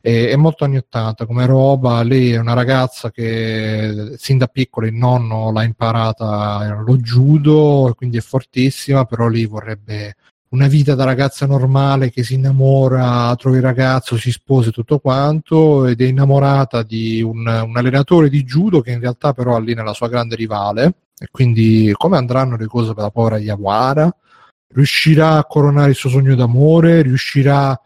è, 0.00 0.30
è, 0.30 0.36
molto 0.36 0.64
anni 0.64 0.78
80 0.78 1.26
come 1.26 1.46
roba. 1.46 2.02
Lei 2.02 2.32
è 2.32 2.38
una 2.38 2.54
ragazza 2.54 3.12
che 3.12 4.14
sin 4.16 4.36
da 4.38 4.48
piccola 4.48 4.88
il 4.88 4.94
nonno 4.94 5.52
l'ha 5.52 5.62
imparata 5.62 6.82
lo 6.84 6.96
judo, 6.96 7.94
quindi 7.96 8.16
è 8.16 8.20
fortissima, 8.20 9.04
però 9.04 9.28
lei 9.28 9.46
vorrebbe 9.46 10.16
una 10.50 10.66
vita 10.66 10.94
da 10.96 11.04
ragazza 11.04 11.46
normale 11.46 12.10
che 12.10 12.24
si 12.24 12.34
innamora, 12.34 13.34
trova 13.36 13.56
il 13.56 13.62
ragazzo, 13.62 14.16
si 14.18 14.32
sposa 14.32 14.70
e 14.70 14.72
tutto 14.72 14.98
quanto 14.98 15.86
ed 15.86 16.00
è 16.00 16.04
innamorata 16.04 16.82
di 16.82 17.22
un, 17.22 17.46
un, 17.46 17.76
allenatore 17.76 18.28
di 18.28 18.42
judo 18.42 18.80
che 18.80 18.90
in 18.90 19.00
realtà 19.00 19.32
però 19.32 19.54
allena 19.56 19.82
la 19.84 19.94
sua 19.94 20.08
grande 20.08 20.34
rivale 20.36 20.94
e 21.18 21.28
quindi 21.30 21.92
come 21.96 22.16
andranno 22.16 22.56
le 22.56 22.66
cose 22.66 22.94
per 22.94 23.04
la 23.04 23.10
povera 23.10 23.38
Yawara? 23.38 24.14
Riuscirà 24.74 25.36
a 25.36 25.44
coronare 25.44 25.90
il 25.90 25.96
suo 25.96 26.10
sogno 26.10 26.34
d'amore? 26.34 27.02
Riuscirà 27.02 27.78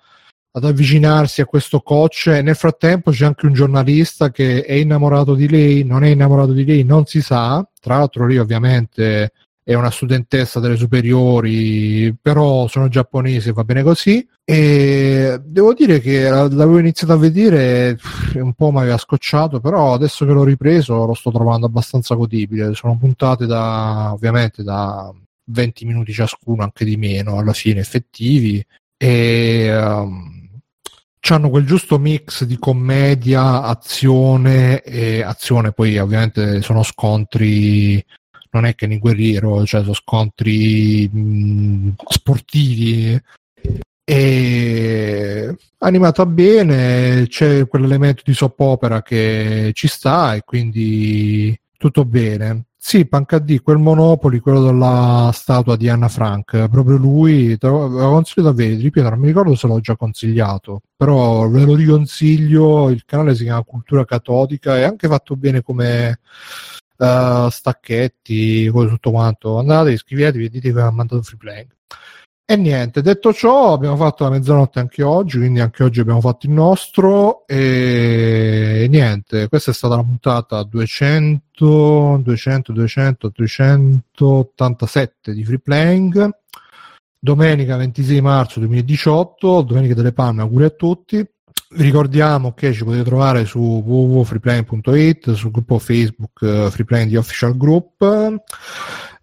ad 0.57 0.65
avvicinarsi 0.65 1.43
a 1.43 1.47
questo 1.47 1.81
coach 1.81 2.29
e 2.29 2.41
nel 2.41 2.57
frattempo 2.57 3.11
c'è 3.11 3.27
anche 3.27 3.45
un 3.45 3.53
giornalista 3.53 4.31
che 4.31 4.65
è 4.65 4.73
innamorato 4.73 5.35
di 5.35 5.49
lei, 5.49 5.85
non 5.85 6.03
è 6.03 6.09
innamorato 6.09 6.53
di 6.53 6.65
lei, 6.65 6.83
non 6.83 7.05
si 7.05 7.21
sa. 7.21 7.67
Tra 7.79 7.99
l'altro 7.99 8.27
lei 8.27 8.39
ovviamente 8.39 9.33
è 9.69 9.75
una 9.75 9.91
studentessa 9.91 10.61
delle 10.61 10.77
superiori, 10.77 12.15
però 12.23 12.69
sono 12.69 12.87
giapponese, 12.87 13.51
va 13.51 13.65
bene 13.65 13.83
così. 13.83 14.25
E 14.45 15.41
devo 15.43 15.75
dire 15.75 15.99
che 15.99 16.29
l'avevo 16.29 16.79
iniziato 16.79 17.15
a 17.15 17.17
vedere 17.17 17.99
un 18.35 18.53
po' 18.53 18.71
mi 18.71 18.79
aveva 18.79 18.97
scocciato, 18.97 19.59
però 19.59 19.93
adesso 19.95 20.25
che 20.25 20.31
l'ho 20.31 20.45
ripreso 20.45 21.05
lo 21.05 21.15
sto 21.15 21.33
trovando 21.33 21.67
abbastanza 21.67 22.15
godibile. 22.15 22.75
Sono 22.75 22.97
puntate 22.97 23.47
da 23.47 24.13
ovviamente 24.13 24.63
da 24.63 25.13
20 25.47 25.85
minuti 25.85 26.13
ciascuno, 26.13 26.63
anche 26.63 26.85
di 26.85 26.97
meno 26.97 27.39
alla 27.39 27.53
fine 27.53 27.81
effettivi. 27.81 28.65
E 28.97 29.77
um, 29.77 30.61
hanno 31.29 31.51
quel 31.51 31.67
giusto 31.67 31.99
mix 31.99 32.45
di 32.45 32.57
commedia, 32.57 33.63
azione 33.63 34.81
e 34.83 35.23
azione, 35.23 35.73
poi 35.73 35.99
ovviamente 35.99 36.63
sono 36.63 36.85
scontri, 36.85 38.01
non 38.57 38.65
è 38.67 38.75
che 38.75 38.87
nei 38.87 38.99
guerriero, 38.99 39.65
cioè 39.67 39.83
sono 39.83 39.93
scontri 39.93 41.09
mh, 41.09 41.95
sportivi 42.09 43.21
e 44.09 45.57
animata 45.79 46.25
bene, 46.27 47.27
c'è 47.29 47.67
quell'elemento 47.69 48.23
di 48.25 48.35
soap 48.35 48.59
opera 48.61 49.03
che 49.03 49.71
ci 49.75 49.89
sta 49.89 50.35
e 50.35 50.43
quindi 50.45 51.59
tutto 51.77 52.05
bene. 52.05 52.65
Sì, 52.79 53.05
Pancadì, 53.07 53.59
quel 53.59 53.79
Monopoli, 53.79 54.39
quello 54.39 54.63
della 54.63 55.31
statua 55.35 55.77
di 55.77 55.89
Anna 55.89 56.09
Frank, 56.09 56.69
proprio 56.69 56.97
lui, 56.97 57.59
te 57.59 57.67
lo 57.67 57.89
consiglio 57.89 58.47
da 58.47 58.53
vedere, 58.53 58.81
ripeto, 58.81 59.09
non 59.11 59.19
mi 59.19 59.27
ricordo 59.27 59.57
se 59.57 59.67
l'ho 59.67 59.81
già 59.81 59.97
consigliato, 59.97 60.83
però 60.97 61.49
ve 61.49 61.65
lo 61.65 61.75
riconsiglio, 61.75 62.91
il 62.91 63.05
canale 63.05 63.35
si 63.35 63.43
chiama 63.43 63.65
Cultura 63.65 64.05
Catodica, 64.05 64.77
è 64.77 64.83
anche 64.85 65.09
fatto 65.09 65.35
bene 65.35 65.63
come 65.63 66.21
uh, 66.97 67.49
stacchetti, 67.49 68.71
tutto 68.71 69.11
quanto, 69.11 69.59
andate, 69.59 69.93
iscrivetevi 69.93 70.47
e 70.47 70.49
dite 70.49 70.73
che 70.73 70.81
ha 70.81 70.91
mandato 70.91 71.23
free 71.23 71.39
playing. 71.39 71.75
E 72.49 72.55
niente, 72.55 73.03
detto 73.03 73.33
ciò, 73.33 73.73
abbiamo 73.73 73.97
fatto 73.97 74.23
la 74.23 74.31
mezzanotte 74.31 74.79
anche 74.79 75.03
oggi, 75.03 75.39
quindi 75.39 75.59
anche 75.59 75.83
oggi 75.83 75.99
abbiamo 75.99 76.21
fatto 76.21 76.47
il 76.47 76.53
nostro. 76.53 77.45
E 77.45 78.87
niente, 78.89 79.49
questa 79.49 79.73
è 79.73 79.75
stata 79.75 79.97
la 79.97 80.05
puntata 80.05 80.63
200, 80.63 82.21
200, 82.23 82.73
200, 82.73 83.33
387 83.33 85.33
di 85.33 85.45
Free 85.45 85.59
Playing. 85.59 86.31
Domenica 87.19 87.77
26 87.77 88.21
marzo 88.21 88.61
2018, 88.61 89.63
Domenica 89.63 89.95
delle 89.95 90.13
Palme, 90.13 90.43
auguri 90.43 90.65
a 90.67 90.71
tutti. 90.71 91.29
Ricordiamo 91.71 92.53
che 92.53 92.73
ci 92.73 92.85
potete 92.85 93.03
trovare 93.03 93.45
su 93.45 93.59
www.freeplaying.it, 93.59 95.33
sul 95.33 95.51
gruppo 95.51 95.79
Facebook 95.79 96.41
uh, 96.43 96.71
Freeplaying 96.71 97.09
di 97.09 97.17
Official 97.17 97.57
Group 97.57 98.41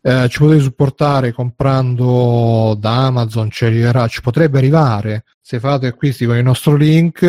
eh, 0.06 0.28
ci 0.28 0.40
potete 0.40 0.62
supportare 0.62 1.32
comprando 1.32 2.76
da 2.78 3.06
Amazon, 3.06 3.50
ci 3.50 3.64
arriverà, 3.64 4.08
ci 4.08 4.22
potrebbe 4.22 4.58
arrivare. 4.58 5.24
Se 5.42 5.60
fate 5.60 5.88
acquisti 5.88 6.26
con 6.26 6.36
il 6.36 6.44
nostro 6.44 6.76
link 6.76 7.22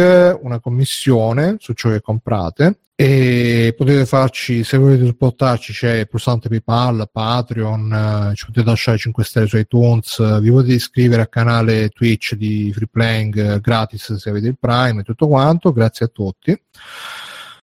una 0.42 0.59
commissione 0.59 1.56
su 1.60 1.72
ciò 1.74 1.90
che 1.90 2.01
comprate 2.01 2.78
e 2.96 3.74
potete 3.76 4.06
farci 4.06 4.62
se 4.62 4.76
volete 4.76 5.05
supportarci 5.06 5.72
c'è 5.72 5.92
il 5.98 6.09
pulsante 6.09 6.48
PayPal, 6.48 7.09
Patreon 7.10 8.30
eh, 8.30 8.34
ci 8.34 8.46
potete 8.46 8.66
lasciare 8.66 8.98
5 8.98 9.24
stelle 9.24 9.46
su 9.46 9.56
iTunes 9.56 10.40
vi 10.40 10.51
potete 10.51 10.74
iscrivere 10.74 11.22
al 11.22 11.28
canale 11.28 11.88
Twitch 11.90 12.34
di 12.34 12.72
Free 12.72 12.88
Playing 12.90 13.36
eh, 13.36 13.60
gratis 13.60 14.14
se 14.14 14.30
avete 14.30 14.48
il 14.48 14.59
Prime 14.59 15.01
e 15.01 15.05
tutto 15.05 15.28
quanto 15.28 15.72
grazie 15.72 16.06
a 16.06 16.09
tutti. 16.09 16.60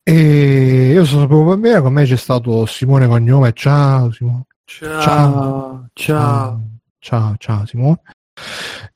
E 0.03 0.91
io 0.91 1.05
sono 1.05 1.27
proprio 1.27 1.49
bambino 1.49 1.81
con 1.83 1.93
me 1.93 2.05
c'è 2.05 2.15
stato 2.15 2.65
Simone 2.65 3.07
Cognome 3.07 3.51
ciao 3.53 4.11
Simone 4.11 4.45
Ciao, 4.67 5.87
ciao, 5.93 6.61
ciao, 6.99 7.35
ciao, 7.37 7.65
Simone. 7.65 8.01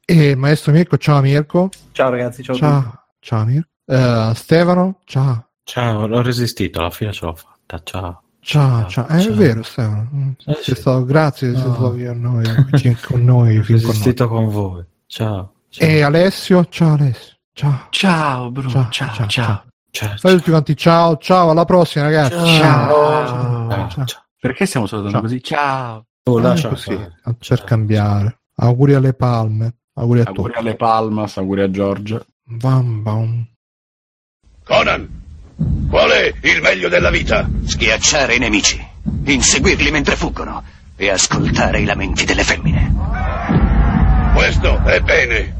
E 0.06 0.36
maestro 0.36 0.74
Mirko, 0.74 0.98
ciao 0.98 1.22
Mirko. 1.22 1.70
Ciao 1.94 2.10
ragazzi, 2.10 2.44
ciao. 2.44 2.56
Ciao, 2.56 3.04
ciao 3.20 3.46
Mirko. 3.46 3.70
Uh, 3.86 4.34
Stefano, 4.34 5.00
ciao. 5.06 5.48
Ciao, 5.64 6.08
l'ho 6.08 6.22
resistito, 6.22 6.80
alla 6.80 6.90
fine 6.90 7.14
ce 7.14 7.26
l'ho 7.26 7.36
fatta. 7.36 7.82
Ciao. 7.84 8.22
Ciao, 8.42 8.86
ciao. 8.88 9.08
Eh, 9.08 9.26
è 9.26 9.32
vero, 9.32 9.64
Stefano. 9.64 10.10
Mm, 10.14 10.32
eh, 10.46 10.58
sei 10.62 10.76
stato, 10.76 11.06
grazie, 11.06 11.48
no. 11.48 11.54
sei 11.54 11.72
stato 11.72 11.92
qui 11.92 12.06
a 12.06 12.14
noi, 12.14 12.46
con 13.08 13.24
noi. 13.24 13.58
Ho 13.58 13.64
resistito 13.66 14.28
con, 14.28 14.44
con 14.44 14.54
voi. 14.54 14.86
Ciao, 15.06 15.54
ciao. 15.70 15.88
E 15.88 16.02
Alessio, 16.02 16.66
ciao 16.66 16.94
Alessio. 16.96 17.38
Ciao. 17.54 17.88
Ciao, 17.92 18.52
Bruno. 18.52 18.70
Ciao, 18.70 18.90
ciao. 18.92 19.14
ciao. 19.16 19.28
ciao. 19.28 19.64
ciao. 19.90 20.18
Fai 20.18 20.36
tutti 20.36 20.50
quanti 20.50 20.76
ciao, 20.76 21.16
ciao, 21.18 21.50
alla 21.50 21.66
prossima 21.66 22.04
ragazzi. 22.04 22.58
ciao. 22.58 23.26
ciao. 23.26 23.90
ciao. 23.90 24.24
Perché 24.42 24.66
stiamo 24.66 24.88
salutando 24.88 25.18
Ciao. 25.18 25.22
così? 25.22 25.44
Ciao. 25.44 26.06
Oh, 26.24 26.40
lascia 26.40 26.70
così, 26.70 26.98
per 27.48 27.64
cambiare. 27.64 28.40
Auguri 28.56 28.96
alle 28.96 29.14
palme. 29.14 29.76
Auguri 29.94 30.22
a 30.22 30.24
auguri 30.26 30.54
tutti. 30.54 30.58
alle 30.58 30.76
Palmas, 30.76 31.38
auguri 31.38 31.62
a 31.62 31.70
Giorgia. 31.70 32.26
Bam, 32.44 33.04
bam. 33.04 33.48
Conan, 34.64 35.08
qual 35.88 36.10
è 36.10 36.34
il 36.42 36.60
meglio 36.60 36.90
della 36.90 37.12
vita? 37.12 37.48
Schiacciare 37.66 38.34
i 38.34 38.40
nemici, 38.40 38.84
inseguirli 39.26 39.92
mentre 39.92 40.16
fuggono 40.16 40.64
e 40.96 41.10
ascoltare 41.12 41.82
i 41.82 41.86
lamenti 41.86 42.26
delle 42.26 42.44
femmine. 42.44 42.92
Questo 44.34 44.84
è 44.86 45.02
bene. 45.02 45.60